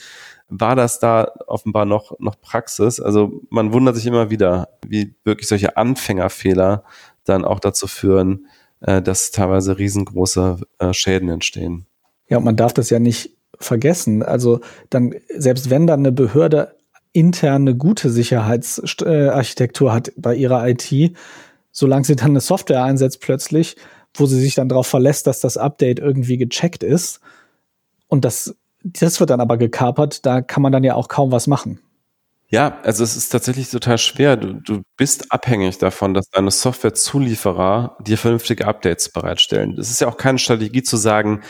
war 0.50 0.76
das 0.76 1.00
da 1.00 1.32
offenbar 1.48 1.86
noch, 1.86 2.20
noch 2.20 2.40
Praxis. 2.42 3.00
Also 3.00 3.42
man 3.50 3.72
wundert 3.72 3.96
sich 3.96 4.06
immer 4.06 4.30
wieder, 4.30 4.70
wie 4.86 5.16
wirklich 5.24 5.48
solche 5.48 5.78
Anfängerfehler 5.78 6.84
dann 7.24 7.46
auch 7.46 7.60
dazu 7.60 7.88
führen, 7.88 8.48
äh, 8.82 9.02
dass 9.02 9.32
teilweise 9.32 9.78
riesengroße 9.78 10.60
äh, 10.80 10.94
Schäden 10.94 11.30
entstehen. 11.30 11.86
Ja, 12.28 12.38
und 12.38 12.44
man 12.44 12.56
darf 12.56 12.74
das 12.74 12.90
ja 12.90 13.00
nicht 13.00 13.36
vergessen. 13.60 14.24
Also 14.24 14.62
dann, 14.90 15.16
selbst 15.36 15.70
wenn 15.70 15.88
dann 15.88 16.00
eine 16.00 16.12
Behörde 16.12 16.76
interne 17.12 17.76
gute 17.76 18.10
Sicherheitsarchitektur 18.10 19.94
hat 19.94 20.12
bei 20.16 20.36
ihrer 20.36 20.68
IT, 20.68 21.16
solange 21.72 22.06
sie 22.06 22.16
dann 22.16 22.32
eine 22.32 22.42
Software 22.42 22.84
einsetzt 22.84 23.20
plötzlich, 23.22 23.76
wo 24.14 24.26
sie 24.26 24.40
sich 24.40 24.56
dann 24.56 24.70
darauf 24.70 24.88
verlässt, 24.88 25.28
dass 25.28 25.40
das 25.40 25.58
Update 25.58 26.00
irgendwie 26.00 26.38
gecheckt 26.38 26.84
ist 26.84 27.20
und 28.08 28.26
das, 28.26 28.56
das 28.84 29.20
wird 29.20 29.30
dann 29.30 29.42
aber 29.42 29.58
gekapert, 29.58 30.26
da 30.26 30.42
kann 30.42 30.64
man 30.64 30.72
dann 30.72 30.84
ja 30.84 30.96
auch 30.96 31.08
kaum 31.08 31.32
was 31.32 31.48
machen. 31.48 31.80
Ja, 32.52 32.80
also 32.82 33.04
es 33.04 33.16
ist 33.16 33.30
tatsächlich 33.30 33.70
total 33.70 34.00
schwer. 34.00 34.36
Du, 34.36 34.54
du 34.54 34.82
bist 34.98 35.32
abhängig 35.32 35.78
davon, 35.78 36.16
dass 36.16 36.30
deine 36.30 36.50
Softwarezulieferer 36.50 37.98
dir 38.02 38.18
vernünftige 38.18 38.66
Updates 38.66 39.10
bereitstellen. 39.10 39.78
Es 39.78 39.92
ist 39.92 40.02
ja 40.02 40.08
auch 40.08 40.18
keine 40.18 40.40
Strategie 40.40 40.82
zu 40.82 40.98
sagen, 40.98 41.42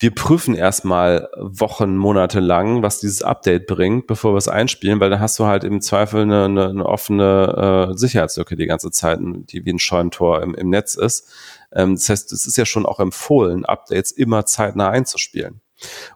wir 0.00 0.14
prüfen 0.14 0.54
erstmal 0.54 1.28
Wochen, 1.36 1.96
Monate 1.96 2.38
lang, 2.38 2.82
was 2.82 3.00
dieses 3.00 3.22
Update 3.22 3.66
bringt, 3.66 4.06
bevor 4.06 4.32
wir 4.32 4.38
es 4.38 4.46
einspielen, 4.46 5.00
weil 5.00 5.10
dann 5.10 5.18
hast 5.18 5.40
du 5.40 5.46
halt 5.46 5.64
im 5.64 5.80
Zweifel 5.80 6.22
eine, 6.22 6.44
eine, 6.44 6.68
eine 6.68 6.86
offene 6.86 7.88
äh, 7.90 7.98
Sicherheitslücke 7.98 8.54
die 8.54 8.66
ganze 8.66 8.92
Zeit, 8.92 9.18
die 9.20 9.64
wie 9.64 9.72
ein 9.72 9.80
Scheunentor 9.80 10.42
im, 10.42 10.54
im 10.54 10.70
Netz 10.70 10.94
ist. 10.94 11.32
Ähm, 11.72 11.96
das 11.96 12.08
heißt, 12.08 12.32
es 12.32 12.46
ist 12.46 12.56
ja 12.56 12.64
schon 12.64 12.86
auch 12.86 13.00
empfohlen, 13.00 13.64
Updates 13.64 14.12
immer 14.12 14.46
zeitnah 14.46 14.88
einzuspielen. 14.88 15.62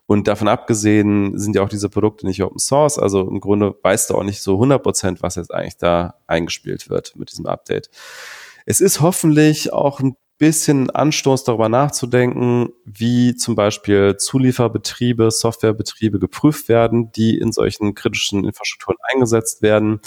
Und 0.06 0.28
davon 0.28 0.48
abgesehen 0.48 1.38
sind 1.38 1.56
ja 1.56 1.62
auch 1.62 1.68
diese 1.68 1.88
Produkte 1.88 2.26
nicht 2.26 2.42
Open 2.42 2.58
Source, 2.58 2.98
also 2.98 3.28
im 3.28 3.40
Grunde 3.40 3.74
weißt 3.82 4.10
du 4.10 4.16
auch 4.16 4.24
nicht 4.24 4.42
so 4.42 4.54
100 4.54 4.82
Prozent, 4.82 5.22
was 5.22 5.36
jetzt 5.36 5.52
eigentlich 5.52 5.76
da 5.76 6.14
eingespielt 6.26 6.90
wird 6.90 7.16
mit 7.16 7.30
diesem 7.30 7.46
Update. 7.46 7.90
Es 8.66 8.80
ist 8.80 9.00
hoffentlich 9.00 9.72
auch 9.72 10.00
ein 10.00 10.16
bisschen 10.38 10.90
Anstoß 10.90 11.44
darüber 11.44 11.68
nachzudenken, 11.68 12.70
wie 12.84 13.36
zum 13.36 13.54
Beispiel 13.54 14.16
Zulieferbetriebe, 14.16 15.30
Softwarebetriebe 15.30 16.18
geprüft 16.18 16.68
werden, 16.68 17.12
die 17.12 17.38
in 17.38 17.52
solchen 17.52 17.94
kritischen 17.94 18.44
Infrastrukturen 18.44 18.96
eingesetzt 19.12 19.62
werden. 19.62 20.00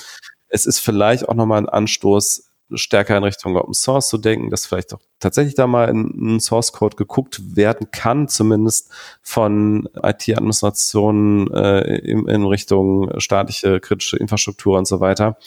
Es 0.50 0.66
ist 0.66 0.80
vielleicht 0.80 1.30
auch 1.30 1.36
nochmal 1.36 1.60
ein 1.60 1.70
Anstoß, 1.70 2.52
stärker 2.74 3.18
in 3.18 3.24
Richtung 3.24 3.56
Open 3.56 3.74
Source 3.74 4.10
zu 4.10 4.18
denken, 4.18 4.50
dass 4.50 4.66
vielleicht 4.66 4.94
auch 4.94 5.00
tatsächlich 5.20 5.56
da 5.56 5.68
mal 5.68 5.90
in, 5.90 6.10
in 6.30 6.40
Source 6.40 6.72
Code 6.74 6.96
geguckt 6.96 7.56
werden 7.56 7.92
kann, 7.92 8.28
zumindest 8.28 8.92
von 9.22 9.88
IT-Administrationen 10.02 11.52
äh, 11.52 11.98
in, 12.00 12.28
in 12.28 12.44
Richtung 12.46 13.20
staatliche 13.20 13.80
kritische 13.80 14.18
Infrastruktur 14.18 14.78
und 14.78 14.88
so 14.88 15.00
weiter. 15.00 15.38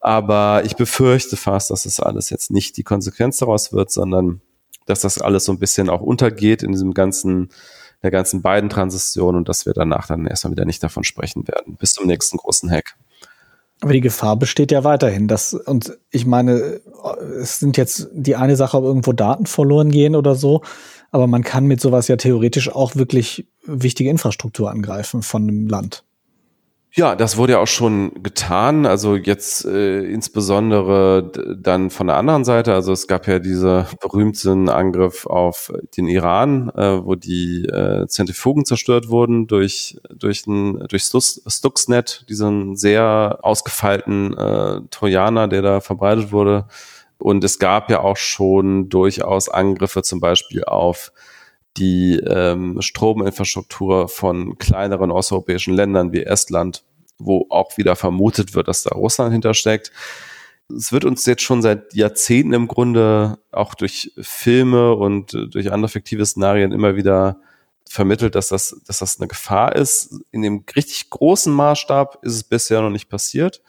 Aber 0.00 0.62
ich 0.64 0.76
befürchte 0.76 1.36
fast, 1.36 1.70
dass 1.70 1.84
das 1.84 2.00
alles 2.00 2.30
jetzt 2.30 2.50
nicht 2.50 2.76
die 2.76 2.84
Konsequenz 2.84 3.38
daraus 3.38 3.72
wird, 3.72 3.90
sondern 3.90 4.40
dass 4.86 5.00
das 5.00 5.20
alles 5.20 5.44
so 5.44 5.52
ein 5.52 5.58
bisschen 5.58 5.88
auch 5.88 6.00
untergeht 6.00 6.62
in 6.62 6.72
diesem 6.72 6.94
ganzen, 6.94 7.50
der 8.02 8.10
ganzen 8.10 8.42
beiden 8.42 8.70
Transition 8.70 9.36
und 9.36 9.48
dass 9.48 9.66
wir 9.66 9.74
danach 9.74 10.06
dann 10.06 10.26
erstmal 10.26 10.52
wieder 10.52 10.64
nicht 10.64 10.82
davon 10.82 11.04
sprechen 11.04 11.46
werden. 11.48 11.76
Bis 11.76 11.92
zum 11.92 12.06
nächsten 12.06 12.36
großen 12.36 12.70
Hack. 12.70 12.96
Aber 13.80 13.92
die 13.92 14.00
Gefahr 14.00 14.36
besteht 14.36 14.72
ja 14.72 14.84
weiterhin. 14.84 15.28
Dass, 15.28 15.54
und 15.54 15.98
ich 16.10 16.26
meine, 16.26 16.80
es 17.40 17.60
sind 17.60 17.76
jetzt 17.76 18.08
die 18.12 18.36
eine 18.36 18.56
Sache, 18.56 18.76
ob 18.76 18.84
irgendwo 18.84 19.12
Daten 19.12 19.46
verloren 19.46 19.90
gehen 19.90 20.16
oder 20.16 20.34
so. 20.34 20.62
Aber 21.10 21.26
man 21.26 21.44
kann 21.44 21.66
mit 21.66 21.80
sowas 21.80 22.08
ja 22.08 22.16
theoretisch 22.16 22.74
auch 22.74 22.96
wirklich 22.96 23.46
wichtige 23.64 24.10
Infrastruktur 24.10 24.70
angreifen 24.70 25.22
von 25.22 25.42
einem 25.42 25.66
Land. 25.68 26.04
Ja, 26.94 27.14
das 27.14 27.36
wurde 27.36 27.52
ja 27.52 27.58
auch 27.58 27.66
schon 27.66 28.22
getan. 28.22 28.86
Also 28.86 29.14
jetzt 29.14 29.64
äh, 29.66 30.00
insbesondere 30.04 31.30
dann 31.60 31.90
von 31.90 32.06
der 32.06 32.16
anderen 32.16 32.44
Seite. 32.44 32.72
Also 32.72 32.92
es 32.92 33.06
gab 33.06 33.26
ja 33.28 33.38
diese 33.38 33.86
berühmten 34.00 34.68
Angriff 34.70 35.26
auf 35.26 35.70
den 35.96 36.08
Iran, 36.08 36.70
äh, 36.70 37.04
wo 37.04 37.14
die 37.14 37.66
äh, 37.66 38.06
Zentrifugen 38.08 38.64
zerstört 38.64 39.10
wurden 39.10 39.46
durch 39.46 39.98
durch 40.14 40.46
ein 40.46 40.78
durch 40.88 41.04
Stuxnet, 41.04 42.24
diesen 42.30 42.74
sehr 42.76 43.38
ausgefeilten 43.42 44.36
äh, 44.36 44.80
Trojaner, 44.90 45.46
der 45.46 45.62
da 45.62 45.80
verbreitet 45.80 46.32
wurde. 46.32 46.66
Und 47.18 47.44
es 47.44 47.58
gab 47.58 47.90
ja 47.90 48.00
auch 48.00 48.16
schon 48.16 48.88
durchaus 48.88 49.48
Angriffe 49.48 50.02
zum 50.02 50.20
Beispiel 50.20 50.64
auf 50.64 51.12
die 51.78 52.18
ähm, 52.18 52.80
Strominfrastruktur 52.80 54.08
von 54.08 54.58
kleineren 54.58 55.10
osteuropäischen 55.10 55.74
Ländern 55.74 56.12
wie 56.12 56.24
Estland, 56.24 56.84
wo 57.18 57.46
auch 57.50 57.76
wieder 57.78 57.96
vermutet 57.96 58.54
wird, 58.54 58.68
dass 58.68 58.82
da 58.82 58.90
Russland 58.90 59.32
hintersteckt. 59.32 59.92
Es 60.74 60.92
wird 60.92 61.04
uns 61.04 61.24
jetzt 61.24 61.42
schon 61.42 61.62
seit 61.62 61.94
Jahrzehnten 61.94 62.52
im 62.52 62.68
Grunde 62.68 63.38
auch 63.52 63.74
durch 63.74 64.12
Filme 64.20 64.94
und 64.94 65.34
äh, 65.34 65.46
durch 65.46 65.72
andere 65.72 65.88
fiktive 65.88 66.26
Szenarien 66.26 66.72
immer 66.72 66.96
wieder 66.96 67.40
vermittelt, 67.88 68.34
dass 68.34 68.48
das, 68.48 68.80
dass 68.86 68.98
das 68.98 69.18
eine 69.18 69.28
Gefahr 69.28 69.74
ist. 69.74 70.20
In 70.30 70.42
dem 70.42 70.64
richtig 70.76 71.08
großen 71.10 71.52
Maßstab 71.52 72.18
ist 72.22 72.34
es 72.34 72.44
bisher 72.44 72.82
noch 72.82 72.90
nicht 72.90 73.08
passiert. 73.08 73.62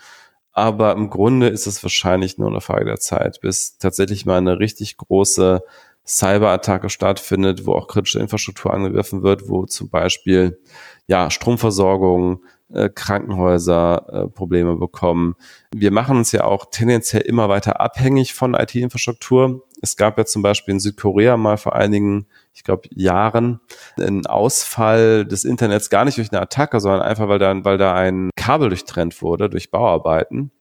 Aber 0.52 0.92
im 0.92 1.10
Grunde 1.10 1.48
ist 1.48 1.68
es 1.68 1.82
wahrscheinlich 1.84 2.38
nur 2.38 2.50
eine 2.50 2.60
Frage 2.60 2.86
der 2.86 3.00
Zeit, 3.00 3.40
bis 3.40 3.78
tatsächlich 3.78 4.26
mal 4.26 4.40
eine 4.40 4.60
richtig 4.60 4.98
große 4.98 5.64
Cyberattacke 6.10 6.90
stattfindet, 6.90 7.68
wo 7.68 7.74
auch 7.74 7.88
kritische 7.88 8.20
Infrastruktur 8.20 8.74
angegriffen 8.74 9.22
wird, 9.22 9.48
wo 9.48 9.66
zum 9.66 9.90
Beispiel 9.90 10.60
ja 11.08 11.30
Stromversorgung, 11.30 12.44
äh, 12.74 12.90
Krankenhäuser 12.90 14.06
äh, 14.12 14.28
Probleme 14.28 14.76
bekommen. 14.76 15.36
Wir 15.74 15.92
machen 15.92 16.18
uns 16.18 16.32
ja 16.32 16.46
auch 16.46 16.66
tendenziell 16.72 17.22
immer 17.22 17.48
weiter 17.48 17.80
abhängig 17.80 18.34
von 18.34 18.56
IT-Infrastruktur. 18.56 19.68
Es 19.82 19.98
gab 19.98 20.18
ja 20.18 20.26
zum 20.26 20.42
Beispiel 20.42 20.74
in 20.74 20.80
Südkorea 20.80 21.38
mal 21.38 21.58
vor 21.58 21.76
einigen, 21.76 22.28
ich 22.54 22.64
glaube, 22.64 22.90
Jahren 22.92 23.60
einen 24.00 24.26
Ausfall 24.26 25.26
des 25.26 25.46
Internets 25.46 25.90
gar 25.90 26.06
nicht 26.06 26.18
durch 26.18 26.32
eine 26.32 26.42
Attacke, 26.42 26.80
sondern 26.80 27.02
einfach, 27.02 27.28
weil 27.28 27.40
da, 27.40 27.54
weil 27.64 27.78
da 27.78 27.94
ein 27.94 28.32
Kabel 28.36 28.70
durchtrennt 28.70 29.22
wurde 29.22 29.50
durch 29.50 29.72
Bauarbeiten. 29.72 30.52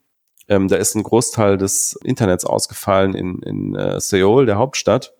Ähm, 0.48 0.68
da 0.68 0.76
ist 0.76 0.94
ein 0.94 1.02
Großteil 1.02 1.58
des 1.58 1.98
Internets 2.04 2.44
ausgefallen 2.44 3.14
in, 3.14 3.42
in 3.42 3.74
äh, 3.74 4.00
Seoul, 4.00 4.46
der 4.46 4.56
Hauptstadt. 4.56 5.17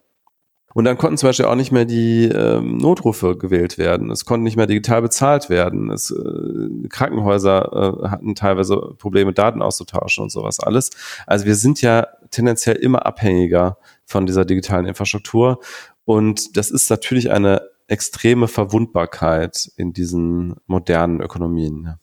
Und 0.78 0.84
dann 0.84 0.96
konnten 0.96 1.16
zum 1.16 1.30
Beispiel 1.30 1.46
auch 1.46 1.56
nicht 1.56 1.72
mehr 1.72 1.86
die 1.86 2.26
ähm, 2.26 2.76
Notrufe 2.76 3.36
gewählt 3.36 3.78
werden. 3.78 4.12
Es 4.12 4.24
konnte 4.24 4.44
nicht 4.44 4.56
mehr 4.56 4.68
digital 4.68 5.02
bezahlt 5.02 5.50
werden. 5.50 5.90
Es, 5.90 6.12
äh, 6.12 6.86
Krankenhäuser 6.88 8.04
äh, 8.04 8.08
hatten 8.10 8.36
teilweise 8.36 8.76
Probleme, 8.96 9.32
Daten 9.32 9.60
auszutauschen 9.60 10.22
und 10.22 10.30
sowas 10.30 10.60
alles. 10.60 10.90
Also 11.26 11.46
wir 11.46 11.56
sind 11.56 11.82
ja 11.82 12.06
tendenziell 12.30 12.76
immer 12.76 13.06
abhängiger 13.06 13.78
von 14.04 14.24
dieser 14.24 14.44
digitalen 14.44 14.86
Infrastruktur. 14.86 15.58
Und 16.04 16.56
das 16.56 16.70
ist 16.70 16.88
natürlich 16.90 17.32
eine 17.32 17.62
extreme 17.88 18.46
Verwundbarkeit 18.46 19.72
in 19.76 19.92
diesen 19.92 20.54
modernen 20.68 21.20
Ökonomien. 21.20 21.94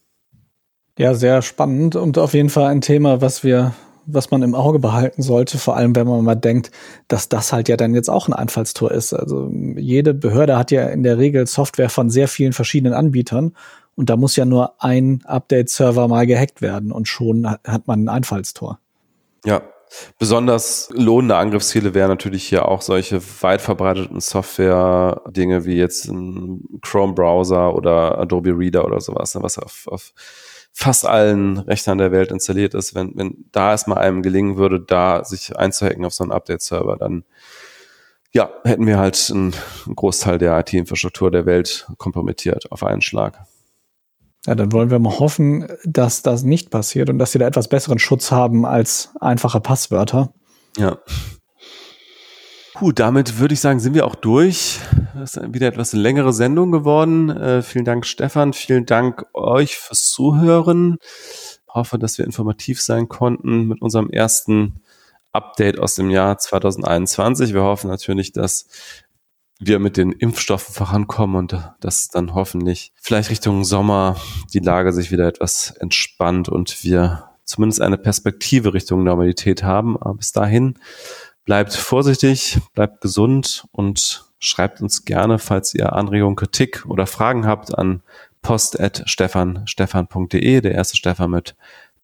Ja, 0.99 1.13
sehr 1.13 1.41
spannend 1.43 1.95
und 1.95 2.17
auf 2.17 2.33
jeden 2.33 2.49
Fall 2.49 2.65
ein 2.65 2.81
Thema, 2.81 3.21
was 3.21 3.41
wir, 3.41 3.73
was 4.05 4.31
man 4.31 4.43
im 4.43 4.55
Auge 4.55 4.79
behalten 4.79 5.21
sollte, 5.21 5.57
vor 5.57 5.75
allem 5.75 5.95
wenn 5.95 6.07
man 6.07 6.23
mal 6.23 6.35
denkt, 6.35 6.71
dass 7.07 7.29
das 7.29 7.53
halt 7.53 7.69
ja 7.69 7.77
dann 7.77 7.95
jetzt 7.95 8.09
auch 8.09 8.27
ein 8.27 8.33
Einfallstor 8.33 8.91
ist. 8.91 9.13
Also 9.13 9.51
jede 9.77 10.13
Behörde 10.13 10.57
hat 10.57 10.71
ja 10.71 10.87
in 10.87 11.03
der 11.03 11.17
Regel 11.17 11.47
Software 11.47 11.89
von 11.89 12.09
sehr 12.09 12.27
vielen 12.27 12.53
verschiedenen 12.53 12.93
Anbietern 12.93 13.55
und 13.95 14.09
da 14.09 14.17
muss 14.17 14.35
ja 14.35 14.45
nur 14.45 14.81
ein 14.83 15.21
Update-Server 15.25 16.07
mal 16.07 16.27
gehackt 16.27 16.61
werden 16.61 16.91
und 16.91 17.07
schon 17.07 17.47
hat 17.47 17.87
man 17.87 18.05
ein 18.05 18.09
Einfallstor. 18.09 18.79
Ja, 19.45 19.61
Besonders 20.17 20.89
lohnende 20.93 21.37
Angriffsziele 21.37 21.93
wären 21.93 22.09
natürlich 22.09 22.43
hier 22.43 22.67
auch 22.67 22.81
solche 22.81 23.21
weit 23.41 23.61
verbreiteten 23.61 24.19
Software-Dinge 24.19 25.65
wie 25.65 25.75
jetzt 25.75 26.05
ein 26.05 26.79
Chrome-Browser 26.81 27.73
oder 27.73 28.17
Adobe 28.17 28.57
Reader 28.57 28.85
oder 28.85 28.99
sowas, 28.99 29.35
ne, 29.35 29.43
was 29.43 29.57
auf, 29.57 29.87
auf 29.87 30.13
fast 30.77 31.05
allen 31.05 31.57
Rechnern 31.57 31.97
der 31.97 32.11
Welt 32.11 32.31
installiert 32.31 32.73
ist. 32.73 32.93
Wenn, 32.93 33.13
wenn 33.15 33.45
da 33.53 33.71
erstmal 33.71 33.99
einem 33.99 34.21
gelingen 34.21 34.57
würde, 34.57 34.81
da 34.81 35.23
sich 35.23 35.57
einzuhacken 35.57 36.03
auf 36.03 36.13
so 36.13 36.23
einen 36.23 36.33
Update-Server, 36.33 36.97
dann 36.97 37.23
ja, 38.33 38.49
hätten 38.65 38.85
wir 38.85 38.99
halt 38.99 39.31
einen 39.33 39.55
Großteil 39.87 40.37
der 40.37 40.59
IT-Infrastruktur 40.59 41.31
der 41.31 41.45
Welt 41.45 41.87
kompromittiert 41.97 42.69
auf 42.73 42.83
einen 42.83 43.01
Schlag. 43.01 43.45
Ja, 44.45 44.53
dann 44.53 44.73
wollen 44.73 44.91
wir 44.91 44.99
mal 44.99 45.17
hoffen, 45.17 45.65
dass 45.85 46.21
das 46.21 46.43
nicht 46.43 46.69
passiert 46.69 47.09
und 47.09 47.19
dass 47.19 47.31
sie 47.31 47.39
da 47.39 47.47
etwas 47.47 47.69
besseren 47.69 47.97
Schutz 47.97 48.31
haben 48.31 48.65
als 48.65 49.11
einfache 49.21 49.61
Passwörter. 49.61 50.33
Ja. 50.77 50.97
Gut, 52.75 52.99
damit 52.99 53.39
würde 53.39 53.53
ich 53.53 53.61
sagen, 53.61 53.79
sind 53.79 53.93
wir 53.93 54.05
auch 54.05 54.15
durch. 54.15 54.81
Das 55.13 55.37
ist 55.37 55.53
wieder 55.53 55.67
etwas 55.67 55.93
längere 55.93 56.33
Sendung 56.33 56.73
geworden. 56.73 57.29
Äh, 57.29 57.61
vielen 57.61 57.85
Dank, 57.85 58.05
Stefan. 58.05 58.51
Vielen 58.51 58.85
Dank 58.85 59.25
euch 59.33 59.77
fürs 59.77 60.11
Zuhören. 60.11 60.97
Ich 60.99 61.73
hoffe, 61.73 61.97
dass 61.97 62.17
wir 62.17 62.25
informativ 62.25 62.81
sein 62.81 63.07
konnten 63.07 63.67
mit 63.67 63.81
unserem 63.81 64.09
ersten 64.09 64.81
Update 65.31 65.79
aus 65.79 65.95
dem 65.95 66.09
Jahr 66.09 66.37
2021. 66.37 67.53
Wir 67.53 67.63
hoffen 67.63 67.89
natürlich, 67.89 68.33
dass 68.33 68.67
wir 69.57 69.79
mit 69.79 69.95
den 69.95 70.11
Impfstoffen 70.11 70.73
vorankommen 70.73 71.37
und 71.37 71.57
dass 71.79 72.09
dann 72.09 72.33
hoffentlich 72.33 72.91
vielleicht 73.01 73.29
Richtung 73.29 73.63
Sommer 73.63 74.17
die 74.53 74.59
Lage 74.59 74.91
sich 74.91 75.11
wieder 75.11 75.29
etwas 75.29 75.71
entspannt 75.79 76.49
und 76.49 76.83
wir 76.83 77.29
zumindest 77.45 77.81
eine 77.81 77.97
Perspektive 77.97 78.73
Richtung 78.73 79.05
Normalität 79.05 79.63
haben. 79.63 79.95
Aber 79.95 80.15
bis 80.15 80.33
dahin 80.33 80.77
bleibt 81.45 81.73
vorsichtig, 81.73 82.59
bleibt 82.73 82.99
gesund 83.01 83.65
und 83.71 84.25
schreibt 84.39 84.81
uns 84.81 85.05
gerne, 85.05 85.39
falls 85.39 85.73
ihr 85.73 85.93
Anregungen, 85.93 86.35
Kritik 86.35 86.85
oder 86.87 87.07
Fragen 87.07 87.47
habt 87.47 87.77
an 87.77 88.01
post.stefan.stefan.de, 88.41 90.61
der 90.61 90.73
erste 90.73 90.97
Stefan 90.97 91.31
mit 91.31 91.55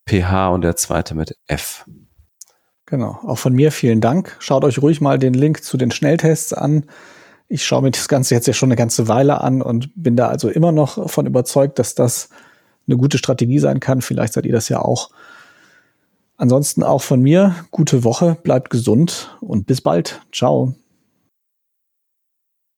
PH 0.07 0.49
und 0.49 0.61
der 0.61 0.75
zweite 0.75 1.15
mit 1.15 1.37
F. 1.47 1.85
Genau. 2.85 3.19
Auch 3.25 3.37
von 3.37 3.53
mir 3.53 3.71
vielen 3.71 4.01
Dank. 4.01 4.35
Schaut 4.39 4.63
euch 4.63 4.81
ruhig 4.81 5.01
mal 5.01 5.19
den 5.19 5.33
Link 5.33 5.63
zu 5.63 5.77
den 5.77 5.91
Schnelltests 5.91 6.53
an. 6.53 6.85
Ich 7.47 7.65
schaue 7.65 7.83
mir 7.83 7.91
das 7.91 8.07
Ganze 8.07 8.33
jetzt 8.33 8.47
ja 8.47 8.53
schon 8.53 8.67
eine 8.67 8.75
ganze 8.75 9.07
Weile 9.07 9.41
an 9.41 9.61
und 9.61 9.91
bin 9.95 10.15
da 10.15 10.27
also 10.27 10.49
immer 10.49 10.71
noch 10.71 11.09
von 11.09 11.25
überzeugt, 11.25 11.79
dass 11.79 11.95
das 11.95 12.29
eine 12.87 12.97
gute 12.97 13.17
Strategie 13.17 13.59
sein 13.59 13.79
kann. 13.79 14.01
Vielleicht 14.01 14.33
seid 14.33 14.45
ihr 14.45 14.51
das 14.51 14.67
ja 14.67 14.79
auch. 14.79 15.11
Ansonsten 16.41 16.81
auch 16.81 17.03
von 17.03 17.21
mir 17.21 17.53
gute 17.69 18.03
Woche, 18.03 18.35
bleibt 18.41 18.71
gesund 18.71 19.37
und 19.41 19.67
bis 19.67 19.79
bald. 19.79 20.23
Ciao. 20.31 20.73